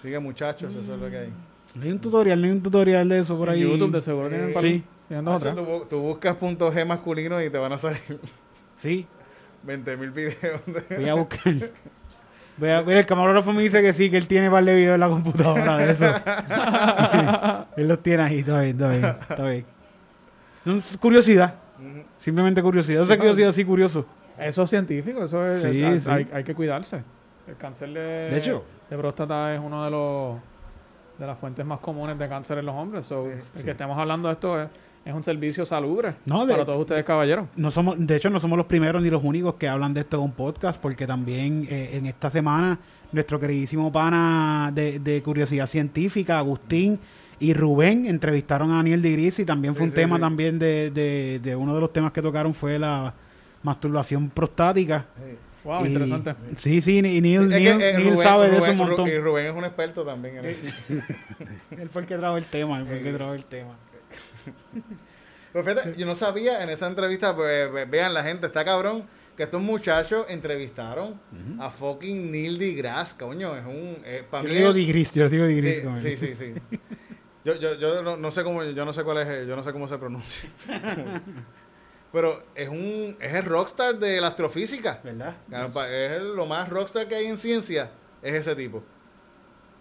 Sigue 0.02 0.18
muchachos, 0.18 0.74
eso 0.74 0.94
es 0.94 1.00
lo 1.00 1.10
que 1.10 1.18
hay. 1.18 1.32
No 1.74 1.82
hay 1.84 1.90
un 1.92 1.98
tutorial, 1.98 2.40
no 2.40 2.46
hay 2.46 2.52
un 2.52 2.62
tutorial 2.62 3.08
de 3.08 3.18
eso 3.18 3.36
por 3.36 3.48
En 3.48 3.54
ahí. 3.54 3.60
YouTube 3.62 3.92
de 3.92 4.00
seguro 4.00 4.28
tienen 4.28 4.54
Sí. 4.60 4.84
Tú, 5.08 5.14
bu- 5.62 5.88
tú 5.88 5.98
buscas 6.00 6.36
punto 6.36 6.70
G 6.72 6.84
masculino 6.86 7.42
y 7.42 7.48
te 7.50 7.56
van 7.58 7.72
a 7.72 7.78
salir 7.78 8.00
Sí, 8.76 9.06
20 9.62 9.96
mil 9.96 10.10
videos. 10.10 10.60
de- 10.66 10.96
voy 10.96 11.08
a 11.08 11.14
buscar. 11.14 11.54
Voy 12.58 12.70
a, 12.70 12.82
mira, 12.82 12.98
el 13.00 13.06
camarógrafo 13.06 13.52
me 13.52 13.62
dice 13.62 13.80
que 13.82 13.92
sí, 13.92 14.10
que 14.10 14.16
él 14.18 14.26
tiene 14.26 14.50
par 14.50 14.64
de 14.64 14.74
videos 14.74 14.94
en 14.94 15.00
la 15.00 15.08
computadora 15.08 15.76
de 15.78 15.90
eso. 15.92 16.06
él 17.76 17.88
los 17.88 18.02
tiene 18.02 18.22
ahí, 18.22 18.38
está 18.40 18.60
bien, 18.60 18.76
está 18.76 18.88
bien, 18.90 19.04
está 19.30 19.44
bien. 19.44 19.64
Es 20.66 20.98
curiosidad, 20.98 21.54
simplemente 22.16 22.62
curiosidad. 22.62 23.02
Esa 23.02 23.16
curiosidad 23.16 23.52
sí 23.52 23.64
curioso. 23.64 24.04
Eso 24.38 24.62
es 24.64 24.70
científico, 24.70 25.24
eso 25.24 25.44
es. 25.46 25.62
Sí, 25.62 25.82
hay, 25.82 25.98
sí. 26.00 26.10
hay- 26.10 26.28
hay 26.32 26.44
que 26.44 26.54
cuidarse. 26.54 27.02
El 27.46 27.56
cáncer 27.56 27.90
de, 27.90 28.00
De 28.00 28.38
hecho. 28.38 28.64
De 28.90 28.96
próstata 28.96 29.54
es 29.54 29.60
uno 29.62 29.84
de 29.84 29.90
los 29.90 30.36
de 31.18 31.26
las 31.26 31.36
fuentes 31.38 31.66
más 31.66 31.80
comunes 31.80 32.16
de 32.18 32.28
cáncer 32.28 32.58
en 32.58 32.66
los 32.66 32.74
hombres. 32.76 33.04
So, 33.06 33.26
el 33.28 33.64
que 33.64 33.72
estemos 33.72 33.98
hablando 33.98 34.28
de 34.28 34.34
esto 34.34 34.62
es, 34.62 34.68
es 35.04 35.12
un 35.12 35.22
servicio 35.24 35.64
salubre 35.66 36.14
No, 36.26 36.46
de- 36.46 36.52
para 36.52 36.64
todos 36.64 36.80
ustedes, 36.80 37.04
caballeros. 37.04 37.46
No 37.56 37.70
somos, 37.72 37.96
de 37.98 38.14
hecho, 38.16 38.30
no 38.30 38.38
somos 38.38 38.56
los 38.56 38.66
primeros 38.66 39.02
ni 39.02 39.10
los 39.10 39.24
únicos 39.24 39.54
que 39.56 39.68
hablan 39.68 39.94
de 39.94 40.00
esto 40.02 40.18
en 40.18 40.22
un 40.22 40.32
podcast, 40.32 40.80
porque 40.80 41.06
también 41.08 41.66
eh, 41.68 41.90
en 41.94 42.06
esta 42.06 42.30
semana 42.30 42.78
nuestro 43.10 43.40
queridísimo 43.40 43.90
pana 43.90 44.70
de, 44.72 45.00
de 45.00 45.20
curiosidad 45.22 45.66
científica, 45.66 46.38
Agustín 46.38 47.00
y 47.40 47.52
Rubén, 47.52 48.06
entrevistaron 48.06 48.70
a 48.72 48.76
Daniel 48.76 49.02
de 49.02 49.12
Gris 49.12 49.38
y 49.40 49.44
también 49.44 49.74
fue 49.74 49.86
un 49.86 49.92
tema 49.92 50.20
también 50.20 50.58
de, 50.58 50.90
de- 50.92 51.40
de 51.42 51.56
uno 51.56 51.74
de 51.74 51.80
los 51.80 51.92
temas 51.92 52.12
que 52.12 52.22
tocaron 52.22 52.54
fue 52.54 52.78
la 52.78 53.12
masturbación 53.62 54.30
prostática. 54.30 55.06
Wow, 55.64 55.84
Y- 55.84 55.88
interesante. 55.88 56.34
Sí, 56.56 56.80
sí, 56.80 56.98
y 56.98 57.02
Neil, 57.20 57.42
Es 57.42 57.48
que, 57.48 57.54
Neil- 57.58 57.80
eh, 57.82 57.92
Neil 57.98 58.10
Rubén- 58.14 58.22
sabe 58.22 58.50
de 58.50 58.58
eso 58.58 58.70
un 58.70 58.76
montón. 58.78 59.08
Y 59.08 59.18
Rubén 59.18 59.46
es 59.46 59.54
un 59.54 59.64
experto 59.64 60.04
también 60.04 60.38
en 60.38 60.44
eso. 60.46 60.60
Él 61.70 61.88
fue 61.90 62.02
el 62.02 62.08
que 62.08 62.16
trajo 62.16 62.36
el 62.36 62.44
tema, 62.46 62.78
él 62.78 62.86
fue 62.86 62.98
el 62.98 63.02
que 63.04 63.12
trajo 63.12 63.34
el 63.34 63.44
tema. 63.44 63.74
Pues 65.52 65.64
fíjate, 65.64 65.94
yo 65.96 66.04
no 66.06 66.14
sabía 66.14 66.62
en 66.62 66.68
esa 66.68 66.86
entrevista, 66.86 67.34
pues 67.34 67.72
ve- 67.72 67.86
vean 67.86 68.12
la 68.12 68.22
gente, 68.22 68.46
está 68.46 68.64
cabrón, 68.66 69.04
que 69.34 69.44
estos 69.44 69.62
muchachos 69.62 70.26
entrevistaron 70.28 71.18
a 71.58 71.70
fucking 71.70 72.30
Neil 72.30 72.58
deGrasse, 72.58 73.16
coño, 73.18 73.56
es 73.56 73.64
un... 73.64 73.96
Eh, 74.04 74.24
para 74.30 74.42
Yo 74.44 74.50
mí 74.50 74.54
digo 74.56 74.72
Digris, 74.74 75.14
yo 75.14 75.26
digo 75.28 75.46
como 75.84 75.96
él. 75.96 76.02
sí, 76.02 76.16
sí, 76.18 76.34
sí. 76.36 76.52
Yo, 77.46 77.54
yo, 77.56 77.74
yo 77.76 78.02
no, 78.02 78.16
no 78.18 78.30
sé 78.30 78.44
cómo, 78.44 78.62
yo 78.62 78.84
no 78.84 78.92
sé 78.92 79.02
cuál 79.04 79.18
es, 79.26 79.48
yo 79.48 79.56
no 79.56 79.62
sé 79.62 79.72
cómo 79.72 79.88
se 79.88 79.96
pronuncia. 79.96 80.50
Pero 82.12 82.42
es 82.54 82.68
un, 82.68 83.16
es 83.20 83.34
el 83.34 83.44
rockstar 83.44 83.98
de 83.98 84.20
la 84.20 84.28
astrofísica. 84.28 85.00
¿Verdad? 85.04 85.36
Es 85.90 86.22
lo 86.22 86.46
más 86.46 86.68
rockstar 86.68 87.06
que 87.06 87.14
hay 87.16 87.26
en 87.26 87.36
ciencia, 87.36 87.90
es 88.22 88.34
ese 88.34 88.56
tipo. 88.56 88.82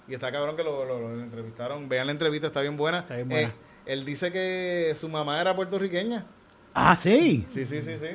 Y 0.07 0.13
está 0.13 0.32
cabrón 0.32 0.55
que 0.55 0.63
lo, 0.63 0.86
lo- 0.86 0.99
lo 0.99 1.21
entrevistaron. 1.23 1.88
Vean 1.89 2.05
la 2.07 2.11
entrevista, 2.11 2.47
está 2.47 2.61
bien 2.61 2.78
buena. 2.78 2.99
Está 2.99 3.15
bien 3.15 3.30
buena. 3.30 3.47
Eh, 3.49 3.53
él 3.86 4.03
dice 4.05 4.32
que 4.32 4.95
su 4.99 5.07
mamá 5.09 5.39
era 5.39 5.55
puertorriqueña. 5.55 6.25
Ah, 6.73 6.95
sí. 6.95 7.45
Sí, 7.49 7.65
sí, 7.65 7.82
sí, 7.82 7.97
sí. 7.97 8.07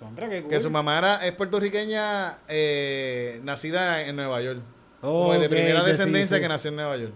Contra, 0.00 0.28
qué 0.28 0.46
Que 0.46 0.60
su 0.60 0.70
mamá 0.70 0.96
era, 0.98 1.26
es 1.26 1.32
puertorriqueña 1.32 2.38
eh, 2.48 3.40
nacida 3.44 4.02
en 4.02 4.16
Nueva 4.16 4.40
York. 4.40 4.60
Oh, 5.02 5.28
Como 5.28 5.38
de 5.38 5.48
primera 5.48 5.82
descendencia 5.82 6.36
sí. 6.36 6.42
que 6.42 6.48
nació 6.48 6.70
en 6.70 6.76
Nueva 6.76 6.96
York. 6.96 7.12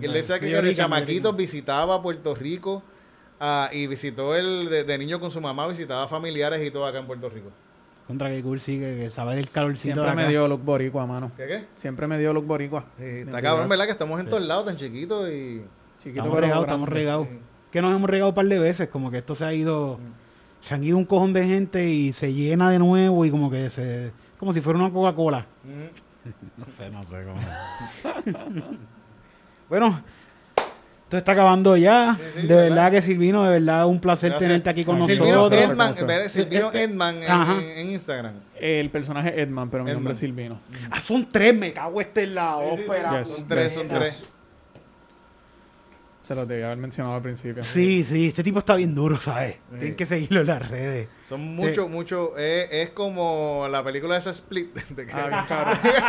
Y 0.00 0.04
él 0.04 0.12
decía 0.12 0.38
que, 0.38 0.46
de 0.46 0.74
chamaquitos 0.74 1.32
rica. 1.32 1.36
visitaba 1.38 2.02
Puerto 2.02 2.34
Rico 2.34 2.82
ah, 3.40 3.70
y 3.72 3.86
visitó 3.86 4.34
él 4.34 4.68
de, 4.70 4.84
de 4.84 4.98
niño 4.98 5.20
con 5.20 5.30
su 5.30 5.40
mamá, 5.40 5.66
visitaba 5.66 6.08
familiares 6.08 6.66
y 6.66 6.70
todo 6.70 6.86
acá 6.86 6.98
en 6.98 7.06
Puerto 7.06 7.28
Rico. 7.28 7.50
Contra 8.08 8.30
que 8.30 8.42
cool 8.42 8.58
sí, 8.58 8.78
que, 8.78 8.96
que 8.96 9.10
sabe 9.10 9.36
del 9.36 9.50
calorcito 9.50 9.96
Siempre 9.96 10.02
de 10.04 10.10
acá. 10.10 10.22
me 10.22 10.28
dio 10.28 10.48
look 10.48 10.62
boricua, 10.64 11.04
mano. 11.06 11.30
¿Qué 11.36 11.46
qué? 11.46 11.66
Siempre 11.76 12.06
me 12.06 12.18
dio 12.18 12.32
look 12.32 12.46
boricua. 12.46 12.86
Sí, 12.96 13.04
está 13.04 13.42
cabrón, 13.42 13.68
¿verdad? 13.68 13.84
Que 13.84 13.92
estamos 13.92 14.18
en 14.18 14.26
todos 14.30 14.46
lados 14.46 14.64
tan 14.64 14.78
chiquitos 14.78 15.28
y... 15.28 15.62
Chiquito 16.02 16.22
Estamos 16.22 16.40
regados, 16.40 16.64
estamos 16.64 16.88
regados. 16.88 17.28
Sí. 17.28 17.38
Que 17.70 17.82
nos 17.82 17.94
hemos 17.94 18.08
regado 18.08 18.30
un 18.30 18.34
par 18.34 18.46
de 18.46 18.58
veces, 18.58 18.88
como 18.88 19.10
que 19.10 19.18
esto 19.18 19.34
se 19.34 19.44
ha 19.44 19.52
ido... 19.52 19.98
Se 20.62 20.74
han 20.74 20.82
ido 20.82 20.96
un 20.96 21.04
cojón 21.04 21.34
de 21.34 21.44
gente 21.44 21.86
y 21.90 22.14
se 22.14 22.32
llena 22.32 22.70
de 22.70 22.78
nuevo 22.78 23.26
y 23.26 23.30
como 23.30 23.50
que 23.50 23.68
se... 23.68 24.10
Como 24.38 24.54
si 24.54 24.62
fuera 24.62 24.78
una 24.78 24.90
Coca-Cola. 24.90 25.46
Mm. 25.64 26.28
No 26.56 26.66
sé, 26.66 26.90
no 26.90 27.04
sé 27.04 27.24
cómo. 27.24 27.40
bueno, 29.68 30.02
esto 31.08 31.16
está 31.16 31.32
acabando 31.32 31.74
ya. 31.76 32.16
Sí, 32.18 32.40
sí, 32.42 32.46
de 32.46 32.54
¿verdad? 32.54 32.68
verdad 32.68 32.90
que 32.92 33.00
Silvino, 33.02 33.44
de 33.44 33.50
verdad 33.60 33.86
un 33.86 33.98
placer 33.98 34.28
Gracias. 34.30 34.46
tenerte 34.48 34.68
aquí 34.70 34.84
con 34.84 35.02
Silvino 35.06 35.48
nosotros. 35.48 35.62
Edman. 35.62 35.94
Silvino 36.28 36.70
Edman 36.72 37.22
en, 37.22 37.30
Ajá. 37.30 37.54
en- 37.62 37.78
en 37.78 37.90
Instagram. 37.92 38.34
El 38.60 38.90
personaje 38.90 39.40
Edman, 39.40 39.70
pero 39.70 39.84
mi 39.84 39.90
Edman. 39.90 39.96
nombre 40.02 40.12
es 40.12 40.18
Silvino. 40.18 40.60
Ah, 40.90 41.00
son 41.00 41.26
tres, 41.30 41.54
me 41.56 41.72
cago 41.72 41.98
este 42.02 42.24
en 42.24 42.34
la 42.34 42.58
ópera. 42.58 43.20
Yes. 43.20 43.28
Son 43.28 43.48
tres, 43.48 43.72
son 43.72 43.88
Yes. 43.88 43.98
tres. 43.98 44.32
Se 46.24 46.34
lo 46.34 46.44
debía 46.44 46.66
haber 46.66 46.76
mencionado 46.76 47.14
al 47.16 47.22
principio. 47.22 47.62
Sí, 47.62 48.04
sí, 48.04 48.26
este 48.28 48.42
tipo 48.42 48.58
está 48.58 48.74
bien 48.76 48.94
duro, 48.94 49.18
¿sabes? 49.18 49.56
Tienen 49.70 49.96
que 49.96 50.04
seguirlo 50.04 50.42
en 50.42 50.46
las 50.48 50.68
redes. 50.68 51.08
Son 51.26 51.40
mucho, 51.40 51.88
mucho... 51.88 52.36
Es, 52.36 52.68
es 52.70 52.90
como 52.90 53.66
la 53.70 53.82
película 53.82 54.12
de 54.12 54.20
esa 54.20 54.28
Split. 54.32 54.74
de 54.90 55.06
que- 55.06 55.12
Ah, 55.14 56.04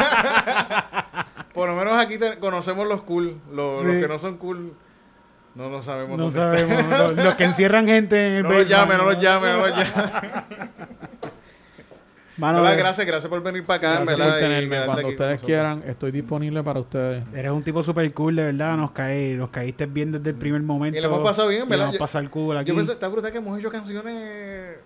por 1.53 1.69
lo 1.69 1.75
menos 1.77 1.97
aquí 1.97 2.17
te- 2.17 2.37
conocemos 2.37 2.85
los 2.85 3.01
cool. 3.03 3.39
Los, 3.53 3.79
Sí. 3.79 3.87
los 3.87 3.95
que 4.01 4.07
no 4.09 4.19
son 4.19 4.35
cool, 4.37 4.73
no 5.55 5.69
lo 5.69 5.81
sabemos. 5.83 6.17
No 6.17 6.31
sabemos. 6.31 6.85
los, 6.87 7.15
los 7.25 7.35
que 7.35 7.43
encierran 7.45 7.85
gente 7.87 8.27
en 8.27 8.33
el 8.37 8.43
No 8.43 8.51
los 8.51 8.67
llamen, 8.67 8.97
no 8.97 9.05
los 9.05 9.19
llamen, 9.21 9.51
no 9.51 9.67
los 9.67 9.69
llamen. 9.77 9.93
Mano, 12.37 12.65
eh, 12.69 12.75
Gracias, 12.77 13.05
gracias 13.05 13.29
por 13.29 13.43
venir 13.43 13.65
para 13.65 13.77
acá, 13.77 13.91
Gracias 14.01 14.17
¿verdad? 14.17 14.29
por 14.31 14.37
Y 14.37 14.41
tenerme. 14.41 14.69
quedarte 14.69 14.85
Cuando 14.85 15.01
aquí 15.07 15.11
ustedes 15.11 15.41
quieran, 15.43 15.83
estoy 15.85 16.11
disponible 16.11 16.63
para 16.63 16.79
ustedes. 16.79 17.23
Eres 17.35 17.51
un 17.51 17.63
tipo 17.63 17.83
super 17.83 18.13
cool, 18.13 18.37
de 18.37 18.43
verdad. 18.45 18.77
Nos 18.77 18.91
caí, 18.91 19.33
nos 19.33 19.49
caíste 19.49 19.85
bien 19.87 20.13
desde 20.13 20.29
el 20.29 20.35
primer 20.37 20.61
momento. 20.61 20.97
Y 20.97 21.01
lo 21.01 21.07
hemos 21.09 21.19
pasado 21.19 21.49
bien, 21.49 21.63
Y 21.65 21.69
¿verdad? 21.69 21.87
Nos 21.87 21.93
Yo- 21.95 21.99
pasado 21.99 22.23
el 22.23 22.29
cool 22.29 22.55
aquí. 22.55 22.69
Yo 22.69 22.75
pensé, 22.75 22.93
está 22.93 23.09
brutal 23.09 23.31
que 23.33 23.39
hemos 23.39 23.59
hecho 23.59 23.69
canciones... 23.69 24.77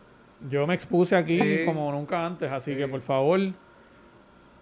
Yo 0.49 0.65
me 0.65 0.73
expuse 0.73 1.15
aquí 1.15 1.39
Sí. 1.39 1.61
como 1.65 1.91
nunca 1.91 2.25
antes, 2.25 2.51
así 2.51 2.71
Sí. 2.71 2.77
que 2.77 2.87
por 2.87 3.01
favor, 3.01 3.39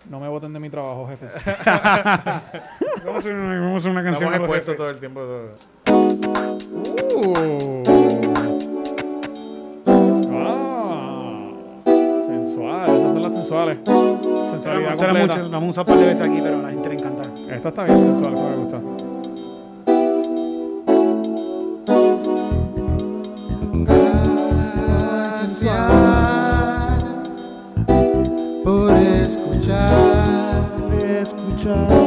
no 0.10 0.20
me 0.20 0.28
voten 0.28 0.52
de 0.52 0.60
mi 0.60 0.70
trabajo, 0.70 1.08
jefes. 1.08 1.32
Vamos 3.06 3.16
a 3.16 3.18
hacer 3.18 3.34
una, 3.34 3.60
vamos 3.60 3.74
a 3.74 3.78
hacer 3.78 3.92
una 3.92 4.04
canción. 4.04 4.34
Estamos 4.34 4.50
expuestos 4.50 4.76
todo 4.76 4.90
el 4.90 4.98
tiempo. 5.00 5.22
todo. 5.22 5.56
Ah, 10.34 11.52
sensual, 12.28 12.90
esas 12.90 13.14
son 13.14 13.22
las 13.22 13.34
sensuales. 13.34 13.78
Sensualidad 13.86 14.90
completa. 14.98 15.36
mucho- 15.36 15.50
la 15.50 15.58
hemos 15.58 15.70
usado 15.72 15.82
un 15.82 15.98
par 15.98 15.98
de 15.98 16.14
veces 16.14 16.28
aquí, 16.28 16.40
pero 16.44 16.60
a 16.60 16.62
la 16.62 16.70
gente 16.70 16.90
le 16.90 16.96
encanta. 16.96 17.22
Esta 17.54 17.70
está 17.70 17.84
bien 17.84 17.98
sensual, 18.04 18.34
esta 18.34 18.48
me 18.50 18.56
gusta. 18.58 18.82
Gracias 25.72 27.04
por 28.64 28.92
escuchar, 28.92 29.90
Escucha. 31.22 32.01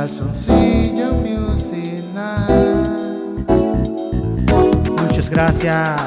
Calzoncillo 0.00 1.12
Music 1.12 2.02
Night. 2.14 3.50
Muchas 5.02 5.28
gracias 5.28 6.00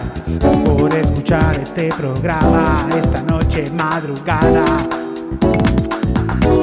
por 0.66 0.92
escuchar 0.96 1.60
este 1.62 1.90
programa 1.90 2.90
esta 2.90 3.22
noche 3.22 3.66
madrugada. 3.78 4.66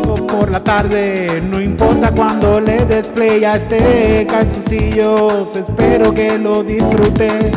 O 0.08 0.26
por 0.26 0.50
la 0.50 0.58
tarde, 0.58 1.40
no 1.52 1.60
importa 1.60 2.10
cuando 2.10 2.60
le 2.60 2.84
des 2.86 3.06
play 3.06 3.44
a 3.44 3.52
este 3.52 4.26
calzoncillo, 4.28 5.52
espero 5.54 6.12
que 6.12 6.36
lo 6.36 6.64
disfrutes. 6.64 7.52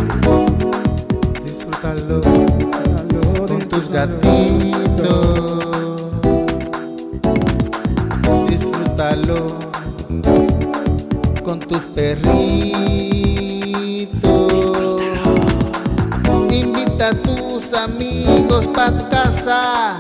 Disfrútalo 1.44 2.22
con 3.48 3.60
tus 3.70 3.90
gatitos. 3.90 5.43
Con 11.44 11.60
tus 11.60 11.80
perritos. 11.96 12.24
Invita 16.52 17.10
a 17.10 17.14
tus 17.22 17.74
amigos 17.74 18.68
pa' 18.74 18.92
tu 18.98 19.10
casa 19.10 19.98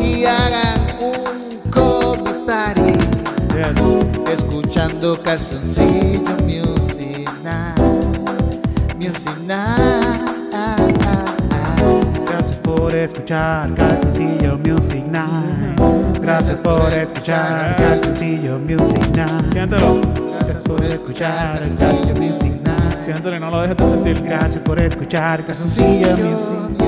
y 0.00 0.24
hagan 0.24 0.80
un 1.00 2.46
party. 2.46 2.98
Yes. 3.54 3.78
Escuchando 4.32 5.22
calzoncillo 5.22 6.34
Music 6.42 7.30
Night. 7.44 7.78
Music 8.96 9.38
Night. 9.46 10.24
Gracias 12.26 12.56
por 12.58 12.92
escuchar 12.94 13.72
Calzoncillo 13.74 14.58
Music 14.58 15.04
Night. 15.06 15.83
Gracias 16.24 16.58
por 16.60 16.90
escuchar 16.94 17.76
Calzoncillo 17.76 18.58
Music 18.58 19.14
Night. 19.14 19.52
Siéntelo, 19.52 20.00
Gracias 20.38 20.62
por 20.62 20.82
escuchar 20.82 21.60
Calzoncillo 21.60 22.14
Music 22.14 22.52
Night. 22.64 23.04
siéntelo 23.04 23.36
y 23.36 23.40
no 23.40 23.50
lo 23.50 23.60
dejes 23.60 23.76
de 23.76 23.84
sentir. 23.90 24.22
Gracias 24.22 24.62
por 24.62 24.80
escuchar 24.80 25.44
Calzoncillo 25.44 26.16
Music 26.16 26.80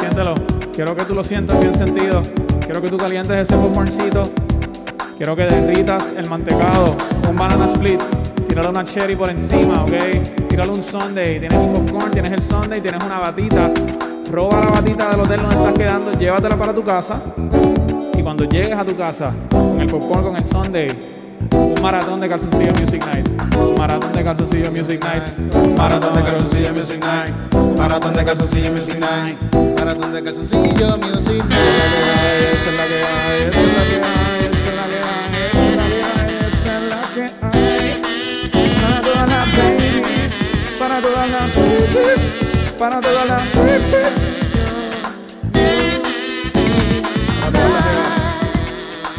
Siéntelo. 0.00 0.34
Quiero 0.72 0.96
que 0.96 1.04
tú 1.04 1.14
lo 1.14 1.22
sientas 1.22 1.60
bien 1.60 1.72
sentido. 1.76 2.20
Quiero 2.64 2.82
que 2.82 2.88
tú 2.88 2.96
calientes 2.96 3.30
ese 3.30 3.56
popcorncito. 3.56 4.22
Quiero 5.16 5.36
que 5.36 5.44
derritas 5.44 6.12
el 6.16 6.28
mantecado, 6.28 6.96
un 7.30 7.36
banana 7.36 7.66
split, 7.66 8.02
tírale 8.48 8.70
una 8.70 8.84
cherry 8.84 9.14
por 9.14 9.30
encima, 9.30 9.84
¿ok? 9.84 10.48
Tírale 10.48 10.70
un 10.70 10.82
sundae, 10.82 11.38
tienes 11.38 11.54
un 11.54 11.72
popcorn, 11.72 12.10
tienes 12.10 12.32
el 12.32 12.42
sundae, 12.42 12.80
tienes 12.80 13.04
una 13.04 13.20
batita. 13.20 13.70
Roba 14.32 14.62
la 14.62 14.66
batita 14.66 15.10
del 15.10 15.20
hotel 15.20 15.40
donde 15.42 15.54
estás 15.54 15.74
quedando, 15.74 16.12
llévatela 16.18 16.58
para 16.58 16.74
tu 16.74 16.82
casa. 16.82 17.20
Cuando 18.24 18.44
llegues 18.46 18.72
a 18.72 18.86
tu 18.86 18.96
casa, 18.96 19.34
con 19.50 19.78
el 19.78 19.86
popcorn, 19.86 20.24
con 20.24 20.36
el 20.36 20.46
sundae, 20.46 20.88
un 21.52 21.82
maratón 21.82 22.20
de 22.20 22.28
calzoncillo 22.30 22.72
Music 22.80 23.04
Night. 23.04 23.28
Un 23.54 23.74
maratón 23.76 24.14
de 24.14 24.24
calzoncillo 24.24 24.70
Music 24.70 25.04
Night. 25.04 25.54
Un 25.54 25.74
Maratón 25.74 26.14
de 26.14 26.24
calzoncillo 26.24 26.72
Music 26.72 27.04
Night. 27.04 27.78
Maratón 27.78 28.14
de 28.14 28.24
calzoncillo 28.24 28.70
Music 28.72 28.98
Night. 28.98 29.36
Maratón 29.78 30.12
de 30.14 30.22
calzoncillo 30.22 30.96
Music 30.96 31.44
Night. 31.44 31.54
Esa 32.50 32.70
es 32.70 32.76
la 32.78 32.84
que 32.86 32.94
hay, 32.94 33.42
esa 33.50 33.84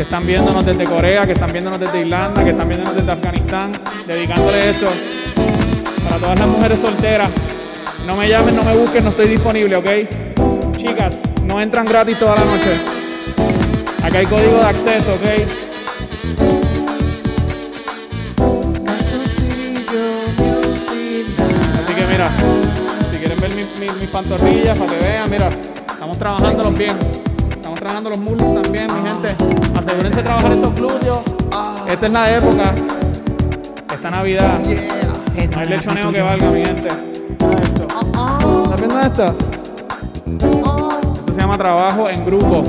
están 0.05 0.25
viéndonos 0.25 0.65
desde 0.65 0.83
Corea, 0.85 1.25
que 1.25 1.33
están 1.33 1.51
viéndonos 1.51 1.79
desde 1.79 2.01
Irlanda, 2.01 2.43
que 2.43 2.51
están 2.51 2.67
viéndonos 2.67 2.95
desde 2.95 3.11
Afganistán, 3.11 3.71
dedicándole 4.07 4.69
esto 4.69 4.87
para 6.03 6.17
todas 6.17 6.39
las 6.39 6.47
mujeres 6.47 6.79
solteras. 6.79 7.29
No 8.07 8.15
me 8.15 8.29
llamen, 8.29 8.55
no 8.55 8.63
me 8.63 8.75
busquen, 8.77 9.03
no 9.03 9.09
estoy 9.09 9.27
disponible, 9.27 9.75
¿ok? 9.75 9.89
Chicas, 10.77 11.17
no 11.43 11.59
entran 11.59 11.85
gratis 11.85 12.17
toda 12.19 12.35
la 12.35 12.45
noche. 12.45 12.71
Acá 14.03 14.19
hay 14.19 14.25
código 14.27 14.57
de 14.57 14.63
acceso, 14.65 15.11
¿ok? 15.15 15.25
Así 20.65 21.93
que 21.93 22.05
mira, 22.07 22.29
si 23.11 23.17
quieren 23.17 23.39
ver 23.39 23.51
mis, 23.55 23.67
mis- 23.79 23.95
mis 23.99 24.09
pantorrillas 24.09 24.77
para 24.77 24.91
que 24.93 24.99
vean, 24.99 25.29
mira, 25.29 25.49
estamos 25.89 26.17
trabajándolos 26.17 26.77
bien. 26.77 26.95
Trabajando 27.85 28.09
los 28.09 28.19
muslos 28.19 28.63
también, 28.63 28.87
mi 28.95 29.07
gente. 29.07 29.35
Asegúrense 29.77 30.17
de 30.17 30.23
trabajar 30.23 30.53
esos 30.53 30.73
glúteos. 30.73 31.19
Esta 31.87 32.07
es 32.07 32.11
la 32.11 32.35
época. 32.35 32.73
Esta 33.93 34.09
Navidad. 34.09 34.59
No 35.51 35.59
hay 35.59 35.67
lechoneo 35.67 36.11
que 36.11 36.19
valga, 36.19 36.49
mi 36.49 36.65
gente. 36.65 36.87
¿Estás 36.87 38.79
viendo 38.79 38.99
esto? 38.99 39.35
Esto 41.13 41.31
se 41.31 41.39
llama 41.39 41.59
trabajo 41.59 42.09
en 42.09 42.25
grupo. 42.25 42.63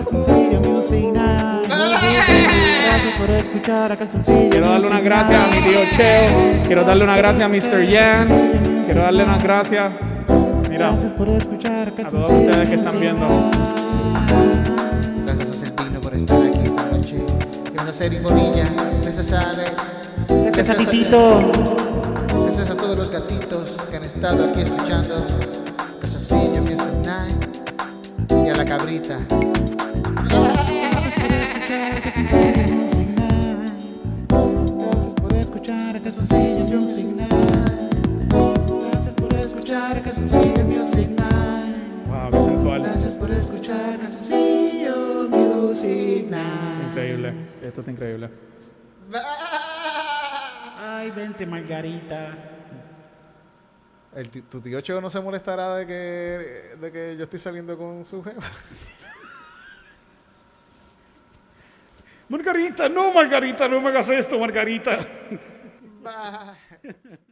Calzoncillo 0.00 0.60
Music 0.60 1.12
Night. 1.12 1.68
Gracias 1.68 3.14
por 3.18 3.30
escuchar 3.30 3.92
a 3.92 3.96
Calzoncillo 3.98 4.50
Quiero 4.50 4.68
darle 4.70 4.86
unas 4.86 5.04
gracias 5.04 5.42
a 5.42 5.46
mi 5.48 5.62
tío 5.62 5.80
Cheo. 5.94 6.62
Quiero 6.66 6.84
darle 6.84 7.04
unas 7.04 7.18
gracias 7.18 7.44
a 7.44 7.48
Mr. 7.48 7.86
Yan. 7.86 8.84
Quiero 8.86 9.02
darle 9.02 9.24
unas 9.24 9.42
gracias. 9.42 9.92
Mira, 10.70 10.88
a 10.88 10.96
todos 12.10 12.32
ustedes 12.32 12.68
que 12.68 12.74
están 12.76 12.98
viendo. 12.98 13.26
Gracias 15.26 15.50
a 15.50 15.52
Celtino 15.52 16.00
por 16.00 16.14
estar 16.14 16.42
aquí 16.46 16.60
esta 16.64 16.86
noche. 16.86 17.16
Gracias 17.74 17.88
a 17.88 17.92
Seri 17.92 18.18
Bonilla. 18.20 18.64
Gracias 19.02 19.32
a 19.34 19.50
Ale. 19.50 19.64
Gracias 20.28 20.70
a 20.70 20.74
Titito. 20.76 21.50
Gracias 22.44 22.70
a 22.70 22.76
todos 22.76 22.96
los 22.96 23.10
gatitos 23.10 23.70
que 23.90 23.96
han 23.96 24.04
estado 24.04 24.44
aquí 24.46 24.60
escuchando 24.62 25.26
Calzoncillo 26.00 26.62
Music 26.62 26.94
Night. 27.04 28.46
Y 28.46 28.48
a 28.48 28.54
la 28.54 28.64
cabrita. 28.64 29.18
Increíble. 46.90 47.34
Esto 47.62 47.80
está 47.80 47.90
increíble. 47.90 48.30
Ay, 50.78 51.10
vente, 51.12 51.46
Margarita. 51.46 52.36
El 54.14 54.28
tu 54.28 54.60
tío 54.60 54.80
Cheo 54.80 55.00
no 55.00 55.08
se 55.08 55.20
molestará 55.20 55.76
de 55.76 55.86
que, 55.86 56.76
de 56.80 56.92
que 56.92 57.16
yo 57.16 57.24
estoy 57.24 57.38
saliendo 57.38 57.78
con 57.78 58.04
su 58.04 58.22
jefa. 58.22 58.40
Margarita, 62.30 62.88
no, 62.88 63.12
Margarita, 63.12 63.68
no 63.68 63.80
me 63.80 63.88
hagas 63.88 64.08
esto, 64.08 64.38
Margarita. 64.38 65.00